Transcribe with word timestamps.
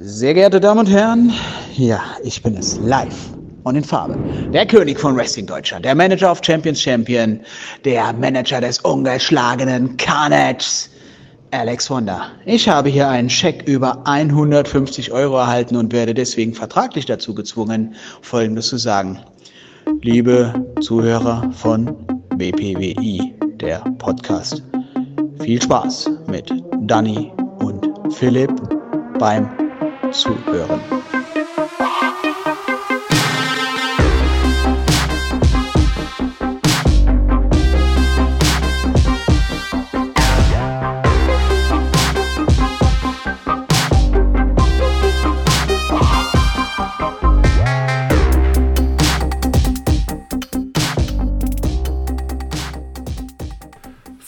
Sehr 0.00 0.32
geehrte 0.32 0.58
Damen 0.58 0.80
und 0.80 0.86
Herren, 0.86 1.32
ja, 1.76 2.00
ich 2.24 2.42
bin 2.42 2.56
es 2.56 2.78
live 2.78 3.14
und 3.64 3.76
in 3.76 3.84
Farbe. 3.84 4.16
Der 4.50 4.66
König 4.66 4.98
von 4.98 5.14
Wrestling 5.16 5.46
Deutschland, 5.46 5.84
der 5.84 5.94
Manager 5.94 6.32
of 6.32 6.40
Champions 6.42 6.80
Champion, 6.80 7.40
der 7.84 8.12
Manager 8.14 8.62
des 8.62 8.80
ungeschlagenen 8.80 9.96
Carnage, 9.98 10.88
Alex 11.50 11.90
Wonder. 11.90 12.22
Ich 12.46 12.66
habe 12.68 12.88
hier 12.88 13.06
einen 13.06 13.28
Scheck 13.28 13.68
über 13.68 14.00
150 14.06 15.12
Euro 15.12 15.36
erhalten 15.36 15.76
und 15.76 15.92
werde 15.92 16.14
deswegen 16.14 16.54
vertraglich 16.54 17.04
dazu 17.04 17.34
gezwungen, 17.34 17.94
Folgendes 18.22 18.68
zu 18.68 18.78
sagen. 18.78 19.20
Liebe 20.00 20.54
Zuhörer 20.80 21.50
von 21.52 21.94
BPWI, 22.36 23.34
der 23.60 23.80
Podcast. 23.98 24.62
Viel 25.42 25.60
Spaß 25.60 26.10
mit 26.28 26.50
Danny 26.80 27.30
und 27.58 27.86
Philipp 28.14 28.50
beim 29.18 29.61
Zuhören. 30.12 31.01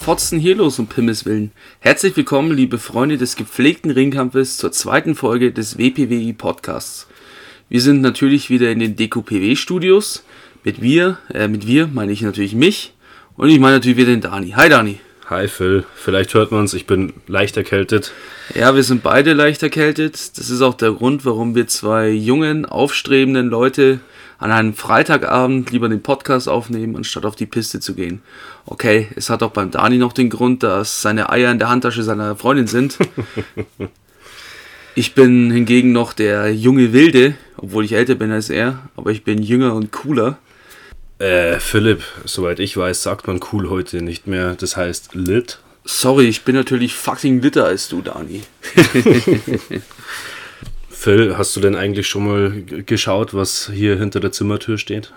Fotzen 0.04 0.38
hier 0.38 0.54
los 0.54 0.78
um 0.78 0.86
Pimmels 0.86 1.24
Willen? 1.24 1.50
Herzlich 1.80 2.14
willkommen, 2.14 2.54
liebe 2.54 2.76
Freunde 2.76 3.16
des 3.16 3.36
gepflegten 3.36 3.90
Ringkampfes, 3.90 4.58
zur 4.58 4.70
zweiten 4.70 5.14
Folge 5.14 5.50
des 5.50 5.78
WPWI 5.78 6.34
Podcasts. 6.34 7.06
Wir 7.70 7.80
sind 7.80 8.02
natürlich 8.02 8.50
wieder 8.50 8.70
in 8.70 8.80
den 8.80 8.96
DQPW 8.96 9.56
Studios. 9.56 10.22
Mit 10.62 10.82
wir, 10.82 11.16
äh, 11.32 11.48
mit 11.48 11.66
wir 11.66 11.86
meine 11.86 12.12
ich 12.12 12.20
natürlich 12.20 12.54
mich 12.54 12.92
und 13.38 13.48
ich 13.48 13.58
meine 13.58 13.76
natürlich 13.76 13.96
wieder 13.96 14.10
den 14.10 14.20
Dani. 14.20 14.50
Hi 14.50 14.68
Dani. 14.68 15.00
Hi 15.30 15.48
Phil, 15.48 15.84
vielleicht 15.94 16.34
hört 16.34 16.50
man 16.50 16.60
uns, 16.60 16.74
ich 16.74 16.84
bin 16.84 17.14
leicht 17.26 17.56
erkältet. 17.56 18.12
Ja, 18.54 18.74
wir 18.74 18.82
sind 18.82 19.02
beide 19.02 19.32
leicht 19.32 19.62
erkältet. 19.62 20.36
Das 20.36 20.50
ist 20.50 20.60
auch 20.60 20.74
der 20.74 20.92
Grund, 20.92 21.24
warum 21.24 21.54
wir 21.54 21.66
zwei 21.66 22.10
jungen, 22.10 22.66
aufstrebenden 22.66 23.48
Leute 23.48 24.00
an 24.44 24.52
einem 24.52 24.74
Freitagabend 24.74 25.70
lieber 25.70 25.88
den 25.88 26.02
Podcast 26.02 26.50
aufnehmen, 26.50 26.96
anstatt 26.96 27.24
auf 27.24 27.34
die 27.34 27.46
Piste 27.46 27.80
zu 27.80 27.94
gehen. 27.94 28.20
Okay, 28.66 29.08
es 29.16 29.30
hat 29.30 29.42
auch 29.42 29.52
beim 29.52 29.70
Dani 29.70 29.96
noch 29.96 30.12
den 30.12 30.28
Grund, 30.28 30.62
dass 30.62 31.00
seine 31.00 31.30
Eier 31.30 31.50
in 31.50 31.58
der 31.58 31.70
Handtasche 31.70 32.02
seiner 32.02 32.36
Freundin 32.36 32.66
sind. 32.66 32.98
Ich 34.96 35.14
bin 35.14 35.50
hingegen 35.50 35.90
noch 35.90 36.12
der 36.12 36.54
junge 36.54 36.92
Wilde, 36.92 37.34
obwohl 37.56 37.84
ich 37.84 37.94
älter 37.94 38.14
bin 38.14 38.30
als 38.30 38.48
er, 38.48 38.78
aber 38.94 39.10
ich 39.10 39.24
bin 39.24 39.42
jünger 39.42 39.74
und 39.74 39.90
cooler. 39.90 40.38
Äh, 41.18 41.58
Philipp, 41.58 42.04
soweit 42.24 42.60
ich 42.60 42.76
weiß, 42.76 43.02
sagt 43.02 43.26
man 43.26 43.40
cool 43.52 43.68
heute 43.70 44.02
nicht 44.02 44.28
mehr. 44.28 44.54
Das 44.54 44.76
heißt 44.76 45.16
lit. 45.16 45.58
Sorry, 45.84 46.28
ich 46.28 46.42
bin 46.42 46.54
natürlich 46.54 46.94
fucking 46.94 47.42
litter 47.42 47.64
als 47.64 47.88
du, 47.88 48.02
Dani. 48.02 48.42
Phil, 51.04 51.36
hast 51.36 51.54
du 51.54 51.60
denn 51.60 51.76
eigentlich 51.76 52.06
schon 52.06 52.24
mal 52.24 52.62
geschaut, 52.86 53.34
was 53.34 53.70
hier 53.70 53.98
hinter 53.98 54.20
der 54.20 54.32
Zimmertür 54.32 54.78
steht? 54.78 55.12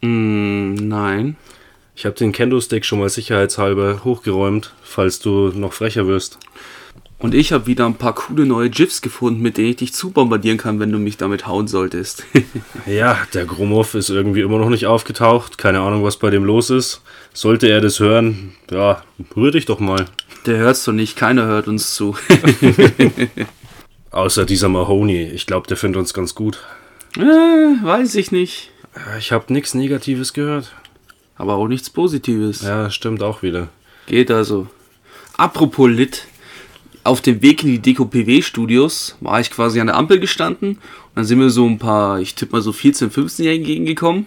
Mm, 0.00 0.72
nein. 0.72 1.36
Ich 1.94 2.06
habe 2.06 2.16
den 2.16 2.32
Kendo-Stick 2.32 2.86
schon 2.86 2.98
mal 2.98 3.10
sicherheitshalber 3.10 4.04
hochgeräumt, 4.04 4.72
falls 4.82 5.20
du 5.20 5.48
noch 5.48 5.74
frecher 5.74 6.06
wirst. 6.06 6.38
Und 7.18 7.34
ich 7.34 7.52
habe 7.52 7.66
wieder 7.66 7.84
ein 7.84 7.96
paar 7.96 8.14
coole 8.14 8.46
neue 8.46 8.70
GIFs 8.70 9.02
gefunden, 9.02 9.42
mit 9.42 9.58
denen 9.58 9.68
ich 9.68 9.76
dich 9.76 9.92
zubombardieren 9.92 10.56
kann, 10.56 10.80
wenn 10.80 10.92
du 10.92 10.98
mich 10.98 11.18
damit 11.18 11.46
hauen 11.46 11.68
solltest. 11.68 12.24
ja, 12.86 13.18
der 13.34 13.44
Gromov 13.44 13.94
ist 13.94 14.08
irgendwie 14.08 14.40
immer 14.40 14.56
noch 14.56 14.70
nicht 14.70 14.86
aufgetaucht. 14.86 15.58
Keine 15.58 15.80
Ahnung, 15.80 16.04
was 16.04 16.16
bei 16.16 16.30
dem 16.30 16.44
los 16.44 16.70
ist. 16.70 17.02
Sollte 17.34 17.68
er 17.68 17.82
das 17.82 18.00
hören, 18.00 18.54
ja, 18.70 19.02
rühr 19.36 19.50
dich 19.50 19.66
doch 19.66 19.78
mal. 19.78 20.06
Der 20.46 20.56
hört's 20.56 20.86
doch 20.86 20.94
nicht, 20.94 21.16
keiner 21.16 21.44
hört 21.44 21.68
uns 21.68 21.94
zu. 21.94 22.16
Außer 24.10 24.44
dieser 24.44 24.68
Mahoney. 24.68 25.22
Ich 25.22 25.46
glaube, 25.46 25.68
der 25.68 25.76
findet 25.76 26.00
uns 26.00 26.14
ganz 26.14 26.34
gut. 26.34 26.58
Äh, 27.16 27.20
weiß 27.20 28.16
ich 28.16 28.32
nicht. 28.32 28.70
Ich 29.18 29.32
habe 29.32 29.52
nichts 29.52 29.74
Negatives 29.74 30.32
gehört. 30.32 30.72
Aber 31.36 31.54
auch 31.54 31.68
nichts 31.68 31.90
Positives. 31.90 32.62
Ja, 32.62 32.90
stimmt 32.90 33.22
auch 33.22 33.42
wieder. 33.42 33.68
Geht 34.06 34.30
also. 34.30 34.66
Apropos 35.36 35.88
Lit. 35.88 36.26
Auf 37.02 37.22
dem 37.22 37.40
Weg 37.40 37.62
in 37.62 37.70
die 37.70 37.78
DKPW-Studios 37.78 39.16
war 39.20 39.40
ich 39.40 39.50
quasi 39.50 39.80
an 39.80 39.86
der 39.86 39.96
Ampel 39.96 40.20
gestanden. 40.20 40.72
Und 40.72 40.80
dann 41.14 41.24
sind 41.24 41.38
mir 41.38 41.48
so 41.48 41.66
ein 41.66 41.78
paar, 41.78 42.20
ich 42.20 42.34
tippe 42.34 42.52
mal 42.52 42.62
so 42.62 42.72
14-, 42.72 43.10
15-Jährige 43.10 43.60
entgegengekommen. 43.60 44.26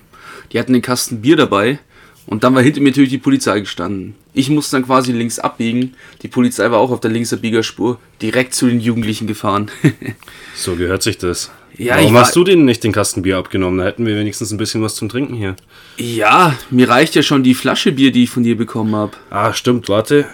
Die 0.51 0.59
hatten 0.59 0.73
den 0.73 0.81
Kasten 0.81 1.21
Bier 1.21 1.35
dabei. 1.35 1.79
Und 2.25 2.43
dann 2.43 2.55
war 2.55 2.61
hinter 2.61 2.79
mir 2.79 2.89
natürlich 2.89 3.09
die 3.09 3.17
Polizei 3.17 3.59
gestanden. 3.59 4.15
Ich 4.33 4.49
musste 4.49 4.77
dann 4.77 4.85
quasi 4.85 5.11
links 5.11 5.39
abbiegen. 5.39 5.93
Die 6.21 6.27
Polizei 6.27 6.69
war 6.71 6.79
auch 6.79 6.91
auf 6.91 7.01
der 7.01 7.11
Linksabbiegerspur 7.11 7.99
direkt 8.21 8.55
zu 8.55 8.67
den 8.67 8.79
Jugendlichen 8.79 9.27
gefahren. 9.27 9.69
so 10.55 10.75
gehört 10.75 11.03
sich 11.03 11.17
das. 11.17 11.51
Ja, 11.77 11.97
Warum 11.97 12.17
hast 12.17 12.35
du 12.35 12.43
denen 12.43 12.65
nicht 12.65 12.83
den 12.83 12.91
Kasten 12.91 13.23
Bier 13.23 13.37
abgenommen? 13.37 13.79
Da 13.79 13.85
hätten 13.85 14.05
wir 14.05 14.15
wenigstens 14.15 14.51
ein 14.51 14.57
bisschen 14.57 14.81
was 14.83 14.95
zum 14.95 15.09
Trinken 15.09 15.33
hier. 15.33 15.55
Ja, 15.97 16.55
mir 16.69 16.87
reicht 16.87 17.15
ja 17.15 17.23
schon 17.23 17.43
die 17.43 17.55
Flasche 17.55 17.91
Bier, 17.91 18.11
die 18.11 18.23
ich 18.23 18.29
von 18.29 18.43
dir 18.43 18.55
bekommen 18.55 18.95
habe. 18.95 19.13
Ah, 19.31 19.53
stimmt, 19.53 19.89
warte. 19.89 20.27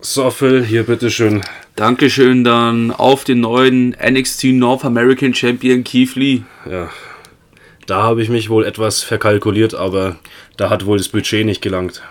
So, 0.00 0.30
Phil, 0.30 0.64
hier 0.64 0.84
bitteschön. 0.84 1.42
Dankeschön 1.74 2.44
dann 2.44 2.92
auf 2.92 3.24
den 3.24 3.40
neuen 3.40 3.90
NXT 3.90 4.44
North 4.44 4.84
American 4.84 5.34
Champion 5.34 5.82
Keith 5.82 6.14
Lee. 6.14 6.42
Ja, 6.70 6.90
da 7.86 8.02
habe 8.02 8.22
ich 8.22 8.28
mich 8.28 8.50
wohl 8.50 8.64
etwas 8.64 9.02
verkalkuliert, 9.02 9.74
aber 9.74 10.16
da 10.56 10.70
hat 10.70 10.86
wohl 10.86 10.98
das 10.98 11.08
Budget 11.08 11.46
nicht 11.46 11.62
gelangt. 11.62 12.02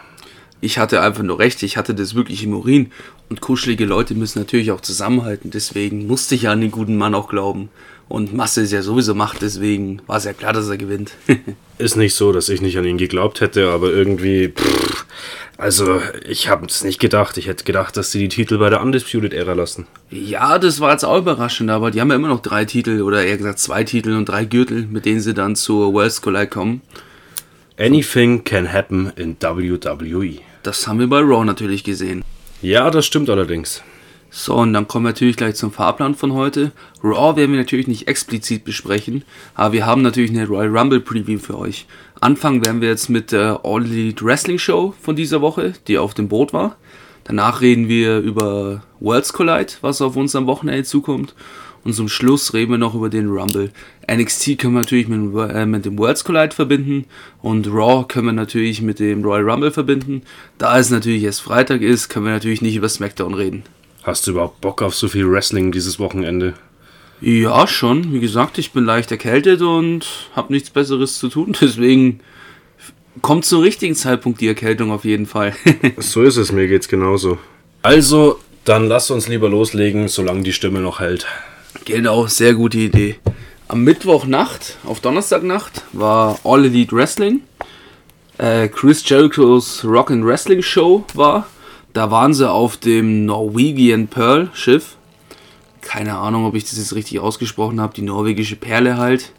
Ich 0.62 0.78
hatte 0.78 1.02
einfach 1.02 1.24
nur 1.24 1.38
recht, 1.38 1.62
ich 1.64 1.78
hatte 1.78 1.94
das 1.94 2.16
wirklich 2.16 2.44
im 2.44 2.54
Urin. 2.54 2.92
Und 3.30 3.42
kuschelige 3.42 3.86
Leute 3.86 4.16
müssen 4.16 4.40
natürlich 4.40 4.72
auch 4.72 4.82
zusammenhalten, 4.82 5.52
deswegen 5.52 6.08
musste 6.08 6.36
ich 6.36 6.44
ja 6.44 6.52
an 6.52 6.62
den 6.62 6.72
guten 6.72 6.96
Mann 6.96 7.16
auch 7.16 7.28
glauben. 7.28 7.70
Und 8.08 8.34
Masse 8.34 8.62
ist 8.62 8.72
ja 8.72 8.84
sowieso 8.84 9.16
Macht, 9.16 9.42
deswegen 9.42 10.02
war 10.06 10.18
es 10.18 10.26
ja 10.26 10.34
klar, 10.34 10.54
dass 10.54 10.70
er 10.70 10.78
gewinnt. 10.78 11.14
ist 11.80 11.98
nicht 11.98 12.14
so, 12.14 12.32
dass 12.32 12.50
ich 12.50 12.62
nicht 12.62 12.78
an 12.78 12.86
ihn 12.86 12.98
geglaubt 12.98 13.42
hätte, 13.42 13.70
aber 13.70 13.92
irgendwie. 13.92 14.50
Pff, 14.50 15.06
also, 15.58 16.02
ich 16.28 16.50
habe 16.50 16.66
es 16.66 16.84
nicht 16.84 17.00
gedacht. 17.00 17.38
Ich 17.38 17.48
hätte 17.48 17.64
gedacht, 17.64 17.96
dass 17.96 18.12
sie 18.12 18.20
die 18.20 18.30
Titel 18.30 18.58
bei 18.58 18.70
der 18.70 18.82
Undisputed 18.82 19.34
Era 19.34 19.54
lassen. 19.54 19.88
Ja, 20.10 20.60
das 20.60 20.80
war 20.80 20.92
jetzt 20.92 21.06
auch 21.06 21.18
überraschend, 21.18 21.70
aber 21.70 21.92
die 21.92 22.02
haben 22.02 22.10
ja 22.10 22.16
immer 22.16 22.28
noch 22.28 22.42
drei 22.42 22.66
Titel 22.66 23.02
oder 23.02 23.24
eher 23.24 23.38
gesagt 23.38 23.60
zwei 23.60 23.84
Titel 23.84 24.14
und 24.14 24.26
drei 24.26 24.46
Gürtel, 24.46 24.86
mit 24.86 25.06
denen 25.06 25.22
sie 25.22 25.34
dann 25.34 25.56
zur 25.56 25.94
World's 25.94 26.22
Collide 26.22 26.48
kommen. 26.48 26.82
Anything 27.78 28.44
can 28.44 28.72
happen 28.72 29.12
in 29.16 29.38
WWE. 29.40 30.40
Das 30.64 30.88
haben 30.88 31.00
wir 31.00 31.08
bei 31.08 31.20
Raw 31.20 31.46
natürlich 31.46 31.84
gesehen. 31.84 32.24
Ja, 32.62 32.90
das 32.90 33.06
stimmt 33.06 33.30
allerdings. 33.30 33.84
So, 34.38 34.56
und 34.56 34.74
dann 34.74 34.86
kommen 34.86 35.06
wir 35.06 35.12
natürlich 35.12 35.38
gleich 35.38 35.56
zum 35.56 35.72
Fahrplan 35.72 36.14
von 36.14 36.34
heute. 36.34 36.74
Raw 37.02 37.38
werden 37.38 37.52
wir 37.52 37.60
natürlich 37.60 37.88
nicht 37.88 38.10
explizit 38.10 38.66
besprechen, 38.66 39.24
aber 39.54 39.72
wir 39.72 39.86
haben 39.86 40.02
natürlich 40.02 40.32
eine 40.32 40.46
Royal 40.46 40.78
Rumble 40.78 41.00
Preview 41.00 41.40
für 41.40 41.58
euch. 41.58 41.86
Anfangen 42.20 42.66
werden 42.66 42.82
wir 42.82 42.90
jetzt 42.90 43.08
mit 43.08 43.32
der 43.32 43.62
All 43.64 43.86
Elite 43.86 44.26
Wrestling 44.26 44.60
Show 44.60 44.94
von 45.02 45.16
dieser 45.16 45.40
Woche, 45.40 45.72
die 45.88 45.98
auf 45.98 46.14
dem 46.14 46.28
Boot 46.28 46.52
war. 46.52 46.76
Danach 47.24 47.62
reden 47.62 47.88
wir 47.88 48.20
über 48.20 48.84
Worlds 49.00 49.32
Collide, 49.32 49.72
was 49.80 50.02
auf 50.02 50.18
uns 50.18 50.36
am 50.36 50.48
Wochenende 50.48 50.84
zukommt. 50.84 51.34
Und 51.86 51.94
zum 51.94 52.10
Schluss 52.10 52.54
reden 52.54 52.72
wir 52.72 52.78
noch 52.78 52.94
über 52.94 53.08
den 53.08 53.30
Rumble. 53.30 53.72
NXT 54.12 54.58
können 54.58 54.74
wir 54.74 54.82
natürlich 54.82 55.08
mit, 55.08 55.50
äh, 55.50 55.66
mit 55.66 55.86
dem 55.86 55.98
Worlds 55.98 56.26
Collide 56.26 56.54
verbinden 56.54 57.06
und 57.42 57.68
Raw 57.68 58.04
können 58.06 58.26
wir 58.26 58.34
natürlich 58.34 58.82
mit 58.82 59.00
dem 59.00 59.24
Royal 59.24 59.50
Rumble 59.50 59.72
verbinden. 59.72 60.24
Da 60.58 60.78
es 60.78 60.90
natürlich 60.90 61.24
erst 61.24 61.40
Freitag 61.40 61.82
ist, 61.82 62.10
können 62.10 62.26
wir 62.26 62.34
natürlich 62.34 62.62
nicht 62.62 62.76
über 62.76 62.90
SmackDown 62.90 63.34
reden. 63.34 63.64
Hast 64.06 64.28
du 64.28 64.32
überhaupt 64.32 64.62
Bock 64.62 64.84
auf 64.84 64.94
so 64.94 65.08
viel 65.08 65.28
Wrestling 65.28 65.72
dieses 65.72 65.98
Wochenende? 65.98 66.54
Ja, 67.22 67.66
schon. 67.66 68.14
Wie 68.14 68.20
gesagt, 68.20 68.60
ich 68.60 68.72
bin 68.72 68.86
leicht 68.86 69.10
erkältet 69.10 69.64
und 69.64 70.06
habe 70.36 70.54
nichts 70.54 70.70
Besseres 70.70 71.18
zu 71.18 71.28
tun. 71.28 71.58
Deswegen 71.62 72.20
kommt 73.24 73.46
zum 73.46 73.62
richtigen 73.62 73.96
Zeitpunkt 73.96 74.42
die 74.42 74.48
Erkältung 74.48 74.92
auf 74.92 75.06
jeden 75.06 75.26
Fall. 75.26 75.56
so 75.98 76.22
ist 76.22 76.38
es, 76.38 76.52
mir 76.52 76.68
geht's 76.68 76.88
genauso. 76.88 77.40
Also, 77.82 78.40
dann 78.64 78.88
lass 78.88 79.10
uns 79.10 79.28
lieber 79.28 79.50
loslegen, 79.50 80.08
solange 80.08 80.44
die 80.44 80.54
Stimme 80.54 80.82
noch 80.82 81.00
hält. 81.00 81.26
Genau, 81.86 82.28
sehr 82.28 82.54
gute 82.54 82.78
Idee. 82.78 83.16
Am 83.68 83.84
Mittwochnacht, 83.84 84.78
auf 84.84 85.00
Donnerstagnacht, 85.00 85.82
war 85.94 86.40
All 86.44 86.66
Elite 86.66 86.96
Wrestling. 86.96 87.42
Äh, 88.38 88.68
Chris 88.68 89.02
Jerichos 89.10 89.84
Rock 89.84 90.12
and 90.12 90.24
Wrestling 90.24 90.62
Show 90.62 91.06
war. 91.16 91.48
Da 91.96 92.12
waren 92.12 92.34
sie 92.34 92.52
auf 92.52 92.76
dem 92.76 93.26
Norwegian 93.26 94.08
Pearl 94.10 94.50
Schiff. 94.54 94.98
Keine 95.80 96.18
Ahnung, 96.18 96.44
ob 96.44 96.54
ich 96.54 96.66
das 96.66 96.78
jetzt 96.78 96.94
richtig 96.94 97.22
ausgesprochen 97.22 97.80
habe. 97.80 97.94
Die 97.94 98.02
norwegische 98.02 98.58
Perle 98.58 98.98
halt. 98.98 99.32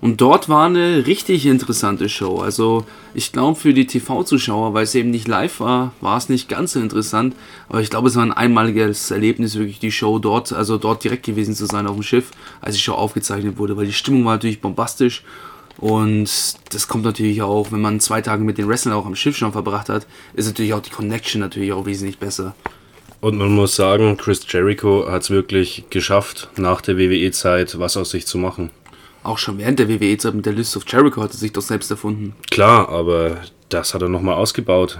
Und 0.00 0.20
dort 0.20 0.48
war 0.48 0.66
eine 0.66 1.08
richtig 1.08 1.44
interessante 1.44 2.08
Show. 2.08 2.38
Also 2.38 2.84
ich 3.14 3.32
glaube 3.32 3.58
für 3.58 3.74
die 3.74 3.88
TV-Zuschauer, 3.88 4.74
weil 4.74 4.84
es 4.84 4.94
eben 4.94 5.10
nicht 5.10 5.26
live 5.26 5.58
war, 5.58 5.92
war 6.00 6.16
es 6.18 6.28
nicht 6.28 6.48
ganz 6.48 6.74
so 6.74 6.80
interessant. 6.80 7.34
Aber 7.68 7.80
ich 7.80 7.90
glaube, 7.90 8.06
es 8.06 8.14
war 8.14 8.22
ein 8.22 8.32
einmaliges 8.32 9.10
Erlebnis, 9.10 9.56
wirklich 9.56 9.80
die 9.80 9.90
Show 9.90 10.20
dort, 10.20 10.52
also 10.52 10.78
dort 10.78 11.02
direkt 11.02 11.26
gewesen 11.26 11.56
zu 11.56 11.66
sein 11.66 11.88
auf 11.88 11.96
dem 11.96 12.04
Schiff, 12.04 12.30
als 12.60 12.76
die 12.76 12.80
Show 12.80 12.94
aufgezeichnet 12.94 13.58
wurde, 13.58 13.76
weil 13.76 13.86
die 13.86 13.92
Stimmung 13.92 14.24
war 14.24 14.34
natürlich 14.34 14.60
bombastisch. 14.60 15.24
Und 15.78 16.28
das 16.70 16.88
kommt 16.88 17.04
natürlich 17.04 17.42
auch, 17.42 17.72
wenn 17.72 17.80
man 17.80 18.00
zwei 18.00 18.20
Tage 18.20 18.44
mit 18.44 18.58
den 18.58 18.68
Wrestlern 18.68 18.94
auch 18.94 19.06
am 19.06 19.16
Schiff 19.16 19.36
schon 19.36 19.52
verbracht 19.52 19.88
hat, 19.88 20.06
ist 20.34 20.46
natürlich 20.46 20.74
auch 20.74 20.82
die 20.82 20.90
Connection 20.90 21.40
natürlich 21.40 21.72
auch 21.72 21.86
wesentlich 21.86 22.18
besser. 22.18 22.54
Und 23.20 23.38
man 23.38 23.52
muss 23.52 23.76
sagen, 23.76 24.16
Chris 24.16 24.44
Jericho 24.48 25.06
hat 25.08 25.22
es 25.22 25.30
wirklich 25.30 25.84
geschafft, 25.90 26.50
nach 26.56 26.80
der 26.80 26.98
WWE-Zeit 26.98 27.78
was 27.78 27.96
aus 27.96 28.10
sich 28.10 28.26
zu 28.26 28.36
machen. 28.36 28.70
Auch 29.22 29.38
schon 29.38 29.58
während 29.58 29.78
der 29.78 29.88
WWE-Zeit 29.88 30.34
mit 30.34 30.44
der 30.44 30.52
List 30.52 30.76
of 30.76 30.82
Jericho 30.86 31.22
hat 31.22 31.30
er 31.30 31.36
sich 31.36 31.52
doch 31.52 31.62
selbst 31.62 31.90
erfunden. 31.90 32.34
Klar, 32.50 32.88
aber 32.88 33.36
das 33.68 33.94
hat 33.94 34.02
er 34.02 34.08
nochmal 34.08 34.34
ausgebaut. 34.34 34.98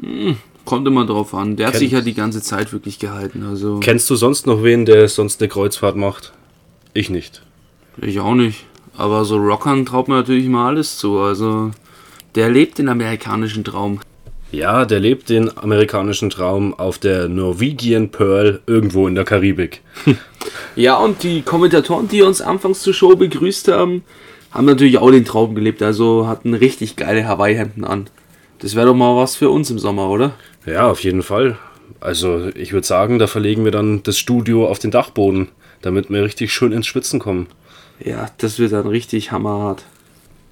Hm, 0.00 0.36
kommt 0.64 0.88
immer 0.88 1.06
drauf 1.06 1.32
an. 1.32 1.56
Der 1.56 1.66
Kennt, 1.66 1.74
hat 1.74 1.78
sich 1.78 1.92
ja 1.92 2.00
die 2.00 2.14
ganze 2.14 2.42
Zeit 2.42 2.72
wirklich 2.72 2.98
gehalten. 2.98 3.44
Also 3.44 3.78
Kennst 3.78 4.10
du 4.10 4.16
sonst 4.16 4.46
noch 4.48 4.64
wen, 4.64 4.84
der 4.84 5.08
sonst 5.08 5.40
eine 5.40 5.48
Kreuzfahrt 5.48 5.94
macht? 5.94 6.32
Ich 6.92 7.08
nicht. 7.08 7.42
Ich 8.00 8.18
auch 8.18 8.34
nicht. 8.34 8.64
Aber 8.98 9.24
so 9.24 9.36
Rockern 9.36 9.86
traut 9.86 10.08
man 10.08 10.18
natürlich 10.18 10.46
immer 10.46 10.66
alles 10.66 10.98
zu. 10.98 11.20
Also 11.20 11.70
der 12.34 12.50
lebt 12.50 12.78
den 12.78 12.88
amerikanischen 12.88 13.62
Traum. 13.62 14.00
Ja, 14.50 14.84
der 14.84 14.98
lebt 14.98 15.28
den 15.28 15.56
amerikanischen 15.56 16.30
Traum 16.30 16.74
auf 16.74 16.98
der 16.98 17.28
Norwegian 17.28 18.10
Pearl 18.10 18.60
irgendwo 18.66 19.06
in 19.06 19.14
der 19.14 19.24
Karibik. 19.24 19.82
ja, 20.76 20.96
und 20.96 21.22
die 21.22 21.42
Kommentatoren, 21.42 22.08
die 22.08 22.22
uns 22.22 22.40
anfangs 22.40 22.80
zur 22.80 22.92
Show 22.92 23.14
begrüßt 23.14 23.68
haben, 23.68 24.02
haben 24.50 24.66
natürlich 24.66 24.98
auch 24.98 25.12
den 25.12 25.24
Traum 25.24 25.54
gelebt. 25.54 25.80
Also 25.80 26.26
hatten 26.26 26.52
richtig 26.54 26.96
geile 26.96 27.28
Hawaii-Hemden 27.28 27.84
an. 27.84 28.10
Das 28.58 28.74
wäre 28.74 28.86
doch 28.86 28.94
mal 28.94 29.14
was 29.14 29.36
für 29.36 29.50
uns 29.50 29.70
im 29.70 29.78
Sommer, 29.78 30.08
oder? 30.08 30.32
Ja, 30.66 30.90
auf 30.90 31.04
jeden 31.04 31.22
Fall. 31.22 31.56
Also 32.00 32.48
ich 32.56 32.72
würde 32.72 32.86
sagen, 32.86 33.20
da 33.20 33.28
verlegen 33.28 33.64
wir 33.64 33.70
dann 33.70 34.02
das 34.02 34.18
Studio 34.18 34.66
auf 34.66 34.80
den 34.80 34.90
Dachboden, 34.90 35.48
damit 35.82 36.10
wir 36.10 36.24
richtig 36.24 36.52
schön 36.52 36.72
ins 36.72 36.88
Schwitzen 36.88 37.20
kommen. 37.20 37.46
Ja, 38.04 38.30
das 38.38 38.58
wird 38.58 38.72
dann 38.72 38.86
richtig 38.86 39.32
hammerhart. 39.32 39.84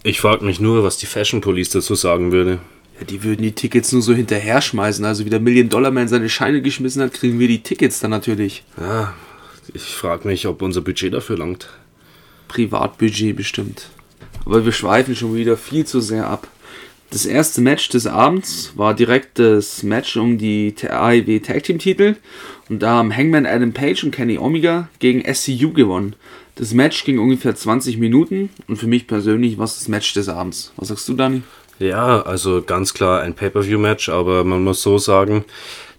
Ich 0.03 0.21
frage 0.21 0.45
mich 0.45 0.61
nur, 0.61 0.85
was 0.85 0.99
die 0.99 1.07
Fashion 1.07 1.41
Police 1.41 1.71
dazu 1.71 1.95
sagen 1.95 2.33
würde. 2.33 2.61
Ja, 2.99 3.05
die 3.07 3.23
würden 3.23 3.43
die 3.43 3.53
Tickets 3.53 3.93
nur 3.93 4.03
so 4.03 4.15
hinterher 4.15 4.61
schmeißen. 4.61 5.05
Also 5.05 5.25
wie 5.25 5.31
der 5.31 5.41
Million 5.41 5.69
Dollar 5.69 5.91
Man 5.91 6.09
seine 6.09 6.29
Scheine 6.29 6.63
geschmissen 6.63 7.03
hat, 7.03 7.13
kriegen 7.13 7.39
wir 7.39 7.49
die 7.49 7.63
Tickets 7.63 8.01
dann 8.01 8.11
natürlich. 8.11 8.65
Ja, 8.81 9.15
ich 9.75 9.83
frage 9.83 10.29
mich, 10.29 10.47
ob 10.47 10.63
unser 10.63 10.81
Budget 10.81 11.13
dafür 11.13 11.39
langt. 11.39 11.69
Privatbudget 12.49 13.37
bestimmt. 13.37 13.91
Aber 14.45 14.65
wir 14.65 14.73
schweifen 14.73 15.17
schon 15.17 15.35
wieder 15.35 15.57
viel 15.57 15.85
zu 15.85 16.01
sehr 16.01 16.29
ab. 16.29 16.47
Das 17.11 17.25
erste 17.25 17.61
Match 17.61 17.89
des 17.89 18.07
Abends 18.07 18.73
war 18.75 18.93
direkt 18.93 19.39
das 19.39 19.83
Match 19.83 20.17
um 20.17 20.39
die 20.39 20.75
AEW 20.89 21.39
Tag 21.41 21.63
Team 21.63 21.79
Titel. 21.79 22.17
Und 22.69 22.83
da 22.83 22.97
haben 22.97 23.17
Hangman 23.17 23.47
Adam 23.47 23.73
Page 23.73 24.03
und 24.05 24.11
Kenny 24.11 24.39
Omega 24.39 24.89
gegen 24.99 25.23
SCU 25.33 25.73
gewonnen. 25.73 26.17
Das 26.57 26.75
Match 26.75 27.05
ging 27.05 27.19
ungefähr 27.19 27.55
20 27.55 27.99
Minuten 27.99 28.51
und 28.67 28.77
für 28.77 28.87
mich 28.87 29.07
persönlich 29.07 29.59
war 29.59 29.67
es 29.67 29.79
das 29.79 29.89
Match 29.89 30.15
des 30.15 30.29
Abends. 30.29 30.73
Was 30.77 30.89
sagst 30.89 31.09
du, 31.09 31.15
Dani? 31.15 31.43
Ja, 31.79 32.23
also 32.23 32.63
ganz 32.63 32.95
klar 32.95 33.21
ein 33.21 33.35
Pay-per-view-Match, 33.35 34.09
aber 34.09 34.43
man 34.43 34.65
muss 34.65 34.83
so 34.83 34.97
sagen, 34.97 35.45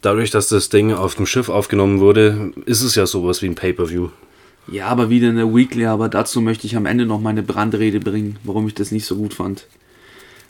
dadurch, 0.02 0.32
dass 0.32 0.50
das 0.50 0.70
Ding 0.70 0.94
auf 0.94 1.16
dem 1.16 1.28
Schiff 1.28 1.50
aufgenommen 1.50 2.00
wurde, 2.00 2.52
ist 2.66 2.82
es 2.82 2.96
ja 2.96 3.06
sowas 3.06 3.42
wie 3.44 3.46
ein 3.46 3.56
Pay-per-view. 3.56 4.10
Ja, 4.70 4.88
aber 4.88 5.10
wieder 5.10 5.30
eine 5.30 5.54
Weekly, 5.56 5.86
aber 5.86 6.10
dazu 6.10 6.42
möchte 6.42 6.68
ich 6.68 6.76
am 6.76 6.88
Ende 6.88 7.06
noch 7.06 7.22
meine 7.22 7.44
Brandrede 7.44 8.00
bringen, 8.00 8.38
warum 8.44 8.68
ich 8.68 8.74
das 8.74 8.92
nicht 8.92 9.06
so 9.06 9.16
gut 9.16 9.34
fand. 9.36 9.68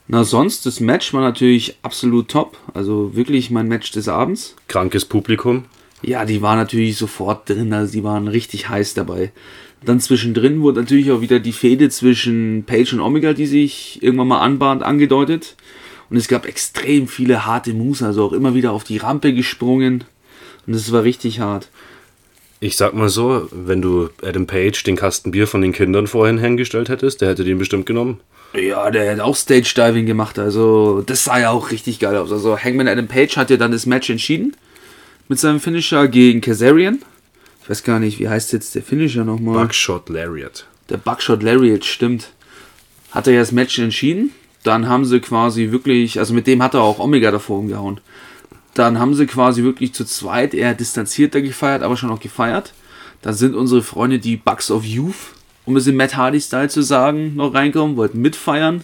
Na, 0.09 0.24
sonst, 0.24 0.65
das 0.65 0.80
Match 0.80 1.13
war 1.13 1.21
natürlich 1.21 1.77
absolut 1.81 2.30
top, 2.30 2.57
also 2.74 3.15
wirklich 3.15 3.51
mein 3.51 3.68
Match 3.68 3.92
des 3.92 4.07
Abends. 4.07 4.56
Krankes 4.69 5.04
Publikum. 5.04 5.65
Ja, 6.01 6.24
die 6.24 6.42
waren 6.42 6.57
natürlich 6.57 6.95
sofort 6.98 7.50
drin, 7.50 7.74
also 7.74 7.92
die 7.92 8.04
waren 8.04 8.27
richtig 8.27 8.69
heiß 8.69 8.94
dabei. 8.94 9.31
Dann 9.83 10.00
zwischendrin 10.00 10.62
wurde 10.62 10.81
natürlich 10.81 11.12
auch 11.12 11.21
wieder 11.21 11.39
die 11.39 11.51
Fehde 11.51 11.89
zwischen 11.89 12.63
Page 12.65 12.94
und 12.94 13.01
Omega, 13.01 13.33
die 13.33 13.48
sich 13.48 14.01
irgendwann 14.01 14.30
mal 14.30 14.39
anbahnt, 14.39 14.81
angedeutet. 14.81 15.56
Und 16.09 16.15
es 16.15 16.30
gab 16.30 16.48
extrem 16.48 17.07
viele 17.07 17.45
harte 17.45 17.74
Moves, 17.74 18.01
also 18.01 18.24
auch 18.24 18.33
immer 18.33 18.56
wieder 18.56 18.71
auf 18.71 18.86
die 18.86 18.98
Rampe 18.98 19.33
gesprungen. 19.33 20.06
Und 20.65 20.74
das 20.74 20.92
war 20.92 21.04
richtig 21.04 21.42
hart. 21.42 21.69
Ich 22.59 22.77
sag 22.77 22.94
mal 22.94 23.09
so, 23.09 23.48
wenn 23.51 23.81
du 23.81 24.09
Adam 24.24 24.48
Page 24.48 24.81
den 24.83 24.95
Kasten 24.95 25.31
Bier 25.31 25.48
von 25.48 25.62
den 25.62 25.74
Kindern 25.74 26.07
vorhin 26.07 26.38
hingestellt 26.38 26.89
hättest, 26.89 27.21
der 27.21 27.30
hätte 27.30 27.44
den 27.44 27.59
bestimmt 27.59 27.86
genommen. 27.86 28.19
Ja, 28.53 28.89
der 28.89 29.11
hat 29.11 29.19
auch 29.19 29.35
Stage 29.35 29.73
Diving 29.75 30.05
gemacht, 30.05 30.39
also 30.39 31.01
das 31.01 31.25
sah 31.25 31.39
ja 31.39 31.49
auch 31.51 31.71
richtig 31.71 31.99
geil 31.99 32.15
aus. 32.15 32.31
Also 32.31 32.57
Hangman 32.57 32.88
Adam 32.88 33.07
Page 33.07 33.38
hat 33.38 33.49
ja 33.49 33.57
dann 33.57 33.71
das 33.71 33.85
Match 33.85 34.09
entschieden 34.09 34.55
mit 35.27 35.39
seinem 35.39 35.59
Finisher 35.59 36.07
gegen 36.07 36.41
Kazarian. 36.41 36.99
Ich 37.61 37.69
weiß 37.69 37.83
gar 37.83 37.99
nicht, 37.99 38.19
wie 38.19 38.29
heißt 38.29 38.53
jetzt 38.53 38.75
der 38.75 38.81
Finisher 38.81 39.25
nochmal? 39.25 39.65
Buckshot 39.65 40.09
Lariat. 40.09 40.65
Der 40.89 40.97
Buckshot 40.97 41.44
Lariat, 41.44 41.83
stimmt. 41.83 42.31
Hat 43.11 43.27
er 43.27 43.33
ja 43.33 43.39
das 43.41 43.51
Match 43.51 43.77
entschieden. 43.77 44.31
Dann 44.63 44.88
haben 44.88 45.05
sie 45.05 45.19
quasi 45.19 45.71
wirklich, 45.71 46.19
also 46.19 46.33
mit 46.33 46.47
dem 46.47 46.63
hat 46.63 46.73
er 46.73 46.81
auch 46.81 46.99
Omega 46.99 47.29
davor 47.29 47.59
umgehauen. 47.59 47.99
Dann 48.73 48.99
haben 48.99 49.15
sie 49.15 49.25
quasi 49.25 49.63
wirklich 49.63 49.94
zu 49.94 50.05
zweit 50.05 50.53
eher 50.53 50.73
distanzierter 50.73 51.41
gefeiert, 51.41 51.83
aber 51.83 51.97
schon 51.97 52.11
auch 52.11 52.19
gefeiert. 52.19 52.73
Dann 53.21 53.33
sind 53.33 53.55
unsere 53.55 53.81
Freunde, 53.81 54.19
die 54.19 54.38
Bucks 54.38 54.71
of 54.71 54.85
Youth, 54.85 55.33
um 55.67 55.75
es 55.75 55.85
im 55.85 55.97
Matt 55.97 56.15
Hardy-Style 56.15 56.69
zu 56.69 56.81
sagen, 56.81 57.35
noch 57.35 57.53
reinkommen, 57.53 57.97
wollten 57.97 58.21
mitfeiern. 58.21 58.83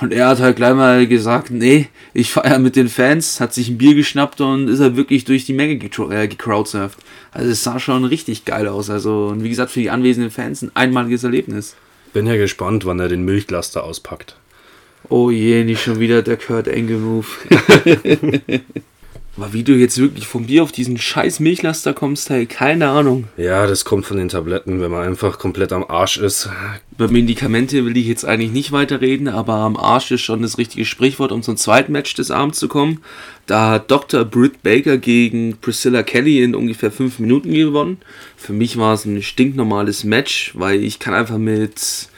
Und 0.00 0.12
er 0.12 0.28
hat 0.28 0.40
halt 0.40 0.56
gleich 0.56 0.74
mal 0.74 1.06
gesagt, 1.06 1.50
nee, 1.50 1.88
ich 2.12 2.30
feiere 2.30 2.58
mit 2.58 2.76
den 2.76 2.88
Fans, 2.88 3.40
hat 3.40 3.54
sich 3.54 3.70
ein 3.70 3.78
Bier 3.78 3.94
geschnappt 3.94 4.42
und 4.42 4.68
ist 4.68 4.80
halt 4.80 4.96
wirklich 4.96 5.24
durch 5.24 5.46
die 5.46 5.54
Menge 5.54 5.74
äh, 5.74 6.28
gecrowdsurft. 6.28 6.98
Also 7.32 7.50
es 7.50 7.62
sah 7.62 7.78
schon 7.78 8.04
richtig 8.04 8.44
geil 8.44 8.68
aus. 8.68 8.90
Also, 8.90 9.28
und 9.28 9.42
wie 9.42 9.48
gesagt, 9.48 9.70
für 9.70 9.80
die 9.80 9.88
anwesenden 9.88 10.30
Fans 10.30 10.60
ein 10.60 10.72
einmaliges 10.74 11.24
Erlebnis. 11.24 11.76
Bin 12.12 12.26
ja 12.26 12.36
gespannt, 12.36 12.84
wann 12.84 13.00
er 13.00 13.08
den 13.08 13.24
Milchlaster 13.24 13.84
auspackt. 13.84 14.36
Oh 15.08 15.30
je, 15.30 15.64
nicht 15.64 15.82
schon 15.82 16.00
wieder 16.00 16.22
der 16.22 16.36
Kurt 16.36 16.68
Angle 16.68 16.98
Move. 16.98 17.26
Aber 19.36 19.52
wie 19.52 19.62
du 19.62 19.74
jetzt 19.74 19.98
wirklich 19.98 20.26
vom 20.26 20.46
Bier 20.46 20.62
auf 20.62 20.72
diesen 20.72 20.96
scheiß 20.96 21.40
Milchlaster 21.40 21.92
kommst, 21.92 22.30
hey, 22.30 22.46
keine 22.46 22.88
Ahnung. 22.88 23.24
Ja, 23.36 23.66
das 23.66 23.84
kommt 23.84 24.06
von 24.06 24.16
den 24.16 24.30
Tabletten, 24.30 24.80
wenn 24.80 24.90
man 24.90 25.06
einfach 25.06 25.38
komplett 25.38 25.72
am 25.72 25.84
Arsch 25.84 26.16
ist. 26.16 26.48
Über 26.92 27.08
Medikamente 27.08 27.84
will 27.84 27.96
ich 27.98 28.06
jetzt 28.06 28.24
eigentlich 28.24 28.52
nicht 28.52 28.72
weiterreden, 28.72 29.28
aber 29.28 29.54
am 29.54 29.76
Arsch 29.76 30.10
ist 30.10 30.22
schon 30.22 30.40
das 30.40 30.56
richtige 30.56 30.86
Sprichwort, 30.86 31.32
um 31.32 31.42
zum 31.42 31.58
zweiten 31.58 31.92
Match 31.92 32.14
des 32.14 32.30
Abends 32.30 32.58
zu 32.58 32.68
kommen. 32.68 33.02
Da 33.44 33.72
hat 33.72 33.90
Dr. 33.90 34.24
Britt 34.24 34.62
Baker 34.62 34.96
gegen 34.96 35.58
Priscilla 35.58 36.02
Kelly 36.02 36.42
in 36.42 36.54
ungefähr 36.54 36.90
fünf 36.90 37.18
Minuten 37.18 37.52
gewonnen. 37.52 37.98
Für 38.38 38.54
mich 38.54 38.78
war 38.78 38.94
es 38.94 39.04
ein 39.04 39.22
stinknormales 39.22 40.04
Match, 40.04 40.52
weil 40.54 40.82
ich 40.82 40.98
kann 40.98 41.12
einfach 41.12 41.38
mit 41.38 42.08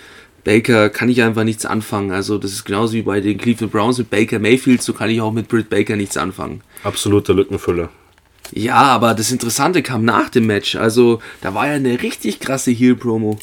Baker 0.45 0.89
kann 0.89 1.09
ich 1.09 1.23
einfach 1.23 1.45
nichts 1.45 1.67
anfangen. 1.67 2.11
Also 2.11 2.39
das 2.39 2.53
ist 2.53 2.65
genauso 2.65 2.95
wie 2.95 3.03
bei 3.03 3.21
den 3.21 3.39
Cleveland 3.39 3.73
Browns 3.73 3.99
mit 3.99 4.11
Baker 4.11 4.39
Mayfield, 4.39 4.83
so 4.83 4.93
kann 4.93 5.11
ich 5.11 5.21
auch 5.21 5.33
mit 5.33 5.49
Britt 5.49 5.71
Baker 5.71 5.97
nichts 5.97 6.17
anfangen. 6.17 6.63
Absoluter 6.85 7.35
Lückenfüller. 7.35 7.91
Ja, 8.53 8.77
aber 8.77 9.15
das 9.15 9.31
Interessante 9.31 9.83
kam 9.83 10.05
nach 10.05 10.31
dem 10.31 10.47
Match. 10.47 10.77
Also 10.77 11.21
da 11.43 11.55
war 11.55 11.67
ja 11.67 11.75
eine 11.75 12.01
richtig 12.03 12.41
krasse 12.41 12.71
Heel-Promo. 12.71 13.39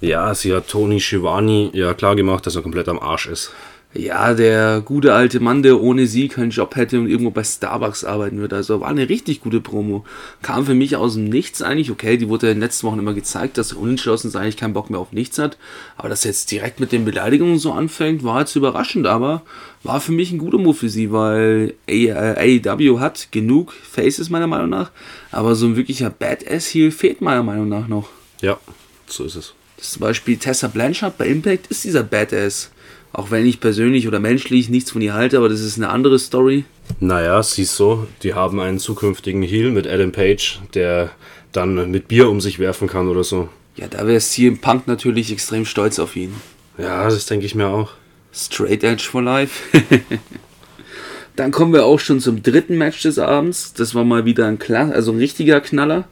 Ja, 0.00 0.34
sie 0.34 0.54
hat 0.54 0.68
Tony 0.68 1.00
Schiavone 1.00 1.70
ja 1.72 1.94
klar 1.94 2.16
gemacht, 2.16 2.46
dass 2.46 2.56
er 2.56 2.62
komplett 2.62 2.88
am 2.88 2.98
Arsch 2.98 3.26
ist 3.26 3.52
ja, 3.92 4.34
der 4.34 4.82
gute 4.82 5.14
alte 5.14 5.40
Mann, 5.40 5.64
der 5.64 5.80
ohne 5.80 6.06
sie 6.06 6.28
keinen 6.28 6.50
Job 6.50 6.76
hätte 6.76 7.00
und 7.00 7.08
irgendwo 7.08 7.30
bei 7.30 7.42
Starbucks 7.42 8.04
arbeiten 8.04 8.38
würde. 8.38 8.54
Also 8.54 8.80
war 8.80 8.88
eine 8.88 9.08
richtig 9.08 9.40
gute 9.40 9.60
Promo. 9.60 10.04
Kam 10.42 10.64
für 10.64 10.74
mich 10.74 10.94
aus 10.94 11.14
dem 11.14 11.24
Nichts 11.28 11.60
eigentlich. 11.60 11.90
Okay, 11.90 12.16
die 12.16 12.28
wurde 12.28 12.48
in 12.48 12.56
den 12.56 12.62
letzten 12.62 12.86
Wochen 12.86 13.00
immer 13.00 13.14
gezeigt, 13.14 13.58
dass 13.58 13.72
er 13.72 13.78
unentschlossen 13.78 14.34
eigentlich 14.36 14.56
keinen 14.56 14.74
Bock 14.74 14.90
mehr 14.90 15.00
auf 15.00 15.10
nichts 15.10 15.38
hat. 15.38 15.58
Aber 15.96 16.08
dass 16.08 16.24
er 16.24 16.30
jetzt 16.30 16.52
direkt 16.52 16.78
mit 16.78 16.92
den 16.92 17.04
Beleidigungen 17.04 17.58
so 17.58 17.72
anfängt, 17.72 18.22
war 18.22 18.40
jetzt 18.40 18.54
überraschend. 18.54 19.08
Aber 19.08 19.42
war 19.82 20.00
für 20.00 20.12
mich 20.12 20.30
ein 20.30 20.38
guter 20.38 20.58
Move 20.58 20.74
für 20.74 20.88
sie, 20.88 21.10
weil 21.10 21.74
AEW 21.88 23.00
hat 23.00 23.32
genug 23.32 23.72
Faces 23.72 24.30
meiner 24.30 24.46
Meinung 24.46 24.68
nach. 24.68 24.92
Aber 25.32 25.56
so 25.56 25.66
ein 25.66 25.74
wirklicher 25.74 26.10
Badass-Heel 26.10 26.92
fehlt 26.92 27.22
meiner 27.22 27.42
Meinung 27.42 27.68
nach 27.68 27.88
noch. 27.88 28.08
Ja, 28.40 28.56
so 29.08 29.24
ist 29.24 29.34
es. 29.34 29.54
Das 29.76 29.90
zum 29.90 30.00
Beispiel 30.02 30.36
Tessa 30.36 30.68
Blanchard 30.68 31.18
bei 31.18 31.26
Impact 31.26 31.66
ist 31.68 31.82
dieser 31.82 32.04
Badass. 32.04 32.70
Auch 33.12 33.30
wenn 33.30 33.46
ich 33.46 33.60
persönlich 33.60 34.06
oder 34.06 34.20
menschlich 34.20 34.68
nichts 34.68 34.92
von 34.92 35.02
ihr 35.02 35.14
halte, 35.14 35.36
aber 35.36 35.48
das 35.48 35.60
ist 35.60 35.76
eine 35.76 35.88
andere 35.88 36.18
Story. 36.18 36.64
Naja, 37.00 37.42
siehst 37.42 37.76
so, 37.76 38.06
die 38.22 38.34
haben 38.34 38.60
einen 38.60 38.78
zukünftigen 38.78 39.42
Heal 39.42 39.70
mit 39.70 39.86
Adam 39.88 40.12
Page, 40.12 40.60
der 40.74 41.10
dann 41.52 41.90
mit 41.90 42.08
Bier 42.08 42.28
um 42.28 42.40
sich 42.40 42.58
werfen 42.58 42.88
kann 42.88 43.08
oder 43.08 43.24
so. 43.24 43.48
Ja, 43.76 43.88
da 43.88 44.06
wäre 44.06 44.20
CM 44.20 44.58
Punk 44.58 44.86
natürlich 44.86 45.32
extrem 45.32 45.64
stolz 45.64 45.98
auf 45.98 46.14
ihn. 46.14 46.34
Ja, 46.78 47.04
das 47.04 47.26
denke 47.26 47.46
ich 47.46 47.54
mir 47.54 47.68
auch. 47.68 47.90
Straight 48.32 48.84
Edge 48.84 49.04
for 49.04 49.22
Life. 49.22 49.76
Dann 51.36 51.52
kommen 51.52 51.72
wir 51.72 51.86
auch 51.86 51.98
schon 51.98 52.20
zum 52.20 52.42
dritten 52.42 52.76
Match 52.76 53.02
des 53.02 53.18
Abends. 53.18 53.72
Das 53.72 53.94
war 53.94 54.04
mal 54.04 54.24
wieder 54.24 54.46
ein 54.46 54.58
Kla 54.58 54.90
also 54.90 55.12
ein 55.12 55.18
richtiger 55.18 55.60
Knaller. 55.60 56.06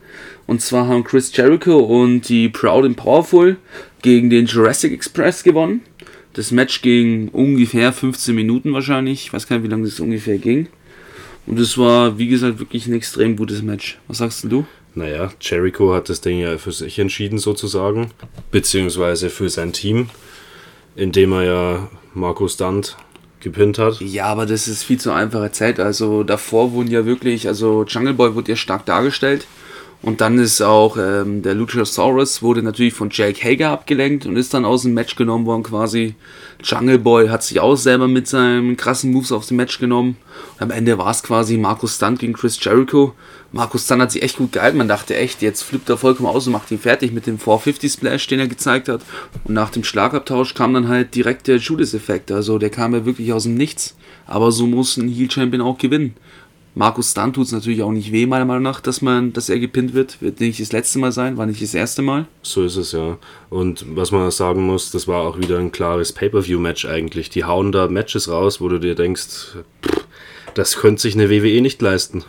Und 0.47 0.63
zwar 0.63 0.89
haben 0.89 1.05
Chris 1.05 1.37
Jericho 1.37 1.79
und 1.79 2.29
die 2.29 2.49
Proud 2.49 2.87
and 2.87 2.97
Powerful 2.97 3.57
gegen 4.01 4.31
den 4.31 4.47
Jurassic 4.47 4.93
Express 4.93 5.43
gewonnen. 5.43 5.83
Das 6.39 6.53
Match 6.53 6.83
ging 6.83 7.31
ungefähr 7.31 7.93
15 7.93 8.33
Minuten 8.33 8.73
wahrscheinlich. 8.73 9.25
Ich 9.25 9.33
weiß 9.33 9.49
gar 9.49 9.57
nicht, 9.57 9.65
wie 9.65 9.71
lange 9.71 9.87
das 9.87 9.99
ungefähr 9.99 10.39
ging. 10.39 10.69
Und 11.47 11.59
es 11.59 11.77
war, 11.77 12.17
wie 12.17 12.29
gesagt, 12.29 12.61
wirklich 12.61 12.87
ein 12.87 12.95
extrem 12.95 13.35
gutes 13.35 13.61
Match. 13.61 13.99
Was 14.07 14.19
sagst 14.19 14.45
du? 14.45 14.65
Naja, 14.95 15.33
Jericho 15.41 15.93
hat 15.93 16.09
das 16.09 16.21
Ding 16.21 16.39
ja 16.39 16.57
für 16.57 16.71
sich 16.71 16.97
entschieden 17.01 17.39
sozusagen. 17.39 18.13
Beziehungsweise 18.53 19.31
für 19.31 19.49
sein 19.49 19.73
Team. 19.73 20.11
Indem 20.95 21.33
er 21.33 21.43
ja 21.43 21.91
Markus 22.15 22.53
Stunt 22.55 22.97
gepinnt 23.41 23.81
hat. 23.81 24.01
Ja, 24.01 24.27
aber 24.27 24.47
das 24.47 24.69
ist 24.69 24.85
viel 24.85 25.01
zu 25.01 25.11
einfach 25.11 25.43
erzählt. 25.43 25.81
Also 25.81 26.23
davor 26.23 26.71
wurden 26.71 26.93
ja 26.93 27.05
wirklich, 27.05 27.49
also 27.49 27.85
Jungle 27.85 28.15
Boy 28.15 28.37
wurde 28.37 28.53
ja 28.53 28.57
stark 28.57 28.87
dargestellt. 28.87 29.45
Und 30.01 30.21
dann 30.21 30.39
ist 30.39 30.61
auch 30.61 30.97
ähm, 30.97 31.43
der 31.43 31.55
Luchasaurus 31.55 32.41
wurde 32.41 32.63
natürlich 32.63 32.95
von 32.95 33.11
Jake 33.11 33.43
Hager 33.43 33.71
abgelenkt 33.71 34.27
und 34.27 34.37
ist 34.37 34.55
dann 34.55 34.65
aus 34.65 34.83
dem 34.83 34.95
Match 34.95 35.17
genommen 35.17 35.45
worden 35.45 35.65
quasi. 35.65 36.15
Jungle 36.63 36.99
Boy 36.99 37.29
hat 37.29 37.43
sich 37.43 37.59
auch 37.59 37.75
selber 37.75 38.07
mit 38.07 38.29
seinen 38.29 38.77
krassen 38.77 39.11
Moves 39.13 39.33
aus 39.33 39.49
dem 39.49 39.57
Match 39.57 39.81
genommen. 39.81 40.17
Und 40.55 40.63
am 40.63 40.71
Ende 40.71 40.99
war 40.99 41.11
es 41.11 41.25
quasi 41.25 41.57
Markus 41.57 41.97
Stunt 41.97 42.21
gegen 42.21 42.33
Chris 42.33 42.63
Jericho. 42.63 43.15
Markus 43.51 43.85
Stunt 43.85 44.03
hat 44.03 44.13
sich 44.13 44.23
echt 44.23 44.37
gut 44.37 44.53
gehalten. 44.53 44.79
Man 44.79 44.89
dachte 44.89 45.17
echt, 45.17 45.43
jetzt 45.43 45.63
flippt 45.63 45.89
er 45.89 45.97
vollkommen 45.97 46.29
aus 46.29 46.47
und 46.47 46.53
macht 46.53 46.71
ihn 46.71 46.79
fertig 46.79 47.13
mit 47.13 47.27
dem 47.27 47.39
450 47.39 47.93
Splash, 47.93 48.27
den 48.29 48.39
er 48.39 48.49
gezeigt 48.49 48.89
hat. 48.89 49.03
Und 49.45 49.55
nach 49.55 49.71
dem 49.71 49.83
Schlagabtausch 49.83 50.55
kam 50.55 50.75
dann 50.75 50.89
halt 50.89 51.17
direkt 51.17 51.49
der 51.49 51.57
Judas-Effekt. 51.57 52.31
Also 52.31 52.59
der 52.59 52.71
kam 52.71 52.95
ja 52.95 53.05
wirklich 53.05 53.33
aus 53.33 53.45
dem 53.45 53.55
Nichts. 53.55 53.97
Aber 54.27 54.53
so 54.53 54.67
muss 54.67 54.97
ein 54.97 55.09
Heel-Champion 55.09 55.63
auch 55.63 55.79
gewinnen. 55.79 56.15
Markus 56.79 57.11
Stunt 57.11 57.35
tut 57.35 57.47
es 57.47 57.53
natürlich 57.53 57.83
auch 57.83 57.91
nicht 57.91 58.13
weh, 58.13 58.25
meiner 58.25 58.45
Meinung 58.45 58.63
nach, 58.63 58.81
dass, 58.81 59.03
man, 59.03 59.33
dass 59.33 59.49
er 59.49 59.59
gepinnt 59.59 59.95
wird. 59.95 60.23
Wird 60.23 60.39
nicht 60.39 60.61
das 60.61 60.71
letzte 60.71 61.01
Mal 61.01 61.11
sein, 61.11 61.37
war 61.37 61.45
nicht 61.45 61.61
das 61.61 61.75
erste 61.75 62.03
Mal. 62.03 62.29
So 62.43 62.63
ist 62.63 62.77
es 62.77 62.93
ja. 62.93 63.19
Und 63.51 63.85
was 63.97 64.13
man 64.13 64.31
sagen 64.31 64.65
muss, 64.65 64.93
das 64.93 65.09
war 65.09 65.23
auch 65.23 65.39
wieder 65.39 65.59
ein 65.59 65.73
klares 65.73 66.13
Pay-Per-View-Match 66.13 66.85
eigentlich. 66.85 67.31
Die 67.31 67.43
hauen 67.43 67.73
da 67.73 67.89
Matches 67.89 68.29
raus, 68.29 68.61
wo 68.61 68.69
du 68.69 68.79
dir 68.79 68.95
denkst, 68.95 69.57
pff, 69.85 70.07
das 70.55 70.77
könnte 70.77 71.03
sich 71.03 71.15
eine 71.15 71.29
WWE 71.31 71.61
nicht 71.63 71.83
leisten. 71.83 72.23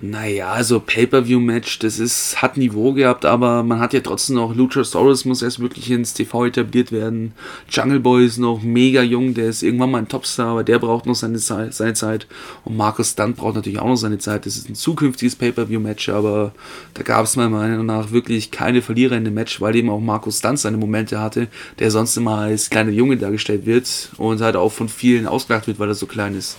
Naja, 0.00 0.52
also 0.52 0.78
Pay-Per-View-Match, 0.78 1.80
das 1.80 1.98
ist, 1.98 2.40
hat 2.40 2.56
Niveau 2.56 2.92
gehabt, 2.92 3.24
aber 3.24 3.64
man 3.64 3.80
hat 3.80 3.92
ja 3.92 3.98
trotzdem 3.98 4.36
noch 4.36 4.54
Luchasaurus 4.54 5.24
muss 5.24 5.42
erst 5.42 5.58
wirklich 5.58 5.90
ins 5.90 6.14
TV 6.14 6.46
etabliert 6.46 6.92
werden. 6.92 7.32
Jungle 7.68 7.98
Boy 7.98 8.24
ist 8.24 8.38
noch 8.38 8.62
mega 8.62 9.02
jung, 9.02 9.34
der 9.34 9.48
ist 9.48 9.64
irgendwann 9.64 9.90
mal 9.90 9.98
ein 9.98 10.06
Topstar, 10.06 10.50
aber 10.50 10.62
der 10.62 10.78
braucht 10.78 11.06
noch 11.06 11.16
seine, 11.16 11.38
seine 11.38 11.94
Zeit. 11.94 12.28
Und 12.64 12.76
Markus 12.76 13.10
Stunt 13.10 13.36
braucht 13.36 13.56
natürlich 13.56 13.80
auch 13.80 13.88
noch 13.88 13.96
seine 13.96 14.18
Zeit. 14.18 14.46
Das 14.46 14.56
ist 14.56 14.68
ein 14.68 14.76
zukünftiges 14.76 15.34
Pay-Per-View-Match, 15.34 16.10
aber 16.10 16.52
da 16.94 17.02
gab 17.02 17.24
es 17.24 17.34
meiner 17.34 17.50
Meinung 17.50 17.84
nach 17.84 18.12
wirklich 18.12 18.52
keine 18.52 18.82
Verlierer 18.82 19.16
in 19.16 19.24
dem 19.24 19.34
Match, 19.34 19.60
weil 19.60 19.74
eben 19.74 19.90
auch 19.90 20.00
Markus 20.00 20.38
Stunt 20.38 20.60
seine 20.60 20.76
Momente 20.76 21.18
hatte, 21.18 21.48
der 21.80 21.90
sonst 21.90 22.16
immer 22.16 22.36
als 22.38 22.70
kleiner 22.70 22.92
Junge 22.92 23.16
dargestellt 23.16 23.66
wird 23.66 24.10
und 24.16 24.40
halt 24.42 24.54
auch 24.54 24.70
von 24.70 24.88
vielen 24.88 25.26
ausgelacht 25.26 25.66
wird, 25.66 25.80
weil 25.80 25.88
er 25.88 25.94
so 25.96 26.06
klein 26.06 26.36
ist. 26.36 26.56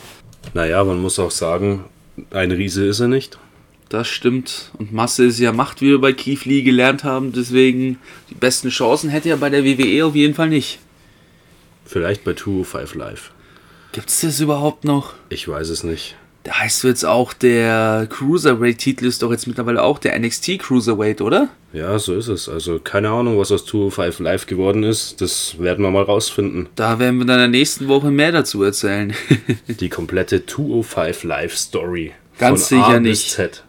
Naja, 0.54 0.84
man 0.84 1.02
muss 1.02 1.20
auch 1.20 1.32
sagen, 1.32 1.86
ein 2.32 2.52
Riese 2.52 2.86
ist 2.86 3.00
er 3.00 3.08
nicht. 3.08 3.38
Das 3.90 4.08
stimmt. 4.08 4.72
Und 4.78 4.94
Masse 4.94 5.26
ist 5.26 5.40
ja 5.40 5.52
Macht, 5.52 5.82
wie 5.82 5.90
wir 5.90 6.00
bei 6.00 6.14
Keith 6.14 6.46
Lee 6.46 6.62
gelernt 6.62 7.04
haben. 7.04 7.32
Deswegen 7.34 7.98
die 8.30 8.36
besten 8.36 8.70
Chancen 8.70 9.10
hätte 9.10 9.30
er 9.30 9.38
bei 9.38 9.50
der 9.50 9.64
WWE 9.64 10.06
auf 10.06 10.16
jeden 10.16 10.36
Fall 10.36 10.50
nicht. 10.50 10.80
Vielleicht 11.86 12.24
bei 12.24 12.36
205 12.36 12.94
Live. 12.94 13.32
Gibt 13.92 14.10
es 14.10 14.22
das 14.22 14.40
überhaupt 14.40 14.84
noch? 14.84 15.16
Ich 15.30 15.48
weiß 15.48 15.70
es 15.70 15.84
nicht. 15.84 16.16
Da 16.44 16.60
heißt 16.60 16.84
jetzt 16.86 17.06
auch, 17.06 17.34
der 17.34 18.08
Cruiserweight-Titel 18.10 19.06
ist 19.06 19.22
doch 19.22 19.32
jetzt 19.32 19.46
mittlerweile 19.46 19.84
auch 19.84 20.00
der 20.00 20.18
NXT 20.18 20.60
Cruiserweight, 20.60 21.22
oder? 21.22 21.50
Ja, 21.74 22.00
so 22.00 22.16
ist 22.16 22.30
es. 22.30 22.48
Also 22.48 22.80
keine 22.80 23.10
Ahnung, 23.10 23.38
was 23.38 23.52
aus 23.52 23.66
205 23.66 24.20
Live 24.20 24.46
geworden 24.46 24.84
ist. 24.84 25.22
Das 25.22 25.60
werden 25.60 25.84
wir 25.84 25.92
mal 25.92 26.04
rausfinden. 26.04 26.70
Da 26.76 26.98
werden 26.98 27.20
wir 27.20 27.26
dann 27.26 27.36
in 27.36 27.52
der 27.52 27.60
nächsten 27.60 27.88
Woche 27.88 28.10
mehr 28.10 28.32
dazu 28.32 28.64
erzählen. 28.64 29.14
Die 29.68 29.90
komplette 29.90 30.46
205 30.46 31.24
Live 31.24 31.56
Story. 31.56 32.14
Ganz 32.38 32.70
sicher 32.70 32.88
A 32.88 33.00
nicht. 33.00 33.32
Z. 33.32 33.64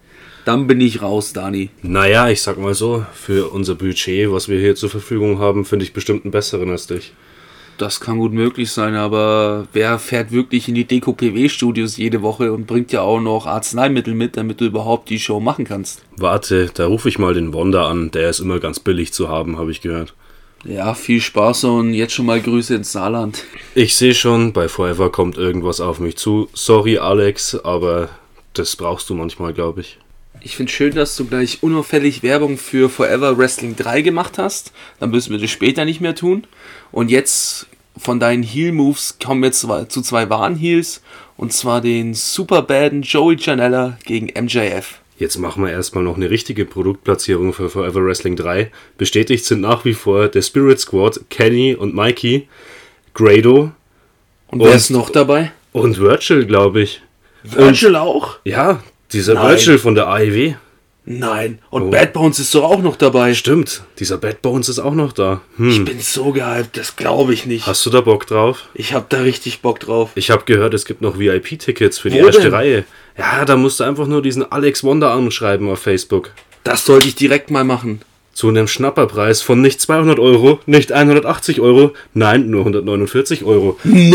Dann 0.44 0.66
bin 0.66 0.80
ich 0.80 1.02
raus, 1.02 1.32
Dani. 1.32 1.70
Naja, 1.82 2.28
ich 2.30 2.40
sag 2.40 2.56
mal 2.56 2.74
so, 2.74 3.04
für 3.12 3.52
unser 3.52 3.74
Budget, 3.74 4.32
was 4.32 4.48
wir 4.48 4.58
hier 4.58 4.74
zur 4.74 4.88
Verfügung 4.88 5.38
haben, 5.38 5.64
finde 5.64 5.84
ich 5.84 5.92
bestimmt 5.92 6.24
einen 6.24 6.30
besseren 6.30 6.70
als 6.70 6.86
dich. 6.86 7.12
Das 7.80 7.98
kann 7.98 8.18
gut 8.18 8.34
möglich 8.34 8.70
sein, 8.70 8.94
aber 8.94 9.66
wer 9.72 9.98
fährt 9.98 10.32
wirklich 10.32 10.68
in 10.68 10.74
die 10.74 10.84
Deko-PW-Studios 10.84 11.96
jede 11.96 12.20
Woche 12.20 12.52
und 12.52 12.66
bringt 12.66 12.92
ja 12.92 13.00
auch 13.00 13.20
noch 13.20 13.46
Arzneimittel 13.46 14.12
mit, 14.12 14.36
damit 14.36 14.60
du 14.60 14.66
überhaupt 14.66 15.08
die 15.08 15.18
Show 15.18 15.40
machen 15.40 15.64
kannst? 15.64 16.02
Warte, 16.18 16.70
da 16.74 16.84
rufe 16.84 17.08
ich 17.08 17.18
mal 17.18 17.32
den 17.32 17.54
Wonder 17.54 17.86
an, 17.86 18.10
der 18.10 18.28
ist 18.28 18.40
immer 18.40 18.60
ganz 18.60 18.80
billig 18.80 19.14
zu 19.14 19.30
haben, 19.30 19.56
habe 19.56 19.70
ich 19.70 19.80
gehört. 19.80 20.12
Ja, 20.62 20.92
viel 20.92 21.22
Spaß 21.22 21.64
und 21.64 21.94
jetzt 21.94 22.12
schon 22.12 22.26
mal 22.26 22.42
Grüße 22.42 22.74
ins 22.74 22.92
Saarland. 22.92 23.44
Ich 23.74 23.96
sehe 23.96 24.12
schon, 24.12 24.52
bei 24.52 24.68
Forever 24.68 25.10
kommt 25.10 25.38
irgendwas 25.38 25.80
auf 25.80 26.00
mich 26.00 26.18
zu. 26.18 26.50
Sorry, 26.52 26.98
Alex, 26.98 27.54
aber 27.54 28.10
das 28.52 28.76
brauchst 28.76 29.08
du 29.08 29.14
manchmal, 29.14 29.54
glaube 29.54 29.80
ich. 29.80 29.96
Ich 30.42 30.56
finde 30.56 30.72
schön, 30.72 30.94
dass 30.94 31.16
du 31.16 31.26
gleich 31.26 31.62
unauffällig 31.62 32.22
Werbung 32.22 32.56
für 32.56 32.88
Forever 32.88 33.36
Wrestling 33.36 33.76
3 33.76 34.00
gemacht 34.00 34.38
hast. 34.38 34.72
Dann 34.98 35.10
müssen 35.10 35.32
wir 35.32 35.38
das 35.38 35.50
später 35.50 35.84
nicht 35.84 36.00
mehr 36.00 36.14
tun. 36.14 36.46
Und 36.92 37.10
jetzt 37.10 37.66
von 37.98 38.20
deinen 38.20 38.42
Heel-Moves 38.42 39.18
kommen 39.22 39.42
wir 39.42 39.52
zu 39.52 40.02
zwei 40.02 40.30
wahren 40.30 40.56
Heels. 40.56 41.02
Und 41.36 41.52
zwar 41.52 41.82
den 41.82 42.14
superbaden 42.14 43.02
Joey 43.02 43.36
Janella 43.38 43.98
gegen 44.04 44.26
MJF. 44.26 45.00
Jetzt 45.18 45.36
machen 45.36 45.62
wir 45.62 45.70
erstmal 45.70 46.04
noch 46.04 46.16
eine 46.16 46.30
richtige 46.30 46.64
Produktplatzierung 46.64 47.52
für 47.52 47.68
Forever 47.68 48.02
Wrestling 48.06 48.36
3. 48.36 48.70
Bestätigt 48.96 49.44
sind 49.44 49.60
nach 49.60 49.84
wie 49.84 49.92
vor 49.92 50.28
der 50.28 50.40
Spirit 50.40 50.80
Squad, 50.80 51.20
Kenny 51.28 51.74
und 51.74 51.94
Mikey, 51.94 52.48
Grado. 53.12 53.72
Und 54.46 54.60
wer 54.60 54.70
und, 54.70 54.76
ist 54.76 54.88
noch 54.88 55.10
dabei? 55.10 55.52
Und 55.72 55.98
Virgil, 55.98 56.46
glaube 56.46 56.80
ich. 56.80 57.02
Virgil 57.42 57.90
und, 57.90 57.96
auch? 57.96 58.38
Ja, 58.44 58.82
dieser 59.12 59.34
Nein. 59.34 59.48
Virgil 59.50 59.78
von 59.78 59.94
der 59.94 60.08
AEW. 60.08 60.54
Nein. 61.04 61.58
Und 61.70 61.82
oh. 61.84 61.90
Bad 61.90 62.12
Bones 62.12 62.38
ist 62.38 62.54
doch 62.54 62.62
auch 62.62 62.80
noch 62.80 62.96
dabei. 62.96 63.34
Stimmt. 63.34 63.82
Dieser 63.98 64.18
Bad 64.18 64.42
Bones 64.42 64.68
ist 64.68 64.78
auch 64.78 64.94
noch 64.94 65.12
da. 65.12 65.40
Hm. 65.56 65.70
Ich 65.70 65.84
bin 65.84 65.98
so 66.00 66.30
gehypt, 66.30 66.76
das 66.76 66.96
glaube 66.96 67.32
ich 67.32 67.46
nicht. 67.46 67.66
Hast 67.66 67.84
du 67.86 67.90
da 67.90 68.00
Bock 68.00 68.26
drauf? 68.26 68.68
Ich 68.74 68.92
habe 68.92 69.06
da 69.08 69.20
richtig 69.20 69.60
Bock 69.60 69.80
drauf. 69.80 70.10
Ich 70.14 70.30
habe 70.30 70.44
gehört, 70.44 70.74
es 70.74 70.84
gibt 70.84 71.00
noch 71.00 71.18
VIP-Tickets 71.18 71.98
für 71.98 72.10
die 72.10 72.20
Wo 72.20 72.26
erste 72.26 72.42
denn? 72.42 72.54
Reihe. 72.54 72.84
Ja, 73.18 73.44
da 73.44 73.56
musst 73.56 73.80
du 73.80 73.84
einfach 73.84 74.06
nur 74.06 74.22
diesen 74.22 74.50
Alex 74.50 74.84
Wonder 74.84 75.10
anschreiben 75.10 75.68
auf 75.68 75.80
Facebook. 75.80 76.30
Das 76.64 76.84
sollte 76.84 77.08
ich 77.08 77.14
direkt 77.14 77.50
mal 77.50 77.64
machen. 77.64 78.02
Zu 78.32 78.48
einem 78.48 78.68
Schnapperpreis 78.68 79.42
von 79.42 79.60
nicht 79.60 79.80
200 79.80 80.18
Euro, 80.18 80.60
nicht 80.66 80.92
180 80.92 81.60
Euro, 81.60 81.92
nein, 82.14 82.48
nur 82.50 82.60
149 82.60 83.44
Euro. 83.44 83.78
Nee! 83.82 84.14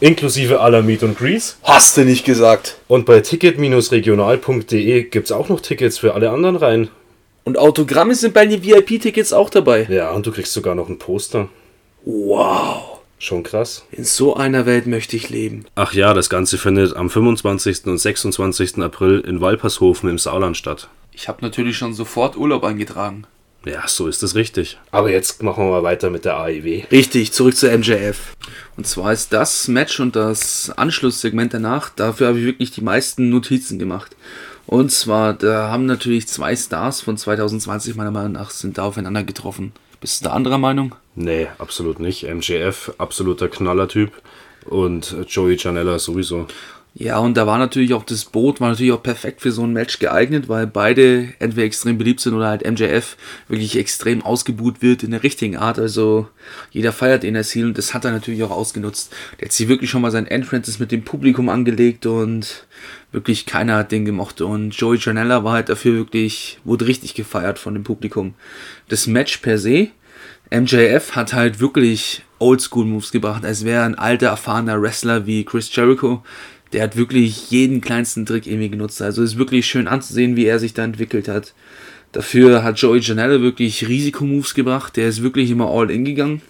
Inklusive 0.00 0.60
aller 0.60 0.82
Meet 0.82 1.02
und 1.04 1.16
Grease. 1.16 1.54
Hast 1.62 1.96
du 1.96 2.04
nicht 2.04 2.24
gesagt. 2.24 2.76
Und 2.86 3.06
bei 3.06 3.20
ticket-regional.de 3.20 5.04
gibt 5.04 5.26
es 5.26 5.32
auch 5.32 5.48
noch 5.48 5.60
Tickets 5.60 5.98
für 5.98 6.14
alle 6.14 6.30
anderen 6.30 6.56
Reihen. 6.56 6.88
Und 7.44 7.56
Autogramme 7.56 8.14
sind 8.14 8.34
bei 8.34 8.44
den 8.44 8.62
VIP-Tickets 8.62 9.32
auch 9.32 9.48
dabei. 9.48 9.86
Ja, 9.88 10.10
und 10.10 10.26
du 10.26 10.32
kriegst 10.32 10.52
sogar 10.52 10.74
noch 10.74 10.88
ein 10.88 10.98
Poster. 10.98 11.48
Wow. 12.04 12.98
Schon 13.18 13.42
krass. 13.42 13.86
In 13.90 14.04
so 14.04 14.36
einer 14.36 14.66
Welt 14.66 14.86
möchte 14.86 15.16
ich 15.16 15.30
leben. 15.30 15.64
Ach 15.74 15.94
ja, 15.94 16.12
das 16.12 16.28
Ganze 16.28 16.58
findet 16.58 16.94
am 16.94 17.08
25. 17.08 17.86
und 17.86 17.96
26. 17.96 18.78
April 18.82 19.20
in 19.20 19.40
Walpershofen 19.40 20.10
im 20.10 20.18
Sauerland 20.18 20.58
statt. 20.58 20.88
Ich 21.12 21.26
habe 21.28 21.38
natürlich 21.40 21.78
schon 21.78 21.94
sofort 21.94 22.36
Urlaub 22.36 22.64
eingetragen. 22.64 23.26
Ja, 23.66 23.88
so 23.88 24.06
ist 24.06 24.22
es 24.22 24.36
richtig. 24.36 24.78
Aber 24.92 25.10
jetzt 25.10 25.42
machen 25.42 25.64
wir 25.64 25.70
mal 25.70 25.82
weiter 25.82 26.08
mit 26.08 26.24
der 26.24 26.36
AEW. 26.36 26.84
Richtig, 26.92 27.32
zurück 27.32 27.56
zur 27.56 27.76
MJF. 27.76 28.36
Und 28.76 28.86
zwar 28.86 29.12
ist 29.12 29.32
das 29.32 29.66
Match 29.66 29.98
und 29.98 30.14
das 30.14 30.70
Anschlusssegment 30.70 31.52
danach, 31.52 31.90
dafür 31.90 32.28
habe 32.28 32.38
ich 32.38 32.44
wirklich 32.44 32.70
die 32.70 32.80
meisten 32.80 33.28
Notizen 33.28 33.80
gemacht. 33.80 34.14
Und 34.66 34.92
zwar, 34.92 35.34
da 35.34 35.68
haben 35.68 35.86
natürlich 35.86 36.28
zwei 36.28 36.54
Stars 36.54 37.00
von 37.00 37.16
2020 37.16 37.96
meiner 37.96 38.12
Meinung 38.12 38.32
nach 38.32 38.50
sind 38.50 38.78
da 38.78 38.84
aufeinander 38.84 39.24
getroffen. 39.24 39.72
Bist 40.00 40.20
du 40.20 40.26
da 40.28 40.34
anderer 40.34 40.58
Meinung? 40.58 40.94
Nee, 41.16 41.48
absolut 41.58 41.98
nicht. 41.98 42.22
MJF, 42.22 42.92
absoluter 42.98 43.48
Knallertyp. 43.48 44.12
Und 44.64 45.16
Joey 45.28 45.56
Janella 45.56 45.98
sowieso. 45.98 46.46
Ja, 46.98 47.18
und 47.18 47.36
da 47.36 47.46
war 47.46 47.58
natürlich 47.58 47.92
auch 47.92 48.04
das 48.04 48.24
Boot, 48.24 48.58
war 48.58 48.70
natürlich 48.70 48.92
auch 48.92 49.02
perfekt 49.02 49.42
für 49.42 49.52
so 49.52 49.62
ein 49.64 49.74
Match 49.74 49.98
geeignet, 49.98 50.48
weil 50.48 50.66
beide 50.66 51.28
entweder 51.40 51.66
extrem 51.66 51.98
beliebt 51.98 52.20
sind 52.20 52.32
oder 52.32 52.48
halt 52.48 52.66
MJF 52.66 53.18
wirklich 53.48 53.76
extrem 53.76 54.22
ausgebuht 54.22 54.80
wird 54.80 55.02
in 55.02 55.10
der 55.10 55.22
richtigen 55.22 55.58
Art. 55.58 55.78
Also 55.78 56.26
jeder 56.70 56.92
feiert 56.92 57.22
ihn 57.22 57.36
als 57.36 57.50
Ziel 57.50 57.66
und 57.66 57.76
das 57.76 57.92
hat 57.92 58.06
er 58.06 58.12
natürlich 58.12 58.42
auch 58.44 58.50
ausgenutzt. 58.50 59.12
Der 59.38 59.48
hat 59.48 59.52
sich 59.52 59.68
wirklich 59.68 59.90
schon 59.90 60.00
mal 60.00 60.10
sein 60.10 60.26
Entrances 60.26 60.78
mit 60.78 60.90
dem 60.90 61.04
Publikum 61.04 61.50
angelegt 61.50 62.06
und 62.06 62.66
wirklich 63.12 63.44
keiner 63.44 63.76
hat 63.76 63.92
den 63.92 64.06
gemocht. 64.06 64.40
Und 64.40 64.70
Joey 64.70 64.96
Janella 64.96 65.44
war 65.44 65.52
halt 65.52 65.68
dafür 65.68 65.92
wirklich, 65.96 66.60
wurde 66.64 66.86
richtig 66.86 67.12
gefeiert 67.12 67.58
von 67.58 67.74
dem 67.74 67.84
Publikum. 67.84 68.32
Das 68.88 69.06
Match 69.06 69.36
per 69.38 69.58
se, 69.58 69.88
MJF 70.50 71.14
hat 71.14 71.34
halt 71.34 71.60
wirklich 71.60 72.22
Oldschool-Moves 72.38 73.12
gebracht, 73.12 73.44
als 73.44 73.66
wäre 73.66 73.84
ein 73.84 73.96
alter, 73.96 74.28
erfahrener 74.28 74.80
Wrestler 74.80 75.26
wie 75.26 75.44
Chris 75.44 75.74
Jericho 75.74 76.22
der 76.72 76.82
hat 76.82 76.96
wirklich 76.96 77.50
jeden 77.50 77.80
kleinsten 77.80 78.26
Trick 78.26 78.46
irgendwie 78.46 78.70
genutzt. 78.70 79.00
Also 79.02 79.22
ist 79.22 79.38
wirklich 79.38 79.66
schön 79.66 79.88
anzusehen, 79.88 80.36
wie 80.36 80.46
er 80.46 80.58
sich 80.58 80.74
da 80.74 80.84
entwickelt 80.84 81.28
hat. 81.28 81.54
Dafür 82.12 82.64
hat 82.64 82.78
Joey 82.78 83.00
Janelle 83.00 83.42
wirklich 83.42 83.88
Risikomoves 83.88 84.54
gebracht. 84.54 84.96
Der 84.96 85.08
ist 85.08 85.22
wirklich 85.22 85.50
immer 85.50 85.68
all 85.68 85.90
in 85.90 86.04
gegangen. 86.04 86.42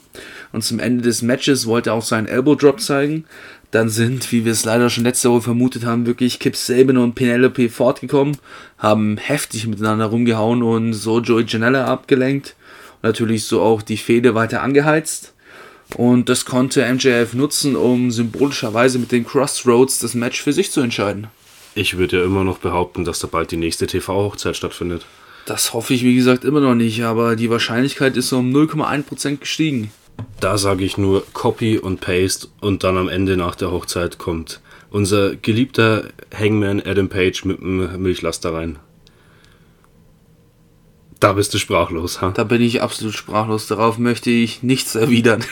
Und 0.52 0.62
zum 0.62 0.78
Ende 0.78 1.02
des 1.02 1.22
Matches 1.22 1.66
wollte 1.66 1.90
er 1.90 1.94
auch 1.94 2.02
seinen 2.02 2.28
Elbow 2.28 2.54
Drop 2.54 2.80
zeigen. 2.80 3.24
Dann 3.72 3.88
sind, 3.88 4.30
wie 4.32 4.44
wir 4.44 4.52
es 4.52 4.64
leider 4.64 4.88
schon 4.90 5.04
letzte 5.04 5.30
Woche 5.30 5.42
vermutet 5.42 5.84
haben, 5.84 6.06
wirklich 6.06 6.38
Kip 6.38 6.56
Saban 6.56 6.96
und 6.96 7.14
Penelope 7.14 7.68
fortgekommen, 7.68 8.38
haben 8.78 9.16
heftig 9.16 9.66
miteinander 9.66 10.06
rumgehauen 10.06 10.62
und 10.62 10.92
so 10.92 11.20
Joey 11.20 11.44
Janelle 11.46 11.84
abgelenkt. 11.84 12.54
Und 13.02 13.08
natürlich 13.08 13.44
so 13.44 13.60
auch 13.60 13.82
die 13.82 13.96
Fehde 13.96 14.34
weiter 14.34 14.62
angeheizt. 14.62 15.34
Und 15.94 16.28
das 16.28 16.44
konnte 16.44 16.84
MJF 16.92 17.34
nutzen, 17.34 17.76
um 17.76 18.10
symbolischerweise 18.10 18.98
mit 18.98 19.12
den 19.12 19.26
Crossroads 19.26 20.00
das 20.00 20.14
Match 20.14 20.42
für 20.42 20.52
sich 20.52 20.70
zu 20.72 20.80
entscheiden. 20.80 21.28
Ich 21.74 21.96
würde 21.96 22.18
ja 22.18 22.24
immer 22.24 22.42
noch 22.42 22.58
behaupten, 22.58 23.04
dass 23.04 23.20
da 23.20 23.28
bald 23.28 23.50
die 23.50 23.56
nächste 23.56 23.86
TV-Hochzeit 23.86 24.56
stattfindet. 24.56 25.06
Das 25.44 25.72
hoffe 25.72 25.94
ich, 25.94 26.02
wie 26.02 26.16
gesagt, 26.16 26.44
immer 26.44 26.60
noch 26.60 26.74
nicht, 26.74 27.04
aber 27.04 27.36
die 27.36 27.50
Wahrscheinlichkeit 27.50 28.16
ist 28.16 28.32
um 28.32 28.50
0,1% 28.50 29.36
gestiegen. 29.36 29.92
Da 30.40 30.58
sage 30.58 30.84
ich 30.84 30.96
nur 30.96 31.24
Copy 31.32 31.78
und 31.78 32.00
Paste 32.00 32.48
und 32.60 32.82
dann 32.82 32.96
am 32.96 33.08
Ende 33.08 33.36
nach 33.36 33.54
der 33.54 33.70
Hochzeit 33.70 34.18
kommt 34.18 34.60
unser 34.90 35.36
geliebter 35.36 36.04
Hangman 36.36 36.82
Adam 36.84 37.08
Page 37.08 37.44
mit 37.44 37.60
dem 37.60 38.02
Milchlaster 38.02 38.54
rein. 38.54 38.78
Da 41.18 41.32
bist 41.32 41.54
du 41.54 41.58
sprachlos, 41.58 42.20
ha? 42.20 42.30
Da 42.32 42.44
bin 42.44 42.60
ich 42.60 42.82
absolut 42.82 43.14
sprachlos. 43.14 43.66
Darauf 43.68 43.96
möchte 43.96 44.30
ich 44.30 44.62
nichts 44.62 44.94
erwidern. 44.94 45.42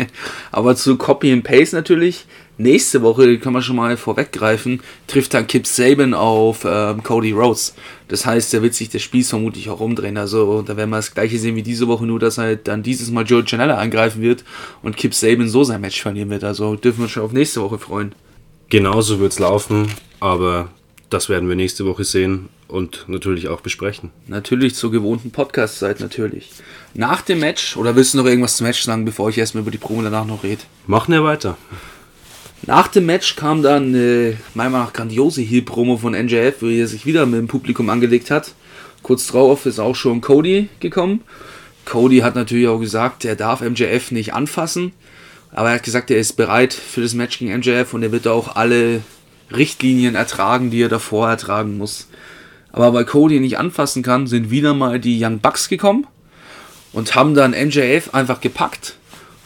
Aber 0.50 0.76
zu 0.76 0.96
Copy 0.96 1.30
and 1.30 1.44
Paste 1.44 1.76
natürlich. 1.76 2.24
Nächste 2.56 3.02
Woche 3.02 3.38
kann 3.38 3.52
man 3.52 3.62
schon 3.62 3.76
mal 3.76 3.96
vorweggreifen, 3.96 4.82
trifft 5.06 5.32
dann 5.32 5.46
Kip 5.46 5.66
Saban 5.66 6.12
auf 6.12 6.66
ähm, 6.66 7.02
Cody 7.02 7.32
Rhodes. 7.32 7.74
Das 8.08 8.26
heißt, 8.26 8.52
er 8.52 8.62
wird 8.62 8.74
sich 8.74 8.90
das 8.90 9.00
Spiel 9.00 9.24
vermutlich 9.24 9.70
auch 9.70 9.80
umdrehen. 9.80 10.18
Also 10.18 10.60
da 10.60 10.76
werden 10.76 10.90
wir 10.90 10.96
das 10.96 11.14
gleiche 11.14 11.38
sehen 11.38 11.56
wie 11.56 11.62
diese 11.62 11.88
Woche, 11.88 12.04
nur 12.04 12.18
dass 12.18 12.36
halt 12.36 12.68
dann 12.68 12.82
dieses 12.82 13.10
Mal 13.10 13.24
Joe 13.24 13.44
Janella 13.46 13.76
angreifen 13.76 14.20
wird 14.20 14.44
und 14.82 14.96
Kip 14.96 15.14
Saban 15.14 15.48
so 15.48 15.64
sein 15.64 15.80
Match 15.80 16.02
verlieren 16.02 16.28
wird. 16.28 16.44
Also 16.44 16.76
dürfen 16.76 16.98
wir 16.98 17.04
uns 17.04 17.12
schon 17.12 17.22
auf 17.22 17.32
nächste 17.32 17.62
Woche 17.62 17.78
freuen. 17.78 18.14
Genauso 18.68 19.20
wird 19.20 19.32
es 19.32 19.38
laufen, 19.38 19.88
aber 20.20 20.68
das 21.08 21.28
werden 21.28 21.48
wir 21.48 21.56
nächste 21.56 21.86
Woche 21.86 22.04
sehen 22.04 22.50
und 22.70 23.04
natürlich 23.08 23.48
auch 23.48 23.60
besprechen. 23.60 24.10
Natürlich 24.26 24.74
zur 24.74 24.90
gewohnten 24.90 25.30
Podcast-Zeit, 25.30 26.00
natürlich. 26.00 26.50
Nach 26.94 27.22
dem 27.22 27.40
Match, 27.40 27.76
oder 27.76 27.96
willst 27.96 28.14
du 28.14 28.18
noch 28.18 28.26
irgendwas 28.26 28.56
zum 28.56 28.66
Match 28.66 28.82
sagen, 28.82 29.04
bevor 29.04 29.28
ich 29.28 29.38
erstmal 29.38 29.62
über 29.62 29.70
die 29.70 29.78
Promo 29.78 30.02
danach 30.02 30.24
noch 30.24 30.44
rede? 30.44 30.62
Machen 30.86 31.12
wir 31.12 31.24
weiter. 31.24 31.56
Nach 32.66 32.88
dem 32.88 33.06
Match 33.06 33.36
kam 33.36 33.62
dann 33.62 33.94
eine, 33.94 34.36
meiner 34.54 34.70
Meinung 34.70 34.86
nach, 34.86 34.92
grandiose 34.92 35.40
Heel-Promo 35.40 35.96
von 35.96 36.12
NJF, 36.12 36.56
wo 36.60 36.66
er 36.66 36.86
sich 36.86 37.06
wieder 37.06 37.24
mit 37.26 37.38
dem 37.38 37.48
Publikum 37.48 37.88
angelegt 37.88 38.30
hat. 38.30 38.54
Kurz 39.02 39.26
drauf 39.28 39.66
ist 39.66 39.78
auch 39.78 39.96
schon 39.96 40.20
Cody 40.20 40.68
gekommen. 40.78 41.22
Cody 41.86 42.18
hat 42.18 42.34
natürlich 42.34 42.68
auch 42.68 42.78
gesagt, 42.78 43.24
er 43.24 43.34
darf 43.34 43.62
MJF 43.62 44.10
nicht 44.10 44.34
anfassen. 44.34 44.92
Aber 45.52 45.70
er 45.70 45.76
hat 45.76 45.82
gesagt, 45.82 46.10
er 46.10 46.18
ist 46.18 46.34
bereit 46.34 46.72
für 46.72 47.00
das 47.00 47.14
Match 47.14 47.38
gegen 47.38 47.56
MJF 47.56 47.94
und 47.94 48.02
er 48.02 48.12
wird 48.12 48.28
auch 48.28 48.54
alle 48.56 49.00
Richtlinien 49.50 50.14
ertragen, 50.14 50.70
die 50.70 50.82
er 50.82 50.88
davor 50.88 51.28
ertragen 51.28 51.76
muss. 51.76 52.08
Aber 52.72 52.92
weil 52.92 53.04
Cody 53.04 53.40
nicht 53.40 53.58
anfassen 53.58 54.02
kann, 54.02 54.26
sind 54.26 54.50
wieder 54.50 54.74
mal 54.74 55.00
die 55.00 55.22
Young 55.22 55.40
Bucks 55.40 55.68
gekommen 55.68 56.06
und 56.92 57.14
haben 57.14 57.34
dann 57.34 57.52
MJF 57.52 58.14
einfach 58.14 58.40
gepackt 58.40 58.96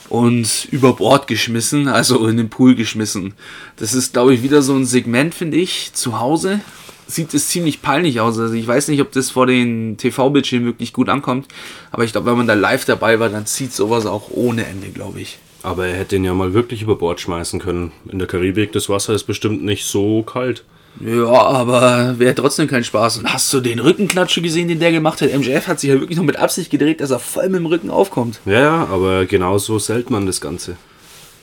und 0.08 0.68
über 0.70 0.94
Bord 0.94 1.26
geschmissen, 1.26 1.88
also 1.88 2.26
in 2.26 2.36
den 2.36 2.50
Pool 2.50 2.74
geschmissen. 2.74 3.34
Das 3.76 3.94
ist, 3.94 4.12
glaube 4.12 4.34
ich, 4.34 4.42
wieder 4.42 4.62
so 4.62 4.74
ein 4.74 4.84
Segment, 4.84 5.34
finde 5.34 5.56
ich, 5.56 5.92
zu 5.94 6.20
Hause. 6.20 6.60
Sieht 7.06 7.34
es 7.34 7.48
ziemlich 7.48 7.82
peinlich 7.82 8.20
aus. 8.20 8.38
Also 8.38 8.54
ich 8.54 8.66
weiß 8.66 8.88
nicht, 8.88 9.00
ob 9.00 9.12
das 9.12 9.30
vor 9.30 9.46
den 9.46 9.96
TV-Bildschirmen 9.98 10.66
wirklich 10.66 10.92
gut 10.92 11.08
ankommt, 11.08 11.48
aber 11.90 12.04
ich 12.04 12.12
glaube, 12.12 12.30
wenn 12.30 12.38
man 12.38 12.46
da 12.46 12.54
live 12.54 12.84
dabei 12.84 13.20
war, 13.20 13.28
dann 13.28 13.46
zieht 13.46 13.72
sowas 13.72 14.06
auch 14.06 14.30
ohne 14.30 14.64
Ende, 14.66 14.88
glaube 14.88 15.20
ich. 15.20 15.38
Aber 15.62 15.86
er 15.86 15.96
hätte 15.96 16.16
ihn 16.16 16.24
ja 16.24 16.34
mal 16.34 16.52
wirklich 16.52 16.82
über 16.82 16.96
Bord 16.96 17.20
schmeißen 17.20 17.58
können. 17.58 17.92
In 18.10 18.18
der 18.18 18.28
Karibik, 18.28 18.72
das 18.72 18.88
Wasser 18.88 19.14
ist 19.14 19.24
bestimmt 19.24 19.64
nicht 19.64 19.86
so 19.86 20.22
kalt. 20.22 20.64
Ja, 21.00 21.32
aber 21.32 22.18
wäre 22.18 22.34
trotzdem 22.34 22.68
kein 22.68 22.84
Spaß. 22.84 23.18
Und 23.18 23.32
hast 23.32 23.52
du 23.52 23.60
den 23.60 23.78
Rückenklatsche 23.78 24.40
gesehen, 24.42 24.68
den 24.68 24.78
der 24.78 24.92
gemacht 24.92 25.20
hat? 25.20 25.32
MJF 25.32 25.66
hat 25.66 25.80
sich 25.80 25.90
ja 25.90 25.98
wirklich 26.00 26.16
noch 26.16 26.24
mit 26.24 26.36
Absicht 26.36 26.70
gedreht, 26.70 27.00
dass 27.00 27.10
er 27.10 27.18
voll 27.18 27.48
mit 27.48 27.60
dem 27.60 27.66
Rücken 27.66 27.90
aufkommt. 27.90 28.40
Ja, 28.46 28.86
aber 28.90 29.26
genauso 29.26 29.78
selten 29.78 30.12
man 30.12 30.26
das 30.26 30.40
Ganze. 30.40 30.76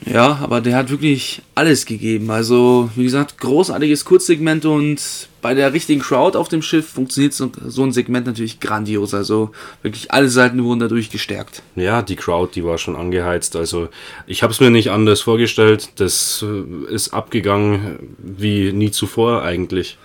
Ja, 0.04 0.40
aber 0.42 0.60
der 0.60 0.76
hat 0.76 0.90
wirklich 0.90 1.42
alles 1.54 1.86
gegeben. 1.86 2.30
Also, 2.30 2.90
wie 2.96 3.04
gesagt, 3.04 3.38
großartiges 3.38 4.04
Kurzsegment 4.04 4.64
und 4.64 5.28
bei 5.40 5.54
der 5.54 5.72
richtigen 5.72 6.00
Crowd 6.00 6.36
auf 6.36 6.48
dem 6.48 6.62
Schiff 6.62 6.88
funktioniert 6.88 7.34
so, 7.34 7.50
ein 7.82 7.92
Segment 7.92 8.26
natürlich 8.26 8.58
grandios. 8.58 9.14
Also, 9.14 9.52
wirklich 9.82 10.10
alle 10.10 10.28
Seiten 10.28 10.62
wurden 10.64 10.80
dadurch 10.80 11.10
gestärkt. 11.10 11.62
Ja, 11.76 12.02
die 12.02 12.16
Crowd, 12.16 12.52
die 12.54 12.64
war 12.64 12.78
schon 12.78 12.96
angeheizt. 12.96 13.54
Also, 13.54 13.88
ich 14.26 14.42
habe 14.42 14.52
es 14.52 14.60
mir 14.60 14.70
nicht 14.70 14.90
anders 14.90 15.20
vorgestellt. 15.20 15.90
Das 15.96 16.44
äh, 16.46 16.92
ist 16.92 17.14
abgegangen 17.14 17.98
wie 18.18 18.72
nie 18.72 18.90
zuvor 18.90 19.42
eigentlich. 19.42 19.98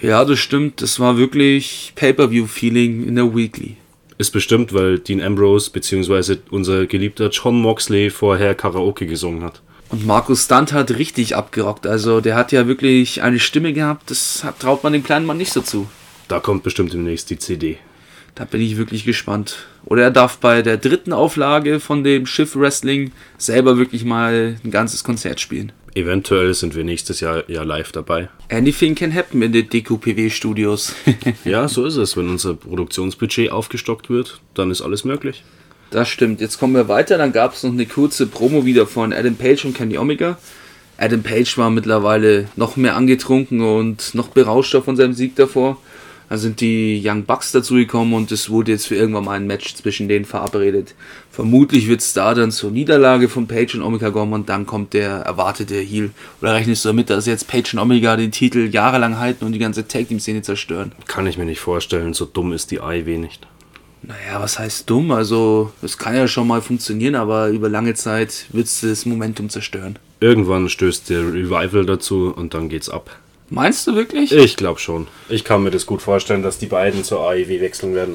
Ja, 0.00 0.24
das 0.24 0.38
stimmt. 0.38 0.80
Das 0.82 1.00
war 1.00 1.18
wirklich 1.18 1.92
Pay-Per-View-Feeling 1.96 3.06
in 3.06 3.16
der 3.16 3.34
Weekly. 3.34 3.76
Ist 4.22 4.30
bestimmt, 4.30 4.72
weil 4.72 5.00
Dean 5.00 5.20
Ambrose 5.20 5.68
bzw. 5.72 6.36
unser 6.52 6.86
geliebter 6.86 7.28
John 7.30 7.60
Moxley 7.60 8.08
vorher 8.08 8.54
Karaoke 8.54 9.04
gesungen 9.04 9.42
hat. 9.42 9.62
Und 9.88 10.06
Markus 10.06 10.44
Stunt 10.44 10.72
hat 10.72 10.92
richtig 10.92 11.34
abgerockt. 11.34 11.88
Also 11.88 12.20
der 12.20 12.36
hat 12.36 12.52
ja 12.52 12.68
wirklich 12.68 13.20
eine 13.20 13.40
Stimme 13.40 13.72
gehabt, 13.72 14.12
das 14.12 14.46
traut 14.60 14.84
man 14.84 14.92
dem 14.92 15.02
kleinen 15.02 15.26
Mann 15.26 15.38
nicht 15.38 15.52
so 15.52 15.60
zu. 15.60 15.88
Da 16.28 16.38
kommt 16.38 16.62
bestimmt 16.62 16.92
demnächst 16.92 17.30
die 17.30 17.38
CD. 17.40 17.78
Da 18.36 18.44
bin 18.44 18.60
ich 18.60 18.76
wirklich 18.76 19.04
gespannt. 19.04 19.66
Oder 19.86 20.04
er 20.04 20.10
darf 20.12 20.38
bei 20.38 20.62
der 20.62 20.76
dritten 20.76 21.12
Auflage 21.12 21.80
von 21.80 22.04
dem 22.04 22.24
Schiff 22.24 22.54
Wrestling 22.54 23.10
selber 23.38 23.76
wirklich 23.76 24.04
mal 24.04 24.56
ein 24.62 24.70
ganzes 24.70 25.02
Konzert 25.02 25.40
spielen. 25.40 25.72
Eventuell 25.94 26.54
sind 26.54 26.74
wir 26.74 26.84
nächstes 26.84 27.20
Jahr 27.20 27.48
ja 27.50 27.62
live 27.62 27.92
dabei. 27.92 28.28
Anything 28.50 28.94
can 28.94 29.14
happen 29.14 29.42
in 29.42 29.52
den 29.52 29.68
DQPW 29.68 30.30
Studios. 30.30 30.94
ja, 31.44 31.68
so 31.68 31.84
ist 31.84 31.96
es. 31.96 32.16
Wenn 32.16 32.30
unser 32.30 32.54
Produktionsbudget 32.54 33.50
aufgestockt 33.50 34.08
wird, 34.08 34.40
dann 34.54 34.70
ist 34.70 34.80
alles 34.80 35.04
möglich. 35.04 35.44
Das 35.90 36.08
stimmt. 36.08 36.40
Jetzt 36.40 36.58
kommen 36.58 36.74
wir 36.74 36.88
weiter. 36.88 37.18
Dann 37.18 37.32
gab 37.32 37.52
es 37.52 37.62
noch 37.62 37.72
eine 37.72 37.84
kurze 37.84 38.26
Promo 38.26 38.64
wieder 38.64 38.86
von 38.86 39.12
Adam 39.12 39.36
Page 39.36 39.66
und 39.66 39.74
Kenny 39.74 39.98
Omega. 39.98 40.38
Adam 40.96 41.22
Page 41.22 41.58
war 41.58 41.68
mittlerweile 41.68 42.48
noch 42.56 42.76
mehr 42.76 42.96
angetrunken 42.96 43.60
und 43.60 44.14
noch 44.14 44.28
berauschter 44.28 44.82
von 44.82 44.96
seinem 44.96 45.12
Sieg 45.12 45.36
davor. 45.36 45.78
Dann 46.32 46.38
sind 46.38 46.62
die 46.62 47.02
Young 47.04 47.24
Bucks 47.24 47.52
dazugekommen 47.52 48.14
und 48.14 48.32
es 48.32 48.48
wurde 48.48 48.72
jetzt 48.72 48.86
für 48.86 48.94
irgendwann 48.94 49.26
mal 49.26 49.32
ein 49.32 49.46
Match 49.46 49.74
zwischen 49.74 50.08
denen 50.08 50.24
verabredet. 50.24 50.94
Vermutlich 51.30 51.88
wird 51.88 52.00
es 52.00 52.14
da 52.14 52.32
dann 52.32 52.50
zur 52.50 52.70
Niederlage 52.70 53.28
von 53.28 53.46
Page 53.46 53.74
und 53.74 53.82
Omega 53.82 54.10
kommen 54.10 54.32
und 54.32 54.48
dann 54.48 54.64
kommt 54.64 54.94
der 54.94 55.10
erwartete 55.10 55.74
Heal. 55.74 56.10
Oder 56.40 56.54
rechnest 56.54 56.86
du 56.86 56.88
damit, 56.88 57.10
dass 57.10 57.26
jetzt 57.26 57.48
Page 57.48 57.74
und 57.74 57.80
Omega 57.80 58.16
den 58.16 58.32
Titel 58.32 58.70
jahrelang 58.72 59.18
halten 59.18 59.44
und 59.44 59.52
die 59.52 59.58
ganze 59.58 59.86
Tag 59.86 60.08
Team 60.08 60.20
Szene 60.20 60.40
zerstören? 60.40 60.92
Kann 61.06 61.26
ich 61.26 61.36
mir 61.36 61.44
nicht 61.44 61.60
vorstellen, 61.60 62.14
so 62.14 62.24
dumm 62.24 62.54
ist 62.54 62.70
die 62.70 62.80
AIW 62.80 63.18
nicht. 63.18 63.46
Naja, 64.00 64.40
was 64.40 64.58
heißt 64.58 64.88
dumm? 64.88 65.10
Also, 65.10 65.70
es 65.82 65.98
kann 65.98 66.16
ja 66.16 66.26
schon 66.26 66.48
mal 66.48 66.62
funktionieren, 66.62 67.14
aber 67.14 67.48
über 67.48 67.68
lange 67.68 67.92
Zeit 67.92 68.46
wird 68.52 68.68
es 68.68 68.80
das 68.80 69.04
Momentum 69.04 69.50
zerstören. 69.50 69.98
Irgendwann 70.20 70.70
stößt 70.70 71.10
der 71.10 71.30
Revival 71.30 71.84
dazu 71.84 72.32
und 72.34 72.54
dann 72.54 72.70
geht's 72.70 72.88
ab. 72.88 73.10
Meinst 73.52 73.86
du 73.86 73.94
wirklich? 73.94 74.32
Ich 74.32 74.56
glaube 74.56 74.80
schon. 74.80 75.08
Ich 75.28 75.44
kann 75.44 75.62
mir 75.62 75.70
das 75.70 75.84
gut 75.84 76.00
vorstellen, 76.00 76.42
dass 76.42 76.58
die 76.58 76.66
beiden 76.66 77.04
zur 77.04 77.20
AEW 77.20 77.60
wechseln 77.60 77.94
werden. 77.94 78.14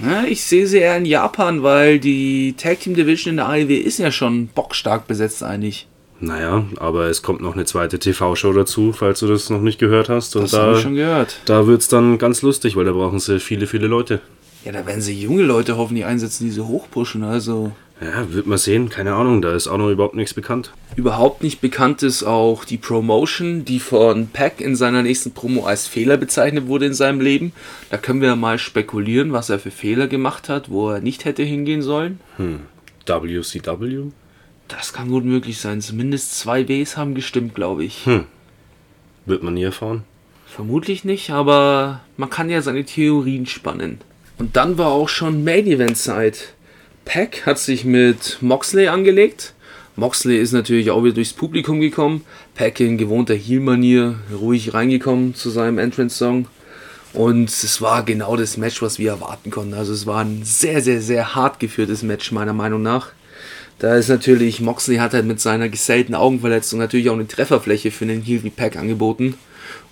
Na, 0.00 0.24
ich 0.24 0.44
sehe 0.44 0.68
sie 0.68 0.78
eher 0.78 0.96
in 0.96 1.04
Japan, 1.04 1.64
weil 1.64 1.98
die 1.98 2.54
Tag 2.56 2.78
Team 2.78 2.94
Division 2.94 3.32
in 3.32 3.36
der 3.38 3.48
AEW 3.48 3.74
ist 3.76 3.98
ja 3.98 4.12
schon 4.12 4.46
bockstark 4.46 5.08
besetzt 5.08 5.42
eigentlich. 5.42 5.88
Naja, 6.20 6.64
aber 6.76 7.06
es 7.06 7.22
kommt 7.22 7.40
noch 7.40 7.54
eine 7.54 7.64
zweite 7.64 7.98
TV-Show 7.98 8.52
dazu, 8.52 8.92
falls 8.92 9.18
du 9.18 9.26
das 9.26 9.50
noch 9.50 9.60
nicht 9.60 9.80
gehört 9.80 10.08
hast. 10.08 10.36
Und 10.36 10.44
das 10.44 10.52
da, 10.52 10.62
habe 10.62 10.76
ich 10.76 10.82
schon 10.82 10.94
gehört. 10.94 11.40
Da 11.46 11.66
wird 11.66 11.80
es 11.80 11.88
dann 11.88 12.18
ganz 12.18 12.42
lustig, 12.42 12.76
weil 12.76 12.84
da 12.84 12.92
brauchen 12.92 13.18
sie 13.18 13.40
viele, 13.40 13.66
viele 13.66 13.88
Leute. 13.88 14.20
Ja, 14.64 14.70
da 14.70 14.86
werden 14.86 15.00
sie 15.00 15.20
junge 15.20 15.42
Leute 15.42 15.76
hoffentlich 15.76 16.06
einsetzen, 16.06 16.44
die 16.44 16.52
sie 16.52 16.64
hochpushen. 16.64 17.24
Also 17.24 17.72
ja, 18.02 18.32
wird 18.32 18.46
man 18.46 18.58
sehen, 18.58 18.88
keine 18.88 19.14
Ahnung, 19.14 19.42
da 19.42 19.54
ist 19.54 19.68
auch 19.68 19.78
noch 19.78 19.90
überhaupt 19.90 20.14
nichts 20.14 20.34
bekannt. 20.34 20.72
Überhaupt 20.96 21.42
nicht 21.42 21.60
bekannt 21.60 22.02
ist 22.02 22.22
auch 22.22 22.64
die 22.64 22.76
Promotion, 22.76 23.64
die 23.64 23.80
von 23.80 24.28
Pack 24.28 24.60
in 24.60 24.76
seiner 24.76 25.02
nächsten 25.02 25.32
Promo 25.32 25.64
als 25.64 25.86
Fehler 25.86 26.16
bezeichnet 26.16 26.66
wurde 26.66 26.86
in 26.86 26.94
seinem 26.94 27.20
Leben. 27.20 27.52
Da 27.90 27.98
können 27.98 28.20
wir 28.20 28.34
mal 28.36 28.58
spekulieren, 28.58 29.32
was 29.32 29.50
er 29.50 29.58
für 29.58 29.70
Fehler 29.70 30.08
gemacht 30.08 30.48
hat, 30.48 30.70
wo 30.70 30.90
er 30.90 31.00
nicht 31.00 31.24
hätte 31.24 31.42
hingehen 31.42 31.82
sollen. 31.82 32.20
Hm. 32.36 32.60
WCW? 33.06 34.10
Das 34.68 34.92
kann 34.92 35.08
gut 35.08 35.24
möglich 35.24 35.58
sein. 35.58 35.80
Zumindest 35.80 36.38
zwei 36.38 36.68
Ws 36.68 36.96
haben 36.96 37.14
gestimmt, 37.14 37.54
glaube 37.54 37.84
ich. 37.84 38.06
Hm. 38.06 38.24
Wird 39.26 39.42
man 39.42 39.54
nie 39.54 39.64
erfahren? 39.64 40.04
Vermutlich 40.46 41.04
nicht, 41.04 41.30
aber 41.30 42.00
man 42.16 42.30
kann 42.30 42.50
ja 42.50 42.62
seine 42.62 42.84
Theorien 42.84 43.46
spannen. 43.46 44.00
Und 44.38 44.56
dann 44.56 44.76
war 44.76 44.88
auch 44.88 45.08
schon 45.08 45.44
Main 45.44 45.66
Event 45.66 45.96
Zeit. 45.96 46.54
Pack 47.04 47.46
hat 47.46 47.58
sich 47.58 47.84
mit 47.84 48.38
Moxley 48.40 48.88
angelegt. 48.88 49.54
Moxley 49.96 50.38
ist 50.38 50.52
natürlich 50.52 50.90
auch 50.90 51.04
wieder 51.04 51.16
durchs 51.16 51.32
Publikum 51.32 51.80
gekommen. 51.80 52.24
Pack 52.54 52.80
in 52.80 52.96
gewohnter 52.96 53.34
Heel-Manier 53.34 54.16
ruhig 54.32 54.72
reingekommen 54.72 55.34
zu 55.34 55.50
seinem 55.50 55.78
Entrance-Song. 55.78 56.46
Und 57.12 57.50
es 57.50 57.82
war 57.82 58.04
genau 58.04 58.36
das 58.36 58.56
Match, 58.56 58.80
was 58.80 58.98
wir 58.98 59.10
erwarten 59.10 59.50
konnten. 59.50 59.74
Also 59.74 59.92
es 59.92 60.06
war 60.06 60.24
ein 60.24 60.42
sehr, 60.44 60.80
sehr, 60.80 61.02
sehr 61.02 61.34
hart 61.34 61.60
geführtes 61.60 62.02
Match, 62.02 62.32
meiner 62.32 62.54
Meinung 62.54 62.82
nach. 62.82 63.10
Da 63.78 63.96
ist 63.96 64.08
natürlich, 64.08 64.60
Moxley 64.60 64.96
hat 64.96 65.12
halt 65.12 65.26
mit 65.26 65.40
seiner 65.40 65.68
geselten 65.68 66.14
Augenverletzung 66.14 66.78
natürlich 66.78 67.10
auch 67.10 67.14
eine 67.14 67.26
Trefferfläche 67.26 67.90
für 67.90 68.04
einen 68.04 68.22
Heel 68.22 68.44
wie 68.44 68.50
Pack 68.50 68.76
angeboten. 68.76 69.34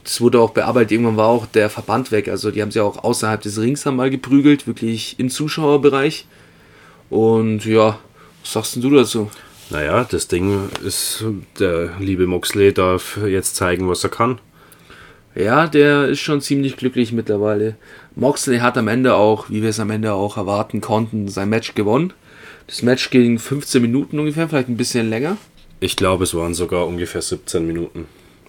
Das 0.04 0.20
wurde 0.20 0.40
auch 0.40 0.50
bearbeitet. 0.50 0.92
Irgendwann 0.92 1.16
war 1.18 1.26
auch 1.26 1.44
der 1.44 1.68
Verband 1.68 2.10
weg. 2.10 2.28
Also 2.28 2.50
die 2.50 2.62
haben 2.62 2.70
sie 2.70 2.80
auch 2.80 3.04
außerhalb 3.04 3.42
des 3.42 3.60
Rings 3.60 3.86
einmal 3.86 4.08
geprügelt, 4.08 4.66
wirklich 4.66 5.16
im 5.18 5.28
Zuschauerbereich. 5.28 6.26
Und 7.10 7.64
ja, 7.66 7.98
was 8.42 8.52
sagst 8.52 8.76
du 8.76 8.90
dazu? 8.90 9.30
Naja, 9.68 10.04
das 10.04 10.26
Ding 10.28 10.68
ist, 10.84 11.24
der 11.58 11.90
liebe 11.98 12.26
Moxley 12.26 12.72
darf 12.72 13.18
jetzt 13.26 13.56
zeigen, 13.56 13.88
was 13.88 14.02
er 14.02 14.10
kann. 14.10 14.40
Ja, 15.34 15.68
der 15.68 16.08
ist 16.08 16.20
schon 16.20 16.40
ziemlich 16.40 16.76
glücklich 16.76 17.12
mittlerweile. 17.12 17.76
Moxley 18.16 18.58
hat 18.58 18.76
am 18.76 18.88
Ende 18.88 19.14
auch, 19.14 19.48
wie 19.48 19.62
wir 19.62 19.70
es 19.70 19.78
am 19.78 19.90
Ende 19.90 20.12
auch 20.12 20.36
erwarten 20.36 20.80
konnten, 20.80 21.28
sein 21.28 21.48
Match 21.48 21.74
gewonnen. 21.74 22.12
Das 22.66 22.82
Match 22.82 23.10
ging 23.10 23.38
15 23.38 23.80
Minuten 23.80 24.18
ungefähr, 24.18 24.48
vielleicht 24.48 24.68
ein 24.68 24.76
bisschen 24.76 25.08
länger. 25.08 25.36
Ich 25.78 25.96
glaube, 25.96 26.24
es 26.24 26.34
waren 26.34 26.54
sogar 26.54 26.86
ungefähr 26.86 27.22
17 27.22 27.64
Minuten. 27.66 28.06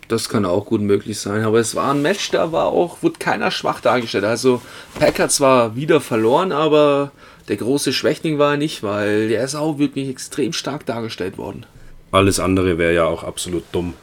Das 0.08 0.28
kann 0.28 0.46
auch 0.46 0.66
gut 0.66 0.82
möglich 0.82 1.20
sein, 1.20 1.44
aber 1.44 1.60
es 1.60 1.76
war 1.76 1.94
ein 1.94 2.02
Match, 2.02 2.32
da 2.32 2.52
war 2.52 2.66
auch, 2.66 3.02
wurde 3.02 3.20
keiner 3.20 3.50
schwach 3.50 3.80
dargestellt. 3.80 4.26
Also 4.26 4.62
Pack 5.00 5.20
hat 5.20 5.32
zwar 5.32 5.76
wieder 5.76 6.02
verloren, 6.02 6.52
aber 6.52 7.12
der 7.48 7.58
große 7.58 7.94
Schwächling 7.94 8.38
war 8.38 8.52
er 8.52 8.58
nicht, 8.58 8.84
weil 8.84 9.30
der 9.30 9.44
ist 9.44 9.56
auch 9.56 9.78
wirklich 9.78 10.10
extrem 10.10 10.54
stark 10.54 10.86
dargestellt 10.86 11.38
worden. 11.38 11.66
Alles 12.12 12.40
andere 12.40 12.78
wäre 12.78 12.94
ja 12.94 13.06
auch 13.06 13.24
absolut 13.24 13.64
dumm. 13.72 13.94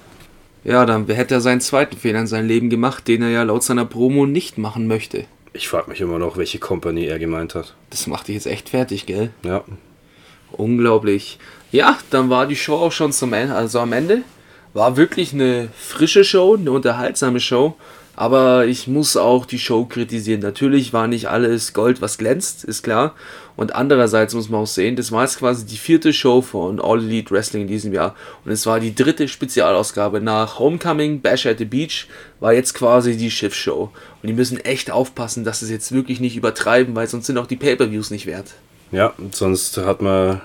Ja, 0.65 0.85
dann 0.87 1.07
hätte 1.07 1.35
er 1.35 1.41
seinen 1.41 1.61
zweiten 1.61 1.97
Fehler 1.97 2.21
in 2.21 2.27
seinem 2.27 2.49
Leben 2.49 2.71
gemacht, 2.71 3.09
den 3.09 3.23
er 3.23 3.31
ja 3.31 3.43
laut 3.43 3.63
seiner 3.63 3.85
Promo 3.85 4.27
nicht 4.27 4.59
machen 4.59 4.87
möchte. 4.87 5.25
Ich 5.53 5.69
frage 5.69 5.91
mich 5.91 6.01
immer 6.01 6.19
noch, 6.19 6.37
welche 6.37 6.59
Company 6.59 7.07
er 7.07 7.19
gemeint 7.19 7.55
hat. 7.55 7.75
Das 7.91 8.07
macht 8.07 8.29
dich 8.29 8.35
jetzt 8.35 8.47
echt 8.47 8.69
fertig, 8.69 9.07
gell? 9.07 9.31
Ja. 9.43 9.65
Unglaublich. 10.53 11.39
Ja, 11.73 11.99
dann 12.11 12.31
war 12.31 12.47
die 12.47 12.57
Show 12.57 12.77
auch 12.77 12.93
schon 12.93 13.13
zum 13.13 13.33
Ende, 13.33 13.55
also 13.55 13.81
am 13.81 13.93
Ende. 13.93 14.23
War 14.75 14.97
wirklich 14.97 15.33
eine 15.33 15.69
frische 15.77 16.25
Show, 16.25 16.57
eine 16.57 16.71
unterhaltsame 16.71 17.41
Show. 17.41 17.77
Aber 18.19 18.67
ich 18.67 18.89
muss 18.89 19.17
auch 19.17 19.47
die 19.47 19.61
Show 19.61 19.85
kritisieren. 19.85 20.41
Natürlich 20.41 20.93
war 20.93 21.07
nicht 21.07 21.29
alles 21.29 21.73
Gold, 21.73 22.03
was 22.03 22.19
glänzt, 22.19 22.65
ist 22.65 22.83
klar. 22.83 23.15
Und 23.55 23.77
andererseits 23.77 24.35
muss 24.35 24.49
man 24.49 24.63
auch 24.63 24.67
sehen, 24.67 24.97
das 24.97 25.13
war 25.13 25.23
jetzt 25.23 25.39
quasi 25.39 25.65
die 25.65 25.77
vierte 25.77 26.13
Show 26.13 26.43
von 26.43 26.81
All 26.81 26.99
Elite 26.99 27.31
Wrestling 27.31 27.63
in 27.63 27.69
diesem 27.69 27.93
Jahr. 27.93 28.17
Und 28.45 28.51
es 28.51 28.67
war 28.67 28.81
die 28.81 28.93
dritte 28.93 29.29
Spezialausgabe. 29.29 30.21
Nach 30.21 30.59
Homecoming, 30.59 31.21
Bash 31.21 31.47
at 31.47 31.59
the 31.59 31.65
Beach 31.65 32.09
war 32.41 32.53
jetzt 32.53 32.75
quasi 32.75 33.17
die 33.17 33.31
Schiffsshow. 33.31 33.93
Und 34.21 34.27
die 34.27 34.33
müssen 34.33 34.59
echt 34.59 34.91
aufpassen, 34.91 35.45
dass 35.45 35.61
sie 35.61 35.67
es 35.67 35.71
jetzt 35.71 35.93
wirklich 35.93 36.19
nicht 36.19 36.37
übertreiben, 36.37 36.97
weil 36.97 37.07
sonst 37.07 37.27
sind 37.27 37.39
auch 37.39 37.47
die 37.47 37.55
Pay-Per-Views 37.55 38.11
nicht 38.11 38.27
wert. 38.27 38.55
Ja, 38.91 39.13
sonst 39.31 39.77
hat 39.77 40.03
man 40.03 40.41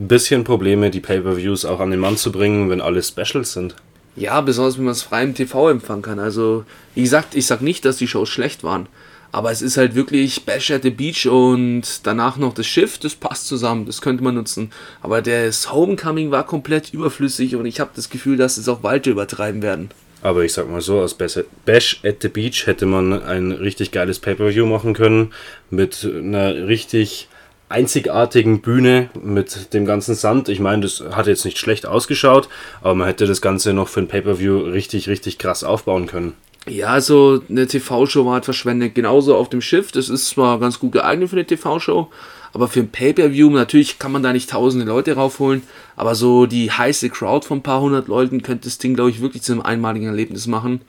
ein 0.00 0.08
bisschen 0.08 0.42
Probleme, 0.42 0.90
die 0.90 0.98
Pay-Per-Views 0.98 1.64
auch 1.64 1.78
an 1.78 1.92
den 1.92 2.00
Mann 2.00 2.16
zu 2.16 2.32
bringen, 2.32 2.70
wenn 2.70 2.80
alle 2.80 3.04
Specials 3.04 3.52
sind. 3.52 3.76
Ja, 4.18 4.40
besonders 4.40 4.78
wenn 4.78 4.84
man 4.84 4.92
es 4.92 5.02
frei 5.02 5.22
im 5.22 5.34
TV 5.34 5.70
empfangen 5.70 6.02
kann. 6.02 6.18
Also, 6.18 6.64
wie 6.94 7.02
gesagt, 7.02 7.36
ich 7.36 7.46
sag 7.46 7.60
nicht, 7.62 7.84
dass 7.84 7.98
die 7.98 8.08
Shows 8.08 8.28
schlecht 8.28 8.64
waren. 8.64 8.88
Aber 9.30 9.52
es 9.52 9.62
ist 9.62 9.76
halt 9.76 9.94
wirklich 9.94 10.44
Bash 10.44 10.70
at 10.70 10.82
the 10.82 10.90
Beach 10.90 11.26
und 11.26 12.06
danach 12.06 12.38
noch 12.38 12.54
das 12.54 12.66
Schiff, 12.66 12.98
das 12.98 13.14
passt 13.14 13.46
zusammen, 13.46 13.84
das 13.84 14.00
könnte 14.00 14.24
man 14.24 14.34
nutzen. 14.34 14.72
Aber 15.02 15.20
das 15.20 15.70
Homecoming 15.72 16.30
war 16.30 16.46
komplett 16.46 16.92
überflüssig 16.94 17.54
und 17.54 17.66
ich 17.66 17.78
habe 17.78 17.90
das 17.94 18.08
Gefühl, 18.08 18.38
dass 18.38 18.56
es 18.56 18.68
auch 18.68 18.82
weiter 18.82 19.10
übertreiben 19.10 19.62
werden. 19.62 19.90
Aber 20.22 20.44
ich 20.44 20.52
sag 20.52 20.68
mal 20.68 20.80
so, 20.80 21.00
aus 21.00 21.14
Bash 21.14 22.00
at 22.02 22.22
the 22.22 22.28
Beach 22.28 22.66
hätte 22.66 22.86
man 22.86 23.22
ein 23.22 23.52
richtig 23.52 23.92
geiles 23.92 24.18
Pay-Per-View 24.18 24.66
machen 24.66 24.94
können 24.94 25.32
mit 25.70 26.04
einer 26.04 26.66
richtig 26.66 27.28
einzigartigen 27.68 28.60
Bühne 28.60 29.10
mit 29.20 29.72
dem 29.74 29.84
ganzen 29.84 30.14
Sand. 30.14 30.48
Ich 30.48 30.60
meine, 30.60 30.82
das 30.82 31.02
hat 31.12 31.26
jetzt 31.26 31.44
nicht 31.44 31.58
schlecht 31.58 31.86
ausgeschaut, 31.86 32.48
aber 32.80 32.94
man 32.94 33.06
hätte 33.06 33.26
das 33.26 33.42
Ganze 33.42 33.72
noch 33.72 33.88
für 33.88 34.00
ein 34.00 34.08
Pay-Per-View 34.08 34.58
richtig, 34.58 35.08
richtig 35.08 35.38
krass 35.38 35.64
aufbauen 35.64 36.06
können. 36.06 36.34
Ja, 36.66 36.88
also 36.88 37.42
eine 37.48 37.66
TV-Show 37.66 38.26
war 38.26 38.34
halt 38.34 38.44
verschwendet. 38.44 38.94
Genauso 38.94 39.36
auf 39.36 39.48
dem 39.48 39.60
Schiff. 39.60 39.92
Das 39.92 40.08
ist 40.08 40.28
zwar 40.28 40.60
ganz 40.60 40.78
gut 40.78 40.92
geeignet 40.92 41.30
für 41.30 41.36
eine 41.36 41.46
TV-Show, 41.46 42.08
aber 42.52 42.68
für 42.68 42.80
ein 42.80 42.90
Pay-Per-View, 42.90 43.50
natürlich 43.50 43.98
kann 43.98 44.12
man 44.12 44.22
da 44.22 44.32
nicht 44.32 44.50
tausende 44.50 44.86
Leute 44.86 45.14
raufholen, 45.14 45.62
aber 45.96 46.14
so 46.14 46.46
die 46.46 46.70
heiße 46.70 47.10
Crowd 47.10 47.46
von 47.46 47.58
ein 47.58 47.62
paar 47.62 47.80
hundert 47.80 48.08
Leuten 48.08 48.42
könnte 48.42 48.64
das 48.64 48.78
Ding, 48.78 48.94
glaube 48.94 49.10
ich, 49.10 49.20
wirklich 49.20 49.42
zu 49.42 49.52
einem 49.52 49.62
einmaligen 49.62 50.06
Erlebnis 50.06 50.46
machen. 50.46 50.82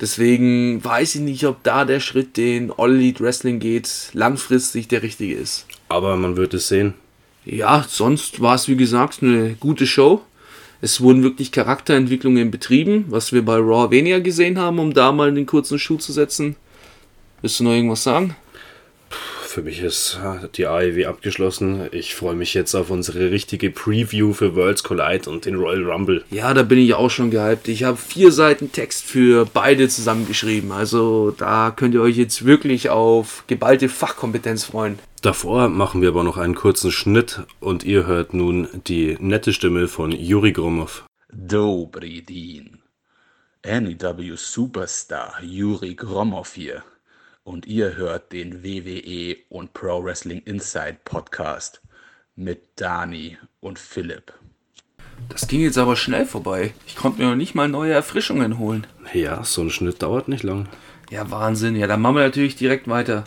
Deswegen 0.00 0.84
weiß 0.84 1.14
ich 1.16 1.20
nicht, 1.20 1.46
ob 1.46 1.62
da 1.62 1.84
der 1.84 2.00
Schritt, 2.00 2.36
den 2.36 2.72
All 2.76 2.94
Elite 2.94 3.22
Wrestling 3.22 3.60
geht, 3.60 4.10
langfristig 4.12 4.88
der 4.88 5.02
richtige 5.02 5.34
ist. 5.34 5.66
Aber 5.94 6.16
man 6.16 6.36
wird 6.36 6.54
es 6.54 6.66
sehen. 6.66 6.94
Ja, 7.44 7.84
sonst 7.88 8.40
war 8.40 8.56
es 8.56 8.66
wie 8.66 8.74
gesagt 8.74 9.22
eine 9.22 9.54
gute 9.60 9.86
Show. 9.86 10.22
Es 10.80 11.00
wurden 11.00 11.22
wirklich 11.22 11.52
Charakterentwicklungen 11.52 12.50
betrieben, 12.50 13.04
was 13.10 13.32
wir 13.32 13.44
bei 13.44 13.54
Raw 13.58 13.92
weniger 13.92 14.20
gesehen 14.20 14.58
haben, 14.58 14.80
um 14.80 14.92
da 14.92 15.12
mal 15.12 15.32
den 15.32 15.46
kurzen 15.46 15.78
Schuh 15.78 15.98
zu 15.98 16.12
setzen. 16.12 16.56
Willst 17.42 17.60
du 17.60 17.64
noch 17.64 17.70
irgendwas 17.70 18.02
sagen? 18.02 18.34
Für 19.46 19.62
mich 19.62 19.80
ist 19.82 20.18
die 20.56 20.66
AEW 20.66 21.06
abgeschlossen. 21.06 21.88
Ich 21.92 22.16
freue 22.16 22.34
mich 22.34 22.54
jetzt 22.54 22.74
auf 22.74 22.90
unsere 22.90 23.30
richtige 23.30 23.70
Preview 23.70 24.32
für 24.32 24.56
Worlds 24.56 24.82
Collide 24.82 25.30
und 25.30 25.44
den 25.44 25.54
Royal 25.54 25.88
Rumble. 25.88 26.24
Ja, 26.32 26.52
da 26.54 26.64
bin 26.64 26.80
ich 26.80 26.94
auch 26.94 27.08
schon 27.08 27.30
gehypt. 27.30 27.68
Ich 27.68 27.84
habe 27.84 27.96
vier 27.96 28.32
Seiten 28.32 28.72
Text 28.72 29.04
für 29.04 29.46
beide 29.46 29.88
zusammengeschrieben. 29.88 30.72
Also 30.72 31.30
da 31.38 31.70
könnt 31.70 31.94
ihr 31.94 32.02
euch 32.02 32.16
jetzt 32.16 32.44
wirklich 32.44 32.90
auf 32.90 33.44
geballte 33.46 33.88
Fachkompetenz 33.88 34.64
freuen. 34.64 34.98
Davor 35.24 35.70
machen 35.70 36.02
wir 36.02 36.10
aber 36.10 36.22
noch 36.22 36.36
einen 36.36 36.54
kurzen 36.54 36.92
Schnitt 36.92 37.44
und 37.58 37.82
ihr 37.82 38.04
hört 38.04 38.34
nun 38.34 38.68
die 38.86 39.16
nette 39.20 39.54
Stimme 39.54 39.88
von 39.88 40.12
Juri 40.12 40.52
Gromov. 40.52 41.06
Dobry 41.32 42.20
din. 42.20 42.82
NEW 43.64 44.36
Superstar 44.36 45.42
Juri 45.42 45.94
Gromov 45.94 46.52
hier 46.52 46.84
und 47.42 47.64
ihr 47.64 47.96
hört 47.96 48.32
den 48.32 48.62
WWE 48.62 49.36
und 49.48 49.72
Pro 49.72 50.04
Wrestling 50.04 50.42
Inside 50.44 50.98
Podcast 51.06 51.80
mit 52.36 52.60
Dani 52.76 53.38
und 53.60 53.78
Philipp. 53.78 54.34
Das 55.30 55.48
ging 55.48 55.62
jetzt 55.62 55.78
aber 55.78 55.96
schnell 55.96 56.26
vorbei. 56.26 56.74
Ich 56.86 56.96
konnte 56.96 57.22
mir 57.22 57.30
noch 57.30 57.36
nicht 57.36 57.54
mal 57.54 57.68
neue 57.68 57.94
Erfrischungen 57.94 58.58
holen. 58.58 58.86
Ja, 59.14 59.42
so 59.42 59.62
ein 59.62 59.70
Schnitt 59.70 60.02
dauert 60.02 60.28
nicht 60.28 60.42
lang. 60.42 60.68
Ja, 61.10 61.30
Wahnsinn. 61.30 61.76
Ja, 61.76 61.86
dann 61.86 62.00
machen 62.00 62.16
wir 62.16 62.24
natürlich 62.24 62.56
direkt 62.56 62.88
weiter. 62.88 63.24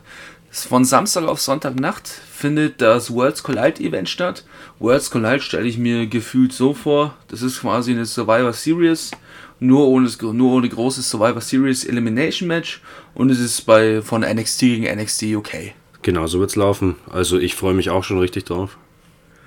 Von 0.66 0.86
Samstag 0.86 1.26
auf 1.26 1.40
Sonntagnacht 1.40 2.08
findet 2.08 2.82
das 2.82 3.14
Worlds 3.14 3.44
Collide 3.44 3.82
Event 3.84 4.10
statt. 4.10 4.44
Worlds 4.80 5.12
Collide 5.12 5.42
stelle 5.42 5.68
ich 5.68 5.78
mir 5.78 6.08
gefühlt 6.08 6.52
so 6.54 6.74
vor. 6.74 7.16
Das 7.28 7.42
ist 7.42 7.62
quasi 7.62 7.92
eine 7.92 8.06
Survivor 8.06 8.54
Series 8.54 9.12
nur 9.60 9.88
ohne, 9.88 10.10
nur 10.34 10.54
ohne 10.54 10.70
großes 10.70 11.10
Survivor 11.10 11.42
Series 11.42 11.86
Elimination 11.86 12.48
Match 12.48 12.82
und 13.16 13.30
es 13.30 13.40
ist 13.40 13.62
bei 13.62 14.02
von 14.02 14.22
NXT 14.22 14.60
gegen 14.62 15.00
NXT 15.00 15.24
UK. 15.24 15.74
Genau 16.02 16.28
so 16.28 16.40
wird's 16.40 16.56
laufen. 16.56 16.96
Also 17.10 17.38
ich 17.40 17.56
freue 17.56 17.74
mich 17.74 17.90
auch 17.90 18.04
schon 18.04 18.20
richtig 18.20 18.46
drauf. 18.46 18.78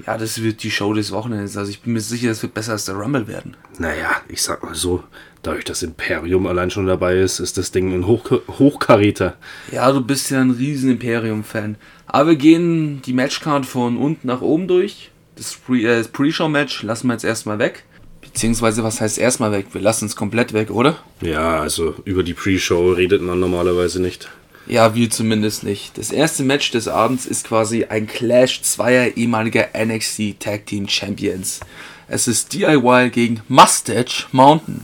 Ja, 0.06 0.18
das 0.18 0.42
wird 0.42 0.62
die 0.62 0.70
Show 0.70 0.92
des 0.94 1.12
Wochenendes. 1.12 1.56
Also 1.56 1.70
ich 1.70 1.80
bin 1.82 1.92
mir 1.92 2.00
sicher, 2.00 2.28
das 2.28 2.42
wird 2.42 2.54
besser 2.54 2.72
als 2.72 2.84
der 2.84 2.96
Rumble 2.96 3.26
werden. 3.28 3.56
Naja, 3.78 4.10
ich 4.28 4.42
sag 4.42 4.62
mal 4.62 4.74
so, 4.74 5.04
dadurch, 5.42 5.64
dass 5.64 5.82
Imperium 5.82 6.46
allein 6.46 6.70
schon 6.70 6.86
dabei 6.86 7.18
ist, 7.18 7.40
ist 7.40 7.58
das 7.58 7.70
Ding 7.70 7.92
ein 7.92 8.06
Hoch 8.06 8.30
Hochkaräter. 8.58 9.36
Ja, 9.72 9.90
du 9.92 10.00
bist 10.00 10.30
ja 10.30 10.40
ein 10.40 10.50
riesen 10.50 10.90
Imperium-Fan. 10.90 11.76
Aber 12.06 12.30
wir 12.30 12.36
gehen 12.36 13.02
die 13.02 13.12
Matchcard 13.12 13.66
von 13.66 13.96
unten 13.96 14.26
nach 14.26 14.40
oben 14.40 14.68
durch. 14.68 15.10
Das 15.36 15.58
äh, 15.70 16.02
Pre-Show-Match 16.04 16.82
lassen 16.82 17.06
wir 17.06 17.14
jetzt 17.14 17.24
erstmal 17.24 17.58
weg. 17.58 17.84
Beziehungsweise, 18.20 18.84
was 18.84 19.00
heißt 19.00 19.18
erstmal 19.18 19.52
weg? 19.52 19.66
Wir 19.72 19.80
lassen 19.80 20.06
es 20.06 20.16
komplett 20.16 20.52
weg, 20.52 20.70
oder? 20.70 20.98
Ja, 21.20 21.60
also 21.60 21.94
über 22.04 22.22
die 22.22 22.34
Pre-Show 22.34 22.92
redet 22.92 23.22
man 23.22 23.40
normalerweise 23.40 24.00
nicht. 24.00 24.28
Ja, 24.70 24.94
wir 24.94 25.11
zumindest 25.11 25.64
nicht. 25.64 25.98
Das 25.98 26.12
erste 26.12 26.44
Match 26.44 26.70
des 26.70 26.87
Abends 26.87 27.26
ist 27.26 27.48
quasi 27.48 27.87
ein 27.87 28.06
Clash 28.06 28.62
zweier 28.62 29.16
ehemaliger 29.16 29.66
NXT 29.76 30.38
Tag 30.38 30.66
Team 30.66 30.87
Champions. 30.87 31.59
Es 32.06 32.28
ist 32.28 32.52
DIY 32.52 33.11
gegen 33.11 33.40
Mustache 33.48 34.26
Mountain. 34.30 34.83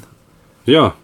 Ja, 0.65 0.97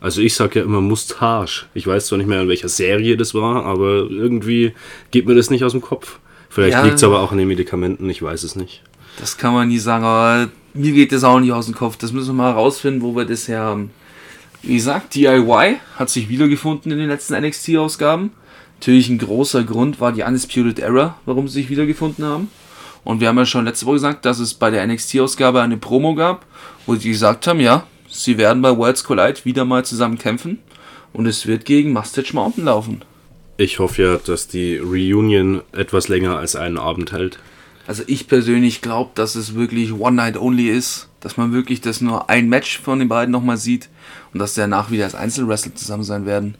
also 0.00 0.22
ich 0.22 0.34
sag 0.34 0.56
ja 0.56 0.62
immer 0.62 0.80
Mustache. 0.80 1.66
Ich 1.74 1.86
weiß 1.86 2.06
zwar 2.06 2.16
nicht 2.16 2.26
mehr, 2.26 2.40
in 2.40 2.48
welcher 2.48 2.70
Serie 2.70 3.18
das 3.18 3.34
war, 3.34 3.66
aber 3.66 4.08
irgendwie 4.10 4.72
geht 5.10 5.26
mir 5.26 5.34
das 5.34 5.50
nicht 5.50 5.62
aus 5.62 5.72
dem 5.72 5.82
Kopf. 5.82 6.18
Vielleicht 6.48 6.78
ja, 6.78 6.84
liegt 6.84 6.96
es 6.96 7.04
aber 7.04 7.20
auch 7.20 7.32
an 7.32 7.38
den 7.38 7.48
Medikamenten, 7.48 8.08
ich 8.08 8.22
weiß 8.22 8.44
es 8.44 8.56
nicht. 8.56 8.82
Das 9.18 9.36
kann 9.36 9.52
man 9.52 9.68
nie 9.68 9.78
sagen, 9.78 10.04
aber 10.04 10.48
mir 10.72 10.92
geht 10.92 11.12
das 11.12 11.22
auch 11.22 11.38
nicht 11.38 11.52
aus 11.52 11.66
dem 11.66 11.74
Kopf. 11.74 11.98
Das 11.98 12.12
müssen 12.12 12.28
wir 12.28 12.44
mal 12.44 12.54
herausfinden, 12.54 13.02
wo 13.02 13.14
wir 13.14 13.26
das 13.26 13.46
her 13.46 13.60
haben. 13.60 13.90
Wie 14.62 14.76
gesagt, 14.76 15.16
DIY 15.16 15.80
hat 15.96 16.08
sich 16.08 16.28
wiedergefunden 16.28 16.92
in 16.92 16.98
den 16.98 17.08
letzten 17.08 17.34
NXT-Ausgaben. 17.34 18.30
Natürlich 18.78 19.08
ein 19.08 19.18
großer 19.18 19.64
Grund 19.64 20.00
war 20.00 20.12
die 20.12 20.22
Undisputed 20.22 20.78
Era, 20.78 21.16
warum 21.26 21.48
sie 21.48 21.60
sich 21.60 21.70
wiedergefunden 21.70 22.24
haben. 22.24 22.48
Und 23.02 23.20
wir 23.20 23.28
haben 23.28 23.38
ja 23.38 23.46
schon 23.46 23.64
letzte 23.64 23.86
Woche 23.86 23.94
gesagt, 23.94 24.24
dass 24.24 24.38
es 24.38 24.54
bei 24.54 24.70
der 24.70 24.86
NXT-Ausgabe 24.86 25.60
eine 25.60 25.76
Promo 25.76 26.14
gab, 26.14 26.46
wo 26.86 26.94
sie 26.94 27.08
gesagt 27.08 27.46
haben, 27.48 27.58
ja, 27.58 27.86
sie 28.08 28.38
werden 28.38 28.62
bei 28.62 28.76
Worlds 28.76 29.02
Collide 29.02 29.44
wieder 29.44 29.64
mal 29.64 29.84
zusammen 29.84 30.18
kämpfen 30.18 30.60
und 31.12 31.26
es 31.26 31.46
wird 31.46 31.64
gegen 31.64 31.92
Mustache 31.92 32.34
Mountain 32.34 32.64
laufen. 32.64 33.02
Ich 33.56 33.80
hoffe 33.80 34.02
ja, 34.02 34.16
dass 34.16 34.46
die 34.46 34.78
Reunion 34.78 35.62
etwas 35.72 36.08
länger 36.08 36.36
als 36.36 36.54
einen 36.54 36.78
Abend 36.78 37.10
hält. 37.10 37.38
Also 37.88 38.04
ich 38.06 38.28
persönlich 38.28 38.80
glaube, 38.80 39.10
dass 39.16 39.34
es 39.34 39.54
wirklich 39.56 39.92
One 39.92 40.16
Night 40.16 40.36
Only 40.36 40.68
ist, 40.68 41.08
dass 41.22 41.36
man 41.36 41.52
wirklich 41.52 41.80
das 41.80 42.00
nur 42.00 42.28
ein 42.28 42.48
Match 42.48 42.80
von 42.80 42.98
den 42.98 43.08
beiden 43.08 43.32
nochmal 43.32 43.56
sieht 43.56 43.88
und 44.32 44.40
dass 44.40 44.54
danach 44.54 44.90
wieder 44.90 45.04
als 45.04 45.14
Einzelwrestler 45.14 45.74
zusammen 45.74 46.04
sein 46.04 46.26
werden. 46.26 46.56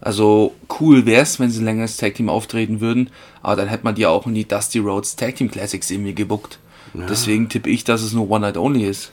Also 0.00 0.54
cool 0.80 1.06
wäre 1.06 1.22
es, 1.22 1.38
wenn 1.38 1.50
sie 1.50 1.62
länger 1.62 1.82
als 1.82 1.96
Tag 1.96 2.14
Team 2.14 2.28
auftreten 2.28 2.80
würden, 2.80 3.10
aber 3.42 3.56
dann 3.56 3.68
hätte 3.68 3.84
man 3.84 3.94
die 3.94 4.06
auch 4.06 4.26
in 4.26 4.34
die 4.34 4.46
Dusty 4.46 4.78
Rhodes 4.78 5.16
Tag 5.16 5.36
Team 5.36 5.50
Classics 5.50 5.90
irgendwie 5.90 6.14
gebuckt. 6.14 6.58
Ja. 6.94 7.06
Deswegen 7.06 7.48
tippe 7.48 7.70
ich, 7.70 7.84
dass 7.84 8.02
es 8.02 8.12
nur 8.12 8.28
One 8.30 8.40
Night 8.40 8.56
Only 8.56 8.84
ist. 8.84 9.12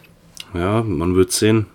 Ja, 0.53 0.81
man 0.81 1.15
wird 1.15 1.31
sehen. 1.31 1.67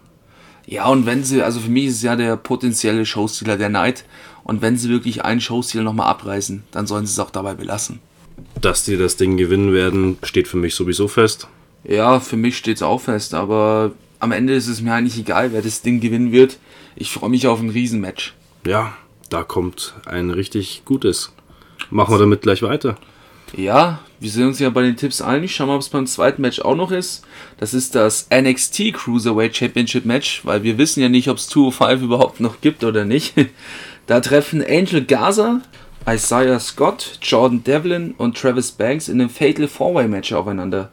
Ja, 0.66 0.86
und 0.88 1.06
wenn 1.06 1.24
sie, 1.24 1.42
also 1.42 1.60
für 1.60 1.70
mich 1.70 1.86
ist 1.86 1.96
es 1.96 2.02
ja 2.02 2.16
der 2.16 2.36
potenzielle 2.36 3.06
Showstealer 3.06 3.56
der 3.56 3.70
Night. 3.70 4.04
Und 4.44 4.62
wenn 4.62 4.76
sie 4.76 4.88
wirklich 4.88 5.24
einen 5.24 5.40
Showstealer 5.40 5.84
nochmal 5.84 6.08
abreißen, 6.08 6.62
dann 6.70 6.86
sollen 6.86 7.06
sie 7.06 7.12
es 7.12 7.18
auch 7.18 7.30
dabei 7.30 7.54
belassen. 7.54 8.00
Dass 8.60 8.84
die 8.84 8.96
das 8.96 9.16
Ding 9.16 9.36
gewinnen 9.36 9.72
werden, 9.72 10.18
steht 10.22 10.46
für 10.46 10.58
mich 10.58 10.74
sowieso 10.74 11.08
fest. 11.08 11.48
Ja, 11.84 12.20
für 12.20 12.36
mich 12.36 12.56
steht 12.56 12.76
es 12.76 12.82
auch 12.82 13.00
fest, 13.00 13.34
aber 13.34 13.92
am 14.20 14.32
Ende 14.32 14.54
ist 14.54 14.68
es 14.68 14.80
mir 14.80 14.92
eigentlich 14.92 15.18
egal, 15.18 15.52
wer 15.52 15.62
das 15.62 15.82
Ding 15.82 16.00
gewinnen 16.00 16.32
wird. 16.32 16.58
Ich 16.96 17.10
freue 17.10 17.30
mich 17.30 17.46
auf 17.46 17.60
ein 17.60 17.70
Riesenmatch. 17.70 18.34
Ja, 18.66 18.94
da 19.30 19.44
kommt 19.44 19.94
ein 20.06 20.30
richtig 20.30 20.82
gutes. 20.84 21.32
Machen 21.90 22.14
wir 22.14 22.18
damit 22.18 22.42
gleich 22.42 22.62
weiter. 22.62 22.96
Ja, 23.56 24.00
wir 24.20 24.30
sind 24.30 24.46
uns 24.46 24.58
ja 24.58 24.68
bei 24.70 24.82
den 24.82 24.96
Tipps 24.96 25.22
einig. 25.22 25.54
Schauen 25.54 25.68
wir, 25.68 25.74
ob 25.74 25.80
es 25.80 25.88
beim 25.88 26.06
zweiten 26.06 26.42
Match 26.42 26.60
auch 26.60 26.74
noch 26.74 26.90
ist. 26.90 27.24
Das 27.58 27.72
ist 27.72 27.94
das 27.94 28.28
NXT 28.30 28.92
Cruiserweight 28.92 29.56
Championship 29.56 30.04
Match, 30.04 30.44
weil 30.44 30.62
wir 30.62 30.76
wissen 30.76 31.00
ja 31.00 31.08
nicht, 31.08 31.28
ob 31.28 31.38
es 31.38 31.48
205 31.48 32.02
überhaupt 32.02 32.40
noch 32.40 32.60
gibt 32.60 32.84
oder 32.84 33.04
nicht. 33.04 33.34
Da 34.06 34.20
treffen 34.20 34.64
Angel 34.66 35.04
Gaza, 35.04 35.60
Isaiah 36.08 36.58
Scott, 36.58 37.18
Jordan 37.20 37.62
Devlin 37.62 38.14
und 38.16 38.38
Travis 38.38 38.72
Banks 38.72 39.08
in 39.08 39.20
einem 39.20 39.28
Fatal 39.28 39.68
Four-Way 39.68 40.08
Match 40.08 40.32
aufeinander. 40.32 40.90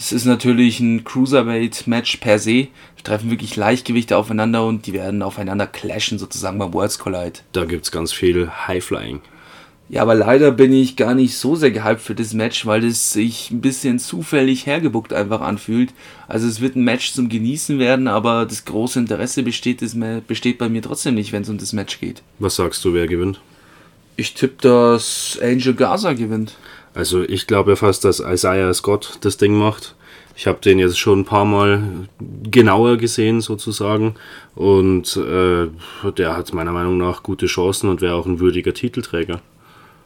Das 0.00 0.12
ist 0.12 0.24
natürlich 0.24 0.80
ein 0.80 1.04
Cruiserweight 1.04 1.86
Match 1.86 2.16
per 2.16 2.38
se. 2.38 2.68
Wir 2.96 3.04
treffen 3.04 3.30
wirklich 3.30 3.54
Leichtgewichte 3.56 4.16
aufeinander 4.16 4.64
und 4.66 4.86
die 4.86 4.94
werden 4.94 5.20
aufeinander 5.20 5.66
clashen 5.66 6.18
sozusagen 6.18 6.58
beim 6.58 6.72
Worlds 6.72 6.98
Collide. 6.98 7.40
Da 7.52 7.66
gibt 7.66 7.84
es 7.84 7.92
ganz 7.92 8.10
viel 8.10 8.48
High-Flying. 8.66 9.20
Ja, 9.90 10.00
aber 10.00 10.14
leider 10.14 10.52
bin 10.52 10.72
ich 10.72 10.96
gar 10.96 11.14
nicht 11.14 11.36
so 11.36 11.54
sehr 11.54 11.70
gehypt 11.70 12.00
für 12.00 12.14
das 12.14 12.32
Match, 12.32 12.64
weil 12.64 12.82
es 12.84 13.12
sich 13.12 13.50
ein 13.50 13.60
bisschen 13.60 13.98
zufällig 13.98 14.64
hergebuckt 14.64 15.12
einfach 15.12 15.42
anfühlt. 15.42 15.92
Also 16.28 16.48
es 16.48 16.62
wird 16.62 16.76
ein 16.76 16.84
Match 16.84 17.12
zum 17.12 17.28
Genießen 17.28 17.78
werden, 17.78 18.08
aber 18.08 18.46
das 18.46 18.64
große 18.64 19.00
Interesse 19.00 19.42
besteht, 19.42 19.82
das 19.82 19.94
besteht 20.26 20.56
bei 20.56 20.70
mir 20.70 20.80
trotzdem 20.80 21.14
nicht, 21.14 21.32
wenn 21.32 21.42
es 21.42 21.50
um 21.50 21.58
das 21.58 21.74
Match 21.74 22.00
geht. 22.00 22.22
Was 22.38 22.56
sagst 22.56 22.82
du, 22.86 22.94
wer 22.94 23.06
gewinnt? 23.06 23.42
Ich 24.16 24.32
tippe, 24.32 24.62
dass 24.62 25.38
Angel 25.42 25.74
Gaza 25.74 26.14
gewinnt. 26.14 26.56
Also 26.94 27.22
ich 27.22 27.46
glaube 27.46 27.70
ja 27.70 27.76
fast, 27.76 28.04
dass 28.04 28.20
Isaiah 28.20 28.72
Scott 28.74 29.18
das 29.20 29.36
Ding 29.36 29.54
macht. 29.54 29.94
Ich 30.36 30.46
habe 30.46 30.60
den 30.60 30.78
jetzt 30.78 30.98
schon 30.98 31.20
ein 31.20 31.24
paar 31.24 31.44
Mal 31.44 32.08
genauer 32.50 32.96
gesehen 32.96 33.40
sozusagen 33.40 34.14
und 34.54 35.16
äh, 35.16 35.68
der 36.16 36.36
hat 36.36 36.54
meiner 36.54 36.72
Meinung 36.72 36.96
nach 36.96 37.22
gute 37.22 37.46
Chancen 37.46 37.90
und 37.90 38.00
wäre 38.00 38.14
auch 38.14 38.26
ein 38.26 38.40
würdiger 38.40 38.72
Titelträger. 38.72 39.40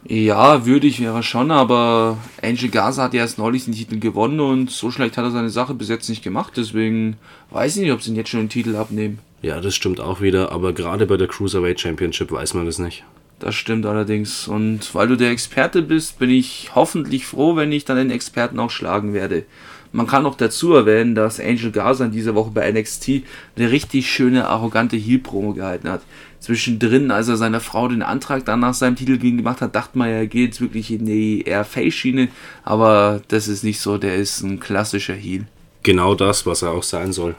Ja, 0.07 0.67
würdig 0.67 1.01
wäre 1.01 1.23
schon, 1.23 1.49
aber 1.49 2.17
Angel 2.43 2.69
Gaza 2.69 3.03
hat 3.03 3.15
ja 3.15 3.21
erst 3.21 3.39
neulich 3.39 3.65
den 3.65 3.73
Titel 3.73 3.97
gewonnen 3.97 4.39
und 4.39 4.69
so 4.69 4.91
schlecht 4.91 5.17
hat 5.17 5.25
er 5.25 5.31
seine 5.31 5.49
Sache 5.49 5.73
bis 5.73 5.89
jetzt 5.89 6.09
nicht 6.09 6.23
gemacht. 6.23 6.53
Deswegen 6.57 7.17
weiß 7.49 7.77
ich 7.77 7.83
nicht, 7.83 7.91
ob 7.91 8.03
sie 8.03 8.11
ihn 8.11 8.15
jetzt 8.15 8.29
schon 8.29 8.41
den 8.41 8.49
Titel 8.49 8.75
abnehmen. 8.75 9.19
Ja, 9.41 9.59
das 9.61 9.73
stimmt 9.73 9.99
auch 9.99 10.21
wieder, 10.21 10.51
aber 10.51 10.73
gerade 10.73 11.07
bei 11.07 11.17
der 11.17 11.27
Cruiserweight 11.27 11.79
Championship 11.79 12.31
weiß 12.31 12.53
man 12.53 12.67
das 12.67 12.77
nicht. 12.77 13.03
Das 13.39 13.55
stimmt 13.55 13.85
allerdings. 13.85 14.47
Und 14.47 14.93
weil 14.95 15.07
du 15.07 15.17
der 15.17 15.31
Experte 15.31 15.81
bist, 15.81 16.19
bin 16.19 16.29
ich 16.29 16.71
hoffentlich 16.73 17.25
froh, 17.25 17.55
wenn 17.55 17.71
ich 17.71 17.85
dann 17.85 17.97
den 17.97 18.11
Experten 18.11 18.59
auch 18.59 18.71
schlagen 18.71 19.13
werde. 19.13 19.43
Man 19.91 20.07
kann 20.07 20.25
auch 20.25 20.35
dazu 20.35 20.73
erwähnen, 20.73 21.15
dass 21.15 21.39
Angel 21.39 21.71
Gaza 21.71 22.05
in 22.05 22.11
dieser 22.11 22.35
Woche 22.35 22.51
bei 22.51 22.69
NXT 22.69 23.23
eine 23.55 23.71
richtig 23.71 24.11
schöne, 24.11 24.47
arrogante 24.47 24.97
Heel-Promo 24.97 25.53
gehalten 25.53 25.89
hat 25.89 26.01
zwischendrin, 26.45 27.09
als 27.09 27.27
er 27.27 27.37
seiner 27.37 27.59
Frau 27.59 27.87
den 27.87 28.03
Antrag 28.03 28.45
dann 28.45 28.59
nach 28.59 28.75
seinem 28.75 28.95
Titel 28.95 29.17
gemacht 29.17 29.61
hat, 29.61 29.75
dachte 29.75 29.97
man, 29.97 30.09
er 30.09 30.27
geht 30.27 30.61
wirklich 30.61 30.91
in 30.91 31.05
die 31.05 31.41
eher 31.41 31.65
Face-Schiene, 31.65 32.29
aber 32.63 33.21
das 33.29 33.47
ist 33.47 33.63
nicht 33.63 33.79
so, 33.79 33.97
der 33.97 34.15
ist 34.15 34.41
ein 34.43 34.59
klassischer 34.59 35.15
Heel. 35.15 35.45
Genau 35.81 36.13
das, 36.13 36.45
was 36.45 36.61
er 36.61 36.71
auch 36.71 36.83
sein 36.83 37.13
soll. 37.13 37.35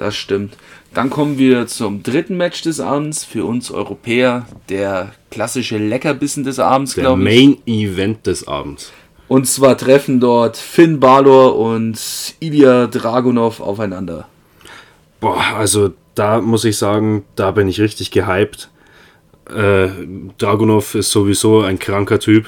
Das 0.00 0.16
stimmt. 0.16 0.56
Dann 0.94 1.10
kommen 1.10 1.36
wir 1.36 1.66
zum 1.66 2.02
dritten 2.02 2.38
Match 2.38 2.62
des 2.62 2.80
Abends, 2.80 3.22
für 3.22 3.44
uns 3.44 3.70
Europäer, 3.70 4.46
der 4.70 5.12
klassische 5.30 5.76
Leckerbissen 5.76 6.42
des 6.42 6.58
Abends, 6.58 6.94
glaube 6.94 7.22
ich. 7.22 7.28
Der 7.28 7.48
Main 7.48 7.58
Event 7.66 8.26
des 8.26 8.48
Abends. 8.48 8.94
Und 9.28 9.46
zwar 9.46 9.76
treffen 9.76 10.18
dort 10.18 10.56
Finn 10.56 11.00
Balor 11.00 11.58
und 11.58 12.00
Ilya 12.40 12.86
Dragunov 12.86 13.60
aufeinander. 13.60 14.26
Boah, 15.20 15.44
also 15.58 15.92
da 16.14 16.40
muss 16.40 16.64
ich 16.64 16.78
sagen, 16.78 17.24
da 17.36 17.50
bin 17.50 17.68
ich 17.68 17.78
richtig 17.78 18.10
gehypt. 18.10 18.70
Äh, 19.54 19.88
Dragunov 20.38 20.94
ist 20.94 21.10
sowieso 21.10 21.60
ein 21.60 21.78
kranker 21.78 22.20
Typ, 22.20 22.46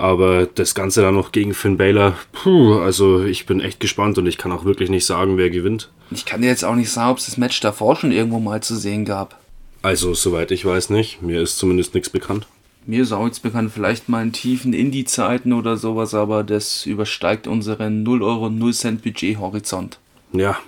aber 0.00 0.46
das 0.46 0.74
Ganze 0.74 1.02
dann 1.02 1.14
noch 1.14 1.32
gegen 1.32 1.54
Finn 1.54 1.76
Balor, 1.76 2.16
puh, 2.32 2.78
also 2.78 3.22
ich 3.24 3.46
bin 3.46 3.60
echt 3.60 3.80
gespannt 3.80 4.18
und 4.18 4.26
ich 4.26 4.38
kann 4.38 4.52
auch 4.52 4.64
wirklich 4.64 4.90
nicht 4.90 5.04
sagen, 5.04 5.36
wer 5.36 5.50
gewinnt. 5.50 5.90
Ich 6.10 6.24
kann 6.24 6.42
dir 6.42 6.48
jetzt 6.48 6.64
auch 6.64 6.74
nicht 6.74 6.90
sagen, 6.90 7.10
ob 7.10 7.18
es 7.18 7.26
das 7.26 7.36
Match 7.36 7.60
davor 7.60 7.96
schon 7.96 8.10
irgendwo 8.10 8.40
mal 8.40 8.62
zu 8.62 8.76
sehen 8.76 9.04
gab. 9.04 9.38
Also, 9.82 10.14
soweit 10.14 10.50
ich 10.50 10.64
weiß 10.64 10.90
nicht. 10.90 11.22
Mir 11.22 11.40
ist 11.40 11.58
zumindest 11.58 11.94
nichts 11.94 12.10
bekannt. 12.10 12.46
Mir 12.86 13.02
ist 13.02 13.12
auch 13.12 13.24
nichts 13.24 13.40
bekannt, 13.40 13.72
vielleicht 13.72 14.08
mal 14.08 14.22
in 14.22 14.32
tiefen 14.32 14.72
Indie-Zeiten 14.72 15.52
oder 15.52 15.76
sowas, 15.76 16.14
aber 16.14 16.44
das 16.44 16.86
übersteigt 16.86 17.46
unseren 17.46 18.02
0 18.02 18.22
Euro 18.22 18.48
0 18.48 18.72
Cent 18.72 19.02
Budget-Horizont. 19.02 19.98
Ja, 20.32 20.58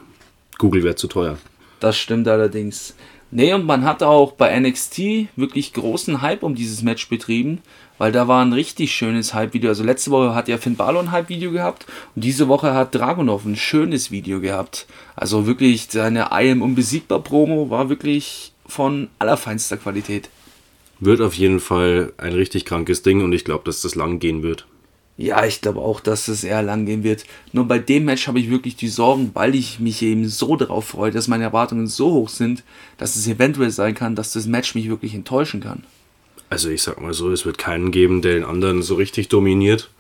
Google 0.59 0.85
wäre 0.85 0.95
zu 0.95 1.09
teuer. 1.09 1.39
Das 1.81 1.99
stimmt 1.99 2.29
allerdings. 2.29 2.95
Nee, 3.35 3.55
und 3.55 3.65
man 3.65 3.85
hat 3.85 4.03
auch 4.03 4.33
bei 4.33 4.61
NXT 4.61 5.29
wirklich 5.37 5.73
großen 5.73 6.21
Hype 6.21 6.43
um 6.43 6.55
dieses 6.55 6.83
Match 6.83 7.09
betrieben, 7.09 7.63
weil 7.97 8.13
da 8.13 8.29
war 8.29 8.45
ein 8.45 8.53
richtig 8.53 8.95
schönes 8.95 9.33
Hype-Video. 9.33 9.71
Also 9.71 9.83
letzte 9.83 10.11
Woche 10.11 10.35
hat 10.35 10.49
ja 10.49 10.59
Finn 10.59 10.77
Balor 10.77 11.03
ein 11.03 11.13
Hype-Video 11.13 11.51
gehabt 11.51 11.87
und 12.15 12.25
diese 12.25 12.49
Woche 12.49 12.75
hat 12.75 12.95
Dragunov 12.95 13.47
ein 13.47 13.57
schönes 13.57 14.11
Video 14.11 14.39
gehabt. 14.43 14.87
Also 15.17 15.47
wirklich 15.47 15.87
seine 15.91 16.29
I 16.31 16.51
am 16.51 16.61
unbesiegbar 16.61 17.21
Promo 17.21 17.71
war 17.71 17.89
wirklich 17.89 18.53
von 18.67 19.09
allerfeinster 19.19 19.79
Qualität. 19.79 20.29
Wird 21.01 21.23
auf 21.23 21.33
jeden 21.33 21.61
Fall 21.61 22.13
ein 22.19 22.35
richtig 22.35 22.67
krankes 22.67 23.01
Ding 23.01 23.25
und 23.25 23.33
ich 23.33 23.47
glaube, 23.47 23.65
dass 23.65 23.81
das 23.81 23.95
lang 23.95 24.19
gehen 24.19 24.43
wird. 24.43 24.67
Ja, 25.19 25.45
ich 25.45 25.61
glaube 25.61 25.81
auch, 25.81 26.01
dass 26.01 26.29
es 26.29 26.43
eher 26.43 26.63
lang 26.63 26.87
gehen 26.87 27.05
wird. 27.05 27.25
Nur 27.53 27.67
bei 27.67 27.79
dem 27.79 28.07
Match 28.07 28.27
habe 28.27 28.41
ich 28.41 28.51
wirklich 28.51 28.77
die 28.77 28.89
Sorgen, 28.89 29.31
weil 29.35 29.55
ich 29.55 29.79
mich 29.79 30.03
eben 30.03 30.27
so 30.29 30.57
darauf 30.57 30.87
freue, 30.87 31.11
dass 31.11 31.29
meine 31.29 31.45
Erwartungen 31.45 31.87
so 31.87 32.11
hoch 32.13 32.29
sind, 32.29 32.65
dass 32.97 33.15
es 33.17 33.27
eventuell 33.27 33.71
sein 33.71 33.95
kann, 33.95 34.17
dass 34.17 34.33
das 34.33 34.47
Match 34.47 34.75
mich 34.75 34.89
wirklich 34.89 35.15
enttäuschen 35.15 35.61
kann. 35.61 35.85
Also 36.49 36.71
ich 36.71 36.83
sag 36.83 37.01
mal 37.01 37.15
so, 37.15 37.31
es 37.31 37.47
wird 37.47 37.59
keinen 37.59 37.93
geben, 37.93 38.23
der 38.23 38.35
den 38.35 38.45
anderen 38.45 38.83
so 38.83 38.95
richtig 38.95 39.29
dominiert. 39.29 39.91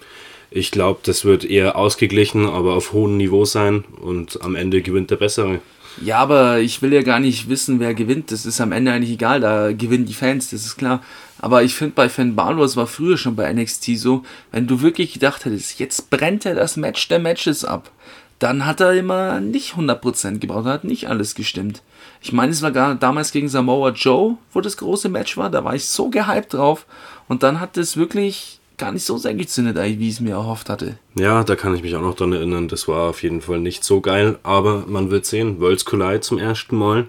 Ich 0.50 0.70
glaube, 0.70 1.00
das 1.02 1.24
wird 1.24 1.44
eher 1.44 1.76
ausgeglichen, 1.76 2.46
aber 2.46 2.74
auf 2.74 2.92
hohem 2.92 3.16
Niveau 3.16 3.44
sein 3.44 3.84
und 4.00 4.42
am 4.42 4.54
Ende 4.54 4.82
gewinnt 4.82 5.10
der 5.10 5.16
Bessere. 5.16 5.60
Ja, 6.00 6.18
aber 6.18 6.60
ich 6.60 6.80
will 6.80 6.92
ja 6.92 7.02
gar 7.02 7.20
nicht 7.20 7.48
wissen, 7.48 7.80
wer 7.80 7.94
gewinnt. 7.94 8.30
Das 8.30 8.46
ist 8.46 8.60
am 8.60 8.72
Ende 8.72 8.92
eigentlich 8.92 9.12
egal. 9.12 9.40
Da 9.40 9.72
gewinnen 9.72 10.06
die 10.06 10.14
Fans, 10.14 10.50
das 10.50 10.64
ist 10.64 10.76
klar. 10.76 11.02
Aber 11.42 11.64
ich 11.64 11.74
finde 11.74 11.94
bei 11.94 12.08
Finn 12.08 12.36
Balor, 12.36 12.64
es 12.64 12.76
war 12.76 12.86
früher 12.86 13.18
schon 13.18 13.34
bei 13.36 13.52
NXT 13.52 13.98
so, 13.98 14.22
wenn 14.52 14.68
du 14.68 14.80
wirklich 14.80 15.12
gedacht 15.12 15.44
hättest, 15.44 15.80
jetzt 15.80 16.08
brennt 16.08 16.46
er 16.46 16.54
das 16.54 16.76
Match 16.76 17.08
der 17.08 17.18
Matches 17.18 17.64
ab, 17.64 17.90
dann 18.38 18.64
hat 18.64 18.80
er 18.80 18.94
immer 18.94 19.40
nicht 19.40 19.74
100% 19.74 20.38
gebraucht, 20.38 20.66
hat 20.66 20.84
nicht 20.84 21.08
alles 21.08 21.34
gestimmt. 21.34 21.82
Ich 22.22 22.32
meine, 22.32 22.52
es 22.52 22.62
war 22.62 22.70
gar 22.70 22.94
damals 22.94 23.32
gegen 23.32 23.48
Samoa 23.48 23.90
Joe, 23.90 24.38
wo 24.52 24.60
das 24.60 24.76
große 24.76 25.08
Match 25.08 25.36
war, 25.36 25.50
da 25.50 25.64
war 25.64 25.74
ich 25.74 25.86
so 25.86 26.10
gehypt 26.10 26.54
drauf. 26.54 26.86
Und 27.26 27.42
dann 27.42 27.58
hat 27.58 27.76
es 27.76 27.96
wirklich 27.96 28.60
gar 28.78 28.92
nicht 28.92 29.04
so 29.04 29.16
sehr 29.16 29.34
gezündet, 29.34 29.76
wie 29.76 30.08
ich 30.08 30.14
es 30.14 30.20
mir 30.20 30.34
erhofft 30.34 30.68
hatte. 30.68 30.96
Ja, 31.16 31.42
da 31.44 31.56
kann 31.56 31.74
ich 31.74 31.82
mich 31.82 31.94
auch 31.96 32.02
noch 32.02 32.14
dran 32.14 32.32
erinnern. 32.32 32.68
Das 32.68 32.86
war 32.88 33.10
auf 33.10 33.22
jeden 33.22 33.40
Fall 33.40 33.58
nicht 33.58 33.84
so 33.84 34.00
geil, 34.00 34.38
aber 34.44 34.84
man 34.86 35.10
wird 35.10 35.26
sehen. 35.26 35.60
Worlds 35.60 35.84
Collide 35.84 36.20
zum 36.20 36.38
ersten 36.38 36.76
Mal. 36.76 37.06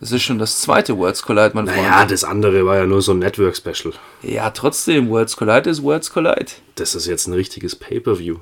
Das 0.00 0.12
ist 0.12 0.22
schon 0.22 0.38
das 0.38 0.60
zweite 0.60 0.96
Worlds 0.98 1.22
Collide, 1.22 1.52
mein 1.54 1.66
Freund. 1.66 1.82
Ja, 1.82 2.04
das 2.04 2.24
andere 2.24 2.66
war 2.66 2.76
ja 2.76 2.86
nur 2.86 3.00
so 3.00 3.12
ein 3.12 3.18
Network-Special. 3.18 3.94
Ja, 4.22 4.50
trotzdem, 4.50 5.08
Worlds 5.08 5.36
Collide 5.36 5.70
ist 5.70 5.82
Worlds 5.82 6.10
Collide. 6.10 6.52
Das 6.74 6.94
ist 6.94 7.06
jetzt 7.06 7.26
ein 7.26 7.32
richtiges 7.32 7.76
Pay-Per-View. 7.76 8.36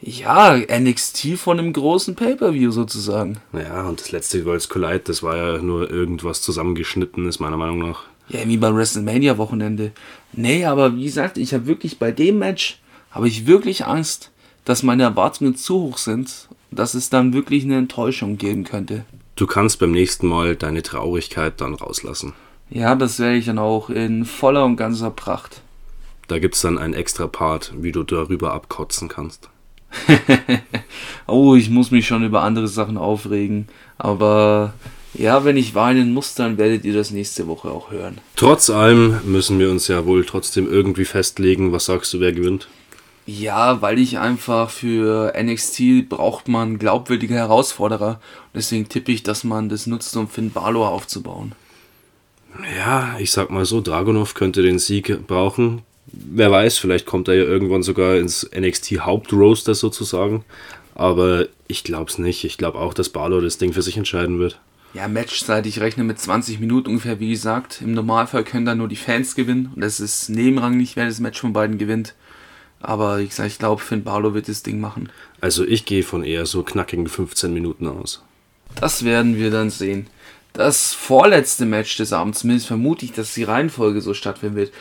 Ja, 0.00 0.56
NXT 0.56 1.38
von 1.38 1.58
einem 1.58 1.72
großen 1.72 2.14
Pay-Per-View 2.14 2.70
sozusagen. 2.70 3.38
Ja, 3.52 3.82
und 3.82 4.00
das 4.00 4.12
letzte 4.12 4.44
Worlds 4.44 4.68
Collide, 4.68 5.00
das 5.00 5.22
war 5.22 5.36
ja 5.36 5.58
nur 5.58 5.90
irgendwas 5.90 6.42
zusammengeschnittenes, 6.42 7.40
meiner 7.40 7.56
Meinung 7.56 7.78
nach. 7.78 8.04
Ja, 8.28 8.46
wie 8.46 8.56
beim 8.56 8.76
WrestleMania-Wochenende. 8.76 9.92
Nee, 10.32 10.64
aber 10.64 10.96
wie 10.96 11.04
gesagt, 11.04 11.38
ich 11.38 11.54
habe 11.54 11.66
wirklich 11.66 11.98
bei 11.98 12.12
dem 12.12 12.38
Match, 12.38 12.80
habe 13.10 13.28
ich 13.28 13.46
wirklich 13.46 13.86
Angst, 13.86 14.30
dass 14.64 14.82
meine 14.82 15.04
Erwartungen 15.04 15.56
zu 15.56 15.80
hoch 15.80 15.98
sind, 15.98 16.48
dass 16.70 16.94
es 16.94 17.08
dann 17.08 17.32
wirklich 17.32 17.64
eine 17.64 17.78
Enttäuschung 17.78 18.36
geben 18.36 18.64
könnte. 18.64 19.04
Du 19.36 19.46
kannst 19.46 19.78
beim 19.80 19.92
nächsten 19.92 20.26
Mal 20.26 20.56
deine 20.56 20.82
Traurigkeit 20.82 21.60
dann 21.60 21.74
rauslassen. 21.74 22.32
Ja, 22.70 22.94
das 22.94 23.18
werde 23.18 23.36
ich 23.36 23.44
dann 23.44 23.58
auch 23.58 23.90
in 23.90 24.24
voller 24.24 24.64
und 24.64 24.76
ganzer 24.76 25.10
Pracht. 25.10 25.60
Da 26.26 26.38
gibt 26.38 26.54
es 26.54 26.62
dann 26.62 26.78
einen 26.78 26.94
extra 26.94 27.26
Part, 27.26 27.74
wie 27.76 27.92
du 27.92 28.02
darüber 28.02 28.54
abkotzen 28.54 29.08
kannst. 29.08 29.50
oh, 31.26 31.54
ich 31.54 31.68
muss 31.68 31.90
mich 31.90 32.06
schon 32.06 32.24
über 32.24 32.42
andere 32.42 32.66
Sachen 32.66 32.96
aufregen. 32.96 33.68
Aber 33.98 34.72
ja, 35.12 35.44
wenn 35.44 35.58
ich 35.58 35.74
weinen 35.74 36.14
muss, 36.14 36.34
dann 36.34 36.56
werdet 36.56 36.86
ihr 36.86 36.94
das 36.94 37.10
nächste 37.10 37.46
Woche 37.46 37.68
auch 37.68 37.90
hören. 37.90 38.18
Trotz 38.36 38.70
allem 38.70 39.20
müssen 39.26 39.58
wir 39.58 39.70
uns 39.70 39.86
ja 39.86 40.06
wohl 40.06 40.24
trotzdem 40.24 40.66
irgendwie 40.66 41.04
festlegen. 41.04 41.72
Was 41.72 41.84
sagst 41.84 42.12
du, 42.14 42.20
wer 42.20 42.32
gewinnt? 42.32 42.68
Ja, 43.26 43.82
weil 43.82 43.98
ich 43.98 44.18
einfach 44.18 44.70
für 44.70 45.32
NXT 45.36 46.08
braucht 46.08 46.46
man 46.46 46.78
glaubwürdige 46.78 47.34
Herausforderer. 47.34 48.20
Deswegen 48.54 48.88
tippe 48.88 49.10
ich, 49.10 49.24
dass 49.24 49.42
man 49.42 49.68
das 49.68 49.86
nutzt, 49.86 50.16
um 50.16 50.28
Finn 50.28 50.52
Balor 50.52 50.90
aufzubauen. 50.90 51.52
Ja, 52.78 53.16
ich 53.18 53.32
sag 53.32 53.50
mal 53.50 53.64
so, 53.64 53.80
Dragunov 53.80 54.34
könnte 54.34 54.62
den 54.62 54.78
Sieg 54.78 55.26
brauchen. 55.26 55.82
Wer 56.06 56.52
weiß, 56.52 56.78
vielleicht 56.78 57.04
kommt 57.04 57.26
er 57.26 57.34
ja 57.34 57.42
irgendwann 57.42 57.82
sogar 57.82 58.16
ins 58.16 58.48
NXT 58.56 59.00
Hauptroaster 59.00 59.74
sozusagen. 59.74 60.44
Aber 60.94 61.46
ich 61.66 61.82
glaube 61.82 62.10
es 62.10 62.18
nicht. 62.18 62.44
Ich 62.44 62.56
glaube 62.56 62.78
auch, 62.78 62.94
dass 62.94 63.08
Balor 63.08 63.42
das 63.42 63.58
Ding 63.58 63.72
für 63.72 63.82
sich 63.82 63.96
entscheiden 63.96 64.38
wird. 64.38 64.60
Ja, 64.94 65.08
Matchzeit, 65.08 65.66
ich 65.66 65.80
rechne 65.80 66.04
mit 66.04 66.18
20 66.18 66.60
Minuten 66.60 66.88
ungefähr, 66.88 67.20
wie 67.20 67.30
gesagt. 67.30 67.82
Im 67.82 67.92
Normalfall 67.92 68.44
können 68.44 68.64
da 68.64 68.74
nur 68.74 68.88
die 68.88 68.96
Fans 68.96 69.34
gewinnen. 69.34 69.72
Und 69.74 69.82
es 69.82 69.98
ist 69.98 70.30
nebenrangig, 70.30 70.94
wer 70.96 71.06
das 71.06 71.20
Match 71.20 71.40
von 71.40 71.52
beiden 71.52 71.76
gewinnt. 71.76 72.14
Aber 72.80 73.20
ich, 73.20 73.38
ich 73.38 73.58
glaube, 73.58 73.82
Finn 73.82 74.04
Balor 74.04 74.34
wird 74.34 74.48
das 74.48 74.62
Ding 74.62 74.80
machen. 74.80 75.10
Also 75.40 75.64
ich 75.64 75.84
gehe 75.84 76.02
von 76.02 76.22
eher 76.22 76.46
so 76.46 76.62
knackigen 76.62 77.08
15 77.08 77.52
Minuten 77.52 77.86
aus. 77.88 78.22
Das 78.74 79.04
werden 79.04 79.36
wir 79.36 79.50
dann 79.50 79.70
sehen. 79.70 80.08
Das 80.52 80.94
vorletzte 80.94 81.66
Match 81.66 81.96
des 81.96 82.12
Abends, 82.12 82.40
zumindest 82.40 82.66
vermute 82.66 83.04
ich, 83.04 83.12
dass 83.12 83.34
die 83.34 83.44
Reihenfolge 83.44 84.00
so 84.00 84.14
stattfinden 84.14 84.56
wird, 84.56 84.72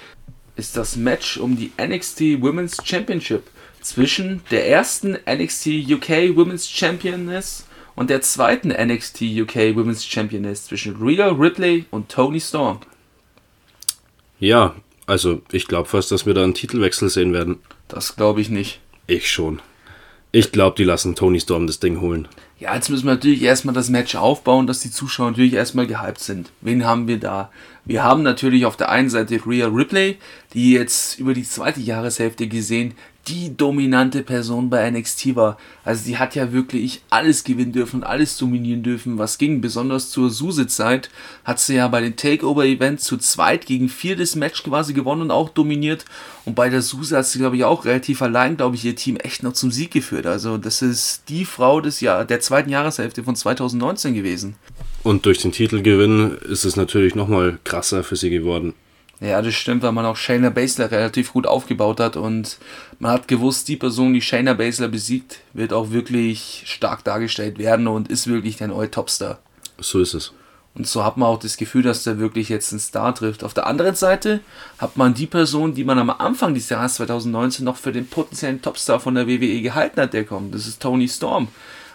ist 0.56 0.78
das 0.78 0.96
Match 0.96 1.38
um 1.38 1.58
die 1.58 1.72
NXT 1.78 2.42
Women's 2.42 2.78
Championship 2.84 3.44
zwischen 3.82 4.42
der 4.52 4.70
ersten 4.70 5.18
NXT 5.30 5.68
UK 5.90 6.36
Women's 6.36 6.70
Championess 6.70 7.66
und 7.96 8.10
der 8.10 8.22
zweiten 8.22 8.70
NXT 8.70 9.22
UK 9.22 9.76
Women's 9.76 10.06
Championess 10.06 10.66
zwischen 10.66 10.96
Rhea 10.96 11.28
Ripley 11.28 11.86
und 11.92 12.10
Tony 12.10 12.40
Storm. 12.40 12.80
Ja, 14.40 14.76
also 15.06 15.42
ich 15.52 15.68
glaube 15.68 15.88
fast, 15.88 16.12
dass 16.12 16.26
wir 16.26 16.34
da 16.34 16.44
einen 16.44 16.54
Titelwechsel 16.54 17.10
sehen 17.10 17.34
werden. 17.34 17.60
Das 17.88 18.16
glaube 18.16 18.42
ich 18.42 18.50
nicht. 18.50 18.80
Ich 19.08 19.30
schon. 19.30 19.62
Ich 20.32 20.52
glaube, 20.52 20.76
die 20.76 20.84
lassen 20.84 21.16
Tony 21.16 21.40
Storm 21.40 21.66
das 21.66 21.80
Ding 21.80 22.02
holen. 22.02 22.28
Ja, 22.60 22.74
jetzt 22.76 22.90
müssen 22.90 23.06
wir 23.06 23.14
natürlich 23.14 23.42
erstmal 23.42 23.76
das 23.76 23.90
Match 23.90 24.16
aufbauen, 24.16 24.68
dass 24.68 24.80
die 24.80 24.92
Zuschauer 24.92 25.32
natürlich 25.32 25.54
erstmal 25.54 25.88
gehypt 25.88 26.20
sind. 26.20 26.52
Wen 26.62 26.86
haben 26.86 27.08
wir 27.08 27.20
da? 27.20 27.52
Wir 27.86 28.04
haben 28.04 28.24
natürlich 28.24 28.66
auf 28.66 28.76
der 28.76 28.90
einen 28.90 29.10
Seite 29.10 29.40
Rhea 29.46 29.68
Ripley, 29.68 30.18
die 30.54 30.74
jetzt 30.74 31.20
über 31.20 31.34
die 31.34 31.44
zweite 31.44 31.80
Jahreshälfte 31.80 32.48
gesehen 32.48 32.96
die 33.28 33.58
dominante 33.58 34.22
Person 34.22 34.70
bei 34.70 34.90
NXT 34.90 35.36
war. 35.36 35.58
Also 35.84 36.04
sie 36.04 36.18
hat 36.18 36.36
ja 36.36 36.52
wirklich 36.52 37.02
alles 37.10 37.44
gewinnen 37.44 37.72
dürfen, 37.72 38.04
alles 38.04 38.38
dominieren 38.38 38.84
dürfen, 38.84 39.18
was 39.18 39.38
ging. 39.38 39.62
Besonders 39.62 40.10
zur 40.10 40.30
Suse-Zeit 40.30 41.10
hat 41.44 41.60
sie 41.60 41.76
ja 41.76 41.88
bei 41.88 42.02
den 42.02 42.16
Takeover-Events 42.16 43.04
zu 43.04 43.18
zweit 43.18 43.66
gegen 43.66 43.90
vier 43.90 44.16
das 44.16 44.36
Match 44.36 44.64
quasi 44.64 44.94
gewonnen 44.94 45.24
und 45.24 45.32
auch 45.32 45.50
dominiert. 45.50 46.06
Und 46.46 46.56
bei 46.56 46.70
der 46.70 46.84
Suse 46.84 47.18
hat 47.18 47.26
sie, 47.26 47.40
glaube 47.40 47.58
ich, 47.58 47.64
auch 47.64 47.86
relativ 47.86 48.22
allein, 48.22 48.58
glaube 48.58 48.76
ich, 48.76 48.86
ihr 48.86 48.96
Team 48.96 49.18
echt 49.18 49.42
noch 49.42 49.54
zum 49.54 49.72
Sieg 49.72 49.92
geführt. 49.92 50.28
Also 50.28 50.58
das 50.58 50.82
ist 50.84 51.24
die 51.30 51.46
Frau 51.46 51.82
des 51.82 52.02
Jahr, 52.02 52.26
der 52.26 52.40
zweiten 52.40 52.70
Jahreshälfte 52.70 53.24
von 53.24 53.36
2019 53.36 54.14
gewesen. 54.14 54.56
Und 55.04 55.26
durch 55.26 55.40
den 55.40 55.52
Titelgewinn 55.52 56.38
ist 56.50 56.66
es 56.66 56.76
natürlich 56.76 57.16
nochmal 57.16 57.60
krasser 57.64 58.04
für 58.04 58.16
sie 58.16 58.30
geworden. 58.30 58.74
Ja, 59.22 59.42
das 59.42 59.54
stimmt, 59.54 59.82
weil 59.82 59.94
man 59.94 60.06
auch 60.06 60.18
Shayna 60.18 60.50
Baszler 60.50 60.92
relativ 60.92 61.32
gut 61.32 61.48
aufgebaut 61.48 62.00
hat 62.00 62.18
und 62.18 62.58
man 63.00 63.12
hat 63.12 63.28
gewusst, 63.28 63.68
die 63.70 63.78
Person, 63.78 64.14
die 64.14 64.22
Shayna 64.22 64.54
Baszler 64.54 64.90
besiegt, 64.90 65.40
wird 65.54 65.72
auch 65.72 65.92
wirklich 65.92 66.64
stark 66.66 67.04
dargestellt 67.06 67.58
werden 67.58 67.88
und 67.88 68.10
ist 68.10 68.28
wirklich 68.28 68.58
der 68.58 68.68
neue 68.68 68.92
Topstar. 68.92 69.40
So 69.80 70.00
ist 70.00 70.14
es. 70.14 70.34
Und 70.74 70.86
so 70.86 71.06
hat 71.06 71.16
man 71.16 71.30
auch 71.30 71.40
das 71.40 71.56
Gefühl, 71.56 71.84
dass 71.84 72.04
der 72.04 72.20
wirklich 72.20 72.50
jetzt 72.50 72.74
einen 72.74 72.82
Star 72.82 73.16
trifft. 73.16 73.46
Auf 73.46 73.54
der 73.54 73.66
anderen 73.66 73.96
Seite 73.96 74.42
hat 74.78 74.98
man 74.98 75.14
die 75.14 75.26
Person, 75.26 75.74
die 75.74 75.86
man 75.86 75.98
am 75.98 76.10
Anfang 76.10 76.54
des 76.54 76.68
Jahres 76.68 76.96
2019 76.96 77.64
noch 77.64 77.78
für 77.78 77.94
den 77.94 78.08
potenziellen 78.08 78.62
Topstar 78.62 79.00
von 79.00 79.16
der 79.16 79.28
WWE 79.28 79.62
gehalten 79.62 80.02
hat, 80.02 80.14
der 80.14 80.26
kommt. 80.26 80.54
Das 80.54 80.68
ist 80.68 80.82
Tony 80.82 81.08
Storm. 81.08 81.48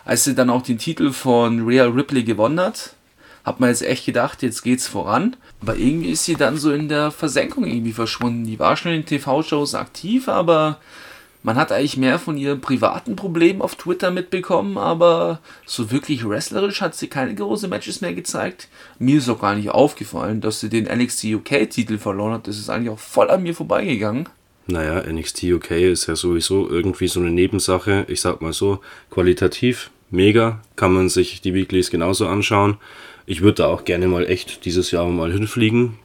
Als 0.07 0.25
sie 0.25 0.35
dann 0.35 0.49
auch 0.49 0.63
den 0.63 0.79
Titel 0.79 1.13
von 1.13 1.67
Rhea 1.67 1.85
Ripley 1.85 2.25
gewonnen 2.25 2.59
hat, 2.59 2.95
hat 3.45 3.61
man 3.61 3.71
jetzt 3.71 3.83
echt 3.83 4.07
gedacht, 4.07 4.43
jetzt 4.43 4.63
geht's 4.63 4.87
voran. 4.87 5.37
Aber 5.63 5.77
irgendwie 5.77 6.11
ist 6.11 6.25
sie 6.25 6.35
dann 6.35 6.57
so 6.57 6.73
in 6.73 6.89
der 6.89 7.11
Versenkung 7.11 7.65
irgendwie 7.65 7.93
verschwunden. 7.93 8.45
Die 8.45 8.59
war 8.59 8.77
schon 8.77 8.93
in 8.93 9.07
TV-Shows 9.07 9.75
aktiv, 9.75 10.29
aber 10.29 10.79
man 11.43 11.57
hat 11.57 11.73
eigentlich 11.73 11.97
mehr 11.97 12.19
von 12.19 12.37
ihren 12.37 12.61
privaten 12.61 13.17
Problemen 13.17 13.63
auf 13.63 13.75
Twitter 13.75 14.11
mitbekommen, 14.11 14.77
aber 14.77 15.41
so 15.65 15.91
wirklich 15.91 16.29
wrestlerisch 16.29 16.83
hat 16.83 16.95
sie 16.95 17.09
keine 17.09 17.35
großen 17.35 17.71
Matches 17.71 18.03
mehr 18.03 18.13
gezeigt. 18.13 18.69
Mir 18.99 19.19
ist 19.19 19.29
auch 19.31 19.41
gar 19.41 19.55
nicht 19.55 19.71
aufgefallen, 19.71 20.43
dass 20.43 20.61
sie 20.61 20.69
den 20.69 20.85
NXT 20.85 21.25
UK-Titel 21.25 21.97
verloren 21.97 22.35
hat. 22.35 22.47
Das 22.47 22.59
ist 22.59 22.69
eigentlich 22.69 22.91
auch 22.91 22.99
voll 22.99 23.31
an 23.31 23.43
mir 23.43 23.55
vorbeigegangen. 23.55 24.29
Naja, 24.67 25.03
NXT 25.11 25.45
UK 25.45 25.71
ist 25.71 26.07
ja 26.07 26.15
sowieso 26.15 26.69
irgendwie 26.69 27.09
so 27.09 27.21
eine 27.21 27.31
Nebensache. 27.31 28.05
Ich 28.09 28.21
sag 28.21 28.43
mal 28.43 28.53
so, 28.53 28.81
qualitativ 29.11 29.91
mega, 30.11 30.61
kann 30.77 30.93
man 30.93 31.09
sich 31.09 31.41
die 31.41 31.55
Weeklies 31.55 31.91
genauso 31.91 32.27
anschauen. 32.29 32.77
Ich 33.31 33.43
würde 33.43 33.63
da 33.63 33.67
auch 33.69 33.85
gerne 33.85 34.09
mal 34.09 34.29
echt 34.29 34.65
dieses 34.65 34.91
Jahr 34.91 35.07
mal 35.07 35.31
hinfliegen. 35.31 35.97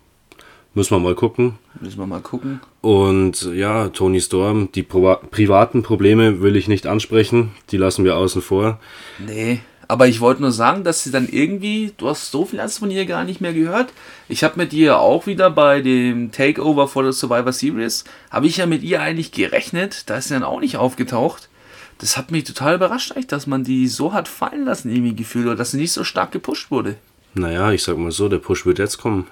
Müssen 0.75 0.95
wir 0.95 0.99
mal 0.99 1.15
gucken. 1.15 1.57
Müssen 1.81 1.97
wir 1.97 2.05
mal 2.05 2.21
gucken. 2.21 2.61
Und 2.81 3.51
ja, 3.51 3.89
Tony 3.89 4.21
Storm, 4.21 4.69
die 4.75 4.83
Pro 4.83 5.17
privaten 5.31 5.81
Probleme 5.81 6.43
will 6.43 6.55
ich 6.55 6.67
nicht 6.67 6.85
ansprechen. 6.85 7.49
Die 7.71 7.77
lassen 7.77 8.05
wir 8.05 8.15
außen 8.15 8.43
vor. 8.43 8.79
Nee, 9.17 9.61
aber 9.87 10.07
ich 10.07 10.21
wollte 10.21 10.43
nur 10.43 10.51
sagen, 10.51 10.83
dass 10.83 11.03
sie 11.03 11.09
dann 11.09 11.27
irgendwie, 11.27 11.93
du 11.97 12.09
hast 12.09 12.29
so 12.29 12.45
viel 12.45 12.61
von 12.69 12.91
ihr 12.91 13.07
gar 13.07 13.23
nicht 13.23 13.41
mehr 13.41 13.53
gehört. 13.53 13.91
Ich 14.29 14.43
habe 14.43 14.57
mit 14.57 14.71
ihr 14.71 14.99
auch 14.99 15.25
wieder 15.25 15.49
bei 15.49 15.81
dem 15.81 16.31
Takeover 16.31 16.87
vor 16.87 17.01
der 17.01 17.11
Survivor 17.13 17.53
Series, 17.53 18.03
habe 18.29 18.45
ich 18.45 18.57
ja 18.57 18.67
mit 18.67 18.83
ihr 18.83 19.01
eigentlich 19.01 19.31
gerechnet. 19.31 20.11
Da 20.11 20.17
ist 20.17 20.27
sie 20.27 20.35
dann 20.35 20.43
auch 20.43 20.59
nicht 20.59 20.77
aufgetaucht. 20.77 21.49
Das 21.97 22.17
hat 22.17 22.29
mich 22.29 22.43
total 22.43 22.75
überrascht, 22.75 23.15
dass 23.29 23.47
man 23.47 23.63
die 23.63 23.87
so 23.87 24.13
hat 24.13 24.27
fallen 24.27 24.65
lassen, 24.65 24.91
irgendwie 24.91 25.15
gefühlt, 25.15 25.47
oder 25.47 25.55
dass 25.55 25.71
sie 25.71 25.77
nicht 25.77 25.91
so 25.91 26.03
stark 26.03 26.31
gepusht 26.31 26.69
wurde. 26.69 26.97
Naja, 27.35 27.71
ich 27.71 27.83
sag 27.83 27.97
mal 27.97 28.11
so, 28.11 28.29
der 28.29 28.39
Push 28.39 28.65
wird 28.65 28.79
jetzt 28.79 28.97
kommen. 28.97 29.27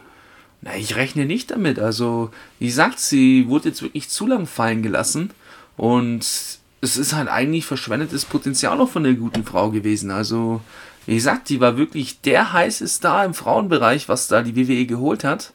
Na, 0.61 0.75
ich 0.75 0.95
rechne 0.95 1.25
nicht 1.25 1.51
damit. 1.51 1.79
Also, 1.79 2.29
wie 2.59 2.67
gesagt, 2.67 2.99
sie 2.99 3.47
wurde 3.47 3.69
jetzt 3.69 3.81
wirklich 3.81 4.09
zu 4.09 4.27
lang 4.27 4.45
fallen 4.45 4.83
gelassen. 4.83 5.31
Und 5.75 6.21
es 6.81 6.97
ist 6.97 7.13
halt 7.13 7.29
eigentlich 7.29 7.65
verschwendetes 7.65 8.25
Potenzial 8.25 8.79
auch 8.79 8.89
von 8.89 9.03
der 9.03 9.13
guten 9.13 9.43
Frau 9.43 9.71
gewesen. 9.71 10.11
Also, 10.11 10.61
wie 11.05 11.15
gesagt, 11.15 11.49
die 11.49 11.59
war 11.59 11.77
wirklich 11.77 12.21
der 12.21 12.53
heiße 12.53 12.87
Star 12.87 13.25
im 13.25 13.33
Frauenbereich, 13.33 14.09
was 14.09 14.27
da 14.27 14.41
die 14.41 14.55
WWE 14.55 14.85
geholt 14.85 15.23
hat. 15.23 15.53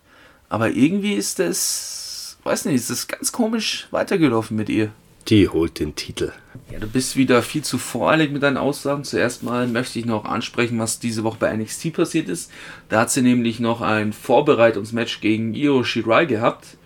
Aber 0.48 0.70
irgendwie 0.70 1.14
ist 1.14 1.38
das, 1.38 2.38
weiß 2.44 2.64
nicht, 2.64 2.76
ist 2.76 2.90
das 2.90 3.08
ganz 3.08 3.32
komisch 3.32 3.88
weitergelaufen 3.90 4.56
mit 4.56 4.68
ihr. 4.68 4.90
Die 5.28 5.48
holt 5.48 5.78
den 5.78 5.94
Titel. 5.94 6.32
Ja, 6.70 6.78
du 6.78 6.86
bist 6.86 7.16
wieder 7.16 7.42
viel 7.42 7.62
zu 7.62 7.78
voreilig 7.78 8.30
mit 8.30 8.42
deinen 8.42 8.58
Aussagen. 8.58 9.02
Zuerst 9.02 9.42
mal 9.42 9.66
möchte 9.66 9.98
ich 9.98 10.04
noch 10.04 10.26
ansprechen, 10.26 10.78
was 10.78 10.98
diese 10.98 11.24
Woche 11.24 11.38
bei 11.40 11.56
NXT 11.56 11.94
passiert 11.94 12.28
ist. 12.28 12.50
Da 12.90 13.00
hat 13.00 13.10
sie 13.10 13.22
nämlich 13.22 13.58
noch 13.58 13.80
ein 13.80 14.12
Vorbereitungsmatch 14.12 15.22
gegen 15.22 15.54
Io 15.54 15.82
Shirai 15.82 16.26
gehabt. 16.26 16.76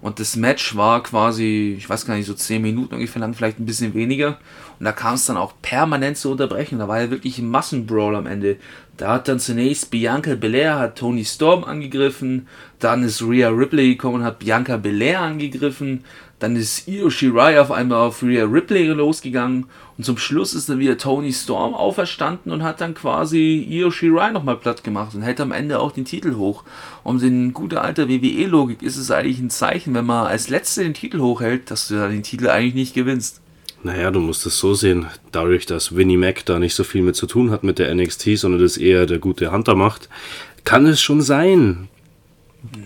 Und 0.00 0.20
das 0.20 0.36
Match 0.36 0.76
war 0.76 1.02
quasi, 1.02 1.74
ich 1.76 1.88
weiß 1.88 2.06
gar 2.06 2.16
nicht, 2.16 2.26
so 2.26 2.34
10 2.34 2.62
Minuten 2.62 2.94
ungefähr 2.94 3.20
lang, 3.20 3.34
vielleicht 3.34 3.58
ein 3.58 3.66
bisschen 3.66 3.92
weniger. 3.92 4.38
Und 4.78 4.84
da 4.84 4.92
kam 4.92 5.14
es 5.14 5.26
dann 5.26 5.36
auch 5.36 5.54
permanent 5.62 6.16
zu 6.16 6.30
Unterbrechen. 6.30 6.78
Da 6.78 6.88
war 6.88 7.00
ja 7.00 7.10
wirklich 7.10 7.38
ein 7.38 7.50
Massenbrawl 7.50 8.14
am 8.14 8.26
Ende. 8.26 8.56
Da 8.96 9.14
hat 9.14 9.28
dann 9.28 9.40
zunächst 9.40 9.90
Bianca 9.90 10.34
Belair 10.34 10.78
hat 10.78 10.96
Tony 10.96 11.24
Storm 11.24 11.64
angegriffen, 11.64 12.46
dann 12.78 13.02
ist 13.02 13.22
Rhea 13.22 13.48
Ripley 13.48 13.90
gekommen 13.90 14.16
und 14.16 14.24
hat 14.24 14.38
Bianca 14.38 14.78
Belair 14.78 15.20
angegriffen, 15.20 16.04
dann 16.38 16.54
ist 16.54 16.86
Io 16.86 17.08
Shirai 17.08 17.60
auf 17.60 17.70
einmal 17.70 17.98
auf 17.98 18.22
Rhea 18.22 18.44
Ripley 18.44 18.88
losgegangen 18.88 19.66
und 19.96 20.04
zum 20.04 20.18
Schluss 20.18 20.52
ist 20.52 20.68
dann 20.68 20.78
wieder 20.78 20.98
Tony 20.98 21.32
Storm 21.32 21.74
auferstanden 21.74 22.52
und 22.52 22.62
hat 22.62 22.82
dann 22.82 22.94
quasi 22.94 23.66
Io 23.70 23.90
Shirai 23.90 24.30
nochmal 24.32 24.56
platt 24.56 24.84
gemacht 24.84 25.14
und 25.14 25.22
hält 25.22 25.40
am 25.40 25.52
Ende 25.52 25.80
auch 25.80 25.92
den 25.92 26.04
Titel 26.04 26.34
hoch. 26.36 26.64
Und 27.02 27.22
in 27.22 27.54
guter 27.54 27.82
alter 27.82 28.08
WWE-Logik 28.08 28.82
ist 28.82 28.98
es 28.98 29.10
eigentlich 29.10 29.38
ein 29.38 29.48
Zeichen, 29.48 29.94
wenn 29.94 30.04
man 30.04 30.26
als 30.26 30.50
Letzter 30.50 30.82
den 30.82 30.92
Titel 30.92 31.20
hochhält, 31.20 31.70
dass 31.70 31.88
du 31.88 31.94
dann 31.94 32.10
den 32.10 32.22
Titel 32.22 32.48
eigentlich 32.48 32.74
nicht 32.74 32.94
gewinnst. 32.94 33.40
Naja, 33.82 34.10
du 34.10 34.20
musst 34.20 34.44
es 34.44 34.58
so 34.58 34.74
sehen, 34.74 35.06
dadurch, 35.32 35.64
dass 35.64 35.94
Winnie 35.94 36.16
Mac 36.16 36.44
da 36.44 36.58
nicht 36.58 36.74
so 36.74 36.84
viel 36.84 37.02
mit 37.02 37.16
zu 37.16 37.26
tun 37.26 37.50
hat 37.50 37.62
mit 37.62 37.78
der 37.78 37.94
NXT, 37.94 38.36
sondern 38.36 38.60
das 38.60 38.76
eher 38.76 39.06
der 39.06 39.18
gute 39.18 39.52
Hunter 39.52 39.74
macht, 39.74 40.08
kann 40.64 40.84
es 40.86 41.00
schon 41.00 41.22
sein. 41.22 41.88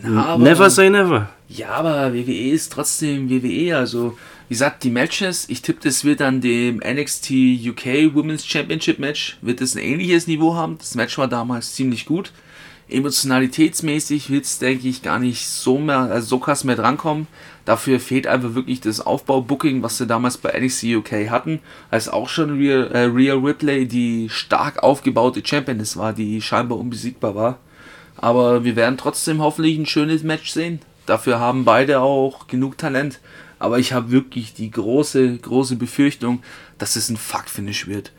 Na, 0.03 0.37
never 0.37 0.71
say 0.71 0.91
never. 0.91 1.31
Ja, 1.53 1.71
aber 1.71 2.15
WWE 2.15 2.51
ist 2.53 2.73
trotzdem 2.73 3.29
WWE. 3.29 3.77
Also, 3.77 4.17
wie 4.49 4.55
gesagt, 4.55 4.85
die 4.85 4.91
Matches, 4.91 5.49
ich 5.49 5.63
tippe, 5.63 5.81
das 5.83 6.05
wird 6.05 6.23
an 6.23 6.41
dem 6.41 6.77
NXT 6.77 7.33
UK 7.67 8.15
Women's 8.15 8.47
Championship 8.47 9.01
Match, 9.01 9.37
wird 9.43 9.61
es 9.61 9.75
ein 9.75 9.83
ähnliches 9.83 10.29
Niveau 10.29 10.55
haben. 10.55 10.79
Das 10.79 10.95
Match 10.95 11.19
war 11.19 11.27
damals 11.27 11.75
ziemlich 11.75 12.07
gut. 12.07 12.31
Emotionalitätsmäßig 12.89 14.31
wird 14.31 14.45
es, 14.45 14.61
denke 14.61 14.87
ich, 14.87 15.03
gar 15.03 15.19
nicht 15.19 15.45
so 15.49 15.79
mehr, 15.79 15.99
also 15.99 16.29
so 16.29 16.39
krass 16.39 16.63
mehr 16.63 16.77
drankommen. 16.77 17.27
Dafür 17.65 17.99
fehlt 17.99 18.29
einfach 18.29 18.55
wirklich 18.55 18.81
das 18.81 19.01
Aufbau-Booking, 19.01 19.83
was 19.83 19.99
sie 19.99 20.07
damals 20.07 20.39
bei 20.39 20.57
NXT 20.57 20.85
UK 20.85 21.31
hatten, 21.31 21.59
als 21.91 22.09
auch 22.09 22.29
schon 22.29 22.59
Rhea, 22.59 22.85
äh, 22.85 23.07
Ripley 23.07 23.89
die 23.89 24.29
stark 24.29 24.85
aufgebaute 24.85 25.43
Championess 25.45 25.97
war, 25.97 26.13
die 26.13 26.41
scheinbar 26.43 26.79
unbesiegbar 26.79 27.35
war. 27.35 27.59
Aber 28.17 28.63
wir 28.63 28.77
werden 28.77 28.99
trotzdem 28.99 29.41
hoffentlich 29.43 29.77
ein 29.79 29.87
schönes 29.87 30.23
Match 30.23 30.51
sehen. 30.51 30.81
Dafür 31.11 31.41
haben 31.41 31.65
beide 31.65 31.99
auch 31.99 32.47
genug 32.47 32.79
Talent. 32.79 33.19
Aber 33.59 33.81
ich 33.81 33.93
habe 33.93 34.13
wirklich 34.13 34.55
die 34.55 34.71
große, 34.71 35.39
große 35.39 35.75
Befürchtung, 35.75 36.41
dass 36.79 36.95
es 36.95 37.09
ein 37.09 37.17
Fuck-Finish 37.17 37.89
wird. 37.89 38.13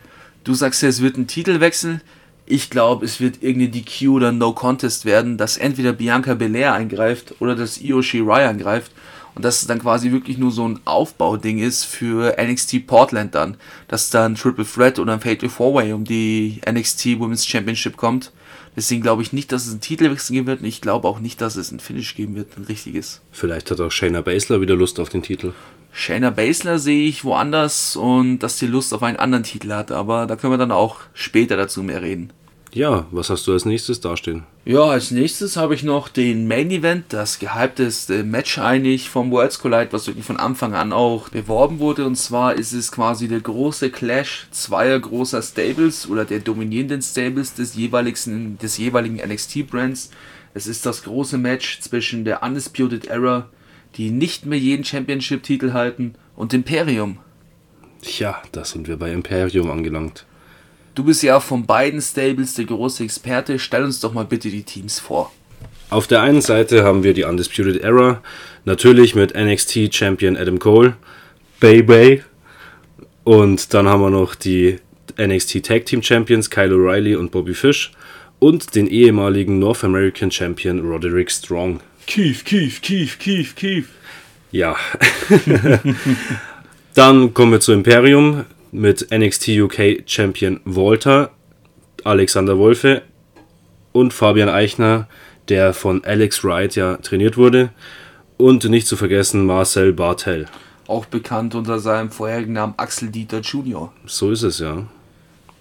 Du 0.43 0.53
sagst 0.53 0.83
ja, 0.83 0.89
es 0.89 1.01
wird 1.01 1.15
ein 1.15 1.25
Titelwechsel. 1.25 2.01
Ich 2.45 2.69
glaube, 2.69 3.05
es 3.05 3.21
wird 3.21 3.41
irgendeine 3.41 3.71
DQ 3.71 4.09
oder 4.09 4.33
No 4.33 4.51
Contest 4.51 5.05
werden, 5.05 5.37
dass 5.37 5.55
entweder 5.55 5.93
Bianca 5.93 6.33
Belair 6.33 6.73
eingreift 6.73 7.35
oder 7.39 7.55
dass 7.55 7.79
Io 7.79 8.01
Shirai 8.01 8.45
eingreift. 8.49 8.91
Und 9.35 9.45
dass 9.45 9.61
es 9.61 9.67
dann 9.67 9.79
quasi 9.79 10.11
wirklich 10.11 10.37
nur 10.37 10.51
so 10.51 10.67
ein 10.67 10.81
Aufbauding 10.83 11.59
ist 11.59 11.85
für 11.85 12.35
NXT 12.37 12.87
Portland 12.87 13.35
dann. 13.35 13.55
Dass 13.87 14.09
dann 14.09 14.35
Triple 14.35 14.65
Threat 14.65 14.99
oder 14.99 15.13
ein 15.13 15.21
Fatal 15.21 15.47
4-Way 15.47 15.93
um 15.93 16.03
die 16.03 16.59
NXT 16.69 17.17
Women's 17.19 17.47
Championship 17.47 17.95
kommt. 17.95 18.33
Deswegen 18.76 19.01
glaube 19.01 19.22
ich 19.22 19.34
nicht, 19.34 19.51
dass 19.51 19.65
es 19.65 19.72
einen 19.72 19.82
Titelwechsel 19.82 20.34
geben 20.34 20.47
wird 20.47 20.61
und 20.61 20.67
ich 20.67 20.82
glaube 20.82 21.07
auch 21.07 21.19
nicht, 21.19 21.41
dass 21.41 21.55
es 21.55 21.72
ein 21.72 21.80
Finish 21.80 22.15
geben 22.15 22.36
wird, 22.36 22.57
ein 22.57 22.63
richtiges. 22.63 23.22
Vielleicht 23.32 23.69
hat 23.69 23.82
auch 23.82 23.91
Shayna 23.91 24.22
Baszler 24.22 24.61
wieder 24.61 24.76
Lust 24.76 24.99
auf 24.99 25.09
den 25.09 25.24
Titel. 25.24 25.53
Shayna 25.91 26.30
Baszler 26.30 26.80
sehe 26.80 27.07
ich 27.07 27.26
woanders 27.26 27.97
und 27.97 28.39
dass 28.39 28.57
sie 28.57 28.67
Lust 28.67 28.93
auf 28.93 29.03
einen 29.03 29.17
anderen 29.17 29.43
Titel 29.43 29.72
hat, 29.74 29.91
aber 29.91 30.26
da 30.26 30.38
können 30.38 30.53
wir 30.53 30.57
dann 30.57 30.72
auch 30.72 31.01
später 31.13 31.57
dazu 31.57 31.84
mehr 31.84 32.01
reden. 32.01 32.32
Ja, 32.74 33.05
was 33.11 33.30
hast 33.30 33.47
du 33.47 33.51
als 33.51 33.65
nächstes 33.65 33.99
dastehen? 33.99 34.43
Ja, 34.63 34.84
als 34.84 35.11
nächstes 35.11 35.57
habe 35.57 35.76
ich 35.76 35.84
noch 35.84 36.07
den 36.07 36.47
Main 36.47 36.72
Event, 36.72 37.05
das 37.09 37.38
gehypteste 37.38 38.24
Match 38.24 38.59
eigentlich 38.59 39.09
vom 39.09 39.30
Worlds 39.32 39.59
Collide, 39.59 39.89
was 39.91 40.07
wirklich 40.07 40.24
von 40.24 40.38
Anfang 40.38 40.74
an 40.74 40.93
auch 40.93 41.28
beworben 41.30 41.80
wurde. 41.80 42.05
Und 42.05 42.15
zwar 42.15 42.53
ist 42.53 42.72
es 42.72 42.91
quasi 42.91 43.28
der 43.28 43.41
große 43.41 43.89
Clash 43.89 44.47
zweier 44.51 44.97
großer 44.99 45.41
Stables 45.41 46.07
oder 46.07 46.24
der 46.24 46.39
dominierenden 46.39 47.01
Stables 47.01 47.55
des 47.55 47.76
jeweiligen, 47.76 48.57
des 48.57 48.78
jeweiligen 48.78 49.17
NXT-Brands. 49.17 50.11
Es 50.53 50.67
ist 50.67 50.86
das 50.86 51.03
große 51.03 51.38
Match 51.38 51.82
zwischen 51.82 52.24
der 52.24 52.41
Undisputed 52.41 53.07
Era, 53.07 53.49
die 53.97 54.11
nicht 54.11 54.45
mehr 54.45 54.59
jeden 54.59 54.86
Championship-Titel 54.86 55.74
halten, 55.74 56.15
und 56.38 56.53
Imperium. 56.53 57.17
Tja, 58.01 58.41
da 58.51 58.63
sind 58.63 58.88
wir 58.88 58.97
bei 58.97 59.11
Imperium 59.11 59.69
angelangt. 59.69 60.26
Du 60.93 61.05
bist 61.05 61.23
ja 61.23 61.39
von 61.39 61.65
beiden 61.65 62.01
Stables 62.01 62.55
der 62.55 62.65
große 62.65 63.03
Experte. 63.03 63.59
Stell 63.59 63.83
uns 63.83 64.01
doch 64.01 64.13
mal 64.13 64.25
bitte 64.25 64.49
die 64.49 64.63
Teams 64.63 64.99
vor. 64.99 65.31
Auf 65.89 66.07
der 66.07 66.21
einen 66.21 66.41
Seite 66.41 66.83
haben 66.83 67.03
wir 67.03 67.13
die 67.13 67.23
Undisputed 67.23 67.81
Era, 67.81 68.21
natürlich 68.65 69.15
mit 69.15 69.35
NXT 69.35 69.93
Champion 69.93 70.37
Adam 70.37 70.59
Cole, 70.59 70.95
Bay 71.59 71.81
Bay. 71.81 72.23
Und 73.23 73.73
dann 73.73 73.87
haben 73.87 74.01
wir 74.01 74.09
noch 74.09 74.35
die 74.35 74.79
NXT 75.19 75.65
Tag 75.65 75.85
Team 75.85 76.01
Champions 76.01 76.49
Kyle 76.49 76.73
O'Reilly 76.73 77.15
und 77.15 77.31
Bobby 77.31 77.53
Fish 77.53 77.91
und 78.39 78.75
den 78.75 78.87
ehemaligen 78.87 79.59
North 79.59 79.83
American 79.83 80.31
Champion 80.31 80.79
Roderick 80.79 81.29
Strong. 81.29 81.81
Kief, 82.07 82.43
kief, 82.43 82.81
kief, 82.81 83.19
kief, 83.19 83.55
kief. 83.55 83.89
Ja. 84.51 84.75
dann 86.93 87.33
kommen 87.33 87.51
wir 87.51 87.59
zu 87.59 87.71
Imperium 87.71 88.45
mit 88.72 89.07
NXT 89.11 89.49
UK 89.49 90.03
Champion 90.05 90.59
Walter, 90.65 91.32
Alexander 92.03 92.57
Wolfe 92.57 93.01
und 93.91 94.13
Fabian 94.13 94.49
Eichner, 94.49 95.07
der 95.49 95.74
von 95.74 96.03
Alex 96.03 96.43
Wright 96.43 96.76
ja 96.76 96.97
trainiert 96.97 97.38
wurde. 97.38 97.69
Und 98.38 98.63
nicht 98.63 98.88
zu 98.88 98.95
vergessen 98.95 99.45
Marcel 99.45 99.93
Bartel. 99.93 100.47
Auch 100.88 101.05
bekannt 101.05 101.53
unter 101.53 101.80
seinem 101.80 102.09
vorherigen 102.09 102.53
Namen 102.53 102.74
Axel 102.78 103.09
Dieter 103.09 103.39
Jr. 103.41 103.91
So 104.05 104.32
ist 104.32 104.43
es 104.43 104.59
ja. 104.59 104.88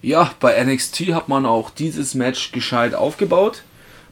Ja, 0.02 0.30
bei 0.40 0.62
NXT 0.64 1.12
hat 1.12 1.28
man 1.28 1.44
auch 1.44 1.68
dieses 1.68 2.14
Match 2.14 2.52
gescheit 2.52 2.94
aufgebaut. 2.94 3.62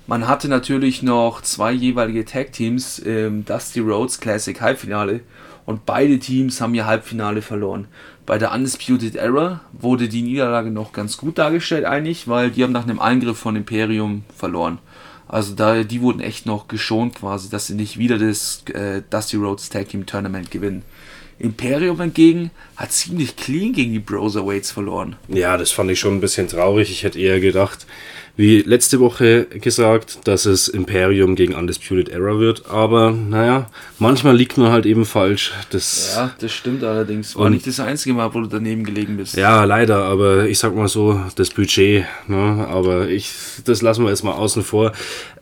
Man 0.06 0.28
hatte 0.28 0.48
natürlich 0.48 1.02
noch 1.02 1.40
zwei 1.40 1.72
jeweilige 1.72 2.24
Tag 2.24 2.52
Teams 2.52 2.98
im 2.98 3.44
Dusty 3.44 3.80
Rhodes 3.80 4.20
Classic 4.20 4.60
Halbfinale 4.60 5.20
und 5.64 5.86
beide 5.86 6.18
Teams 6.18 6.60
haben 6.60 6.74
ihr 6.74 6.86
Halbfinale 6.86 7.42
verloren. 7.42 7.88
Bei 8.28 8.36
der 8.36 8.52
Undisputed 8.52 9.16
Era 9.16 9.62
wurde 9.72 10.06
die 10.06 10.20
Niederlage 10.20 10.70
noch 10.70 10.92
ganz 10.92 11.16
gut 11.16 11.38
dargestellt 11.38 11.86
eigentlich, 11.86 12.28
weil 12.28 12.50
die 12.50 12.62
haben 12.62 12.72
nach 12.72 12.82
einem 12.82 13.00
Eingriff 13.00 13.38
von 13.38 13.56
Imperium 13.56 14.22
verloren. 14.36 14.80
Also 15.26 15.54
da, 15.54 15.82
die 15.82 16.02
wurden 16.02 16.20
echt 16.20 16.44
noch 16.44 16.68
geschont 16.68 17.14
quasi, 17.14 17.48
dass 17.48 17.68
sie 17.68 17.74
nicht 17.74 17.96
wieder 17.96 18.18
das 18.18 18.64
äh, 18.74 19.00
Dusty 19.08 19.38
Rhodes 19.38 19.70
Tag 19.70 19.88
Team 19.88 20.04
Tournament 20.04 20.50
gewinnen. 20.50 20.82
Imperium 21.38 21.98
hingegen 22.02 22.50
hat 22.76 22.92
ziemlich 22.92 23.34
clean 23.34 23.72
gegen 23.72 23.94
die 23.94 23.98
Browserweights 23.98 24.72
verloren. 24.72 25.16
Ja, 25.28 25.56
das 25.56 25.70
fand 25.70 25.90
ich 25.90 25.98
schon 25.98 26.18
ein 26.18 26.20
bisschen 26.20 26.48
traurig. 26.48 26.90
Ich 26.90 27.04
hätte 27.04 27.18
eher 27.18 27.40
gedacht, 27.40 27.86
wie 28.38 28.62
letzte 28.62 29.00
Woche 29.00 29.46
gesagt, 29.46 30.20
dass 30.28 30.46
es 30.46 30.68
Imperium 30.68 31.34
gegen 31.34 31.54
Undisputed 31.54 32.08
Era 32.08 32.38
wird. 32.38 32.70
Aber 32.70 33.10
naja, 33.10 33.68
manchmal 33.98 34.36
liegt 34.36 34.56
man 34.56 34.70
halt 34.70 34.86
eben 34.86 35.04
falsch. 35.04 35.52
Das 35.70 36.14
ja, 36.14 36.30
das 36.38 36.52
stimmt 36.52 36.84
allerdings. 36.84 37.34
War 37.34 37.50
nicht 37.50 37.66
das 37.66 37.80
einzige 37.80 38.14
Mal, 38.14 38.32
wo 38.32 38.40
du 38.40 38.46
daneben 38.46 38.84
gelegen 38.84 39.16
bist. 39.16 39.36
Ja, 39.36 39.64
leider. 39.64 40.04
Aber 40.04 40.46
ich 40.46 40.60
sag 40.60 40.76
mal 40.76 40.86
so, 40.86 41.20
das 41.34 41.50
Budget. 41.50 42.04
Ne? 42.28 42.64
Aber 42.70 43.08
ich, 43.08 43.32
das 43.64 43.82
lassen 43.82 44.04
wir 44.04 44.10
jetzt 44.10 44.22
mal 44.22 44.34
außen 44.34 44.62
vor. 44.62 44.92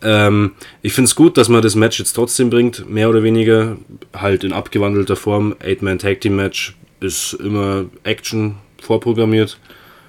Ähm, 0.01 0.53
ich 0.81 0.95
finde 0.95 1.09
es 1.09 1.15
gut, 1.15 1.37
dass 1.37 1.51
man 1.51 1.61
das 1.61 1.75
Match 1.75 1.99
jetzt 1.99 2.15
trotzdem 2.15 2.49
bringt. 2.49 2.89
Mehr 2.89 3.11
oder 3.11 3.23
weniger 3.23 3.77
halt 4.15 4.43
in 4.43 4.55
abgewandelter 4.55 5.17
Form. 5.17 5.55
Eight-Man 5.63 5.99
Tag 5.99 6.23
Team 6.23 6.37
Match 6.37 6.75
ist 7.01 7.35
immer 7.35 7.85
Action 8.05 8.57
vorprogrammiert. 8.81 9.59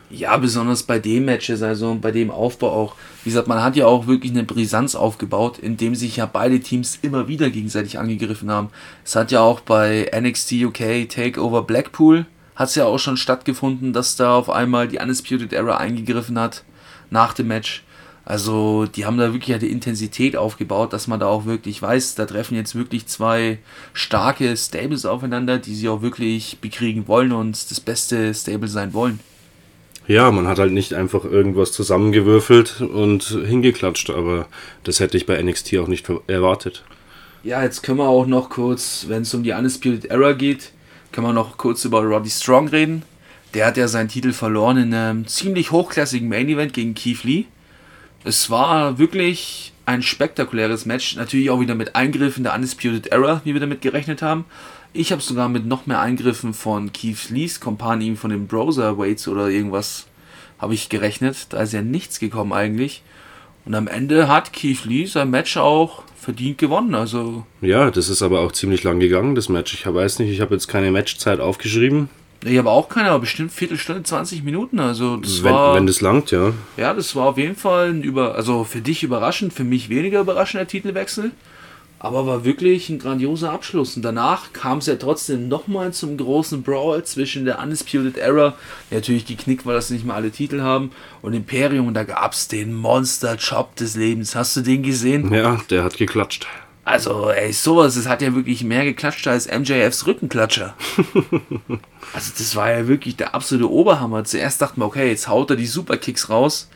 Ja, 0.10 0.38
besonders 0.38 0.84
bei 0.84 1.00
den 1.00 1.26
Matches, 1.26 1.62
also 1.62 1.98
bei 2.00 2.12
dem 2.12 2.32
Aufbau 2.32 2.72
auch. 2.72 2.96
Wie 3.24 3.30
gesagt, 3.30 3.50
man 3.50 3.62
hat 3.62 3.76
ja 3.76 3.88
auch 3.88 4.08
wirklich 4.08 4.32
eine 4.32 4.44
Brisanz 4.44 4.96
aufgebaut, 4.96 5.60
indem 5.60 5.96
sich 5.96 6.16
ja 6.16 6.26
beide 6.26 6.62
Teams 6.62 7.00
immer 7.02 7.28
wieder 7.28 7.50
gegenseitig 7.50 8.00
angegriffen 8.00 8.50
haben. 8.50 8.70
Es 9.04 9.18
hat 9.18 9.32
ja 9.32 9.42
auch 9.42 9.60
bei 9.60 10.10
NXT 10.18 10.54
UK 10.64 11.10
Takeover 11.10 11.64
Blackpool 11.64 12.26
hat 12.56 12.70
es 12.70 12.76
ja 12.76 12.86
auch 12.86 12.98
schon 12.98 13.18
stattgefunden, 13.18 13.94
dass 13.94 14.16
da 14.16 14.36
auf 14.36 14.50
einmal 14.50 14.88
die 14.88 14.98
Undisputed 14.98 15.54
Era 15.54 15.78
eingegriffen 15.78 16.40
hat 16.40 16.64
nach 17.12 17.34
dem 17.34 17.48
Match. 17.48 17.84
Also 18.26 18.88
die 18.88 19.06
haben 19.06 19.18
da 19.18 19.32
wirklich 19.32 19.58
die 19.60 19.72
Intensität 19.72 20.36
aufgebaut, 20.36 20.92
dass 20.92 21.08
man 21.08 21.20
da 21.20 21.28
auch 21.28 21.46
wirklich 21.46 21.82
weiß, 21.82 22.16
da 22.16 22.26
treffen 22.26 22.56
jetzt 22.56 22.76
wirklich 22.76 23.06
zwei 23.06 23.60
starke 23.94 24.58
Stables 24.58 25.06
aufeinander, 25.06 25.60
die 25.60 25.76
sie 25.76 25.88
auch 25.88 26.02
wirklich 26.02 26.58
bekriegen 26.60 27.08
wollen 27.08 27.32
und 27.32 27.72
das 27.72 27.80
beste 27.80 28.34
Stable 28.34 28.68
sein 28.68 28.94
wollen. 28.94 29.20
Ja, 30.08 30.32
man 30.32 30.48
hat 30.48 30.58
halt 30.58 30.72
nicht 30.72 30.94
einfach 30.94 31.26
irgendwas 31.26 31.74
zusammengewürfelt 31.74 32.80
und 32.80 33.24
hingeklatscht, 33.24 34.10
aber 34.10 34.48
das 34.84 35.02
hätte 35.02 35.18
ich 35.18 35.26
bei 35.26 35.42
NXT 35.42 35.78
auch 35.78 35.88
nicht 35.88 36.10
erwartet. 36.28 36.86
Ja, 37.44 37.62
jetzt 37.62 37.84
können 37.84 37.98
wir 37.98 38.08
auch 38.08 38.26
noch 38.26 38.50
kurz, 38.50 39.06
wenn 39.10 39.24
es 39.24 39.34
um 39.34 39.44
die 39.44 39.52
Undisputed 39.52 40.06
Era 40.06 40.32
geht, 40.32 40.72
können 41.12 41.28
wir 41.28 41.34
noch 41.34 41.58
kurz 41.58 41.84
über 41.84 42.02
Roddy 42.02 42.30
Strong 42.30 42.70
reden. 42.70 43.04
Der 43.54 43.66
hat 43.66 43.76
ja 43.76 43.88
seinen 43.88 44.08
Titel 44.08 44.32
verloren 44.32 44.78
in 44.78 44.94
einem 44.94 45.28
ziemlich 45.28 45.72
hochklassigen 45.72 46.30
Main 46.30 46.48
Event 46.48 46.74
gegen 46.74 46.96
Keith 46.96 47.24
Lee. 47.24 47.46
Es 48.24 48.50
war 48.50 48.98
wirklich 48.98 49.74
ein 49.86 50.04
spektakuläres 50.04 50.86
Match, 50.86 51.16
natürlich 51.16 51.50
auch 51.50 51.60
wieder 51.60 51.76
mit 51.76 51.96
Eingriffen 51.96 52.44
der 52.44 52.54
Undisputed 52.54 53.08
Era, 53.08 53.42
wie 53.46 53.54
wir 53.54 53.62
damit 53.62 53.82
gerechnet 53.82 54.22
haben. 54.22 54.46
Ich 54.94 55.12
habe 55.12 55.22
sogar 55.22 55.50
mit 55.50 55.66
noch 55.66 55.86
mehr 55.86 56.00
Eingriffen 56.00 56.54
von 56.54 56.92
Keith 56.92 57.30
Lees 57.30 57.60
Kompanie 57.60 58.16
von 58.16 58.30
den 58.30 58.48
Browser 58.48 58.98
Weights 58.98 59.28
oder 59.28 59.50
irgendwas 59.50 60.08
habe 60.60 60.74
ich 60.74 60.90
gerechnet. 60.90 61.48
Da 61.50 61.62
ist 61.62 61.74
ja 61.74 61.82
nichts 61.82 62.20
gekommen 62.20 62.54
eigentlich. 62.54 63.04
Und 63.66 63.76
am 63.76 63.88
Ende 63.88 64.28
hat 64.28 64.54
Keith 64.54 64.86
Lee 64.86 65.06
sein 65.06 65.30
Match 65.30 65.58
auch 65.58 66.04
verdient 66.20 66.58
gewonnen. 66.58 66.96
Also 66.96 67.46
ja, 67.62 67.92
das 67.92 68.10
ist 68.10 68.22
aber 68.22 68.40
auch 68.40 68.52
ziemlich 68.52 68.84
lang 68.84 69.00
gegangen, 69.00 69.36
das 69.36 69.50
Match. 69.50 69.74
Ich 69.74 69.86
weiß 69.86 70.20
nicht, 70.20 70.32
ich 70.32 70.42
habe 70.42 70.54
jetzt 70.54 70.68
keine 70.68 70.92
Matchzeit 70.92 71.40
aufgeschrieben. 71.40 72.10
Ich 72.46 72.58
habe 72.58 72.70
auch 72.70 72.88
keine, 72.88 73.10
aber 73.10 73.20
bestimmt 73.20 73.52
Viertelstunde, 73.52 74.04
20 74.04 74.44
Minuten. 74.44 74.80
Also 74.80 75.18
das 75.18 75.44
wenn, 75.44 75.54
war, 75.54 75.76
wenn 75.76 75.88
das 75.88 76.02
langt, 76.02 76.32
ja. 76.32 76.54
Ja, 76.78 76.94
das 76.94 77.16
war 77.16 77.26
auf 77.28 77.38
jeden 77.38 77.56
Fall 77.56 77.90
ein 77.90 78.04
über, 78.04 78.36
also 78.36 78.64
für 78.64 78.82
dich 78.82 79.04
überraschend, 79.04 79.54
für 79.54 79.64
mich 79.64 79.90
weniger 79.90 80.22
überraschender 80.22 80.68
Titelwechsel. 80.68 81.32
Aber 82.00 82.28
war 82.28 82.46
wirklich 82.46 82.90
ein 82.90 83.00
grandioser 83.00 83.52
Abschluss. 83.52 83.96
Und 83.96 84.04
danach 84.04 84.54
kam 84.54 84.78
es 84.78 84.86
ja 84.86 84.96
trotzdem 84.96 85.48
nochmal 85.48 85.94
zum 85.94 86.16
großen 86.16 86.62
Brawl 86.62 87.04
zwischen 87.04 87.46
der 87.46 87.60
Undisputed 87.60 88.18
Era, 88.18 88.56
der 88.92 89.00
natürlich 89.00 89.26
geknickt 89.26 89.66
war, 89.66 89.74
dass 89.74 89.88
sie 89.88 89.96
nicht 89.96 90.06
mehr 90.06 90.16
alle 90.16 90.32
Titel 90.32 90.62
haben, 90.62 90.92
und 91.24 91.34
Imperium. 91.34 91.88
Und 91.88 91.96
da 91.96 92.04
gab 92.04 92.34
es 92.34 92.48
den 92.48 92.74
Monster-Job 92.76 93.76
des 93.76 93.96
Lebens. 93.96 94.36
Hast 94.36 94.56
du 94.56 94.62
den 94.62 94.84
gesehen? 94.84 95.34
Ja, 95.34 95.60
der 95.70 95.84
hat 95.84 95.98
geklatscht. 95.98 96.48
Also, 96.86 97.32
ey, 97.32 97.52
sowas, 97.52 97.96
das 97.96 98.08
hat 98.08 98.22
ja 98.22 98.34
wirklich 98.34 98.64
mehr 98.64 98.86
geklatscht 98.86 99.28
als 99.28 99.52
MJFs 99.52 100.06
Rückenklatscher. 100.06 100.74
also, 102.14 102.32
das 102.38 102.56
war 102.56 102.72
ja 102.72 102.88
wirklich 102.88 103.18
der 103.18 103.36
absolute 103.36 103.70
Oberhammer. 103.70 104.24
Zuerst 104.24 104.62
dachten 104.62 104.80
wir, 104.80 104.86
okay, 104.86 105.10
jetzt 105.10 105.28
haut 105.28 105.50
er 105.50 105.58
die 105.58 105.66
Superkicks 105.66 106.30
raus. 106.30 106.70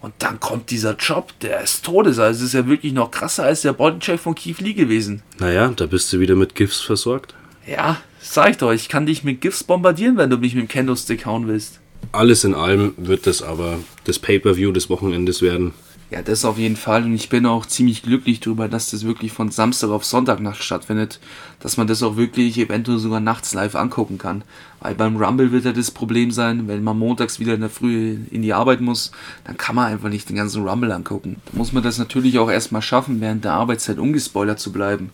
Und 0.00 0.14
dann 0.18 0.38
kommt 0.38 0.70
dieser 0.70 0.96
Job, 0.96 1.32
der 1.40 1.62
ist 1.62 1.84
todes. 1.84 2.18
Also, 2.18 2.38
es 2.38 2.46
ist 2.46 2.54
ja 2.54 2.66
wirklich 2.68 2.92
noch 2.92 3.10
krasser 3.10 3.44
als 3.44 3.62
der 3.62 3.72
Bodycheck 3.72 4.20
von 4.20 4.34
Keith 4.34 4.60
Lee 4.60 4.74
gewesen. 4.74 5.22
Naja, 5.38 5.72
da 5.74 5.86
bist 5.86 6.12
du 6.12 6.20
wieder 6.20 6.36
mit 6.36 6.54
GIFs 6.54 6.80
versorgt. 6.80 7.34
Ja, 7.66 8.00
sag 8.20 8.50
ich 8.50 8.56
doch, 8.58 8.72
ich 8.72 8.88
kann 8.88 9.06
dich 9.06 9.24
mit 9.24 9.40
GIFs 9.40 9.64
bombardieren, 9.64 10.16
wenn 10.16 10.30
du 10.30 10.38
mich 10.38 10.54
mit 10.54 10.64
dem 10.64 10.68
Kendo-Stick 10.68 11.26
hauen 11.26 11.48
willst. 11.48 11.80
Alles 12.12 12.44
in 12.44 12.54
allem 12.54 12.94
wird 12.96 13.26
das 13.26 13.42
aber 13.42 13.78
das 14.04 14.18
Pay-Per-View 14.18 14.72
des 14.72 14.88
Wochenendes 14.88 15.42
werden. 15.42 15.74
Ja, 16.10 16.22
das 16.22 16.46
auf 16.46 16.56
jeden 16.56 16.76
Fall. 16.76 17.04
Und 17.04 17.14
ich 17.14 17.28
bin 17.28 17.44
auch 17.44 17.66
ziemlich 17.66 18.02
glücklich 18.02 18.40
darüber, 18.40 18.66
dass 18.66 18.90
das 18.90 19.04
wirklich 19.04 19.30
von 19.30 19.50
Samstag 19.50 19.90
auf 19.90 20.06
Sonntagnacht 20.06 20.62
stattfindet. 20.62 21.20
Dass 21.60 21.76
man 21.76 21.86
das 21.86 22.02
auch 22.02 22.16
wirklich 22.16 22.56
eventuell 22.56 22.98
sogar 22.98 23.20
nachts 23.20 23.52
live 23.52 23.74
angucken 23.74 24.16
kann. 24.16 24.42
Weil 24.80 24.94
beim 24.94 25.16
Rumble 25.16 25.52
wird 25.52 25.66
ja 25.66 25.72
das 25.72 25.90
Problem 25.90 26.30
sein, 26.30 26.66
wenn 26.66 26.82
man 26.82 26.98
montags 26.98 27.40
wieder 27.40 27.52
in 27.52 27.60
der 27.60 27.68
Früh 27.68 28.16
in 28.30 28.40
die 28.40 28.54
Arbeit 28.54 28.80
muss, 28.80 29.12
dann 29.44 29.58
kann 29.58 29.76
man 29.76 29.92
einfach 29.92 30.08
nicht 30.08 30.30
den 30.30 30.36
ganzen 30.36 30.66
Rumble 30.66 30.92
angucken. 30.92 31.42
Da 31.46 31.58
muss 31.58 31.74
man 31.74 31.82
das 31.82 31.98
natürlich 31.98 32.38
auch 32.38 32.50
erstmal 32.50 32.82
schaffen, 32.82 33.20
während 33.20 33.44
der 33.44 33.52
Arbeitszeit 33.52 33.98
ungespoilert 33.98 34.60
zu 34.60 34.72
bleiben. 34.72 35.10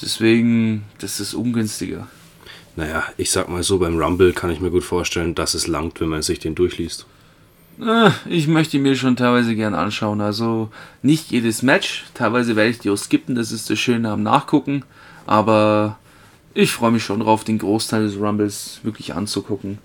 Deswegen, 0.00 0.84
das 0.98 1.18
ist 1.18 1.34
ungünstiger. 1.34 2.06
Naja, 2.76 3.02
ich 3.16 3.30
sag 3.30 3.48
mal 3.48 3.62
so, 3.62 3.78
beim 3.78 3.98
Rumble 3.98 4.32
kann 4.32 4.50
ich 4.50 4.60
mir 4.60 4.70
gut 4.70 4.84
vorstellen, 4.84 5.34
dass 5.34 5.54
es 5.54 5.66
langt, 5.66 6.00
wenn 6.00 6.08
man 6.08 6.22
sich 6.22 6.38
den 6.38 6.54
durchliest. 6.54 7.06
Äh, 7.80 8.10
ich 8.28 8.48
möchte 8.48 8.78
mir 8.78 8.96
schon 8.96 9.16
teilweise 9.16 9.54
gern 9.54 9.74
anschauen. 9.74 10.20
Also 10.20 10.70
nicht 11.02 11.30
jedes 11.30 11.62
Match. 11.62 12.04
Teilweise 12.14 12.56
werde 12.56 12.70
ich 12.70 12.78
die 12.78 12.90
auch 12.90 12.96
skippen. 12.96 13.34
Das 13.34 13.52
ist 13.52 13.70
das 13.70 13.78
Schöne 13.78 14.10
am 14.10 14.22
Nachgucken. 14.22 14.84
Aber 15.26 15.98
ich 16.54 16.70
freue 16.70 16.92
mich 16.92 17.04
schon 17.04 17.20
drauf, 17.20 17.44
den 17.44 17.58
Großteil 17.58 18.04
des 18.04 18.18
Rumbles 18.18 18.80
wirklich 18.82 19.14
anzugucken. 19.14 19.78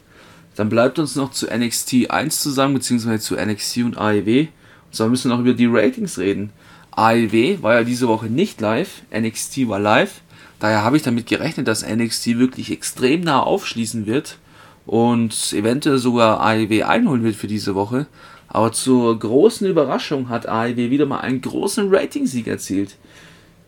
Dann 0.56 0.70
bleibt 0.70 1.00
uns 1.00 1.16
noch 1.16 1.32
zu 1.32 1.48
NXT 1.48 2.12
1 2.12 2.42
zu 2.42 2.50
sagen, 2.50 2.74
beziehungsweise 2.74 3.24
zu 3.24 3.36
NXT 3.36 3.78
und 3.80 3.98
AEW. 3.98 4.42
Und 4.42 4.96
zwar 4.96 5.10
müssen 5.10 5.30
wir 5.30 5.36
noch 5.36 5.44
über 5.44 5.54
die 5.54 5.66
Ratings 5.66 6.18
reden. 6.18 6.52
AEW 6.92 7.62
war 7.62 7.76
ja 7.76 7.84
diese 7.84 8.08
Woche 8.08 8.28
nicht 8.28 8.60
live, 8.60 9.02
NXT 9.18 9.70
war 9.70 9.80
live. 9.80 10.22
Daher 10.60 10.84
habe 10.84 10.98
ich 10.98 11.04
damit 11.04 11.26
gerechnet, 11.26 11.68
dass 11.68 11.88
NXT 11.88 12.38
wirklich 12.38 12.72
extrem 12.72 13.22
nah 13.22 13.42
aufschließen 13.42 14.06
wird 14.06 14.38
und 14.86 15.54
eventuell 15.54 15.98
sogar 15.98 16.42
AEW 16.42 16.84
einholen 16.84 17.24
wird 17.24 17.36
für 17.36 17.48
diese 17.48 17.76
Woche. 17.76 18.08
Aber 18.48 18.72
zur 18.72 19.18
großen 19.18 19.68
Überraschung 19.68 20.30
hat 20.30 20.48
AEW 20.48 20.90
wieder 20.90 21.06
mal 21.06 21.20
einen 21.20 21.42
großen 21.42 21.94
Ratingsieg 21.94 22.48
erzielt. 22.48 22.98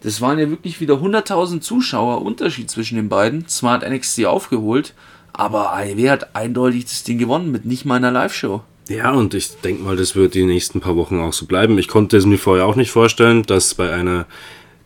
Das 0.01 0.20
waren 0.20 0.38
ja 0.38 0.49
wirklich 0.49 0.82
wieder 0.82 0.95
100.000 0.95 1.61
Zuschauer 1.61 2.22
Unterschied 2.22 2.70
zwischen 2.70 2.95
den 2.95 3.07
beiden. 3.07 3.47
Zwar 3.47 3.76
hat 3.80 3.89
NXT 3.89 4.26
aufgeholt, 4.26 4.93
aber 5.32 5.72
AEW 5.74 6.09
hat 6.09 6.36
eindeutig 6.36 6.86
das 6.86 7.03
Ding 7.03 7.18
gewonnen 7.18 7.51
mit 7.51 7.64
nicht 7.64 7.86
meiner 7.86 8.11
Live-Show. 8.11 8.61
Ja, 8.89 9.14
und 9.14 9.34
ich 9.34 9.55
denke 9.61 9.84
mal, 9.84 9.95
das 9.95 10.16
wird 10.16 10.34
die 10.34 10.43
nächsten 10.43 10.82
paar 10.82 10.97
Wochen 10.97 11.22
auch 11.22 11.32
so 11.32 11.45
bleiben. 11.45 11.78
Ich 11.78 11.88
konnte 11.88 12.18
es 12.18 12.26
mir 12.26 12.38
vorher 12.38 12.66
auch 12.66 12.76
nicht 12.76 12.91
vorstellen, 12.91 13.43
dass 13.43 13.76
bei 13.76 13.93
einer 13.93 14.26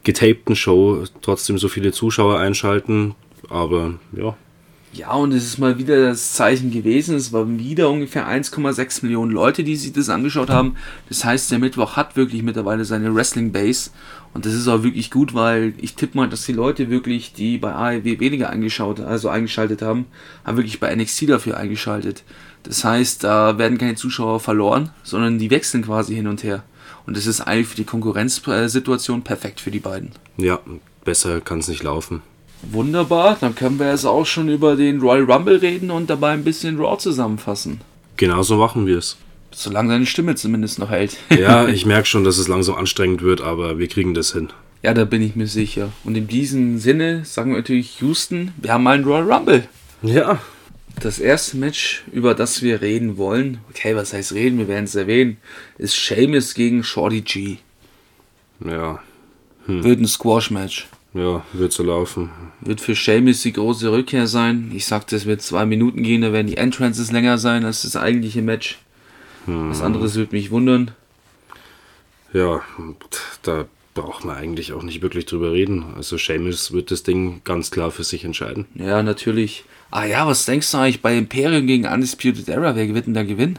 getapten 0.03 0.55
Show 0.55 1.03
trotzdem 1.21 1.57
so 1.57 1.67
viele 1.67 1.91
Zuschauer 1.91 2.37
einschalten. 2.37 3.15
Aber 3.49 3.95
ja, 4.11 4.35
ja, 4.93 5.11
und 5.13 5.31
es 5.33 5.43
ist 5.43 5.57
mal 5.59 5.77
wieder 5.77 6.09
das 6.09 6.33
Zeichen 6.33 6.71
gewesen. 6.71 7.15
Es 7.15 7.31
waren 7.33 7.59
wieder 7.59 7.89
ungefähr 7.89 8.27
1,6 8.27 9.03
Millionen 9.03 9.31
Leute, 9.31 9.63
die 9.63 9.75
sich 9.75 9.93
das 9.93 10.09
angeschaut 10.09 10.49
haben. 10.49 10.75
Das 11.09 11.23
heißt, 11.23 11.51
der 11.51 11.59
Mittwoch 11.59 11.95
hat 11.95 12.15
wirklich 12.15 12.41
mittlerweile 12.41 12.85
seine 12.85 13.13
Wrestling 13.13 13.51
Base. 13.51 13.91
Und 14.33 14.45
das 14.45 14.53
ist 14.53 14.67
auch 14.67 14.83
wirklich 14.83 15.11
gut, 15.11 15.33
weil 15.33 15.73
ich 15.77 15.95
tippe 15.95 16.17
mal, 16.17 16.29
dass 16.29 16.45
die 16.45 16.53
Leute 16.53 16.89
wirklich, 16.89 17.33
die 17.33 17.57
bei 17.57 17.73
AEW 17.73 18.19
weniger 18.19 18.49
eingeschaut, 18.49 18.99
also 18.99 19.29
eingeschaltet 19.29 19.81
haben, 19.81 20.05
haben 20.45 20.57
wirklich 20.57 20.79
bei 20.79 20.95
NXT 20.95 21.29
dafür 21.29 21.57
eingeschaltet. 21.57 22.23
Das 22.63 22.83
heißt, 22.83 23.23
da 23.23 23.57
werden 23.57 23.77
keine 23.77 23.95
Zuschauer 23.95 24.39
verloren, 24.39 24.89
sondern 25.03 25.37
die 25.37 25.51
wechseln 25.51 25.83
quasi 25.83 26.15
hin 26.15 26.27
und 26.27 26.43
her. 26.43 26.63
Und 27.05 27.15
das 27.15 27.25
ist 27.25 27.41
eigentlich 27.41 27.67
für 27.67 27.75
die 27.75 27.83
Konkurrenzsituation 27.83 29.21
perfekt 29.23 29.59
für 29.59 29.71
die 29.71 29.79
beiden. 29.79 30.11
Ja, 30.37 30.59
besser 31.03 31.39
kann 31.39 31.59
es 31.59 31.67
nicht 31.67 31.83
laufen. 31.83 32.21
Wunderbar, 32.63 33.37
dann 33.39 33.55
können 33.55 33.79
wir 33.79 33.89
jetzt 33.89 34.05
auch 34.05 34.25
schon 34.25 34.49
über 34.49 34.75
den 34.75 34.99
Royal 34.99 35.29
Rumble 35.31 35.57
reden 35.57 35.91
und 35.91 36.09
dabei 36.09 36.31
ein 36.31 36.43
bisschen 36.43 36.79
Raw 36.79 36.97
zusammenfassen. 36.97 37.81
Genauso 38.17 38.57
machen 38.57 38.87
wir 38.87 38.97
es. 38.97 39.17
Solange 39.51 39.89
seine 39.89 40.05
Stimme 40.05 40.35
zumindest 40.35 40.79
noch 40.79 40.89
hält. 40.89 41.17
ja, 41.29 41.67
ich 41.67 41.85
merke 41.85 42.07
schon, 42.07 42.23
dass 42.23 42.37
es 42.37 42.47
langsam 42.47 42.75
anstrengend 42.75 43.21
wird, 43.21 43.41
aber 43.41 43.79
wir 43.79 43.87
kriegen 43.87 44.13
das 44.13 44.33
hin. 44.33 44.49
Ja, 44.83 44.93
da 44.93 45.05
bin 45.05 45.21
ich 45.21 45.35
mir 45.35 45.47
sicher. 45.47 45.91
Und 46.03 46.15
in 46.15 46.27
diesem 46.27 46.77
Sinne 46.77 47.25
sagen 47.25 47.51
wir 47.51 47.57
natürlich 47.57 47.99
Houston, 48.01 48.53
wir 48.57 48.73
haben 48.73 48.83
mal 48.83 48.95
einen 48.95 49.05
Royal 49.05 49.31
Rumble. 49.31 49.67
Ja. 50.01 50.39
Das 50.99 51.19
erste 51.19 51.57
Match, 51.57 52.03
über 52.11 52.33
das 52.33 52.63
wir 52.63 52.81
reden 52.81 53.17
wollen, 53.17 53.59
okay, 53.69 53.95
was 53.95 54.13
heißt 54.13 54.33
reden, 54.33 54.57
wir 54.57 54.67
werden 54.67 54.85
es 54.85 54.95
erwähnen, 54.95 55.37
ist 55.77 55.93
Seamus 55.95 56.55
gegen 56.55 56.83
Shorty 56.83 57.21
G. 57.21 57.57
Ja. 58.65 58.99
Hm. 59.67 59.83
Wird 59.83 59.99
ein 59.99 60.07
Squash-Match. 60.07 60.87
Ja, 61.17 61.43
wird 61.53 61.73
so 61.73 61.83
laufen. 61.83 62.29
Wird 62.61 62.79
für 62.79 62.93
Seamus 62.93 63.41
die 63.41 63.53
große 63.53 63.91
Rückkehr 63.91 64.27
sein. 64.27 64.71
Ich 64.73 64.85
sagte, 64.85 65.15
es 65.15 65.25
wird 65.25 65.41
zwei 65.41 65.65
Minuten 65.65 66.03
gehen, 66.03 66.21
da 66.21 66.31
werden 66.31 66.47
die 66.47 66.57
Entrances 66.57 67.11
länger 67.11 67.37
sein 67.39 67.65
als 67.65 67.81
das 67.81 67.95
eigentliche 67.95 68.43
Match. 68.43 68.77
Hm. 69.45 69.71
Was 69.71 69.81
anderes 69.81 70.15
würde 70.15 70.35
mich 70.35 70.51
wundern. 70.51 70.91
Ja, 72.33 72.61
da 73.41 73.65
braucht 73.95 74.25
man 74.25 74.35
eigentlich 74.35 74.73
auch 74.73 74.83
nicht 74.83 75.01
wirklich 75.01 75.25
drüber 75.25 75.53
reden. 75.53 75.95
Also 75.95 76.17
Seamus 76.17 76.71
wird 76.71 76.91
das 76.91 77.01
Ding 77.01 77.41
ganz 77.43 77.71
klar 77.71 77.89
für 77.89 78.03
sich 78.03 78.23
entscheiden. 78.23 78.65
Ja, 78.75 79.01
natürlich. 79.01 79.63
Ah 79.89 80.05
ja, 80.05 80.27
was 80.27 80.45
denkst 80.45 80.69
du 80.71 80.77
eigentlich 80.77 81.01
bei 81.01 81.17
Imperium 81.17 81.65
gegen 81.65 81.87
Undisputed 81.87 82.47
Era? 82.47 82.75
Wer 82.75 82.93
wird 82.93 83.07
denn 83.07 83.15
da 83.15 83.23
gewinnen? 83.23 83.57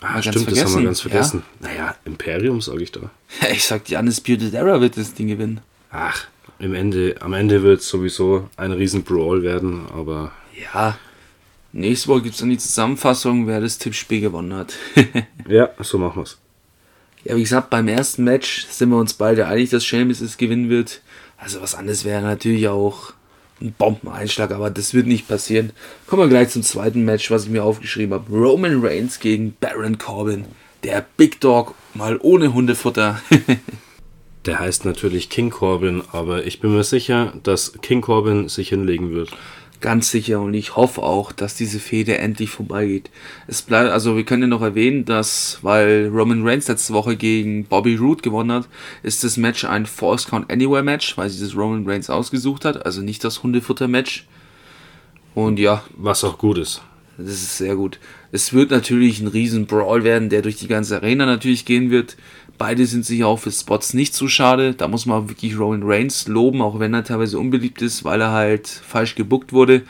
Ah, 0.00 0.20
stimmt, 0.20 0.50
das 0.50 0.64
haben 0.64 0.76
wir 0.76 0.84
ganz 0.84 1.02
vergessen. 1.02 1.42
Ja? 1.60 1.68
Naja, 1.68 1.96
Imperium 2.04 2.60
sage 2.60 2.82
ich 2.82 2.90
da. 2.90 3.10
Ich 3.52 3.64
sag, 3.64 3.84
die 3.84 3.96
Undisputed 3.96 4.54
Era 4.54 4.80
wird 4.80 4.96
das 4.96 5.14
Ding 5.14 5.28
gewinnen. 5.28 5.60
Ach, 5.92 6.26
im 6.60 6.74
Ende, 6.74 7.16
am 7.20 7.32
Ende 7.32 7.62
wird 7.62 7.80
es 7.80 7.88
sowieso 7.88 8.48
ein 8.56 8.72
riesen 8.72 9.02
Brawl 9.02 9.42
werden, 9.42 9.86
aber. 9.92 10.32
Ja. 10.72 10.98
Nächste 11.72 12.08
Woche 12.08 12.22
gibt 12.22 12.34
es 12.34 12.40
dann 12.40 12.50
die 12.50 12.58
Zusammenfassung, 12.58 13.46
wer 13.46 13.60
das 13.60 13.78
Tippspiel 13.78 14.20
gewonnen 14.20 14.54
hat. 14.54 14.74
ja, 15.48 15.70
so 15.78 15.98
machen 15.98 16.16
wir 16.16 16.22
es. 16.22 16.38
Ja, 17.24 17.36
wie 17.36 17.42
gesagt, 17.42 17.70
beim 17.70 17.86
ersten 17.86 18.24
Match 18.24 18.66
sind 18.66 18.90
wir 18.90 18.96
uns 18.96 19.14
beide 19.14 19.46
einig, 19.46 19.70
dass 19.70 19.84
Seamus 19.84 20.20
es 20.20 20.36
gewinnen 20.36 20.68
wird. 20.68 21.00
Also 21.38 21.62
was 21.62 21.74
anderes 21.74 22.04
wäre 22.04 22.22
natürlich 22.22 22.66
auch 22.68 23.12
ein 23.60 23.72
Bombeneinschlag, 23.72 24.50
aber 24.50 24.70
das 24.70 24.94
wird 24.94 25.06
nicht 25.06 25.28
passieren. 25.28 25.72
Kommen 26.06 26.22
wir 26.22 26.28
gleich 26.28 26.48
zum 26.48 26.62
zweiten 26.62 27.04
Match, 27.04 27.30
was 27.30 27.44
ich 27.44 27.50
mir 27.50 27.62
aufgeschrieben 27.62 28.14
habe. 28.14 28.32
Roman 28.32 28.84
Reigns 28.84 29.20
gegen 29.20 29.54
Baron 29.60 29.98
Corbin. 29.98 30.46
Der 30.82 31.06
Big 31.16 31.40
Dog 31.40 31.74
mal 31.94 32.18
ohne 32.20 32.52
Hundefutter. 32.52 33.20
Der 34.46 34.58
heißt 34.58 34.86
natürlich 34.86 35.28
King 35.28 35.50
Corbin, 35.50 36.02
aber 36.12 36.46
ich 36.46 36.60
bin 36.60 36.74
mir 36.74 36.84
sicher, 36.84 37.34
dass 37.42 37.74
King 37.82 38.00
Corbin 38.00 38.48
sich 38.48 38.70
hinlegen 38.70 39.12
wird. 39.12 39.30
Ganz 39.82 40.10
sicher 40.10 40.40
und 40.40 40.54
ich 40.54 40.76
hoffe 40.76 41.02
auch, 41.02 41.32
dass 41.32 41.54
diese 41.54 41.78
Fehde 41.78 42.18
endlich 42.18 42.50
vorbeigeht. 42.50 43.10
Es 43.46 43.62
bleibt, 43.62 43.90
also 43.90 44.16
wir 44.16 44.24
können 44.24 44.42
ja 44.42 44.48
noch 44.48 44.62
erwähnen, 44.62 45.04
dass, 45.04 45.58
weil 45.62 46.10
Roman 46.12 46.46
Reigns 46.46 46.68
letzte 46.68 46.92
Woche 46.92 47.16
gegen 47.16 47.64
Bobby 47.64 47.96
Roode 47.96 48.22
gewonnen 48.22 48.52
hat, 48.52 48.68
ist 49.02 49.24
das 49.24 49.36
Match 49.36 49.64
ein 49.64 49.86
False 49.86 50.28
Count 50.28 50.50
Anywhere 50.50 50.82
Match, 50.82 51.16
weil 51.16 51.30
sie 51.30 51.42
das 51.42 51.56
Roman 51.56 51.88
Reigns 51.88 52.10
ausgesucht 52.10 52.64
hat, 52.64 52.84
also 52.84 53.00
nicht 53.02 53.24
das 53.24 53.42
Hundefutter 53.42 53.88
Match. 53.88 54.26
Und 55.34 55.58
ja. 55.58 55.82
Was 55.96 56.24
auch 56.24 56.38
gut 56.38 56.58
ist. 56.58 56.82
Das 57.16 57.28
ist 57.28 57.58
sehr 57.58 57.76
gut. 57.76 57.98
Es 58.32 58.52
wird 58.52 58.70
natürlich 58.70 59.20
ein 59.20 59.26
riesen 59.26 59.66
Brawl 59.66 60.04
werden, 60.04 60.28
der 60.30 60.42
durch 60.42 60.56
die 60.56 60.68
ganze 60.68 60.96
Arena 60.96 61.26
natürlich 61.26 61.64
gehen 61.64 61.90
wird. 61.90 62.16
Beide 62.60 62.84
sind 62.84 63.06
sich 63.06 63.24
auch 63.24 63.38
für 63.38 63.50
Spots 63.50 63.94
nicht 63.94 64.12
zu 64.12 64.28
schade. 64.28 64.74
Da 64.74 64.86
muss 64.86 65.06
man 65.06 65.30
wirklich 65.30 65.58
Roman 65.58 65.82
Reigns 65.82 66.28
loben, 66.28 66.60
auch 66.60 66.78
wenn 66.78 66.92
er 66.92 67.04
teilweise 67.04 67.38
unbeliebt 67.38 67.80
ist, 67.80 68.04
weil 68.04 68.20
er 68.20 68.32
halt 68.32 68.68
falsch 68.68 69.14
gebuckt 69.14 69.54
wurde. 69.54 69.80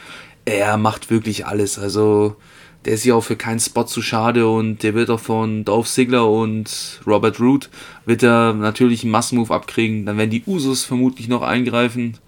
Er 0.44 0.76
macht 0.76 1.10
wirklich 1.10 1.46
alles. 1.46 1.80
Also 1.80 2.36
der 2.84 2.92
ist 2.92 3.04
ja 3.04 3.16
auch 3.16 3.24
für 3.24 3.34
keinen 3.34 3.58
Spot 3.58 3.82
zu 3.82 4.02
schade 4.02 4.48
und 4.48 4.84
der 4.84 4.94
wird 4.94 5.10
auch 5.10 5.18
von 5.18 5.64
Dolph 5.64 5.88
Ziggler 5.88 6.30
und 6.30 7.00
Robert 7.08 7.40
Root 7.40 7.70
wird 8.06 8.22
er 8.22 8.54
natürlich 8.54 9.02
einen 9.02 9.10
Massenmove 9.10 9.50
abkriegen. 9.50 10.06
Dann 10.06 10.16
werden 10.16 10.30
die 10.30 10.44
Usos 10.46 10.84
vermutlich 10.84 11.26
noch 11.26 11.42
eingreifen. 11.42 12.18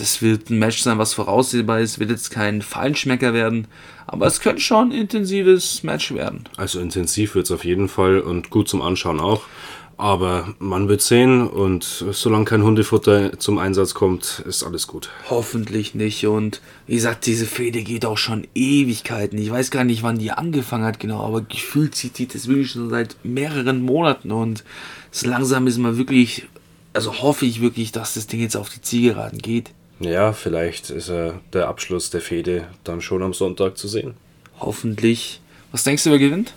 Das 0.00 0.22
wird 0.22 0.48
ein 0.48 0.58
Match 0.58 0.80
sein, 0.80 0.96
was 0.96 1.12
voraussehbar 1.12 1.80
ist. 1.80 1.98
Wird 1.98 2.08
jetzt 2.08 2.30
kein 2.30 2.62
Feinschmecker 2.62 3.34
werden, 3.34 3.66
aber 4.06 4.26
es 4.26 4.40
könnte 4.40 4.62
schon 4.62 4.88
ein 4.88 4.98
intensives 4.98 5.82
Match 5.82 6.14
werden. 6.14 6.44
Also 6.56 6.80
intensiv 6.80 7.34
wird 7.34 7.44
es 7.44 7.52
auf 7.52 7.66
jeden 7.66 7.88
Fall 7.88 8.20
und 8.20 8.48
gut 8.48 8.66
zum 8.66 8.80
Anschauen 8.80 9.20
auch. 9.20 9.42
Aber 9.98 10.54
man 10.58 10.88
wird 10.88 11.02
sehen 11.02 11.46
und 11.46 11.84
solange 11.84 12.46
kein 12.46 12.62
Hundefutter 12.62 13.38
zum 13.38 13.58
Einsatz 13.58 13.92
kommt, 13.92 14.42
ist 14.48 14.62
alles 14.62 14.86
gut. 14.86 15.10
Hoffentlich 15.28 15.94
nicht. 15.94 16.26
Und 16.26 16.62
wie 16.86 16.94
gesagt, 16.94 17.26
diese 17.26 17.44
Fehde 17.44 17.82
geht 17.82 18.06
auch 18.06 18.16
schon 18.16 18.46
Ewigkeiten. 18.54 19.38
Ich 19.38 19.50
weiß 19.50 19.70
gar 19.70 19.84
nicht, 19.84 20.02
wann 20.02 20.18
die 20.18 20.30
angefangen 20.30 20.84
hat, 20.84 20.98
genau, 20.98 21.22
aber 21.22 21.42
gefühlt 21.42 21.94
zieht 21.94 22.16
die 22.16 22.26
das 22.26 22.48
wirklich 22.48 22.70
schon 22.70 22.88
seit 22.88 23.16
mehreren 23.22 23.82
Monaten 23.82 24.32
und 24.32 24.64
so 25.10 25.28
langsam 25.28 25.66
ist 25.66 25.76
man 25.76 25.98
wirklich 25.98 26.46
also 26.92 27.22
hoffe 27.22 27.46
ich 27.46 27.60
wirklich, 27.60 27.92
dass 27.92 28.14
das 28.14 28.26
Ding 28.26 28.40
jetzt 28.40 28.56
auf 28.56 28.68
die 28.68 28.80
Zielgeraden 28.80 29.38
geht. 29.38 29.70
Ja, 30.00 30.32
vielleicht 30.32 30.88
ist 30.88 31.10
er 31.10 31.40
der 31.52 31.68
Abschluss 31.68 32.08
der 32.08 32.22
Fehde 32.22 32.66
dann 32.84 33.02
schon 33.02 33.22
am 33.22 33.34
Sonntag 33.34 33.76
zu 33.76 33.86
sehen. 33.86 34.14
Hoffentlich. 34.58 35.42
Was 35.72 35.84
denkst 35.84 36.04
du, 36.04 36.10
wer 36.10 36.18
gewinnt? 36.18 36.54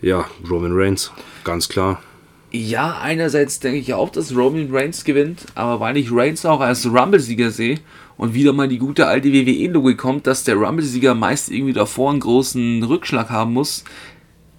Ja, 0.00 0.28
Roman 0.50 0.72
Reigns, 0.74 1.12
ganz 1.44 1.68
klar. 1.68 2.02
Ja, 2.50 2.98
einerseits 3.00 3.60
denke 3.60 3.78
ich 3.78 3.94
auch, 3.94 4.10
dass 4.10 4.36
Roman 4.36 4.68
Reigns 4.72 5.04
gewinnt, 5.04 5.46
aber 5.54 5.78
weil 5.78 5.96
ich 5.96 6.08
Reigns 6.10 6.44
auch 6.44 6.60
als 6.60 6.84
Rumble-Sieger 6.84 7.52
sehe 7.52 7.78
und 8.16 8.34
wieder 8.34 8.52
mal 8.52 8.68
die 8.68 8.78
gute 8.78 9.06
alte 9.06 9.32
WWE-Logik 9.32 9.96
kommt, 9.96 10.26
dass 10.26 10.44
der 10.44 10.56
Rumble-Sieger 10.56 11.14
meist 11.14 11.50
irgendwie 11.50 11.72
davor 11.72 12.10
einen 12.10 12.20
großen 12.20 12.82
Rückschlag 12.82 13.30
haben 13.30 13.52
muss, 13.52 13.84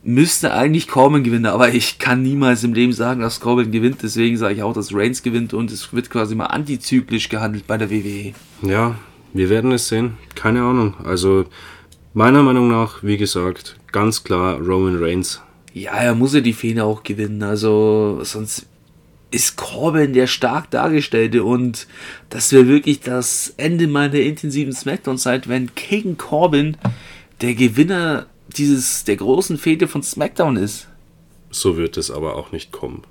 müsste 0.03 0.53
eigentlich 0.53 0.87
Corbin 0.87 1.23
gewinnen, 1.23 1.45
aber 1.45 1.73
ich 1.73 1.97
kann 1.97 2.21
niemals 2.21 2.63
im 2.63 2.73
Leben 2.73 2.93
sagen, 2.93 3.21
dass 3.21 3.39
Corbin 3.39 3.71
gewinnt, 3.71 4.03
deswegen 4.03 4.37
sage 4.37 4.55
ich 4.55 4.63
auch, 4.63 4.73
dass 4.73 4.93
Reigns 4.93 5.23
gewinnt 5.23 5.53
und 5.53 5.71
es 5.71 5.93
wird 5.93 6.09
quasi 6.09 6.35
mal 6.35 6.47
antizyklisch 6.47 7.29
gehandelt 7.29 7.65
bei 7.67 7.77
der 7.77 7.89
WWE. 7.89 8.33
Ja, 8.61 8.95
wir 9.33 9.49
werden 9.49 9.71
es 9.71 9.87
sehen. 9.87 10.17
Keine 10.35 10.61
Ahnung. 10.61 10.95
Also 11.03 11.45
meiner 12.13 12.43
Meinung 12.43 12.67
nach, 12.69 13.01
wie 13.01 13.17
gesagt, 13.17 13.77
ganz 13.91 14.23
klar 14.23 14.59
Roman 14.59 15.01
Reigns. 15.01 15.41
Ja, 15.73 15.93
er 15.93 16.15
muss 16.15 16.33
ja 16.33 16.41
die 16.41 16.53
Fehde 16.53 16.83
auch 16.83 17.03
gewinnen. 17.03 17.41
Also 17.41 18.19
sonst 18.23 18.67
ist 19.31 19.55
Corbin 19.55 20.13
der 20.13 20.27
stark 20.27 20.69
dargestellte 20.69 21.43
und 21.43 21.87
das 22.29 22.51
wäre 22.51 22.67
wirklich 22.67 22.99
das 22.99 23.53
Ende 23.57 23.87
meiner 23.87 24.19
intensiven 24.19 24.73
Smackdown-Zeit, 24.73 25.49
wenn 25.49 25.73
King 25.73 26.17
Corbin 26.17 26.77
der 27.41 27.55
Gewinner 27.55 28.27
dieses 28.53 29.03
der 29.03 29.17
großen 29.17 29.57
Fehde 29.57 29.87
von 29.87 30.03
SmackDown 30.03 30.57
ist. 30.57 30.87
So 31.51 31.77
wird 31.77 31.97
es 31.97 32.09
aber 32.09 32.35
auch 32.35 32.51
nicht 32.51 32.71
kommen. 32.71 33.03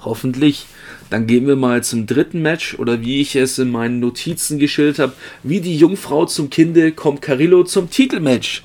Hoffentlich. 0.00 0.66
Dann 1.10 1.26
gehen 1.26 1.46
wir 1.46 1.56
mal 1.56 1.82
zum 1.82 2.06
dritten 2.06 2.40
Match 2.40 2.78
oder 2.78 3.00
wie 3.00 3.20
ich 3.20 3.34
es 3.34 3.58
in 3.58 3.70
meinen 3.70 3.98
Notizen 3.98 4.58
geschildert 4.58 4.98
habe, 4.98 5.12
wie 5.42 5.60
die 5.60 5.76
Jungfrau 5.76 6.26
zum 6.26 6.50
Kinde 6.50 6.92
kommt 6.92 7.22
Carillo 7.22 7.64
zum 7.64 7.90
Titelmatch. 7.90 8.62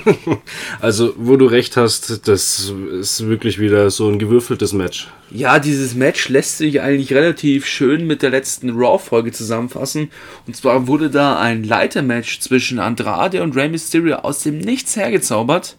Also, 0.80 1.14
wo 1.16 1.36
du 1.36 1.46
recht 1.46 1.76
hast, 1.76 2.26
das 2.26 2.72
ist 3.00 3.26
wirklich 3.26 3.58
wieder 3.58 3.90
so 3.90 4.08
ein 4.08 4.18
gewürfeltes 4.18 4.72
Match. 4.72 5.08
Ja, 5.30 5.58
dieses 5.58 5.94
Match 5.94 6.28
lässt 6.28 6.58
sich 6.58 6.80
eigentlich 6.80 7.12
relativ 7.12 7.66
schön 7.66 8.06
mit 8.06 8.22
der 8.22 8.30
letzten 8.30 8.70
Raw-Folge 8.70 9.32
zusammenfassen. 9.32 10.10
Und 10.46 10.56
zwar 10.56 10.86
wurde 10.86 11.10
da 11.10 11.38
ein 11.38 11.64
Leitermatch 11.64 12.40
zwischen 12.40 12.78
Andrade 12.78 13.42
und 13.42 13.56
Rey 13.56 13.68
Mysterio 13.68 14.16
aus 14.16 14.42
dem 14.42 14.58
Nichts 14.58 14.96
hergezaubert. 14.96 15.76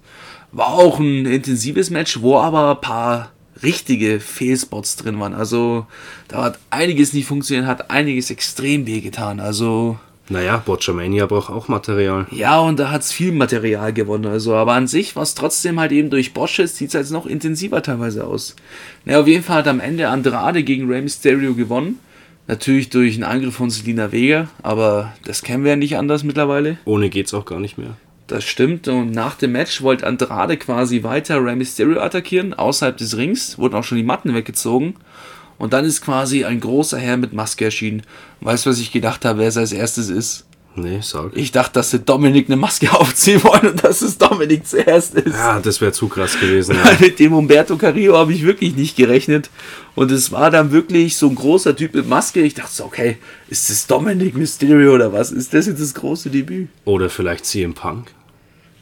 War 0.52 0.74
auch 0.74 1.00
ein 1.00 1.26
intensives 1.26 1.90
Match, 1.90 2.22
wo 2.22 2.38
aber 2.38 2.72
ein 2.72 2.82
paar 2.82 3.32
richtige 3.62 4.20
Fehlspots 4.20 4.96
drin 4.98 5.20
waren. 5.20 5.34
Also 5.34 5.88
da 6.28 6.44
hat 6.44 6.60
einiges 6.70 7.14
nicht 7.14 7.28
funktioniert, 7.28 7.66
hat 7.66 7.90
einiges 7.90 8.30
extrem 8.30 8.86
wehgetan. 8.86 9.40
Also 9.40 9.98
Naja, 10.30 10.58
Botchamania 10.66 11.26
braucht 11.26 11.50
auch 11.50 11.68
Material. 11.68 12.28
ja, 12.32 12.60
und 12.60 12.80
da 12.80 12.92
hat's 12.92 13.12
viel 13.12 13.34
Material 13.34 13.92
gewonnen. 13.92 14.26
Also, 14.26 14.56
aber 14.56 14.74
an 14.74 14.88
sich 14.88 15.16
war 15.16 15.24
es 15.24 15.36
trotzdem 15.36 15.80
halt 15.80 15.92
eben 15.92 16.10
durch 16.10 16.34
Bosches, 16.34 16.78
sieht 16.78 16.90
es 16.90 16.94
jetzt 16.94 17.12
noch 17.12 17.26
intensiver 17.26 17.82
teilweise 17.84 18.26
aus. 18.26 18.56
Naja, 19.06 19.20
auf 19.20 19.28
jeden 19.28 19.44
Fall 19.44 19.58
hat 19.58 19.68
am 19.68 19.82
Ende 19.82 20.08
Andrade 20.08 20.64
gegen 20.64 20.88
Rey 20.90 21.02
Mysterio 21.02 21.54
gewonnen. 21.56 22.00
Natürlich 22.48 22.90
durch 22.90 23.16
einen 23.16 23.24
Angriff 23.24 23.56
von 23.56 23.70
Selina 23.70 24.12
Vega, 24.12 24.50
aber 24.62 25.14
das 25.26 25.44
kennen 25.44 25.64
wir 25.64 25.72
ja 25.72 25.78
nicht 25.78 25.98
anders 25.98 26.24
mittlerweile. 26.24 26.78
Ohne 26.84 27.10
geht's 27.10 27.34
auch 27.34 27.46
gar 27.46 27.60
nicht 27.60 27.78
mehr. 27.78 27.96
Das 28.28 28.44
stimmt. 28.44 28.88
Und 28.88 29.12
nach 29.12 29.36
dem 29.36 29.52
Match 29.52 29.82
wollte 29.82 30.08
Andrade 30.08 30.58
quasi 30.58 31.04
weiter 31.04 31.44
Rey 31.44 31.56
Mysterio 31.56 32.02
attackieren, 32.02 32.54
außerhalb 32.54 32.98
des 32.98 33.18
Rings, 33.18 33.58
wurden 33.58 33.76
auch 33.76 33.84
schon 33.84 33.98
die 33.98 34.04
Matten 34.04 34.34
weggezogen. 34.34 34.96
Und 35.58 35.74
dann 35.74 35.86
ist 35.86 36.02
quasi 36.02 36.44
ein 36.44 36.60
großer 36.60 36.98
Herr 36.98 37.18
mit 37.18 37.34
Maske 37.34 37.66
erschienen. 37.66 38.04
Weißt 38.42 38.66
du, 38.66 38.70
was 38.70 38.80
ich 38.80 38.92
gedacht 38.92 39.26
habe, 39.26 39.40
wer 39.40 39.48
es 39.48 39.58
als 39.58 39.72
erstes 39.72 40.10
ist? 40.10 40.46
Nee, 40.76 41.00
sag. 41.02 41.36
Ich 41.36 41.52
dachte, 41.52 41.74
dass 41.74 41.92
sie 41.92 42.00
Dominik 42.00 42.48
eine 42.48 42.56
Maske 42.56 42.92
aufziehen 43.00 43.44
wollen 43.44 43.68
und 43.72 43.84
dass 43.84 44.02
es 44.02 44.18
Dominik 44.18 44.66
zuerst 44.66 45.14
ist. 45.16 45.36
Ja, 45.36 45.60
das 45.60 45.82
wäre 45.82 45.92
zu 45.92 46.08
krass 46.08 46.40
gewesen. 46.40 46.76
Ja. 46.76 46.92
Mit 47.00 47.20
dem 47.20 47.34
Umberto 47.34 47.78
Carrillo 47.78 48.18
habe 48.18 48.34
ich 48.34 48.44
wirklich 48.44 48.76
nicht 48.76 48.96
gerechnet. 48.96 49.52
Und 49.96 50.12
es 50.12 50.32
war 50.32 50.50
dann 50.50 50.72
wirklich 50.72 51.18
so 51.18 51.30
ein 51.30 51.36
großer 51.36 51.76
Typ 51.76 51.94
mit 51.94 52.10
Maske. 52.10 52.42
Ich 52.42 52.56
dachte 52.56 52.74
so, 52.74 52.86
okay, 52.86 53.18
ist 53.48 53.70
das 53.70 53.86
Dominik 53.86 54.36
Mysterio 54.36 54.96
oder 54.96 55.14
was? 55.14 55.32
Ist 55.32 55.54
das 55.54 55.68
jetzt 55.68 55.80
das 55.80 55.94
große 55.94 56.32
Debüt? 56.32 56.70
Oder 56.86 57.12
vielleicht 57.12 57.46
CM 57.46 57.76
Punk. 57.76 58.08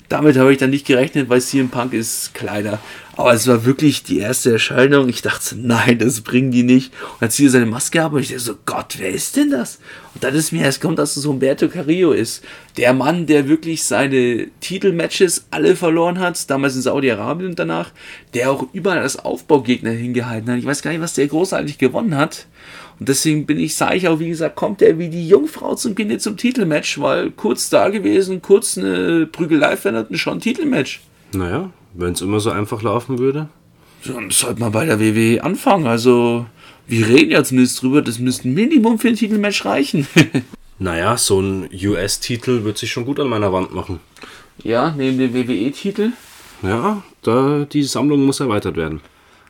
Damit 0.07 0.37
habe 0.37 0.51
ich 0.53 0.57
dann 0.57 0.69
nicht 0.69 0.85
gerechnet, 0.85 1.29
weil 1.29 1.41
CM 1.41 1.69
Punk 1.69 1.93
ist 1.93 2.33
kleiner. 2.33 2.79
Aber 3.17 3.33
es 3.33 3.45
war 3.47 3.65
wirklich 3.65 4.03
die 4.03 4.19
erste 4.19 4.53
Erscheinung. 4.53 5.09
Ich 5.09 5.21
dachte, 5.21 5.43
so, 5.43 5.55
nein, 5.57 5.99
das 5.99 6.21
bringen 6.21 6.51
die 6.51 6.63
nicht. 6.63 6.93
Und 7.13 7.21
dann 7.21 7.29
zieht 7.29 7.47
er 7.47 7.51
seine 7.51 7.65
Maske 7.65 8.01
ab 8.01 8.13
und 8.13 8.21
ich 8.21 8.29
dachte 8.29 8.41
so, 8.41 8.55
Gott, 8.65 8.95
wer 8.99 9.09
ist 9.09 9.35
denn 9.35 9.51
das? 9.51 9.79
Und 10.13 10.23
dann 10.23 10.33
ist 10.33 10.51
mir 10.51 10.63
erst 10.63 10.81
kommt, 10.81 10.97
dass 10.97 11.17
es 11.17 11.25
Humberto 11.25 11.67
Carrillo 11.67 12.13
ist. 12.13 12.43
Der 12.77 12.93
Mann, 12.93 13.25
der 13.25 13.49
wirklich 13.49 13.83
seine 13.83 14.47
Titelmatches 14.61 15.45
alle 15.51 15.75
verloren 15.75 16.19
hat, 16.19 16.49
damals 16.49 16.75
in 16.75 16.81
Saudi-Arabien 16.81 17.49
und 17.49 17.59
danach, 17.59 17.91
der 18.33 18.49
auch 18.49 18.65
überall 18.71 18.99
als 18.99 19.19
Aufbaugegner 19.19 19.91
hingehalten 19.91 20.49
hat. 20.49 20.59
Ich 20.59 20.65
weiß 20.65 20.81
gar 20.81 20.91
nicht, 20.91 21.01
was 21.01 21.13
der 21.13 21.27
großartig 21.27 21.77
gewonnen 21.77 22.15
hat. 22.15 22.47
Und 22.99 23.09
deswegen 23.09 23.45
bin 23.45 23.59
ich, 23.59 23.75
sage 23.75 23.95
ich 23.95 24.07
auch, 24.07 24.19
wie 24.19 24.29
gesagt, 24.29 24.55
kommt 24.55 24.81
er 24.81 24.99
wie 24.99 25.09
die 25.09 25.27
Jungfrau 25.27 25.75
zum 25.75 25.95
Kind 25.95 26.21
zum 26.21 26.37
Titelmatch, 26.37 26.99
weil 26.99 27.31
kurz 27.31 27.69
da 27.69 27.89
gewesen, 27.89 28.41
kurz 28.41 28.77
eine 28.77 29.25
Prügelei 29.25 29.75
veränderten 29.75 30.17
schon 30.17 30.37
ein 30.37 30.39
Titelmatch. 30.39 31.01
Naja, 31.33 31.71
wenn 31.93 32.13
es 32.13 32.21
immer 32.21 32.39
so 32.39 32.49
einfach 32.51 32.81
laufen 32.81 33.19
würde. 33.19 33.49
Dann 34.05 34.29
sollte 34.31 34.59
man 34.59 34.71
bei 34.71 34.85
der 34.85 34.99
WWE 34.99 35.43
anfangen. 35.43 35.85
Also, 35.87 36.45
wir 36.87 37.07
reden 37.07 37.31
ja 37.31 37.43
zumindest 37.43 37.81
drüber, 37.81 38.01
das 38.01 38.19
müsste 38.19 38.49
ein 38.49 38.53
Minimum 38.53 38.97
für 38.99 39.09
ein 39.09 39.15
Titelmatch 39.15 39.65
reichen. 39.65 40.07
Naja, 40.79 41.15
so 41.15 41.39
ein 41.39 41.69
US-Titel 41.71 42.63
wird 42.63 42.79
sich 42.79 42.91
schon 42.91 43.05
gut 43.05 43.19
an 43.19 43.27
meiner 43.27 43.53
Wand 43.53 43.71
machen. 43.71 43.99
ja, 44.63 44.91
neben 44.97 45.19
dem 45.19 45.31
WWE-Titel. 45.31 46.09
Ja, 46.63 47.03
da, 47.21 47.67
die 47.71 47.83
Sammlung 47.83 48.25
muss 48.25 48.39
erweitert 48.39 48.77
werden. 48.77 48.99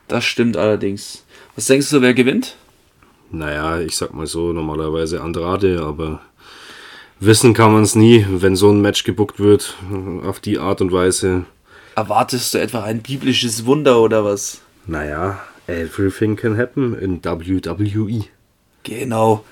Das 0.08 0.26
stimmt 0.26 0.58
allerdings. 0.58 1.24
Was 1.56 1.64
denkst 1.68 1.88
du, 1.88 2.02
wer 2.02 2.12
gewinnt? 2.12 2.56
Naja, 3.30 3.80
ich 3.80 3.96
sag 3.96 4.12
mal 4.12 4.26
so, 4.26 4.52
normalerweise 4.52 5.22
Andrade, 5.22 5.80
aber 5.82 6.20
wissen 7.18 7.54
kann 7.54 7.72
man 7.72 7.84
es 7.84 7.94
nie, 7.94 8.26
wenn 8.28 8.54
so 8.54 8.70
ein 8.70 8.82
Match 8.82 9.02
gebuckt 9.04 9.40
wird, 9.40 9.74
auf 10.26 10.38
die 10.38 10.58
Art 10.58 10.82
und 10.82 10.92
Weise. 10.92 11.46
Erwartest 11.94 12.54
du 12.54 12.58
etwa 12.58 12.82
ein 12.84 13.02
biblisches 13.02 13.66
Wunder 13.66 14.00
oder 14.00 14.24
was? 14.24 14.60
Naja, 14.86 15.40
everything 15.66 16.36
can 16.36 16.56
happen 16.56 16.94
in 16.98 17.22
WWE. 17.24 18.24
Genau. 18.82 19.44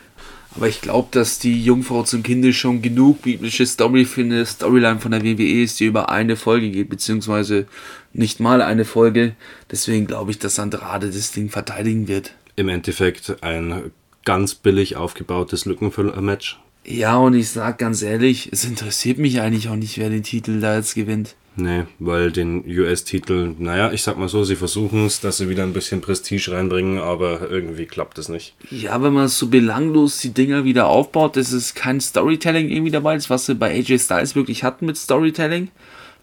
Aber 0.57 0.69
ich 0.69 0.81
glaube, 0.81 1.09
dass 1.13 1.39
die 1.39 1.63
Jungfrau 1.63 2.03
zum 2.03 2.23
Kinde 2.23 2.53
schon 2.53 2.83
genug 2.83 3.23
biblische 3.23 3.67
Story 3.67 4.05
für 4.05 4.23
eine 4.23 4.45
Storyline 4.45 4.99
von 4.99 5.13
der 5.13 5.23
WWE 5.23 5.63
ist, 5.63 5.79
die 5.79 5.85
über 5.85 6.11
eine 6.11 6.35
Folge 6.35 6.71
geht, 6.71 6.89
beziehungsweise 6.89 7.67
nicht 8.13 8.41
mal 8.41 8.61
eine 8.61 8.85
Folge. 8.85 9.37
Deswegen 9.71 10.07
glaube 10.07 10.33
ich, 10.33 10.39
dass 10.41 10.59
Andrade 10.59 11.07
das 11.11 11.31
Ding 11.31 11.51
verteidigen 11.51 12.09
wird. 12.09 12.35
Im 12.57 12.69
Endeffekt 12.69 13.43
ein 13.43 13.93
ganz 14.25 14.55
billig 14.55 14.97
aufgebautes 14.97 15.67
Lückenfüller-Match. 15.67 16.59
Ja, 16.85 17.19
und 17.19 17.35
ich 17.35 17.51
sag 17.51 17.79
ganz 17.79 18.03
ehrlich, 18.03 18.49
es 18.53 18.65
interessiert 18.65 19.19
mich 19.19 19.41
eigentlich 19.41 19.69
auch 19.69 19.77
nicht, 19.77 19.99
wer 19.99 20.11
den 20.11 20.25
Titel 20.25 20.61
da 20.61 20.77
jetzt 20.77 20.95
gewinnt. 20.95 21.37
Nee, 21.57 21.85
weil 21.99 22.31
den 22.31 22.65
US-Titel, 22.67 23.55
naja, 23.59 23.91
ich 23.93 24.03
sag 24.03 24.17
mal 24.17 24.29
so, 24.29 24.45
sie 24.45 24.55
versuchen 24.57 25.07
es, 25.07 25.21
dass 25.21 25.39
sie 25.39 25.49
wieder 25.49 25.65
ein 25.65 25.73
bisschen 25.73 26.01
Prestige 26.01 26.53
reinbringen, 26.53 26.99
aber 27.01 27.51
irgendwie 27.51 27.87
klappt 27.87 28.19
es 28.19 28.29
nicht. 28.29 28.55
Ja, 28.71 29.03
wenn 29.03 29.13
man 29.13 29.29
so 29.29 29.49
belanglos 29.49 30.19
die 30.19 30.31
Dinger 30.33 30.65
wieder 30.65 30.87
aufbaut, 30.87 31.37
das 31.37 31.53
ist 31.53 31.75
kein 31.75 32.01
Storytelling 32.01 32.69
irgendwie 32.71 32.93
dabei, 32.93 33.15
das 33.17 33.29
was 33.31 33.47
sie 33.47 33.55
bei 33.57 33.71
AJ 33.73 33.99
Styles 33.99 34.37
wirklich 34.37 34.63
hatten 34.65 34.87
mit 34.87 34.97
Storytelling. 34.97 35.69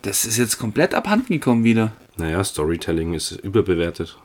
Das 0.01 0.25
ist 0.25 0.37
jetzt 0.37 0.57
komplett 0.59 0.93
abhanden 0.93 1.33
gekommen 1.33 1.63
wieder. 1.63 1.91
Naja, 2.17 2.43
Storytelling 2.43 3.13
ist 3.13 3.31
überbewertet. 3.31 4.17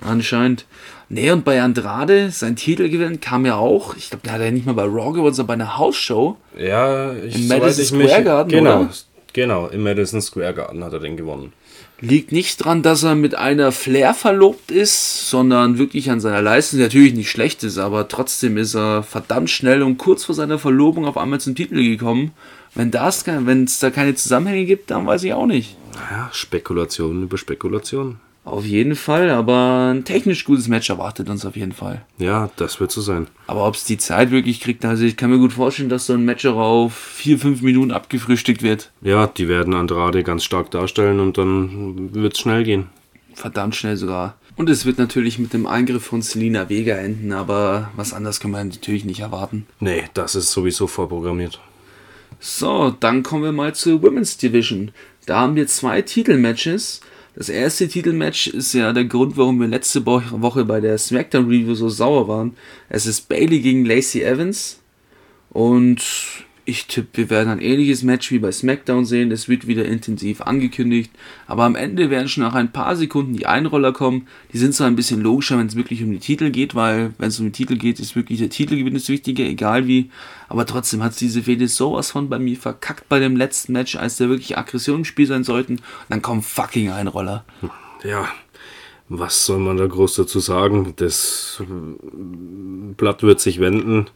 Anscheinend. 0.00 0.66
Nee, 1.08 1.30
und 1.30 1.44
bei 1.44 1.60
Andrade, 1.62 2.30
sein 2.30 2.54
Titelgewinn 2.56 3.20
kam 3.20 3.46
ja 3.46 3.56
auch, 3.56 3.96
ich 3.96 4.10
glaube, 4.10 4.22
der 4.24 4.34
hat 4.34 4.40
ja 4.42 4.50
nicht 4.50 4.66
mal 4.66 4.74
bei 4.74 4.84
Raw 4.84 5.12
gewonnen, 5.12 5.34
sondern 5.34 5.46
bei 5.58 5.64
einer 5.64 5.78
Hausshow. 5.78 6.36
Ja, 6.58 7.14
ich, 7.14 7.34
Im 7.34 7.48
Madison 7.48 7.82
ich 7.84 7.92
mich- 7.92 8.08
Square 8.08 8.24
Garden, 8.24 8.50
Genau, 8.50 8.80
oder? 8.82 8.90
Genau, 9.32 9.68
im 9.68 9.82
Madison 9.82 10.20
Square 10.20 10.54
Garden 10.54 10.84
hat 10.84 10.92
er 10.92 11.00
den 11.00 11.16
gewonnen. 11.16 11.52
Liegt 12.00 12.30
nicht 12.30 12.58
dran, 12.58 12.82
dass 12.82 13.02
er 13.02 13.16
mit 13.16 13.34
einer 13.34 13.72
Flair 13.72 14.14
verlobt 14.14 14.70
ist, 14.70 15.28
sondern 15.28 15.78
wirklich 15.78 16.10
an 16.10 16.20
seiner 16.20 16.42
Leistung, 16.42 16.78
die 16.78 16.84
natürlich 16.84 17.14
nicht 17.14 17.30
schlecht 17.30 17.64
ist, 17.64 17.78
aber 17.78 18.06
trotzdem 18.06 18.56
ist 18.56 18.74
er 18.74 19.02
verdammt 19.02 19.50
schnell 19.50 19.82
und 19.82 19.98
kurz 19.98 20.24
vor 20.24 20.34
seiner 20.34 20.58
Verlobung 20.58 21.06
auf 21.06 21.16
einmal 21.16 21.40
zum 21.40 21.56
Titel 21.56 21.82
gekommen. 21.82 22.32
Wenn 22.74 22.90
es 22.94 23.78
da 23.80 23.90
keine 23.90 24.14
Zusammenhänge 24.14 24.64
gibt, 24.64 24.90
dann 24.92 25.06
weiß 25.06 25.24
ich 25.24 25.32
auch 25.32 25.46
nicht. 25.46 25.76
Naja, 25.94 26.30
Spekulation 26.32 27.24
über 27.24 27.36
Spekulation. 27.36 28.20
Auf 28.48 28.64
jeden 28.64 28.96
Fall, 28.96 29.28
aber 29.28 29.92
ein 29.92 30.04
technisch 30.04 30.44
gutes 30.44 30.68
Match 30.68 30.88
erwartet 30.88 31.28
uns 31.28 31.44
auf 31.44 31.54
jeden 31.54 31.72
Fall. 31.72 32.04
Ja, 32.16 32.50
das 32.56 32.80
wird 32.80 32.90
so 32.90 33.02
sein. 33.02 33.26
Aber 33.46 33.66
ob 33.66 33.74
es 33.74 33.84
die 33.84 33.98
Zeit 33.98 34.30
wirklich 34.30 34.60
kriegt, 34.60 34.84
also 34.86 35.04
ich 35.04 35.18
kann 35.18 35.28
mir 35.28 35.38
gut 35.38 35.52
vorstellen, 35.52 35.90
dass 35.90 36.06
so 36.06 36.14
ein 36.14 36.24
Match 36.24 36.46
auch 36.46 36.56
auf 36.56 37.20
4-5 37.22 37.62
Minuten 37.62 37.90
abgefrühstückt 37.90 38.62
wird. 38.62 38.90
Ja, 39.02 39.26
die 39.26 39.48
werden 39.48 39.74
Andrade 39.74 40.24
ganz 40.24 40.44
stark 40.44 40.70
darstellen 40.70 41.20
und 41.20 41.36
dann 41.36 42.14
wird 42.14 42.34
es 42.34 42.40
schnell 42.40 42.64
gehen. 42.64 42.86
Verdammt 43.34 43.76
schnell 43.76 43.96
sogar. 43.96 44.38
Und 44.56 44.70
es 44.70 44.86
wird 44.86 44.98
natürlich 44.98 45.38
mit 45.38 45.52
dem 45.52 45.66
Eingriff 45.66 46.04
von 46.04 46.22
Selina 46.22 46.68
Vega 46.70 46.96
enden, 46.96 47.32
aber 47.32 47.90
was 47.96 48.14
anderes 48.14 48.40
können 48.40 48.54
wir 48.54 48.64
natürlich 48.64 49.04
nicht 49.04 49.20
erwarten. 49.20 49.66
Nee, 49.78 50.04
das 50.14 50.34
ist 50.34 50.50
sowieso 50.50 50.86
vorprogrammiert. 50.86 51.60
So, 52.40 52.94
dann 52.98 53.22
kommen 53.22 53.44
wir 53.44 53.52
mal 53.52 53.74
zur 53.74 54.02
Women's 54.02 54.38
Division. 54.38 54.90
Da 55.26 55.40
haben 55.40 55.54
wir 55.54 55.66
zwei 55.66 56.02
Titelmatches. 56.02 57.02
Das 57.34 57.48
erste 57.48 57.88
Titelmatch 57.88 58.48
ist 58.48 58.72
ja 58.72 58.92
der 58.92 59.04
Grund, 59.04 59.36
warum 59.36 59.60
wir 59.60 59.68
letzte 59.68 60.04
Woche 60.06 60.64
bei 60.64 60.80
der 60.80 60.98
SmackDown 60.98 61.46
Review 61.46 61.74
so 61.74 61.88
sauer 61.88 62.26
waren. 62.26 62.56
Es 62.88 63.06
ist 63.06 63.28
Bailey 63.28 63.60
gegen 63.60 63.84
Lacey 63.84 64.22
Evans. 64.22 64.80
Und 65.50 66.02
ich 66.68 66.86
tippe, 66.86 67.16
wir 67.16 67.30
werden 67.30 67.48
ein 67.48 67.60
ähnliches 67.60 68.02
Match 68.02 68.30
wie 68.30 68.38
bei 68.38 68.52
SmackDown 68.52 69.06
sehen. 69.06 69.32
Es 69.32 69.48
wird 69.48 69.66
wieder 69.66 69.86
intensiv 69.86 70.42
angekündigt. 70.42 71.10
Aber 71.46 71.64
am 71.64 71.74
Ende 71.74 72.10
werden 72.10 72.28
schon 72.28 72.42
nach 72.44 72.52
ein 72.52 72.72
paar 72.72 72.94
Sekunden 72.94 73.32
die 73.32 73.46
Einroller 73.46 73.92
kommen. 73.92 74.28
Die 74.52 74.58
sind 74.58 74.74
zwar 74.74 74.86
ein 74.86 74.94
bisschen 74.94 75.22
logischer, 75.22 75.56
wenn 75.56 75.66
es 75.66 75.76
wirklich 75.76 76.02
um 76.02 76.10
die 76.10 76.18
Titel 76.18 76.50
geht, 76.50 76.74
weil 76.74 77.14
wenn 77.16 77.28
es 77.28 77.40
um 77.40 77.46
die 77.46 77.52
Titel 77.52 77.78
geht, 77.78 77.98
ist 78.00 78.16
wirklich 78.16 78.40
der 78.40 78.50
Titelgewinn 78.50 78.92
das 78.92 79.08
Wichtige, 79.08 79.44
egal 79.44 79.86
wie. 79.86 80.10
Aber 80.50 80.66
trotzdem 80.66 81.02
hat 81.02 81.18
diese 81.18 81.44
Fehde 81.44 81.68
sowas 81.68 82.10
von 82.10 82.28
bei 82.28 82.38
mir 82.38 82.56
verkackt 82.58 83.08
bei 83.08 83.18
dem 83.18 83.34
letzten 83.34 83.72
Match, 83.72 83.96
als 83.96 84.18
da 84.18 84.28
wirklich 84.28 84.58
Aggression 84.58 84.98
im 84.98 85.04
Spiel 85.06 85.26
sein 85.26 85.44
sollten. 85.44 85.76
Und 85.76 85.82
dann 86.10 86.20
kommen 86.20 86.42
fucking 86.42 86.90
Einroller. 86.90 87.46
Ja, 88.04 88.28
was 89.08 89.46
soll 89.46 89.58
man 89.58 89.78
da 89.78 89.86
groß 89.86 90.16
dazu 90.16 90.38
sagen? 90.38 90.92
Das 90.96 91.62
Blatt 92.98 93.22
wird 93.22 93.40
sich 93.40 93.58
wenden. 93.58 94.10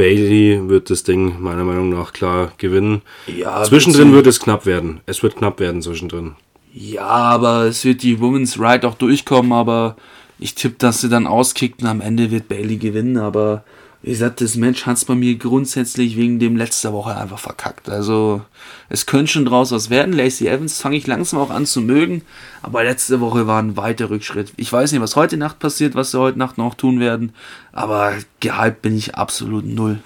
Bailey 0.00 0.66
wird 0.66 0.88
das 0.88 1.02
Ding 1.02 1.42
meiner 1.42 1.62
Meinung 1.62 1.90
nach 1.90 2.14
klar 2.14 2.52
gewinnen. 2.56 3.02
Ja, 3.26 3.62
zwischendrin 3.64 4.14
wird 4.14 4.26
es 4.26 4.40
knapp 4.40 4.64
werden. 4.64 5.00
Es 5.04 5.22
wird 5.22 5.36
knapp 5.36 5.60
werden 5.60 5.82
zwischendrin. 5.82 6.36
Ja, 6.72 7.02
aber 7.02 7.64
es 7.66 7.84
wird 7.84 8.02
die 8.02 8.18
Women's 8.18 8.58
Ride 8.58 8.88
auch 8.88 8.94
durchkommen, 8.94 9.52
aber 9.52 9.96
ich 10.38 10.54
tippe, 10.54 10.76
dass 10.78 11.02
sie 11.02 11.10
dann 11.10 11.26
auskickt 11.26 11.82
und 11.82 11.88
am 11.88 12.00
Ende 12.00 12.30
wird 12.30 12.48
Bailey 12.48 12.78
gewinnen, 12.78 13.18
aber 13.18 13.62
wie 14.02 14.10
gesagt, 14.10 14.40
das 14.40 14.56
Match 14.56 14.86
hat 14.86 14.96
es 14.96 15.04
bei 15.04 15.14
mir 15.14 15.36
grundsätzlich 15.36 16.16
wegen 16.16 16.38
dem 16.38 16.56
letzter 16.56 16.94
Woche 16.94 17.14
einfach 17.16 17.38
verkackt. 17.38 17.90
Also, 17.90 18.40
es 18.88 19.04
könnte 19.04 19.32
schon 19.32 19.44
draus 19.44 19.72
was 19.72 19.90
werden. 19.90 20.14
Lacey 20.14 20.46
Evans 20.46 20.80
fange 20.80 20.96
ich 20.96 21.06
langsam 21.06 21.38
auch 21.38 21.50
an 21.50 21.66
zu 21.66 21.82
mögen, 21.82 22.22
aber 22.62 22.82
letzte 22.82 23.20
Woche 23.20 23.46
war 23.46 23.62
ein 23.62 23.76
weiter 23.76 24.08
Rückschritt. 24.08 24.54
Ich 24.56 24.72
weiß 24.72 24.92
nicht, 24.92 25.02
was 25.02 25.16
heute 25.16 25.36
Nacht 25.36 25.58
passiert, 25.58 25.94
was 25.94 26.12
sie 26.12 26.18
heute 26.18 26.38
Nacht 26.38 26.56
noch 26.56 26.74
tun 26.74 26.98
werden, 26.98 27.34
aber 27.72 28.14
gehypt 28.40 28.80
bin 28.80 28.96
ich 28.96 29.16
absolut 29.16 29.66
null. 29.66 29.98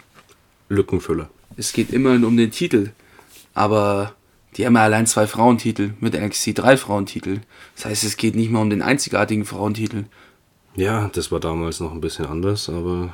Lückenfüller. 0.68 1.28
Es 1.56 1.72
geht 1.72 1.90
immerhin 1.90 2.24
um 2.24 2.36
den 2.36 2.50
Titel, 2.50 2.90
aber 3.54 4.14
die 4.56 4.66
haben 4.66 4.74
ja 4.74 4.82
allein 4.82 5.06
zwei 5.06 5.28
Frauentitel, 5.28 5.94
mit 6.00 6.14
NXT 6.14 6.58
drei 6.58 6.76
Frauentitel. 6.76 7.40
Das 7.76 7.84
heißt, 7.84 8.04
es 8.04 8.16
geht 8.16 8.34
nicht 8.34 8.50
mal 8.50 8.60
um 8.60 8.70
den 8.70 8.82
einzigartigen 8.82 9.44
Frauentitel. 9.44 10.04
Ja, 10.74 11.08
das 11.12 11.30
war 11.30 11.38
damals 11.38 11.78
noch 11.78 11.92
ein 11.92 12.00
bisschen 12.00 12.26
anders, 12.26 12.68
aber 12.68 13.12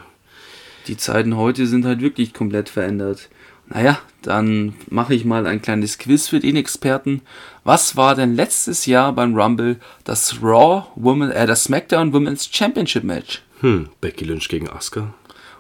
die 0.86 0.96
Zeiten 0.96 1.36
heute 1.36 1.66
sind 1.66 1.84
halt 1.84 2.00
wirklich 2.00 2.34
komplett 2.34 2.68
verändert. 2.68 3.28
Naja, 3.68 4.00
dann 4.22 4.74
mache 4.88 5.14
ich 5.14 5.24
mal 5.24 5.46
ein 5.46 5.62
kleines 5.62 5.98
Quiz 5.98 6.26
für 6.26 6.40
den 6.40 6.56
Experten. 6.56 7.22
Was 7.62 7.96
war 7.96 8.16
denn 8.16 8.34
letztes 8.34 8.86
Jahr 8.86 9.12
beim 9.12 9.34
Rumble 9.34 9.76
das 10.04 10.42
Raw 10.42 10.86
Women, 10.96 11.30
äh, 11.30 11.46
das 11.46 11.64
SmackDown 11.64 12.12
Women's 12.12 12.48
Championship 12.50 13.04
Match? 13.04 13.42
Hm, 13.60 13.88
Becky 14.00 14.24
Lynch 14.24 14.48
gegen 14.48 14.68
Asuka. 14.68 15.14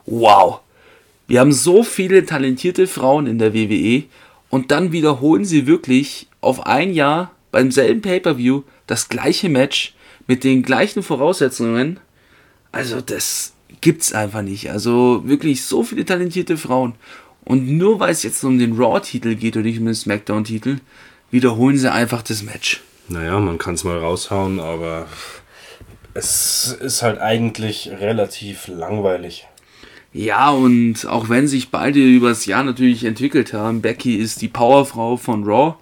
Wow. 0.06 0.60
Wir 1.28 1.38
haben 1.38 1.52
so 1.52 1.84
viele 1.84 2.26
talentierte 2.26 2.88
Frauen 2.88 3.28
in 3.28 3.38
der 3.38 3.54
WWE 3.54 4.04
und 4.48 4.72
dann 4.72 4.90
wiederholen 4.90 5.44
sie 5.44 5.68
wirklich 5.68 6.26
auf 6.40 6.66
ein 6.66 6.92
Jahr 6.92 7.30
beim 7.52 7.70
selben 7.70 8.02
Pay-per-View 8.02 8.62
das 8.88 9.08
gleiche 9.08 9.48
Match 9.48 9.94
mit 10.26 10.42
den 10.42 10.64
gleichen 10.64 11.04
Voraussetzungen. 11.04 12.00
Also 12.72 13.00
das 13.00 13.52
gibt's 13.80 14.12
einfach 14.12 14.42
nicht. 14.42 14.70
Also 14.70 15.22
wirklich 15.26 15.64
so 15.64 15.82
viele 15.82 16.04
talentierte 16.04 16.56
Frauen. 16.56 16.94
Und 17.44 17.68
nur 17.68 18.00
weil 18.00 18.10
es 18.10 18.22
jetzt 18.22 18.44
um 18.44 18.58
den 18.58 18.76
Raw-Titel 18.76 19.34
geht 19.34 19.56
und 19.56 19.62
nicht 19.62 19.78
um 19.78 19.86
den 19.86 19.94
SmackDown-Titel, 19.94 20.78
wiederholen 21.30 21.78
sie 21.78 21.90
einfach 21.90 22.22
das 22.22 22.42
Match. 22.42 22.82
Naja, 23.08 23.38
man 23.40 23.58
kann 23.58 23.74
es 23.74 23.84
mal 23.84 23.98
raushauen, 23.98 24.60
aber 24.60 25.06
es 26.14 26.76
ist 26.80 27.02
halt 27.02 27.18
eigentlich 27.18 27.90
relativ 28.00 28.68
langweilig. 28.68 29.46
Ja, 30.12 30.50
und 30.50 31.06
auch 31.06 31.28
wenn 31.28 31.46
sich 31.46 31.70
beide 31.70 32.00
übers 32.00 32.44
Jahr 32.46 32.64
natürlich 32.64 33.04
entwickelt 33.04 33.52
haben, 33.52 33.80
Becky 33.80 34.16
ist 34.16 34.42
die 34.42 34.48
Powerfrau 34.48 35.16
von 35.16 35.44
Raw 35.44 35.74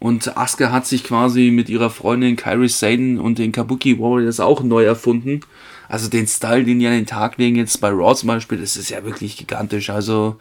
und 0.00 0.36
Asuka 0.36 0.72
hat 0.72 0.86
sich 0.86 1.04
quasi 1.04 1.50
mit 1.52 1.68
ihrer 1.68 1.90
Freundin 1.90 2.36
Kairi 2.36 2.68
Sane 2.68 3.20
und 3.20 3.38
den 3.38 3.52
Kabuki 3.52 3.98
Warriors 3.98 4.40
auch 4.40 4.62
neu 4.62 4.84
erfunden. 4.84 5.40
Also 5.88 6.08
den 6.08 6.26
Style, 6.26 6.64
den 6.64 6.78
die 6.78 6.86
an 6.86 6.92
den 6.92 7.06
Tag 7.06 7.38
legen, 7.38 7.56
jetzt 7.56 7.80
bei 7.80 7.88
Raw 7.88 8.14
zum 8.14 8.28
Beispiel, 8.28 8.58
das 8.58 8.76
ist 8.76 8.90
ja 8.90 9.04
wirklich 9.04 9.36
gigantisch. 9.36 9.90
Also 9.90 10.36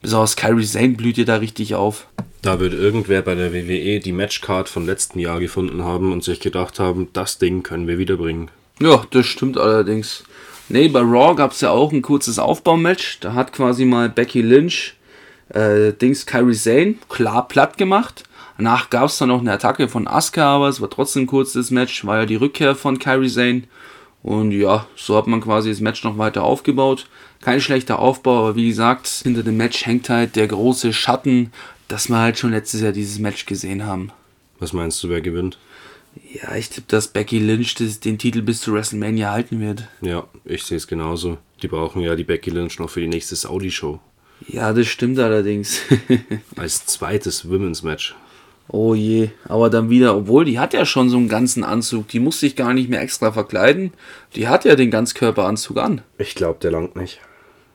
besonders 0.00 0.36
Kairi 0.36 0.64
Sane 0.64 0.90
blüht 0.90 1.18
ihr 1.18 1.24
da 1.24 1.36
richtig 1.36 1.74
auf. 1.74 2.06
Da 2.42 2.60
wird 2.60 2.74
irgendwer 2.74 3.22
bei 3.22 3.34
der 3.34 3.52
WWE 3.52 4.00
die 4.00 4.12
Matchcard 4.12 4.68
von 4.68 4.86
letzten 4.86 5.18
Jahr 5.18 5.40
gefunden 5.40 5.82
haben 5.82 6.12
und 6.12 6.22
sich 6.22 6.40
gedacht 6.40 6.78
haben, 6.78 7.08
das 7.12 7.38
Ding 7.38 7.62
können 7.62 7.88
wir 7.88 7.98
wiederbringen. 7.98 8.50
Ja, 8.80 9.04
das 9.10 9.26
stimmt 9.26 9.56
allerdings. 9.56 10.24
Nee, 10.68 10.88
bei 10.88 11.00
Raw 11.00 11.34
gab 11.34 11.52
es 11.52 11.60
ja 11.60 11.70
auch 11.70 11.92
ein 11.92 12.02
kurzes 12.02 12.38
Aufbaumatch. 12.38 13.20
Da 13.20 13.34
hat 13.34 13.52
quasi 13.52 13.84
mal 13.84 14.08
Becky 14.08 14.42
Lynch 14.42 14.94
äh, 15.50 15.92
Dings 15.92 16.26
Kairi 16.26 16.54
Sane 16.54 16.94
klar 17.08 17.48
platt 17.48 17.76
gemacht. 17.76 18.24
Danach 18.56 18.88
gab 18.90 19.06
es 19.06 19.18
dann 19.18 19.28
noch 19.28 19.40
eine 19.40 19.52
Attacke 19.52 19.88
von 19.88 20.06
Asuka, 20.06 20.44
aber 20.44 20.68
es 20.68 20.80
war 20.80 20.88
trotzdem 20.88 21.24
ein 21.24 21.26
kurzes 21.26 21.70
Match. 21.70 22.04
War 22.06 22.18
ja 22.20 22.26
die 22.26 22.36
Rückkehr 22.36 22.74
von 22.74 22.98
Kairi 22.98 23.28
Sane. 23.28 23.64
Und 24.24 24.52
ja, 24.52 24.86
so 24.96 25.18
hat 25.18 25.26
man 25.26 25.42
quasi 25.42 25.68
das 25.68 25.80
Match 25.80 26.02
noch 26.02 26.16
weiter 26.16 26.44
aufgebaut. 26.44 27.06
Kein 27.42 27.60
schlechter 27.60 27.98
Aufbau, 27.98 28.38
aber 28.38 28.56
wie 28.56 28.68
gesagt, 28.68 29.06
hinter 29.06 29.42
dem 29.42 29.58
Match 29.58 29.84
hängt 29.84 30.08
halt 30.08 30.34
der 30.34 30.48
große 30.48 30.94
Schatten, 30.94 31.52
dass 31.88 32.08
wir 32.08 32.16
halt 32.16 32.38
schon 32.38 32.52
letztes 32.52 32.80
Jahr 32.80 32.92
dieses 32.92 33.18
Match 33.18 33.44
gesehen 33.44 33.84
haben. 33.84 34.10
Was 34.60 34.72
meinst 34.72 35.04
du, 35.04 35.10
wer 35.10 35.20
gewinnt? 35.20 35.58
Ja, 36.32 36.54
ich 36.54 36.70
tippe, 36.70 36.86
dass 36.88 37.08
Becky 37.08 37.38
Lynch 37.38 37.74
den 37.74 38.16
Titel 38.16 38.40
bis 38.40 38.62
zu 38.62 38.72
WrestleMania 38.72 39.30
halten 39.30 39.60
wird. 39.60 39.88
Ja, 40.00 40.26
ich 40.46 40.62
sehe 40.62 40.78
es 40.78 40.86
genauso. 40.86 41.36
Die 41.60 41.68
brauchen 41.68 42.00
ja 42.00 42.16
die 42.16 42.24
Becky 42.24 42.48
Lynch 42.48 42.78
noch 42.78 42.88
für 42.88 43.00
die 43.00 43.08
nächste 43.08 43.36
Saudi-Show. 43.36 44.00
Ja, 44.48 44.72
das 44.72 44.86
stimmt 44.86 45.18
allerdings. 45.18 45.80
Als 46.56 46.86
zweites 46.86 47.50
Women's 47.50 47.82
Match. 47.82 48.14
Oh 48.68 48.94
je, 48.94 49.30
aber 49.46 49.68
dann 49.68 49.90
wieder, 49.90 50.16
obwohl 50.16 50.44
die 50.44 50.58
hat 50.58 50.72
ja 50.72 50.86
schon 50.86 51.10
so 51.10 51.18
einen 51.18 51.28
ganzen 51.28 51.64
Anzug, 51.64 52.08
die 52.08 52.18
muss 52.18 52.40
sich 52.40 52.56
gar 52.56 52.72
nicht 52.72 52.88
mehr 52.88 53.02
extra 53.02 53.30
verkleiden. 53.30 53.92
Die 54.34 54.48
hat 54.48 54.64
ja 54.64 54.74
den 54.74 54.90
Ganzkörperanzug 54.90 55.76
an. 55.78 56.00
Ich 56.18 56.34
glaube, 56.34 56.58
der 56.60 56.70
langt 56.70 56.96
nicht. 56.96 57.20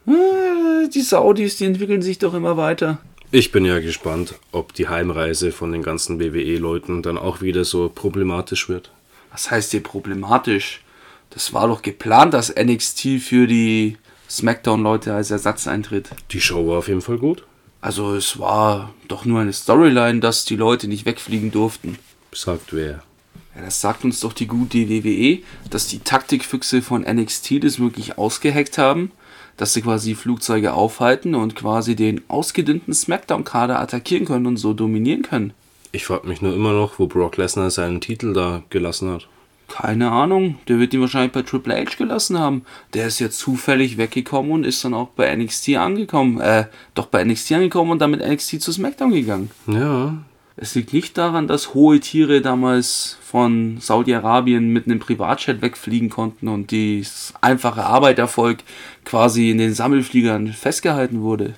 Äh, 0.08 0.90
die 0.90 1.02
Saudis, 1.02 1.58
die 1.58 1.66
entwickeln 1.66 2.02
sich 2.02 2.18
doch 2.18 2.34
immer 2.34 2.58
weiter. 2.58 3.00
Ich 3.32 3.52
bin 3.52 3.64
ja 3.64 3.80
gespannt, 3.80 4.34
ob 4.52 4.74
die 4.74 4.88
Heimreise 4.88 5.52
von 5.52 5.72
den 5.72 5.84
ganzen 5.84 6.20
WWE-Leuten 6.20 7.04
dann 7.04 7.20
auch 7.20 7.42
wieder 7.42 7.64
so 7.64 7.92
problematisch 7.94 8.70
wird. 8.70 8.92
Was 9.32 9.52
heißt 9.52 9.70
hier 9.70 9.84
problematisch? 9.84 10.82
Das 11.30 11.54
war 11.54 11.68
doch 11.68 11.84
geplant, 11.84 12.34
dass 12.34 12.56
NXT 12.56 13.22
für 13.22 13.46
die 13.46 13.98
SmackDown-Leute 14.28 15.14
als 15.14 15.30
Ersatz 15.30 15.68
eintritt. 15.68 16.10
Die 16.32 16.42
Show 16.42 16.68
war 16.68 16.80
auf 16.80 16.88
jeden 16.88 17.02
Fall 17.02 17.20
gut. 17.20 17.44
Also 17.82 18.14
es 18.16 18.40
war 18.40 18.94
doch 19.08 19.26
nur 19.26 19.40
eine 19.40 19.54
Storyline, 19.54 20.20
dass 20.20 20.46
die 20.46 20.58
Leute 20.58 20.88
nicht 20.88 21.06
wegfliegen 21.06 21.52
durften. 21.52 21.98
Sagt 22.34 22.74
wer? 22.74 23.04
Ja, 23.56 23.62
das 23.66 23.82
sagt 23.82 24.04
uns 24.04 24.20
doch 24.20 24.34
die 24.34 24.48
gute 24.48 24.90
WWE, 24.90 25.40
dass 25.70 25.88
die 25.88 26.00
Taktikfüchse 26.00 26.82
von 26.82 27.02
NXT 27.02 27.64
das 27.64 27.80
wirklich 27.80 28.18
ausgeheckt 28.18 28.78
haben, 28.78 29.12
dass 29.58 29.74
sie 29.74 29.82
quasi 29.82 30.16
Flugzeuge 30.16 30.74
aufhalten 30.74 31.36
und 31.36 31.56
quasi 31.56 31.96
den 31.96 32.22
ausgedünnten 32.28 32.94
Smackdown-Kader 32.94 33.80
attackieren 33.80 34.26
können 34.26 34.46
und 34.46 34.58
so 34.58 34.74
dominieren 34.74 35.24
können. 35.24 35.54
Ich 35.92 36.06
frage 36.06 36.28
mich 36.28 36.42
nur 36.42 36.54
immer 36.54 36.74
noch, 36.74 37.00
wo 37.00 37.08
Brock 37.08 37.38
Lesnar 37.38 37.72
seinen 37.72 38.00
Titel 38.00 38.34
da 38.34 38.62
gelassen 38.70 39.10
hat. 39.10 39.28
Keine 39.70 40.12
Ahnung, 40.12 40.58
der 40.68 40.80
wird 40.80 40.94
ihn 40.94 41.02
wahrscheinlich 41.02 41.32
bei 41.32 41.44
Triple 41.44 41.76
H 41.76 41.96
gelassen 41.98 42.38
haben. 42.40 42.64
Der 42.94 43.08
ist 43.08 43.20
ja 43.20 43.30
zufällig 43.30 43.98
weggekommen 43.98 44.52
und 44.52 44.64
ist 44.66 44.84
dann 44.84 44.94
auch 44.94 45.10
bei 45.10 45.34
NXT 45.36 45.76
angekommen. 45.76 46.42
Äh, 46.42 46.66
doch 46.96 47.06
bei 47.06 47.24
NXT 47.24 47.54
angekommen 47.54 47.92
und 47.92 48.00
dann 48.00 48.12
mit 48.12 48.28
NXT 48.28 48.62
zu 48.62 48.72
SmackDown 48.72 49.12
gegangen. 49.12 49.52
Ja. 49.68 50.18
Es 50.58 50.76
liegt 50.76 50.92
nicht 50.92 51.18
daran, 51.18 51.48
dass 51.48 51.74
hohe 51.74 52.02
Tiere 52.02 52.42
damals 52.42 53.18
von 53.22 53.78
Saudi-Arabien 53.80 54.74
mit 54.74 54.88
einem 54.88 55.00
Privatjet 55.00 55.62
wegfliegen 55.62 56.10
konnten 56.10 56.50
und 56.50 56.74
das 56.74 57.34
einfache 57.40 57.86
Arbeitervolk 57.86 58.58
quasi 59.06 59.52
in 59.52 59.58
den 59.58 59.74
Sammelfliegern 59.74 60.50
festgehalten 60.50 61.22
wurde. 61.22 61.54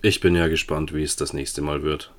Ich 0.00 0.20
bin 0.20 0.34
ja 0.34 0.48
gespannt, 0.48 0.94
wie 0.94 1.02
es 1.02 1.16
das 1.16 1.34
nächste 1.34 1.60
Mal 1.60 1.82
wird. 1.82 2.12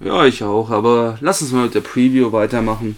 Ja, 0.00 0.24
ich 0.24 0.42
auch, 0.42 0.70
aber 0.70 1.18
lass 1.20 1.42
uns 1.42 1.52
mal 1.52 1.64
mit 1.64 1.74
der 1.74 1.80
Preview 1.80 2.32
weitermachen. 2.32 2.96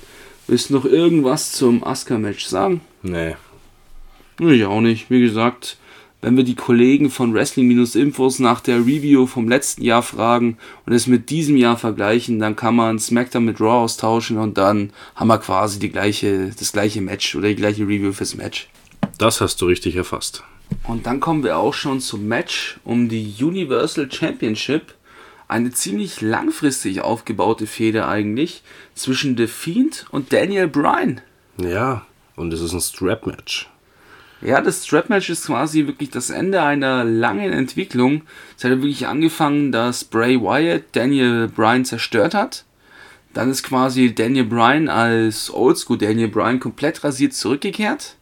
Willst 0.48 0.70
du 0.70 0.74
noch 0.74 0.84
irgendwas 0.84 1.52
zum 1.52 1.82
Asuka-Match 1.82 2.46
sagen? 2.46 2.80
Nee. 3.02 3.34
Ich 4.38 4.64
auch 4.64 4.80
nicht. 4.80 5.10
Wie 5.10 5.20
gesagt, 5.20 5.76
wenn 6.22 6.36
wir 6.36 6.44
die 6.44 6.54
Kollegen 6.54 7.10
von 7.10 7.34
Wrestling-Infos 7.34 8.38
nach 8.38 8.60
der 8.60 8.78
Review 8.78 9.26
vom 9.26 9.48
letzten 9.48 9.82
Jahr 9.82 10.02
fragen 10.02 10.56
und 10.84 10.92
es 10.92 11.08
mit 11.08 11.30
diesem 11.30 11.56
Jahr 11.56 11.76
vergleichen, 11.76 12.38
dann 12.38 12.54
kann 12.54 12.76
man 12.76 12.98
SmackDown 12.98 13.44
mit 13.44 13.60
Raw 13.60 13.84
austauschen 13.84 14.38
und 14.38 14.56
dann 14.56 14.92
haben 15.16 15.28
wir 15.28 15.38
quasi 15.38 15.80
die 15.80 15.90
gleiche, 15.90 16.50
das 16.56 16.72
gleiche 16.72 17.00
Match 17.00 17.34
oder 17.34 17.48
die 17.48 17.56
gleiche 17.56 17.82
Review 17.82 18.12
fürs 18.12 18.36
Match. 18.36 18.68
Das 19.18 19.40
hast 19.40 19.60
du 19.60 19.66
richtig 19.66 19.96
erfasst. 19.96 20.44
Und 20.84 21.06
dann 21.06 21.20
kommen 21.20 21.42
wir 21.42 21.58
auch 21.58 21.74
schon 21.74 22.00
zum 22.00 22.28
Match 22.28 22.78
um 22.84 23.08
die 23.08 23.34
Universal 23.40 24.10
Championship. 24.10 24.94
Eine 25.48 25.70
ziemlich 25.70 26.20
langfristig 26.20 27.02
aufgebaute 27.02 27.68
Fehde 27.68 28.08
eigentlich 28.08 28.62
zwischen 28.96 29.36
The 29.36 29.46
Fiend 29.46 30.06
und 30.10 30.32
Daniel 30.32 30.66
Bryan. 30.66 31.20
Ja, 31.58 32.04
und 32.34 32.52
es 32.52 32.60
ist 32.60 32.72
ein 32.72 32.80
Strap-Match. 32.80 33.70
Ja, 34.42 34.60
das 34.60 34.84
Strap-Match 34.84 35.30
ist 35.30 35.46
quasi 35.46 35.86
wirklich 35.86 36.10
das 36.10 36.30
Ende 36.30 36.62
einer 36.62 37.04
langen 37.04 37.52
Entwicklung. 37.52 38.22
Es 38.58 38.64
hat 38.64 38.72
wirklich 38.72 39.06
angefangen, 39.06 39.70
dass 39.70 40.02
Bray 40.02 40.40
Wyatt 40.40 40.84
Daniel 40.92 41.46
Bryan 41.48 41.84
zerstört 41.84 42.34
hat. 42.34 42.64
Dann 43.32 43.50
ist 43.50 43.62
quasi 43.62 44.14
Daniel 44.14 44.44
Bryan 44.44 44.88
als 44.88 45.52
Oldschool 45.52 45.98
Daniel 45.98 46.28
Bryan 46.28 46.58
komplett 46.58 47.04
rasiert 47.04 47.34
zurückgekehrt 47.34 48.16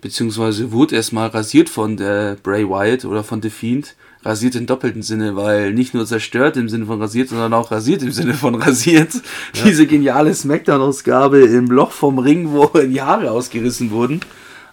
beziehungsweise 0.00 0.72
wurde 0.72 0.96
erstmal 0.96 1.28
rasiert 1.28 1.68
von 1.68 1.96
Bray 1.96 2.68
Wyatt 2.68 3.04
oder 3.04 3.24
von 3.24 3.42
The 3.42 3.50
Fiend. 3.50 3.94
Rasiert 4.24 4.56
im 4.56 4.66
doppelten 4.66 5.02
Sinne, 5.02 5.36
weil 5.36 5.72
nicht 5.72 5.94
nur 5.94 6.04
zerstört 6.04 6.56
im 6.56 6.68
Sinne 6.68 6.86
von 6.86 7.00
rasiert, 7.00 7.28
sondern 7.28 7.54
auch 7.54 7.70
rasiert 7.70 8.02
im 8.02 8.10
Sinne 8.10 8.34
von 8.34 8.54
rasiert. 8.54 9.12
Ja. 9.54 9.64
Diese 9.64 9.86
geniale 9.86 10.34
Smackdown-Ausgabe 10.34 11.40
im 11.40 11.66
Loch 11.66 11.92
vom 11.92 12.18
Ring, 12.18 12.50
wo 12.50 12.66
die 12.78 13.00
Haare 13.00 13.30
ausgerissen 13.30 13.90
wurden. 13.90 14.20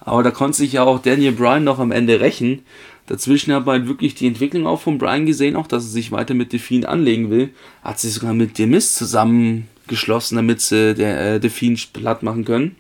Aber 0.01 0.21
da 0.21 0.31
konnte 0.31 0.57
sich 0.57 0.73
ja 0.73 0.83
auch 0.83 0.99
Daniel 1.01 1.31
Bryan 1.31 1.63
noch 1.63 1.79
am 1.79 1.91
Ende 1.91 2.19
rächen. 2.19 2.61
Dazwischen 3.07 3.53
hat 3.53 3.65
man 3.65 3.79
halt 3.79 3.87
wirklich 3.87 4.15
die 4.15 4.27
Entwicklung 4.27 4.65
auch 4.65 4.81
von 4.81 4.97
Bryan 4.97 5.25
gesehen, 5.25 5.55
auch 5.55 5.67
dass 5.67 5.83
er 5.83 5.89
sich 5.89 6.11
weiter 6.11 6.33
mit 6.33 6.51
The 6.51 6.59
Fiend 6.59 6.85
anlegen 6.85 7.29
will. 7.29 7.49
Hat 7.83 7.99
sich 7.99 8.13
sogar 8.13 8.33
mit 8.33 8.57
The 8.57 8.65
Mist 8.65 8.95
zusammengeschlossen, 8.95 10.37
damit 10.37 10.61
sie 10.61 10.95
der, 10.95 11.35
äh, 11.35 11.39
The 11.41 11.49
Fiend 11.49 11.93
platt 11.93 12.23
machen 12.23 12.45
können. 12.45 12.75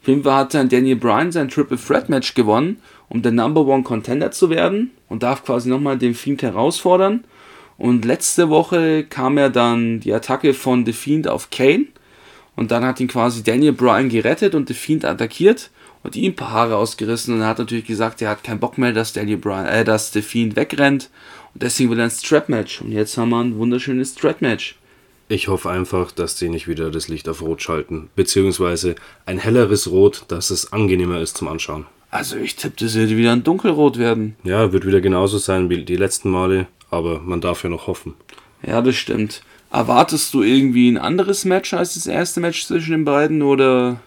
Auf 0.00 0.08
jeden 0.08 0.22
Fall 0.22 0.34
hat 0.34 0.54
dann 0.54 0.70
Daniel 0.70 0.96
Bryan 0.96 1.30
sein 1.30 1.50
Triple 1.50 1.78
Threat 1.78 2.08
Match 2.08 2.34
gewonnen, 2.34 2.78
um 3.10 3.20
der 3.20 3.32
Number 3.32 3.66
One 3.66 3.82
Contender 3.82 4.30
zu 4.30 4.48
werden 4.48 4.92
und 5.08 5.22
darf 5.22 5.44
quasi 5.44 5.68
nochmal 5.68 5.98
den 5.98 6.14
Fiend 6.14 6.42
herausfordern. 6.42 7.24
Und 7.76 8.04
letzte 8.04 8.48
Woche 8.48 9.04
kam 9.04 9.36
er 9.36 9.50
dann 9.50 10.00
die 10.00 10.14
Attacke 10.14 10.54
von 10.54 10.86
The 10.86 10.92
Fiend 10.92 11.28
auf 11.28 11.50
Kane 11.50 11.86
und 12.56 12.70
dann 12.70 12.84
hat 12.84 13.00
ihn 13.00 13.08
quasi 13.08 13.42
Daniel 13.42 13.72
Bryan 13.72 14.08
gerettet 14.08 14.54
und 14.54 14.68
The 14.68 14.74
Fiend 14.74 15.04
attackiert 15.04 15.70
und 16.02 16.16
ihm 16.16 16.32
ein 16.32 16.36
paar 16.36 16.52
Haare 16.52 16.76
ausgerissen 16.76 17.34
und 17.34 17.40
er 17.40 17.48
hat 17.48 17.58
natürlich 17.58 17.86
gesagt, 17.86 18.22
er 18.22 18.30
hat 18.30 18.44
keinen 18.44 18.60
Bock 18.60 18.78
mehr, 18.78 18.92
dass 18.92 19.12
Daniel 19.12 19.38
Bryan, 19.38 19.66
äh, 19.66 19.84
dass 19.84 20.12
The 20.12 20.22
Fiend 20.22 20.56
wegrennt 20.56 21.10
und 21.54 21.62
deswegen 21.62 21.90
will 21.90 21.98
er 21.98 22.04
ein 22.04 22.10
Strap 22.10 22.48
Match 22.48 22.80
und 22.80 22.92
jetzt 22.92 23.16
haben 23.16 23.30
wir 23.30 23.40
ein 23.40 23.56
wunderschönes 23.56 24.12
Strap 24.12 24.40
Match. 24.40 24.76
Ich 25.28 25.48
hoffe 25.48 25.70
einfach, 25.70 26.10
dass 26.12 26.38
sie 26.38 26.48
nicht 26.48 26.68
wieder 26.68 26.90
das 26.90 27.08
Licht 27.08 27.28
auf 27.28 27.40
Rot 27.40 27.62
schalten. 27.62 28.10
Beziehungsweise 28.16 28.96
ein 29.26 29.38
helleres 29.38 29.88
Rot, 29.88 30.24
dass 30.26 30.50
es 30.50 30.72
angenehmer 30.72 31.20
ist 31.20 31.36
zum 31.36 31.46
Anschauen. 31.46 31.86
Also 32.10 32.36
ich 32.36 32.56
tippe, 32.56 32.84
das 32.84 32.94
wird 32.94 33.10
wieder 33.10 33.32
ein 33.32 33.44
dunkelrot 33.44 33.98
werden. 33.98 34.36
Ja, 34.42 34.72
wird 34.72 34.86
wieder 34.86 35.00
genauso 35.00 35.38
sein 35.38 35.70
wie 35.70 35.84
die 35.84 35.96
letzten 35.96 36.30
Male, 36.30 36.66
aber 36.90 37.20
man 37.20 37.40
darf 37.40 37.62
ja 37.62 37.70
noch 37.70 37.86
hoffen. 37.86 38.14
Ja, 38.66 38.82
das 38.82 38.96
stimmt. 38.96 39.42
Erwartest 39.72 40.34
du 40.34 40.42
irgendwie 40.42 40.90
ein 40.90 40.98
anderes 40.98 41.44
Match 41.44 41.72
als 41.72 41.94
das 41.94 42.08
erste 42.08 42.40
Match 42.40 42.66
zwischen 42.66 42.90
den 42.90 43.04
beiden 43.04 43.42
oder 43.42 44.00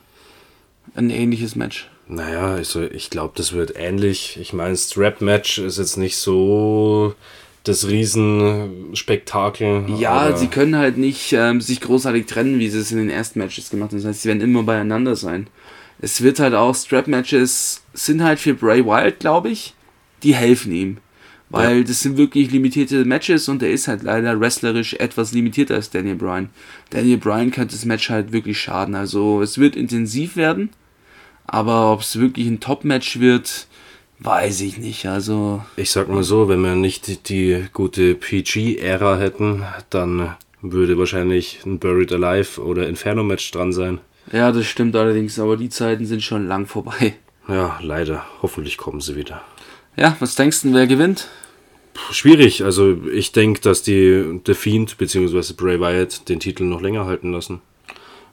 ein 0.96 1.10
ähnliches 1.10 1.56
Match? 1.56 1.90
Naja, 2.08 2.56
also 2.56 2.82
ich 2.84 3.10
glaube, 3.10 3.34
das 3.38 3.54
wird 3.54 3.74
ähnlich. 3.78 4.38
Ich 4.40 4.52
meine, 4.52 4.76
Strap-Match 4.76 5.60
ist 5.60 5.78
jetzt 5.78 5.96
nicht 5.96 6.18
so 6.18 7.16
das 7.64 7.88
Riesenspektakel. 7.88 9.86
Ja, 9.98 10.36
sie 10.36 10.48
können 10.48 10.76
halt 10.76 10.98
nicht 10.98 11.32
ähm, 11.32 11.62
sich 11.62 11.80
großartig 11.80 12.26
trennen, 12.26 12.60
wie 12.60 12.68
sie 12.68 12.80
es 12.80 12.92
in 12.92 12.98
den 12.98 13.10
ersten 13.10 13.40
Matches 13.40 13.70
gemacht 13.70 13.92
haben. 13.92 14.00
Das 14.00 14.08
heißt, 14.08 14.24
sie 14.24 14.28
werden 14.28 14.42
immer 14.42 14.64
beieinander 14.64 15.16
sein. 15.16 15.48
Es 16.04 16.22
wird 16.22 16.40
halt 16.40 16.54
auch, 16.54 16.76
Strap-Matches 16.76 17.82
sind 17.94 18.24
halt 18.24 18.40
für 18.40 18.54
Bray 18.54 18.86
Wyatt, 18.86 19.20
glaube 19.20 19.50
ich, 19.50 19.74
die 20.22 20.36
helfen 20.36 20.74
ihm. 20.74 20.98
Weil 21.50 21.78
ja. 21.78 21.84
das 21.84 22.02
sind 22.02 22.18
wirklich 22.18 22.52
limitierte 22.52 23.06
Matches 23.06 23.48
und 23.48 23.62
er 23.62 23.72
ist 23.72 23.88
halt 23.88 24.04
leider 24.04 24.40
wrestlerisch 24.40 24.96
etwas 24.96 25.34
limitierter 25.34 25.76
als 25.76 25.92
Daniel 25.92 26.16
Bryan. 26.16 26.50
Daniel 26.90 27.18
Bryan 27.18 27.52
könnte 27.52 27.76
das 27.76 27.86
Match 27.86 28.10
halt 28.10 28.32
wirklich 28.32 28.60
schaden. 28.60 28.96
Also 28.96 29.42
es 29.42 29.60
wird 29.60 29.76
intensiv 29.76 30.36
werden, 30.36 30.72
aber 31.46 31.94
ob 31.94 32.02
es 32.02 32.20
wirklich 32.20 32.48
ein 32.48 32.60
Top-Match 32.60 33.20
wird, 33.20 33.68
Weiß 34.20 34.62
ich 34.62 34.78
nicht, 34.78 35.06
also. 35.06 35.66
Ich 35.76 35.92
sag 35.92 36.08
mal 36.08 36.24
so, 36.24 36.48
wenn 36.48 36.62
wir 36.62 36.76
nicht 36.76 37.28
die 37.28 37.66
gute 37.74 38.16
PG-Ära 38.16 39.18
hätten, 39.18 39.64
dann 39.90 40.36
würde 40.62 40.98
wahrscheinlich 40.98 41.60
ein 41.66 41.78
Buried 41.80 42.14
Alive 42.14 42.62
oder 42.62 42.88
Inferno-Match 42.88 43.52
dran 43.52 43.74
sein. 43.74 44.00
Ja, 44.32 44.52
das 44.52 44.66
stimmt 44.66 44.96
allerdings, 44.96 45.40
aber 45.40 45.58
die 45.58 45.70
Zeiten 45.70 46.06
sind 46.06 46.24
schon 46.24 46.48
lang 46.48 46.66
vorbei. 46.66 47.16
Ja, 47.48 47.78
leider. 47.82 48.26
Hoffentlich 48.42 48.78
kommen 48.78 49.02
sie 49.02 49.16
wieder. 49.16 49.42
Ja, 49.96 50.16
was 50.20 50.36
denkst 50.36 50.62
du, 50.62 50.74
wer 50.74 50.88
gewinnt? 50.88 51.28
Puh, 51.94 52.14
schwierig. 52.14 52.64
Also, 52.64 52.98
ich 53.14 53.32
denke, 53.32 53.62
dass 53.62 53.84
die 53.84 54.40
The 54.46 54.54
Fiend 54.54 54.98
bzw. 54.98 55.54
Bray 55.56 55.80
Wyatt 55.80 56.28
den 56.30 56.40
Titel 56.40 56.64
noch 56.64 56.82
länger 56.82 57.06
halten 57.06 57.32
lassen. 57.32 57.62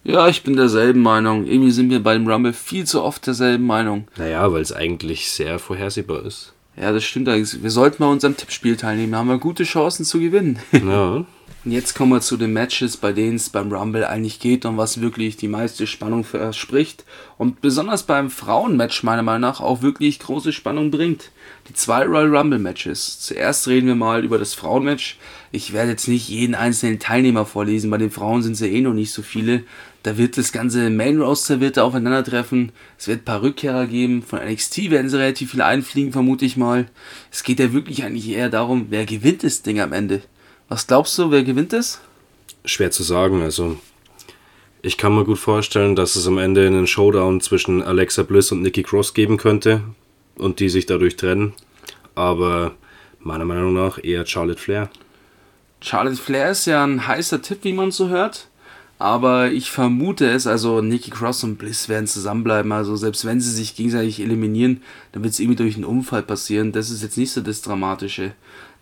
Ja, 0.03 0.29
ich 0.29 0.43
bin 0.43 0.57
derselben 0.57 1.03
Meinung. 1.03 1.47
Irgendwie 1.47 1.73
sind 1.73 1.91
wir 1.91 2.03
beim 2.03 2.27
Rumble 2.27 2.55
viel 2.55 2.87
zu 2.87 3.03
oft 3.03 3.27
derselben 3.27 3.67
Meinung. 3.67 4.09
Naja, 4.17 4.51
weil 4.51 4.63
es 4.63 4.73
eigentlich 4.73 5.31
sehr 5.31 5.59
vorhersehbar 5.59 6.25
ist. 6.25 6.55
Ja, 6.81 6.93
das 6.93 7.05
stimmt 7.05 7.29
eigentlich. 7.29 7.63
Wir 7.63 7.71
sollten 7.71 7.99
bei 7.99 8.07
unserem 8.07 8.37
Tippspiel 8.37 8.77
teilnehmen. 8.77 9.13
Da 9.13 9.19
haben 9.19 9.29
wir 9.29 9.39
gute 9.39 9.65
Chancen 9.65 10.07
zu 10.07 10.19
gewinnen. 10.21 10.59
Ja. 10.73 11.25
Und 11.63 11.73
jetzt 11.73 11.95
kommen 11.95 12.13
wir 12.13 12.23
zu 12.23 12.39
den 12.39 12.55
Matches, 12.55 12.97
bei 12.97 13.13
denen 13.13 13.37
es 13.37 13.51
beim 13.51 13.71
Rumble 13.71 14.07
eigentlich 14.07 14.41
geht 14.41 14.65
und 14.65 14.79
was 14.79 15.03
wirklich 15.03 15.37
die 15.37 15.47
meiste 15.47 15.87
Spannung 15.87 16.25
verspricht. 16.25 17.05
Und 17.37 17.61
besonders 17.61 18.05
beim 18.05 18.31
Frauenmatch 18.31 19.03
meiner 19.03 19.23
Meinung 19.23 19.43
nach 19.43 19.61
auch 19.61 19.83
wirklich 19.83 20.21
große 20.21 20.55
Spannung 20.55 20.91
bringt. 20.91 21.31
Die 21.69 21.75
zwei 21.75 22.07
Royal 22.07 22.35
Rumble 22.35 22.59
Matches. 22.59 23.21
Zuerst 23.21 23.69
reden 23.69 23.89
wir 23.89 23.95
mal 23.95 24.25
über 24.25 24.39
das 24.39 24.55
Frauenmatch. 24.55 25.19
Ich 25.53 25.75
werde 25.75 25.91
jetzt 25.91 26.09
nicht 26.09 26.31
jeden 26.31 26.55
einzelnen 26.55 26.99
Teilnehmer 26.99 27.45
vorlesen. 27.45 27.91
Bei 27.91 27.99
den 27.99 28.11
Frauen 28.11 28.43
sind 28.43 28.53
es 28.53 28.61
ja 28.61 28.67
eh 28.67 28.81
noch 28.81 28.95
nicht 28.95 29.13
so 29.13 29.21
viele. 29.21 29.65
Da 30.03 30.17
wird 30.17 30.39
das 30.39 30.53
ganze 30.53 30.89
Main 30.89 31.21
Roster 31.21 31.61
wird 31.61 31.77
da 31.77 31.85
aufeinandertreffen. 31.85 32.73
Es 32.99 33.07
wird 33.07 33.21
ein 33.21 33.25
paar 33.27 33.43
Rückkehrer 33.43 33.87
geben. 33.87 34.23
Von 34.23 34.39
NXT 34.39 34.91
werden 34.91 35.11
sie 35.11 35.19
relativ 35.19 35.51
viele 35.51 35.67
einfliegen, 35.67 36.13
vermute 36.13 36.47
ich 36.47 36.57
mal. 36.57 36.87
Es 37.31 37.43
geht 37.43 37.61
ja 37.61 37.75
wirklich 37.75 38.03
eigentlich 38.03 38.31
eher 38.31 38.49
darum, 38.49 38.87
wer 38.89 39.05
gewinnt 39.05 39.45
das 39.45 39.61
Ding 39.61 39.79
am 39.79 39.93
Ende. 39.93 40.23
Was 40.71 40.87
glaubst 40.87 41.19
du, 41.19 41.33
wer 41.33 41.43
gewinnt 41.43 41.73
es? 41.73 42.01
Schwer 42.65 42.93
zu 42.93 43.03
sagen. 43.03 43.43
Also, 43.43 43.77
ich 44.83 44.97
kann 44.97 45.17
mir 45.17 45.25
gut 45.25 45.41
vorstellen, 45.41 45.97
dass 45.97 46.15
es 46.15 46.29
am 46.29 46.39
Ende 46.39 46.65
einen 46.65 46.87
Showdown 46.87 47.41
zwischen 47.41 47.83
Alexa 47.83 48.23
Bliss 48.23 48.53
und 48.53 48.63
Nikki 48.63 48.85
Cross 48.85 49.13
geben 49.13 49.37
könnte 49.37 49.83
und 50.37 50.61
die 50.61 50.69
sich 50.69 50.87
dadurch 50.87 51.17
trennen. 51.17 51.55
Aber 52.15 52.77
meiner 53.19 53.45
Meinung 53.45 53.75
nach 53.75 53.99
eher 54.01 54.25
Charlotte 54.25 54.61
Flair. 54.61 54.91
Charlotte 55.81 56.23
Flair 56.23 56.53
ist 56.53 56.67
ja 56.67 56.85
ein 56.85 57.05
heißer 57.05 57.43
Tipp, 57.43 57.59
wie 57.63 57.73
man 57.73 57.91
so 57.91 58.09
hört. 58.09 58.47
Aber 59.01 59.51
ich 59.51 59.71
vermute 59.71 60.29
es, 60.31 60.47
also 60.47 60.83
Nikki 60.83 61.11
Cross 61.11 61.43
und 61.45 61.57
Bliss 61.57 61.89
werden 61.89 62.07
zusammenbleiben. 62.07 62.71
Also 62.71 62.97
selbst 62.97 63.25
wenn 63.25 63.41
sie 63.41 63.51
sich 63.51 63.75
gegenseitig 63.75 64.21
eliminieren, 64.21 64.83
dann 65.13 65.23
wird 65.23 65.33
es 65.33 65.41
irgendwie 65.41 65.57
durch 65.57 65.77
einen 65.77 65.87
Unfall 65.87 66.23
passieren. 66.23 66.73
Das 66.73 66.91
ist 66.91 67.03
jetzt 67.03 67.17
nicht 67.17 67.33
so 67.33 67.41
das 67.41 67.63
Dramatische. 67.63 68.33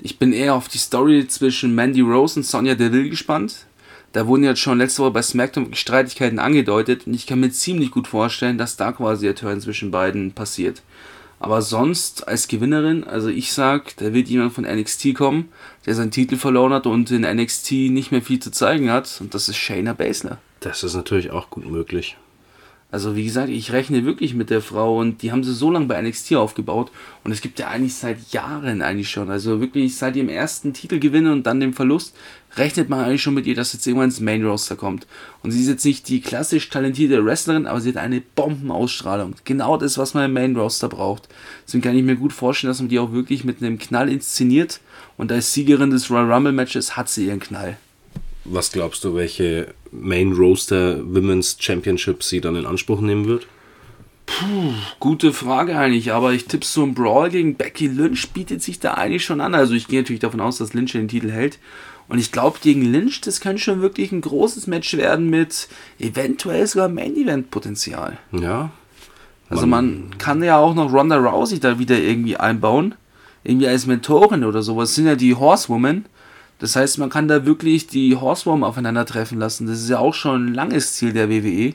Ich 0.02 0.18
bin 0.18 0.32
eher 0.32 0.56
auf 0.56 0.66
die 0.66 0.78
Story 0.78 1.28
zwischen 1.28 1.72
Mandy 1.72 2.00
Rose 2.00 2.40
und 2.40 2.42
Sonja 2.42 2.74
Deville 2.74 3.10
gespannt. 3.10 3.66
Da 4.10 4.26
wurden 4.26 4.42
jetzt 4.42 4.58
schon 4.58 4.78
letzte 4.78 5.02
Woche 5.02 5.12
bei 5.12 5.22
SmackDown 5.22 5.72
Streitigkeiten 5.74 6.40
angedeutet 6.40 7.06
und 7.06 7.14
ich 7.14 7.28
kann 7.28 7.38
mir 7.38 7.52
ziemlich 7.52 7.92
gut 7.92 8.08
vorstellen, 8.08 8.58
dass 8.58 8.76
da 8.76 8.90
quasi 8.90 9.26
der 9.26 9.36
Turn 9.36 9.60
zwischen 9.60 9.92
beiden 9.92 10.32
passiert. 10.32 10.82
Aber 11.40 11.62
sonst 11.62 12.26
als 12.26 12.48
Gewinnerin, 12.48 13.04
also 13.04 13.28
ich 13.28 13.52
sag, 13.52 13.96
da 13.98 14.12
wird 14.12 14.28
jemand 14.28 14.52
von 14.52 14.64
NXT 14.64 15.14
kommen, 15.14 15.48
der 15.86 15.94
seinen 15.94 16.10
Titel 16.10 16.36
verloren 16.36 16.72
hat 16.72 16.86
und 16.86 17.10
in 17.10 17.22
NXT 17.22 17.72
nicht 17.90 18.10
mehr 18.10 18.22
viel 18.22 18.40
zu 18.40 18.50
zeigen 18.50 18.90
hat. 18.90 19.18
Und 19.20 19.34
das 19.34 19.48
ist 19.48 19.56
Shayna 19.56 19.92
Baszler. 19.92 20.38
Das 20.60 20.82
ist 20.82 20.94
natürlich 20.94 21.30
auch 21.30 21.50
gut 21.50 21.70
möglich. 21.70 22.16
Also 22.90 23.14
wie 23.14 23.24
gesagt, 23.24 23.50
ich 23.50 23.72
rechne 23.72 24.06
wirklich 24.06 24.32
mit 24.32 24.48
der 24.48 24.62
Frau 24.62 24.98
und 24.98 25.20
die 25.20 25.30
haben 25.30 25.44
sie 25.44 25.52
so 25.52 25.70
lange 25.70 25.86
bei 25.86 26.00
NXT 26.00 26.36
aufgebaut 26.36 26.90
und 27.22 27.32
es 27.32 27.42
gibt 27.42 27.58
ja 27.58 27.68
eigentlich 27.68 27.94
seit 27.94 28.32
Jahren 28.32 28.80
eigentlich 28.80 29.10
schon, 29.10 29.28
also 29.30 29.60
wirklich 29.60 29.94
seit 29.94 30.16
ihrem 30.16 30.30
ersten 30.30 30.72
Titelgewinn 30.72 31.26
und 31.26 31.46
dann 31.46 31.60
dem 31.60 31.74
Verlust 31.74 32.16
rechnet 32.56 32.88
man 32.88 33.04
eigentlich 33.04 33.22
schon 33.22 33.34
mit 33.34 33.46
ihr, 33.46 33.54
dass 33.54 33.72
jetzt 33.72 33.86
irgendwann 33.86 34.08
ins 34.08 34.20
Main 34.20 34.44
Roster 34.44 34.76
kommt. 34.76 35.06
Und 35.42 35.50
sie 35.50 35.60
ist 35.60 35.68
jetzt 35.68 35.84
nicht 35.84 36.08
die 36.08 36.20
klassisch 36.20 36.68
talentierte 36.70 37.24
Wrestlerin, 37.24 37.66
aber 37.66 37.80
sie 37.80 37.90
hat 37.90 37.96
eine 37.96 38.20
Bombenausstrahlung. 38.20 39.34
Genau 39.44 39.76
das, 39.76 39.98
was 39.98 40.14
man 40.14 40.24
im 40.24 40.32
Main 40.32 40.56
Roster 40.56 40.88
braucht. 40.88 41.28
Deswegen 41.66 41.82
kann 41.82 41.96
ich 41.96 42.04
mir 42.04 42.16
gut 42.16 42.32
vorstellen, 42.32 42.70
dass 42.70 42.80
man 42.80 42.88
die 42.88 42.98
auch 42.98 43.12
wirklich 43.12 43.44
mit 43.44 43.62
einem 43.62 43.78
Knall 43.78 44.08
inszeniert 44.08 44.80
und 45.16 45.30
als 45.30 45.52
Siegerin 45.52 45.90
des 45.90 46.10
Royal 46.10 46.32
Rumble 46.32 46.52
Matches 46.52 46.96
hat 46.96 47.08
sie 47.08 47.26
ihren 47.26 47.40
Knall. 47.40 47.76
Was 48.44 48.72
glaubst 48.72 49.04
du, 49.04 49.14
welche 49.14 49.74
Main 49.90 50.32
Roster 50.32 51.00
Women's 51.04 51.56
Championship 51.58 52.22
sie 52.22 52.40
dann 52.40 52.56
in 52.56 52.66
Anspruch 52.66 53.00
nehmen 53.00 53.26
wird? 53.26 53.46
Puh, 54.26 54.38
Puh, 54.38 54.72
gute 55.00 55.32
Frage 55.32 55.76
eigentlich, 55.76 56.12
aber 56.12 56.32
ich 56.32 56.44
tippe 56.44 56.64
so 56.64 56.84
ein 56.84 56.94
Brawl 56.94 57.30
gegen 57.30 57.56
Becky 57.56 57.88
Lynch 57.88 58.28
bietet 58.28 58.62
sich 58.62 58.78
da 58.78 58.94
eigentlich 58.94 59.24
schon 59.24 59.40
an. 59.40 59.54
Also 59.54 59.74
ich 59.74 59.88
gehe 59.88 60.00
natürlich 60.00 60.20
davon 60.20 60.40
aus, 60.40 60.58
dass 60.58 60.74
Lynch 60.74 60.92
den 60.92 61.08
Titel 61.08 61.30
hält. 61.30 61.58
Und 62.08 62.18
ich 62.18 62.32
glaube, 62.32 62.58
gegen 62.62 62.82
Lynch, 62.82 63.20
das 63.20 63.40
könnte 63.40 63.62
schon 63.62 63.82
wirklich 63.82 64.12
ein 64.12 64.22
großes 64.22 64.66
Match 64.66 64.96
werden 64.96 65.28
mit 65.28 65.68
eventuell 65.98 66.66
sogar 66.66 66.88
Main-Event-Potenzial. 66.88 68.18
Ja. 68.32 68.70
Also 69.50 69.66
man 69.66 70.16
kann 70.18 70.42
ja 70.42 70.58
auch 70.58 70.74
noch 70.74 70.92
Ronda 70.92 71.16
Rousey 71.16 71.58
da 71.58 71.78
wieder 71.78 71.98
irgendwie 71.98 72.36
einbauen. 72.36 72.94
Irgendwie 73.44 73.68
als 73.68 73.86
Mentorin 73.86 74.44
oder 74.44 74.62
sowas. 74.62 74.90
Das 74.90 74.96
sind 74.96 75.06
ja 75.06 75.16
die 75.16 75.34
Horsewomen. 75.34 76.06
Das 76.58 76.76
heißt, 76.76 76.98
man 76.98 77.08
kann 77.08 77.28
da 77.28 77.46
wirklich 77.46 77.86
die 77.86 78.16
Horsewoman 78.16 78.68
aufeinandertreffen 78.68 79.38
lassen. 79.38 79.66
Das 79.66 79.80
ist 79.80 79.88
ja 79.88 79.98
auch 79.98 80.14
schon 80.14 80.46
ein 80.46 80.54
langes 80.54 80.94
Ziel 80.94 81.12
der 81.12 81.30
WWE. 81.30 81.74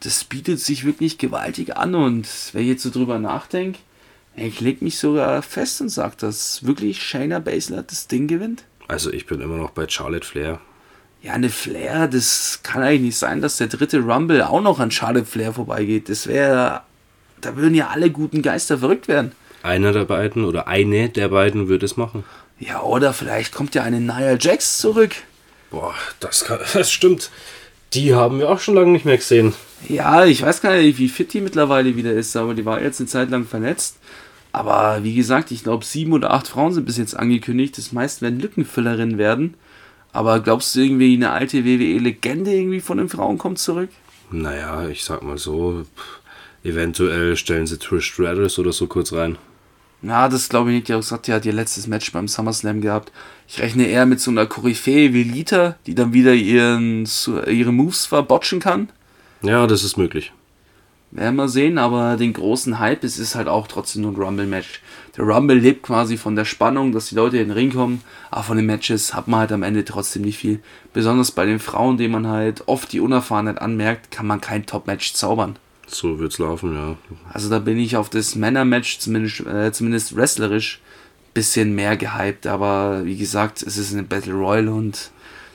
Das 0.00 0.24
bietet 0.24 0.60
sich 0.60 0.84
wirklich 0.84 1.18
gewaltig 1.18 1.76
an. 1.76 1.94
Und 1.94 2.26
wenn 2.52 2.62
ich 2.62 2.68
jetzt 2.68 2.82
so 2.84 2.90
drüber 2.90 3.18
nachdenke, 3.18 3.80
ich 4.36 4.60
leg 4.60 4.80
mich 4.80 4.98
sogar 4.98 5.42
fest 5.42 5.80
und 5.80 5.88
sage, 5.88 6.14
dass 6.18 6.64
wirklich 6.64 7.02
Shayna 7.02 7.40
Baszler 7.40 7.82
das 7.82 8.06
Ding 8.06 8.28
gewinnt. 8.28 8.64
Also 8.90 9.12
ich 9.12 9.24
bin 9.24 9.40
immer 9.40 9.56
noch 9.56 9.70
bei 9.70 9.88
Charlotte 9.88 10.26
Flair. 10.26 10.58
Ja, 11.22 11.34
eine 11.34 11.48
Flair, 11.48 12.08
das 12.08 12.58
kann 12.64 12.82
eigentlich 12.82 13.00
nicht 13.02 13.18
sein, 13.18 13.40
dass 13.40 13.56
der 13.56 13.68
dritte 13.68 14.00
Rumble 14.00 14.42
auch 14.42 14.60
noch 14.60 14.80
an 14.80 14.90
Charlotte 14.90 15.26
Flair 15.26 15.52
vorbeigeht. 15.52 16.08
Das 16.08 16.26
wäre, 16.26 16.80
da 17.40 17.56
würden 17.56 17.76
ja 17.76 17.90
alle 17.90 18.10
guten 18.10 18.42
Geister 18.42 18.78
verrückt 18.78 19.06
werden. 19.06 19.30
Einer 19.62 19.92
der 19.92 20.06
beiden 20.06 20.44
oder 20.44 20.66
eine 20.66 21.08
der 21.08 21.28
beiden 21.28 21.68
würde 21.68 21.86
es 21.86 21.96
machen. 21.96 22.24
Ja, 22.58 22.82
oder 22.82 23.12
vielleicht 23.12 23.54
kommt 23.54 23.76
ja 23.76 23.84
eine 23.84 24.00
Nia 24.00 24.36
Jax 24.40 24.78
zurück. 24.78 25.14
Boah, 25.70 25.94
das, 26.18 26.44
kann, 26.44 26.58
das 26.72 26.90
stimmt. 26.90 27.30
Die 27.92 28.16
haben 28.16 28.40
wir 28.40 28.50
auch 28.50 28.58
schon 28.58 28.74
lange 28.74 28.90
nicht 28.90 29.04
mehr 29.04 29.18
gesehen. 29.18 29.54
Ja, 29.88 30.24
ich 30.24 30.42
weiß 30.42 30.62
gar 30.62 30.74
nicht, 30.74 30.98
wie 30.98 31.08
fit 31.08 31.32
die 31.32 31.40
mittlerweile 31.40 31.94
wieder 31.94 32.12
ist, 32.12 32.34
aber 32.36 32.54
die 32.54 32.64
war 32.64 32.82
jetzt 32.82 32.98
eine 32.98 33.08
Zeit 33.08 33.30
lang 33.30 33.46
verletzt. 33.46 33.98
Aber 34.52 35.04
wie 35.04 35.14
gesagt, 35.14 35.50
ich 35.50 35.62
glaube, 35.62 35.84
sieben 35.84 36.12
oder 36.12 36.32
acht 36.32 36.48
Frauen 36.48 36.72
sind 36.72 36.86
bis 36.86 36.96
jetzt 36.96 37.16
angekündigt. 37.16 37.78
Das 37.78 37.92
meiste 37.92 38.22
werden 38.22 38.40
Lückenfüllerinnen 38.40 39.18
werden. 39.18 39.54
Aber 40.12 40.40
glaubst 40.40 40.74
du 40.74 40.80
irgendwie, 40.80 41.14
eine 41.14 41.30
alte 41.30 41.64
WWE-Legende 41.64 42.52
irgendwie 42.52 42.80
von 42.80 42.98
den 42.98 43.08
Frauen 43.08 43.38
kommt 43.38 43.58
zurück? 43.58 43.90
Naja, 44.30 44.88
ich 44.88 45.04
sag 45.04 45.22
mal 45.22 45.38
so, 45.38 45.84
eventuell 46.64 47.36
stellen 47.36 47.66
sie 47.66 47.78
Trish 47.78 48.06
Stratus 48.06 48.58
oder 48.58 48.72
so 48.72 48.86
kurz 48.86 49.12
rein. 49.12 49.38
Na, 50.02 50.28
das 50.28 50.48
glaube 50.48 50.70
ich 50.70 50.76
nicht. 50.76 50.88
Die 50.88 50.94
hat 50.94 51.00
gesagt, 51.00 51.26
die 51.26 51.32
hat 51.32 51.44
ihr 51.44 51.52
letztes 51.52 51.86
Match 51.86 52.10
beim 52.12 52.26
SummerSlam 52.26 52.80
gehabt. 52.80 53.12
Ich 53.46 53.60
rechne 53.60 53.86
eher 53.86 54.06
mit 54.06 54.20
so 54.20 54.30
einer 54.30 54.46
Koryphäe 54.46 55.12
wie 55.12 55.24
Lita, 55.24 55.76
die 55.86 55.94
dann 55.94 56.12
wieder 56.12 56.34
ihren, 56.34 57.06
ihre 57.46 57.72
Moves 57.72 58.06
verbotschen 58.06 58.60
kann. 58.60 58.88
Ja, 59.42 59.66
das 59.66 59.84
ist 59.84 59.96
möglich. 59.96 60.32
Werden 61.12 61.36
wir 61.36 61.48
sehen, 61.48 61.78
aber 61.78 62.16
den 62.16 62.32
großen 62.32 62.78
Hype, 62.78 63.02
es 63.02 63.18
ist 63.18 63.34
halt 63.34 63.48
auch 63.48 63.66
trotzdem 63.66 64.02
nur 64.02 64.12
ein 64.12 64.22
Rumble-Match. 64.22 64.80
Der 65.16 65.24
Rumble 65.24 65.58
lebt 65.58 65.82
quasi 65.82 66.16
von 66.16 66.36
der 66.36 66.44
Spannung, 66.44 66.92
dass 66.92 67.08
die 67.08 67.16
Leute 67.16 67.38
in 67.38 67.48
den 67.48 67.56
Ring 67.56 67.72
kommen, 67.72 68.02
aber 68.30 68.44
von 68.44 68.56
den 68.56 68.66
Matches 68.66 69.12
hat 69.12 69.26
man 69.26 69.40
halt 69.40 69.52
am 69.52 69.64
Ende 69.64 69.84
trotzdem 69.84 70.22
nicht 70.22 70.38
viel. 70.38 70.60
Besonders 70.92 71.32
bei 71.32 71.46
den 71.46 71.58
Frauen, 71.58 71.96
denen 71.96 72.12
man 72.12 72.28
halt 72.28 72.68
oft 72.68 72.92
die 72.92 73.00
Unerfahrenheit 73.00 73.60
anmerkt, 73.60 74.12
kann 74.12 74.28
man 74.28 74.40
kein 74.40 74.66
Top-Match 74.66 75.14
zaubern. 75.14 75.56
So 75.88 76.20
wird's 76.20 76.38
laufen, 76.38 76.74
ja. 76.74 76.96
Also 77.32 77.50
da 77.50 77.58
bin 77.58 77.78
ich 77.78 77.96
auf 77.96 78.08
das 78.08 78.36
Männer-Match, 78.36 79.00
zumindest, 79.00 79.40
äh, 79.40 79.72
zumindest 79.72 80.14
wrestlerisch, 80.14 80.80
bisschen 81.34 81.74
mehr 81.74 81.96
gehypt, 81.96 82.46
aber 82.46 83.04
wie 83.04 83.16
gesagt, 83.16 83.62
es 83.62 83.76
ist 83.76 83.92
eine 83.92 84.04
Battle 84.04 84.34
Royal 84.34 84.68
und 84.68 85.10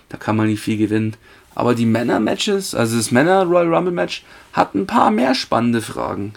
da 0.10 0.18
kann 0.18 0.36
man 0.36 0.48
nicht 0.48 0.62
viel 0.62 0.78
gewinnen. 0.78 1.16
Aber 1.56 1.74
die 1.74 1.86
Männer-Matches, 1.86 2.76
also 2.76 2.98
das 2.98 3.12
Männer-Royal 3.12 3.74
Rumble-Match, 3.74 4.24
hat 4.54 4.76
ein 4.76 4.86
paar 4.86 5.10
mehr 5.10 5.34
spannende 5.34 5.82
Fragen. 5.82 6.34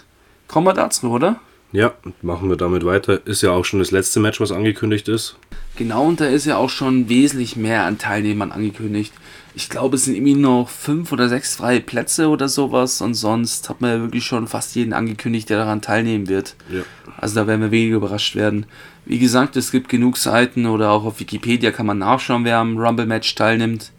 Kommen 0.47 0.65
wir 0.65 0.73
dazu, 0.73 1.11
oder? 1.11 1.39
Ja, 1.71 1.93
machen 2.21 2.49
wir 2.49 2.57
damit 2.57 2.83
weiter. 2.83 3.25
Ist 3.27 3.43
ja 3.43 3.51
auch 3.51 3.63
schon 3.63 3.79
das 3.79 3.91
letzte 3.91 4.19
Match, 4.19 4.39
was 4.39 4.51
angekündigt 4.51 5.07
ist. 5.07 5.37
Genau, 5.75 6.05
und 6.05 6.19
da 6.19 6.25
ist 6.25 6.45
ja 6.45 6.57
auch 6.57 6.69
schon 6.69 7.09
wesentlich 7.09 7.55
mehr 7.55 7.83
an 7.83 7.99
Teilnehmern 7.99 8.51
angekündigt. 8.51 9.13
Ich 9.53 9.69
glaube, 9.69 9.97
es 9.97 10.05
sind 10.05 10.15
irgendwie 10.15 10.35
noch 10.35 10.69
fünf 10.69 11.11
oder 11.11 11.29
sechs 11.29 11.55
freie 11.57 11.81
Plätze 11.81 12.29
oder 12.29 12.49
sowas. 12.49 13.01
Und 13.01 13.13
sonst 13.13 13.69
hat 13.69 13.81
man 13.81 13.91
ja 13.91 14.01
wirklich 14.01 14.23
schon 14.23 14.47
fast 14.47 14.75
jeden 14.75 14.93
angekündigt, 14.93 15.49
der 15.49 15.59
daran 15.59 15.81
teilnehmen 15.81 16.27
wird. 16.27 16.55
Ja. 16.71 16.81
Also 17.17 17.35
da 17.35 17.47
werden 17.47 17.61
wir 17.61 17.71
weniger 17.71 17.97
überrascht 17.97 18.35
werden. 18.35 18.65
Wie 19.05 19.19
gesagt, 19.19 19.55
es 19.55 19.71
gibt 19.71 19.89
genug 19.89 20.17
Seiten 20.17 20.65
oder 20.65 20.91
auch 20.91 21.05
auf 21.05 21.19
Wikipedia 21.19 21.71
kann 21.71 21.85
man 21.85 21.99
nachschauen, 21.99 22.45
wer 22.45 22.57
am 22.57 22.77
Rumble-Match 22.77 23.35
teilnimmt. 23.35 23.91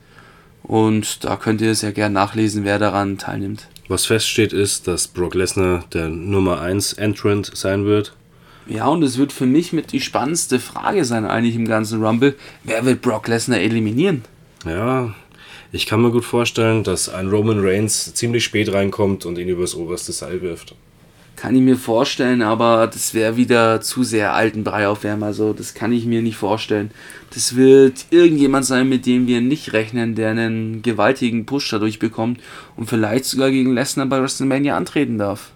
Und 0.71 1.25
da 1.25 1.35
könnt 1.35 1.61
ihr 1.63 1.75
sehr 1.75 1.91
gern 1.91 2.13
nachlesen, 2.13 2.63
wer 2.63 2.79
daran 2.79 3.19
teilnimmt. 3.19 3.67
Was 3.89 4.07
feststeht 4.07 4.53
ist, 4.53 4.87
dass 4.87 5.09
Brock 5.09 5.35
Lesnar 5.35 5.83
der 5.93 6.09
Nummer 6.09 6.61
1 6.61 6.93
Entrant 6.93 7.51
sein 7.53 7.87
wird. 7.87 8.15
Ja, 8.69 8.87
und 8.87 9.03
es 9.03 9.19
wird 9.19 9.33
für 9.33 9.47
mich 9.47 9.73
mit 9.73 9.91
die 9.91 10.01
spannendste 10.01 10.61
Frage 10.61 11.05
sein 11.05 11.25
eigentlich 11.25 11.57
im 11.57 11.67
ganzen 11.67 12.05
Rumble. 12.05 12.37
Wer 12.63 12.85
wird 12.85 13.03
Brock 13.03 13.27
Lesnar 13.27 13.59
eliminieren? 13.59 14.23
Ja, 14.65 15.13
ich 15.73 15.87
kann 15.87 16.03
mir 16.03 16.13
gut 16.13 16.25
vorstellen, 16.25 16.85
dass 16.85 17.09
ein 17.09 17.31
Roman 17.31 17.59
Reigns 17.59 18.15
ziemlich 18.15 18.45
spät 18.45 18.73
reinkommt 18.73 19.27
und 19.27 19.39
ihn 19.39 19.49
übers 19.49 19.75
oberste 19.75 20.13
Seil 20.13 20.41
wirft. 20.41 20.77
Kann 21.41 21.57
ich 21.57 21.63
mir 21.63 21.79
vorstellen, 21.79 22.43
aber 22.43 22.87
das 22.87 23.15
wäre 23.15 23.39
wieder 23.39 23.81
zu 23.81 24.05
sehr 24.05 24.35
alten 24.35 24.63
Brei 24.63 24.87
aufwärmen. 24.87 25.23
Also 25.23 25.55
das 25.55 25.73
kann 25.73 25.91
ich 25.91 26.05
mir 26.05 26.21
nicht 26.21 26.37
vorstellen. 26.37 26.91
Das 27.33 27.57
wird 27.57 28.05
irgendjemand 28.11 28.67
sein, 28.67 28.91
mit 28.91 29.07
dem 29.07 29.27
wir 29.27 29.41
nicht 29.41 29.73
rechnen, 29.73 30.15
der 30.15 30.33
einen 30.33 30.83
gewaltigen 30.83 31.47
Push 31.47 31.71
dadurch 31.71 31.99
bekommt 31.99 32.41
und 32.77 32.91
vielleicht 32.91 33.25
sogar 33.25 33.51
gegen 33.51 33.73
Lesnar 33.73 34.05
bei 34.05 34.21
WrestleMania 34.21 34.77
antreten 34.77 35.17
darf. 35.17 35.53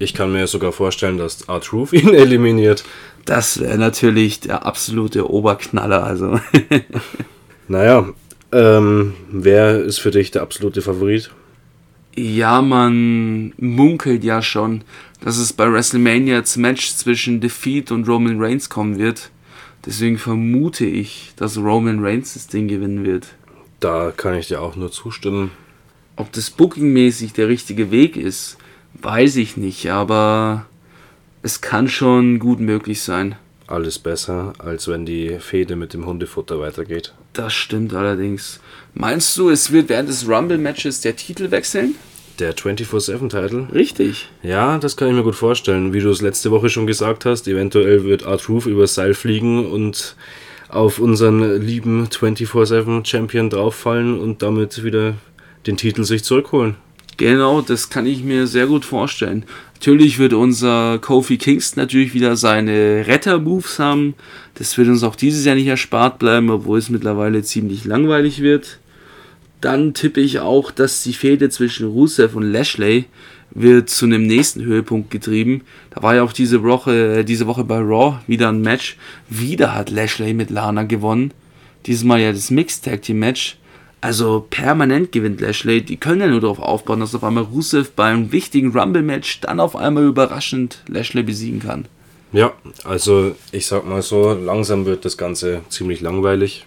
Ich 0.00 0.14
kann 0.14 0.32
mir 0.32 0.48
sogar 0.48 0.72
vorstellen, 0.72 1.16
dass 1.16 1.42
R-Truth 1.42 1.92
ihn 1.92 2.12
eliminiert. 2.12 2.82
Das 3.24 3.60
wäre 3.60 3.78
natürlich 3.78 4.40
der 4.40 4.66
absolute 4.66 5.30
Oberknaller. 5.30 6.02
Also. 6.02 6.40
naja, 7.68 8.08
ähm, 8.50 9.14
wer 9.30 9.80
ist 9.80 10.00
für 10.00 10.10
dich 10.10 10.32
der 10.32 10.42
absolute 10.42 10.82
Favorit? 10.82 11.30
Ja, 12.16 12.60
man 12.60 13.52
munkelt 13.56 14.24
ja 14.24 14.42
schon, 14.42 14.82
dass 15.20 15.38
es 15.38 15.52
bei 15.52 15.70
WrestleMania 15.70 16.44
zum 16.44 16.62
Match 16.62 16.94
zwischen 16.94 17.40
Defeat 17.40 17.92
und 17.92 18.08
Roman 18.08 18.40
Reigns 18.40 18.68
kommen 18.68 18.98
wird. 18.98 19.30
Deswegen 19.86 20.18
vermute 20.18 20.84
ich, 20.84 21.32
dass 21.36 21.56
Roman 21.56 22.04
Reigns 22.04 22.34
das 22.34 22.48
Ding 22.48 22.68
gewinnen 22.68 23.04
wird. 23.04 23.28
Da 23.78 24.12
kann 24.14 24.34
ich 24.34 24.48
dir 24.48 24.60
auch 24.60 24.76
nur 24.76 24.92
zustimmen. 24.92 25.50
Ob 26.16 26.32
das 26.32 26.50
bookingmäßig 26.50 27.32
der 27.32 27.48
richtige 27.48 27.90
Weg 27.90 28.16
ist, 28.16 28.58
weiß 28.94 29.36
ich 29.36 29.56
nicht, 29.56 29.90
aber 29.90 30.66
es 31.42 31.62
kann 31.62 31.88
schon 31.88 32.38
gut 32.38 32.60
möglich 32.60 33.02
sein. 33.02 33.36
Alles 33.66 33.98
besser, 33.98 34.52
als 34.58 34.88
wenn 34.88 35.06
die 35.06 35.38
Fehde 35.38 35.76
mit 35.76 35.94
dem 35.94 36.04
Hundefutter 36.04 36.58
weitergeht. 36.60 37.14
Das 37.32 37.54
stimmt 37.54 37.94
allerdings. 37.94 38.60
Meinst 38.94 39.36
du, 39.36 39.50
es 39.50 39.72
wird 39.72 39.88
während 39.88 40.08
des 40.08 40.28
Rumble-Matches 40.28 41.00
der 41.00 41.16
Titel 41.16 41.50
wechseln? 41.50 41.94
Der 42.38 42.56
24-7-Titel? 42.56 43.66
Richtig. 43.72 44.28
Ja, 44.42 44.78
das 44.78 44.96
kann 44.96 45.08
ich 45.08 45.14
mir 45.14 45.22
gut 45.22 45.34
vorstellen. 45.34 45.92
Wie 45.92 46.00
du 46.00 46.10
es 46.10 46.22
letzte 46.22 46.50
Woche 46.50 46.70
schon 46.70 46.86
gesagt 46.86 47.24
hast, 47.24 47.46
eventuell 47.46 48.04
wird 48.04 48.24
Art 48.24 48.48
Roof 48.48 48.66
übers 48.66 48.94
Seil 48.94 49.14
fliegen 49.14 49.66
und 49.70 50.16
auf 50.68 50.98
unseren 50.98 51.60
lieben 51.60 52.06
24-7-Champion 52.08 53.50
drauffallen 53.50 54.18
und 54.18 54.42
damit 54.42 54.84
wieder 54.84 55.14
den 55.66 55.76
Titel 55.76 56.04
sich 56.04 56.24
zurückholen. 56.24 56.76
Genau, 57.16 57.60
das 57.60 57.90
kann 57.90 58.06
ich 58.06 58.24
mir 58.24 58.46
sehr 58.46 58.66
gut 58.66 58.86
vorstellen. 58.86 59.44
Natürlich 59.80 60.18
wird 60.18 60.34
unser 60.34 60.98
Kofi 60.98 61.38
Kingston 61.38 61.82
natürlich 61.82 62.12
wieder 62.12 62.36
seine 62.36 63.06
Retter-Moves 63.06 63.78
haben. 63.78 64.12
Das 64.52 64.76
wird 64.76 64.88
uns 64.88 65.02
auch 65.02 65.16
dieses 65.16 65.46
Jahr 65.46 65.54
nicht 65.54 65.68
erspart 65.68 66.18
bleiben, 66.18 66.50
obwohl 66.50 66.78
es 66.78 66.90
mittlerweile 66.90 67.42
ziemlich 67.42 67.86
langweilig 67.86 68.42
wird. 68.42 68.78
Dann 69.62 69.94
tippe 69.94 70.20
ich 70.20 70.40
auch, 70.40 70.70
dass 70.70 71.02
die 71.02 71.14
Fehde 71.14 71.48
zwischen 71.48 71.88
Rusev 71.88 72.36
und 72.36 72.52
Lashley 72.52 73.06
wird 73.52 73.88
zu 73.88 74.04
einem 74.04 74.26
nächsten 74.26 74.62
Höhepunkt 74.62 75.10
getrieben. 75.10 75.62
Da 75.94 76.02
war 76.02 76.14
ja 76.14 76.24
auch 76.24 76.34
diese 76.34 76.62
Woche, 76.62 77.20
äh, 77.20 77.24
diese 77.24 77.46
Woche 77.46 77.64
bei 77.64 77.78
Raw 77.78 78.18
wieder 78.26 78.50
ein 78.50 78.60
Match. 78.60 78.98
Wieder 79.30 79.74
hat 79.74 79.88
Lashley 79.88 80.34
mit 80.34 80.50
Lana 80.50 80.82
gewonnen. 80.82 81.32
Diesmal 81.86 82.20
ja 82.20 82.32
das 82.32 82.50
Mixed 82.50 82.84
Tag 82.84 83.00
Team 83.00 83.20
Match. 83.20 83.56
Also 84.00 84.46
permanent 84.48 85.12
gewinnt 85.12 85.40
Lashley. 85.40 85.82
Die 85.82 85.98
können 85.98 86.22
ja 86.22 86.26
nur 86.26 86.40
darauf 86.40 86.58
aufbauen, 86.58 87.00
dass 87.00 87.14
auf 87.14 87.24
einmal 87.24 87.44
Rusev 87.44 87.92
beim 87.92 88.32
wichtigen 88.32 88.76
Rumble-Match 88.76 89.40
dann 89.42 89.60
auf 89.60 89.76
einmal 89.76 90.06
überraschend 90.06 90.82
Lashley 90.88 91.22
besiegen 91.22 91.60
kann. 91.60 91.86
Ja, 92.32 92.52
also 92.84 93.34
ich 93.52 93.66
sag 93.66 93.86
mal 93.86 94.02
so, 94.02 94.32
langsam 94.32 94.86
wird 94.86 95.04
das 95.04 95.18
Ganze 95.18 95.62
ziemlich 95.68 96.00
langweilig. 96.00 96.66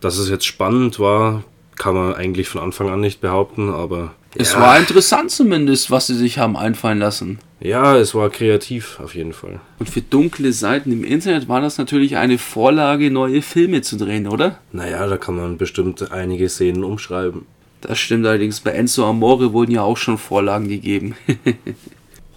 Dass 0.00 0.18
es 0.18 0.28
jetzt 0.28 0.46
spannend 0.46 0.98
war, 0.98 1.44
kann 1.76 1.94
man 1.94 2.14
eigentlich 2.14 2.48
von 2.48 2.60
Anfang 2.60 2.90
an 2.90 3.00
nicht 3.00 3.20
behaupten, 3.20 3.70
aber. 3.70 4.14
Es 4.34 4.52
ja. 4.52 4.60
war 4.60 4.78
interessant 4.78 5.30
zumindest, 5.30 5.90
was 5.90 6.06
sie 6.06 6.14
sich 6.14 6.38
haben 6.38 6.56
einfallen 6.56 6.98
lassen. 6.98 7.38
Ja, 7.60 7.96
es 7.96 8.14
war 8.14 8.30
kreativ 8.30 9.00
auf 9.00 9.14
jeden 9.14 9.32
Fall. 9.32 9.60
Und 9.78 9.90
für 9.90 10.00
dunkle 10.00 10.52
Seiten 10.52 10.92
im 10.92 11.04
Internet 11.04 11.48
war 11.48 11.60
das 11.60 11.78
natürlich 11.78 12.16
eine 12.16 12.38
Vorlage, 12.38 13.10
neue 13.10 13.42
Filme 13.42 13.82
zu 13.82 13.96
drehen, 13.96 14.28
oder? 14.28 14.58
Naja, 14.72 15.06
da 15.06 15.16
kann 15.16 15.36
man 15.36 15.58
bestimmt 15.58 16.10
einige 16.12 16.48
Szenen 16.48 16.84
umschreiben. 16.84 17.46
Das 17.80 17.98
stimmt 17.98 18.26
allerdings. 18.26 18.60
Bei 18.60 18.70
Enzo 18.70 19.08
Amore 19.08 19.52
wurden 19.52 19.72
ja 19.72 19.82
auch 19.82 19.96
schon 19.96 20.18
Vorlagen 20.18 20.68
gegeben. 20.68 21.16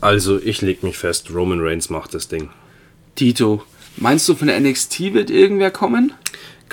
Also, 0.01 0.37
ich 0.37 0.61
leg 0.61 0.83
mich 0.83 0.97
fest, 0.97 1.29
Roman 1.33 1.61
Reigns 1.61 1.89
macht 1.89 2.13
das 2.13 2.27
Ding. 2.27 2.49
Tito, 3.15 3.63
meinst 3.95 4.27
du 4.27 4.35
von 4.35 4.49
der 4.49 4.59
NXT 4.59 5.13
wird 5.13 5.29
irgendwer 5.29 5.71
kommen? 5.71 6.11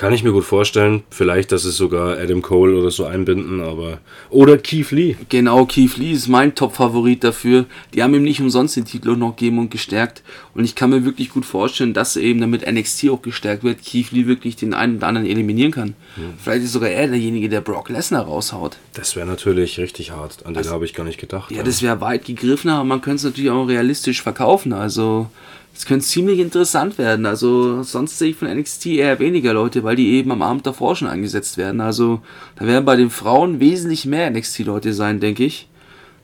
Kann 0.01 0.13
ich 0.13 0.23
mir 0.23 0.31
gut 0.31 0.45
vorstellen. 0.45 1.03
Vielleicht, 1.11 1.51
dass 1.51 1.63
es 1.63 1.77
sogar 1.77 2.17
Adam 2.17 2.41
Cole 2.41 2.75
oder 2.75 2.89
so 2.89 3.05
einbinden, 3.05 3.61
aber. 3.61 3.99
Oder 4.31 4.57
Keith 4.57 4.89
Lee. 4.89 5.15
Genau, 5.29 5.67
Keith 5.67 5.95
Lee 5.97 6.13
ist 6.13 6.27
mein 6.27 6.55
Top-Favorit 6.55 7.23
dafür. 7.23 7.65
Die 7.93 8.01
haben 8.01 8.15
ihm 8.15 8.23
nicht 8.23 8.41
umsonst 8.41 8.75
den 8.75 8.85
Titel 8.85 9.15
noch 9.15 9.35
gegeben 9.35 9.59
und 9.59 9.69
gestärkt. 9.69 10.23
Und 10.55 10.63
ich 10.63 10.73
kann 10.73 10.89
mir 10.89 11.05
wirklich 11.05 11.29
gut 11.29 11.45
vorstellen, 11.45 11.93
dass 11.93 12.17
eben 12.17 12.41
damit 12.41 12.65
NXT 12.65 13.09
auch 13.09 13.21
gestärkt 13.21 13.63
wird, 13.63 13.85
Keith 13.85 14.09
Lee 14.09 14.25
wirklich 14.25 14.55
den 14.55 14.73
einen 14.73 14.97
oder 14.97 15.05
anderen 15.05 15.27
eliminieren 15.27 15.71
kann. 15.71 15.93
Hm. 16.15 16.33
Vielleicht 16.43 16.63
ist 16.63 16.71
sogar 16.71 16.89
er 16.89 17.07
derjenige, 17.07 17.47
der 17.47 17.61
Brock 17.61 17.89
Lesnar 17.89 18.23
raushaut. 18.23 18.77
Das 18.95 19.15
wäre 19.15 19.27
natürlich 19.27 19.77
richtig 19.77 20.09
hart. 20.09 20.47
An 20.47 20.55
den 20.55 20.57
also, 20.57 20.71
habe 20.71 20.85
ich 20.85 20.95
gar 20.95 21.03
nicht 21.03 21.19
gedacht. 21.19 21.51
Ja, 21.51 21.57
ja. 21.57 21.63
das 21.63 21.83
wäre 21.83 22.01
weit 22.01 22.25
gegriffen, 22.25 22.71
aber 22.71 22.85
man 22.85 23.01
könnte 23.01 23.17
es 23.17 23.23
natürlich 23.25 23.51
auch 23.51 23.65
realistisch 23.65 24.23
verkaufen. 24.23 24.73
Also 24.73 25.29
es 25.73 25.85
könnte 25.85 26.05
ziemlich 26.05 26.39
interessant 26.39 26.97
werden. 26.97 27.25
Also 27.25 27.83
sonst 27.83 28.19
sehe 28.19 28.29
ich 28.29 28.35
von 28.35 28.53
NXT 28.53 28.87
eher 28.87 29.19
weniger 29.19 29.53
Leute, 29.53 29.83
weil 29.83 29.95
die 29.95 30.13
eben 30.13 30.31
am 30.31 30.41
Abend 30.41 30.67
davor 30.67 30.95
schon 30.95 31.07
eingesetzt 31.07 31.57
werden. 31.57 31.81
Also 31.81 32.21
da 32.57 32.65
werden 32.65 32.85
bei 32.85 32.95
den 32.95 33.09
Frauen 33.09 33.59
wesentlich 33.59 34.05
mehr 34.05 34.29
NXT-Leute 34.29 34.93
sein, 34.93 35.19
denke 35.19 35.43
ich. 35.43 35.67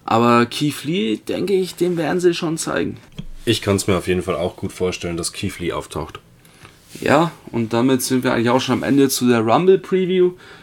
Aber 0.05 0.45
Keith 0.45 0.83
Lee, 0.83 1.17
denke 1.17 1.53
ich, 1.53 1.75
dem 1.75 1.97
werden 1.97 2.19
sie 2.19 2.33
schon 2.33 2.57
zeigen. 2.57 2.97
Ich 3.45 3.61
kann 3.61 3.77
es 3.77 3.87
mir 3.87 3.97
auf 3.97 4.07
jeden 4.07 4.23
Fall 4.23 4.35
auch 4.35 4.55
gut 4.55 4.71
vorstellen, 4.71 5.17
dass 5.17 5.33
Keith 5.33 5.59
Lee 5.59 5.71
auftaucht. 5.71 6.19
Ja, 7.01 7.31
und 7.51 7.73
damit 7.73 8.01
sind 8.01 8.23
wir 8.23 8.33
eigentlich 8.33 8.49
auch 8.49 8.61
schon 8.61 8.75
am 8.75 8.83
Ende 8.83 9.09
zu 9.09 9.27
der 9.27 9.41
Rumble 9.41 9.79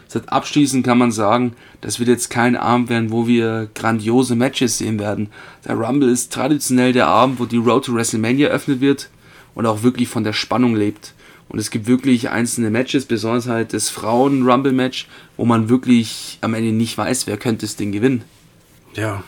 Preview. 0.05 0.19
Seit 0.19 0.29
abschließend 0.29 0.85
kann 0.85 0.97
man 0.97 1.11
sagen, 1.11 1.53
das 1.81 1.99
wird 1.99 2.09
jetzt 2.09 2.29
kein 2.29 2.55
Abend 2.55 2.89
werden, 2.89 3.11
wo 3.11 3.27
wir 3.27 3.69
grandiose 3.73 4.35
Matches 4.35 4.77
sehen 4.77 4.99
werden. 4.99 5.29
Der 5.65 5.75
Rumble 5.75 6.09
ist 6.09 6.31
traditionell 6.31 6.93
der 6.93 7.07
Abend, 7.07 7.39
wo 7.39 7.45
die 7.45 7.57
Road 7.57 7.85
to 7.85 7.93
WrestleMania 7.93 8.47
eröffnet 8.47 8.81
wird 8.81 9.09
und 9.55 9.65
auch 9.65 9.83
wirklich 9.83 10.07
von 10.07 10.23
der 10.23 10.33
Spannung 10.33 10.75
lebt. 10.75 11.13
Und 11.47 11.59
es 11.59 11.69
gibt 11.69 11.87
wirklich 11.87 12.29
einzelne 12.29 12.71
Matches, 12.71 13.05
besonders 13.05 13.47
halt 13.47 13.73
das 13.73 13.89
Frauen-Rumble-Match, 13.89 15.07
wo 15.37 15.45
man 15.45 15.69
wirklich 15.69 16.39
am 16.41 16.53
Ende 16.53 16.71
nicht 16.71 16.97
weiß, 16.97 17.27
wer 17.27 17.37
könnte 17.37 17.65
das 17.65 17.75
Ding 17.75 17.91
gewinnen. 17.91 18.23
Ja. 18.95 19.23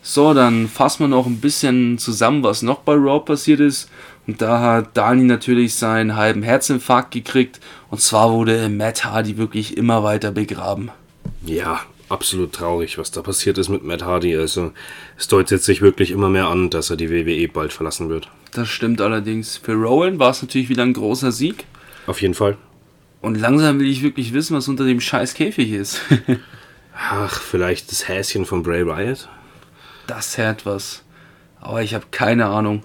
So, 0.00 0.34
dann 0.34 0.68
fassen 0.68 1.04
wir 1.04 1.08
noch 1.08 1.26
ein 1.26 1.40
bisschen 1.40 1.98
zusammen, 1.98 2.42
was 2.42 2.62
noch 2.62 2.80
bei 2.80 2.92
Raw 2.92 3.24
passiert 3.24 3.60
ist. 3.60 3.88
Und 4.26 4.40
da 4.40 4.60
hat 4.60 4.96
Dani 4.96 5.24
natürlich 5.24 5.74
seinen 5.74 6.16
halben 6.16 6.42
Herzinfarkt 6.42 7.10
gekriegt. 7.10 7.60
Und 7.90 8.00
zwar 8.00 8.32
wurde 8.32 8.68
Matt 8.68 9.04
Hardy 9.04 9.36
wirklich 9.36 9.76
immer 9.76 10.02
weiter 10.02 10.30
begraben. 10.30 10.90
Ja, 11.44 11.80
absolut 12.08 12.52
traurig, 12.52 12.96
was 12.96 13.10
da 13.10 13.20
passiert 13.22 13.58
ist 13.58 13.68
mit 13.68 13.84
Matt 13.84 14.02
Hardy. 14.02 14.36
Also 14.36 14.72
es 15.18 15.28
deutet 15.28 15.62
sich 15.62 15.82
wirklich 15.82 16.10
immer 16.10 16.30
mehr 16.30 16.48
an, 16.48 16.70
dass 16.70 16.90
er 16.90 16.96
die 16.96 17.10
WWE 17.10 17.48
bald 17.48 17.72
verlassen 17.72 18.08
wird. 18.08 18.30
Das 18.52 18.68
stimmt 18.68 19.00
allerdings. 19.00 19.58
Für 19.58 19.74
Rowan 19.74 20.18
war 20.18 20.30
es 20.30 20.40
natürlich 20.40 20.68
wieder 20.68 20.84
ein 20.84 20.94
großer 20.94 21.32
Sieg. 21.32 21.66
Auf 22.06 22.22
jeden 22.22 22.34
Fall. 22.34 22.56
Und 23.20 23.36
langsam 23.36 23.80
will 23.80 23.88
ich 23.88 24.02
wirklich 24.02 24.32
wissen, 24.32 24.56
was 24.56 24.68
unter 24.68 24.84
dem 24.84 25.00
scheiß 25.00 25.34
Käfig 25.34 25.72
ist. 25.72 26.00
Ach, 26.94 27.40
vielleicht 27.40 27.90
das 27.90 28.06
Häschen 28.06 28.44
von 28.44 28.62
Bray 28.62 28.86
Wyatt? 28.86 29.28
Das 30.06 30.38
hat 30.38 30.66
was. 30.66 31.02
Aber 31.60 31.82
ich 31.82 31.94
habe 31.94 32.04
keine 32.10 32.46
Ahnung. 32.46 32.84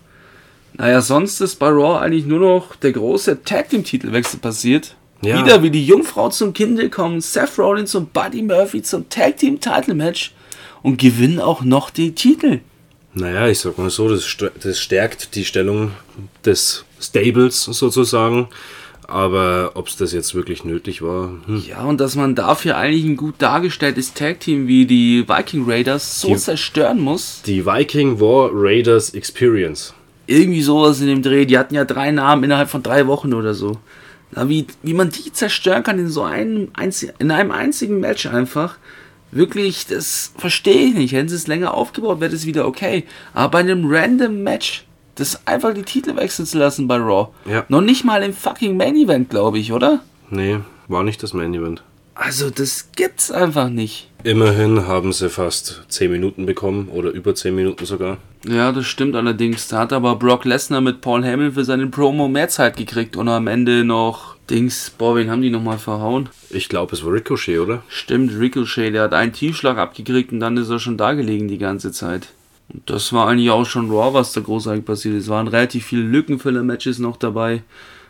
Naja, 0.79 1.01
sonst 1.01 1.41
ist 1.41 1.57
bei 1.57 1.67
Raw 1.67 1.99
eigentlich 1.99 2.25
nur 2.25 2.39
noch 2.39 2.77
der 2.77 2.93
große 2.93 3.43
Tag 3.43 3.69
Team 3.69 3.83
Titelwechsel 3.83 4.39
passiert. 4.39 4.95
Ja. 5.21 5.43
Wieder 5.43 5.61
wie 5.61 5.71
die 5.71 5.85
Jungfrau 5.85 6.29
zum 6.29 6.53
Kinde 6.53 6.89
kommen 6.89 7.19
Seth 7.19 7.59
Rollins 7.59 7.93
und 7.95 8.13
Buddy 8.13 8.41
Murphy 8.41 8.81
zum 8.81 9.09
Tag 9.09 9.35
Team 9.35 9.59
Title 9.59 9.93
Match 9.93 10.33
und 10.81 10.97
gewinnen 10.97 11.41
auch 11.41 11.63
noch 11.63 11.89
die 11.89 12.15
Titel. 12.15 12.61
Naja, 13.13 13.49
ich 13.49 13.59
sag 13.59 13.77
mal 13.77 13.89
so, 13.89 14.07
das, 14.07 14.25
das 14.63 14.79
stärkt 14.79 15.35
die 15.35 15.43
Stellung 15.43 15.91
des 16.45 16.85
Stables 17.01 17.61
sozusagen. 17.65 18.47
Aber 19.05 19.71
ob 19.73 19.87
es 19.87 19.97
das 19.97 20.13
jetzt 20.13 20.33
wirklich 20.33 20.63
nötig 20.63 21.01
war. 21.01 21.31
Hm. 21.45 21.63
Ja, 21.67 21.83
und 21.83 21.99
dass 21.99 22.15
man 22.15 22.35
dafür 22.35 22.77
eigentlich 22.77 23.03
ein 23.03 23.17
gut 23.17 23.35
dargestelltes 23.39 24.13
Tag-Team 24.13 24.67
wie 24.67 24.85
die 24.85 25.27
Viking 25.27 25.65
Raiders 25.67 26.21
so 26.21 26.29
die, 26.29 26.37
zerstören 26.37 27.01
muss. 27.01 27.41
Die 27.41 27.65
Viking 27.65 28.21
War 28.21 28.51
Raiders 28.53 29.09
Experience. 29.09 29.93
Irgendwie 30.29 30.61
sowas 30.61 31.01
in 31.01 31.07
dem 31.07 31.23
Dreh. 31.23 31.45
Die 31.45 31.57
hatten 31.57 31.73
ja 31.73 31.85
drei 31.85 32.11
Namen 32.11 32.43
innerhalb 32.43 32.69
von 32.69 32.83
drei 32.83 33.07
Wochen 33.07 33.33
oder 33.33 33.55
so. 33.55 33.77
Na, 34.31 34.47
wie, 34.47 34.67
wie 34.83 34.93
man 34.93 35.09
die 35.09 35.33
zerstören 35.33 35.81
kann 35.81 35.97
in 35.97 36.07
so 36.07 36.21
einem, 36.21 36.69
einzig, 36.73 37.13
in 37.17 37.31
einem 37.31 37.49
einzigen 37.49 37.99
Match 37.99 38.27
einfach. 38.27 38.77
Wirklich, 39.31 39.87
das 39.87 40.31
verstehe 40.37 40.89
ich 40.89 40.93
nicht. 40.93 41.13
Hätten 41.13 41.29
sie 41.29 41.35
es 41.35 41.47
länger 41.47 41.73
aufgebaut, 41.73 42.19
wäre 42.19 42.31
das 42.31 42.45
wieder 42.45 42.67
okay. 42.67 43.05
Aber 43.33 43.49
bei 43.49 43.59
einem 43.59 43.91
random 43.91 44.43
Match, 44.43 44.85
das 45.15 45.47
einfach 45.47 45.73
die 45.73 45.81
Titel 45.81 46.15
wechseln 46.15 46.45
zu 46.45 46.59
lassen 46.59 46.87
bei 46.87 46.97
Raw. 46.97 47.29
Ja. 47.49 47.65
Noch 47.67 47.81
nicht 47.81 48.05
mal 48.05 48.21
im 48.21 48.33
fucking 48.33 48.77
Main 48.77 48.95
Event, 48.95 49.31
glaube 49.31 49.57
ich, 49.57 49.73
oder? 49.73 50.01
Nee, 50.29 50.59
war 50.87 51.03
nicht 51.03 51.23
das 51.23 51.33
Main 51.33 51.55
Event. 51.55 51.81
Also, 52.13 52.51
das 52.51 52.89
gibt's 52.95 53.31
einfach 53.31 53.69
nicht. 53.69 54.11
Immerhin 54.23 54.85
haben 54.85 55.11
sie 55.11 55.29
fast 55.29 55.85
10 55.87 56.11
Minuten 56.11 56.45
bekommen 56.45 56.89
oder 56.89 57.09
über 57.09 57.33
10 57.33 57.55
Minuten 57.55 57.85
sogar. 57.85 58.17
Ja, 58.47 58.71
das 58.71 58.85
stimmt 58.85 59.15
allerdings. 59.15 59.67
Da 59.67 59.79
hat 59.79 59.93
aber 59.93 60.15
Brock 60.15 60.45
Lesnar 60.45 60.81
mit 60.81 61.01
Paul 61.01 61.25
Hamill 61.25 61.51
für 61.51 61.65
seinen 61.65 61.91
Promo 61.91 62.27
mehr 62.29 62.47
Zeit 62.47 62.77
gekriegt 62.77 63.17
und 63.17 63.27
am 63.27 63.47
Ende 63.47 63.83
noch 63.83 64.35
Dings. 64.49 64.91
Boah, 64.91 65.15
wen 65.15 65.29
haben 65.29 65.41
die 65.41 65.49
nochmal 65.49 65.77
verhauen? 65.77 66.29
Ich 66.49 66.69
glaube, 66.69 66.95
es 66.95 67.03
war 67.03 67.13
Ricochet, 67.13 67.59
oder? 67.59 67.83
Stimmt, 67.89 68.31
Ricochet. 68.39 68.93
Der 68.93 69.03
hat 69.03 69.13
einen 69.13 69.33
Tiefschlag 69.33 69.77
abgekriegt 69.77 70.31
und 70.31 70.39
dann 70.39 70.57
ist 70.57 70.69
er 70.69 70.79
schon 70.79 70.97
da 70.97 71.13
gelegen 71.13 71.47
die 71.49 71.57
ganze 71.57 71.91
Zeit. 71.91 72.29
Und 72.73 72.89
das 72.89 73.11
war 73.11 73.27
eigentlich 73.27 73.49
auch 73.49 73.65
schon 73.65 73.91
Raw, 73.91 74.13
was 74.13 74.31
da 74.31 74.41
großartig 74.41 74.85
passiert 74.85 75.15
ist. 75.15 75.23
Es 75.23 75.29
waren 75.29 75.47
relativ 75.47 75.85
viele 75.85 76.03
Lückenfüller-Matches 76.03 76.99
noch 76.99 77.17
dabei. 77.17 77.63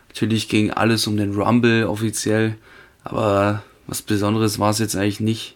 Natürlich 0.09 0.47
ging 0.47 0.71
alles 0.71 1.07
um 1.07 1.17
den 1.17 1.33
Rumble 1.33 1.87
offiziell. 1.87 2.55
Aber 3.03 3.63
was 3.87 4.01
Besonderes 4.03 4.59
war 4.59 4.69
es 4.69 4.79
jetzt 4.79 4.95
eigentlich 4.95 5.19
nicht. 5.19 5.55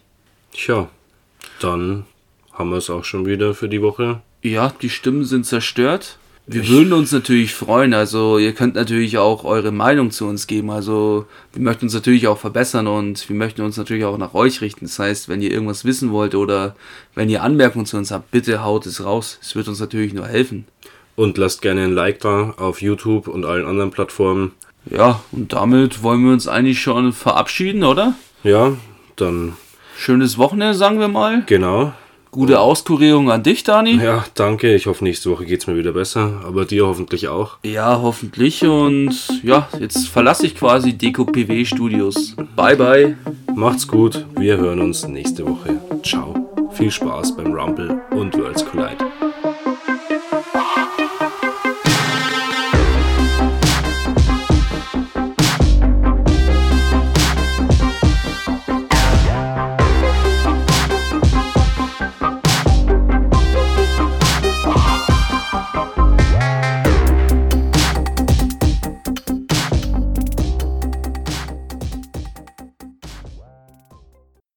Tja, 0.52 0.88
dann 1.60 2.06
haben 2.52 2.70
wir 2.70 2.78
es 2.78 2.90
auch 2.90 3.04
schon 3.04 3.26
wieder 3.26 3.54
für 3.54 3.68
die 3.68 3.82
Woche. 3.82 4.20
Ja, 4.44 4.74
die 4.82 4.90
Stimmen 4.90 5.24
sind 5.24 5.46
zerstört. 5.46 6.18
Wir 6.46 6.60
ich 6.60 6.68
würden 6.68 6.92
uns 6.92 7.10
natürlich 7.12 7.54
freuen. 7.54 7.94
Also 7.94 8.36
ihr 8.36 8.52
könnt 8.52 8.74
natürlich 8.74 9.16
auch 9.16 9.44
eure 9.44 9.72
Meinung 9.72 10.10
zu 10.10 10.26
uns 10.26 10.46
geben. 10.46 10.70
Also 10.70 11.24
wir 11.54 11.62
möchten 11.62 11.86
uns 11.86 11.94
natürlich 11.94 12.28
auch 12.28 12.36
verbessern 12.36 12.86
und 12.86 13.26
wir 13.26 13.36
möchten 13.36 13.62
uns 13.62 13.78
natürlich 13.78 14.04
auch 14.04 14.18
nach 14.18 14.34
euch 14.34 14.60
richten. 14.60 14.84
Das 14.84 14.98
heißt, 14.98 15.30
wenn 15.30 15.40
ihr 15.40 15.50
irgendwas 15.50 15.86
wissen 15.86 16.12
wollt 16.12 16.34
oder 16.34 16.76
wenn 17.14 17.30
ihr 17.30 17.42
Anmerkungen 17.42 17.86
zu 17.86 17.96
uns 17.96 18.10
habt, 18.10 18.30
bitte 18.32 18.62
haut 18.62 18.84
es 18.84 19.02
raus. 19.02 19.38
Es 19.40 19.56
wird 19.56 19.66
uns 19.66 19.80
natürlich 19.80 20.12
nur 20.12 20.26
helfen. 20.26 20.66
Und 21.16 21.38
lasst 21.38 21.62
gerne 21.62 21.84
ein 21.84 21.94
Like 21.94 22.20
da 22.20 22.52
auf 22.58 22.82
YouTube 22.82 23.28
und 23.28 23.46
allen 23.46 23.64
anderen 23.64 23.92
Plattformen. 23.92 24.52
Ja, 24.90 25.22
und 25.32 25.54
damit 25.54 26.02
wollen 26.02 26.22
wir 26.22 26.32
uns 26.34 26.48
eigentlich 26.48 26.82
schon 26.82 27.14
verabschieden, 27.14 27.82
oder? 27.82 28.14
Ja, 28.42 28.74
dann. 29.16 29.54
Schönes 29.96 30.36
Wochenende, 30.36 30.74
sagen 30.74 31.00
wir 31.00 31.08
mal. 31.08 31.44
Genau. 31.46 31.94
Gute 32.34 32.58
Auskurierung 32.58 33.30
an 33.30 33.44
dich, 33.44 33.62
Dani. 33.62 33.92
Ja, 34.02 34.24
danke. 34.34 34.74
Ich 34.74 34.86
hoffe, 34.86 35.04
nächste 35.04 35.30
Woche 35.30 35.44
geht 35.44 35.60
es 35.60 35.68
mir 35.68 35.76
wieder 35.76 35.92
besser. 35.92 36.40
Aber 36.44 36.64
dir 36.64 36.84
hoffentlich 36.84 37.28
auch. 37.28 37.58
Ja, 37.62 38.00
hoffentlich. 38.02 38.64
Und 38.64 39.14
ja, 39.44 39.68
jetzt 39.78 40.08
verlasse 40.08 40.44
ich 40.44 40.56
quasi 40.56 40.94
Deko 40.94 41.26
PW 41.26 41.64
Studios. 41.64 42.34
Bye, 42.56 42.74
bye. 42.74 43.16
Macht's 43.54 43.86
gut. 43.86 44.26
Wir 44.36 44.56
hören 44.56 44.80
uns 44.80 45.06
nächste 45.06 45.46
Woche. 45.46 45.80
Ciao. 46.02 46.34
Viel 46.72 46.90
Spaß 46.90 47.36
beim 47.36 47.52
Rumble 47.52 48.02
und 48.10 48.34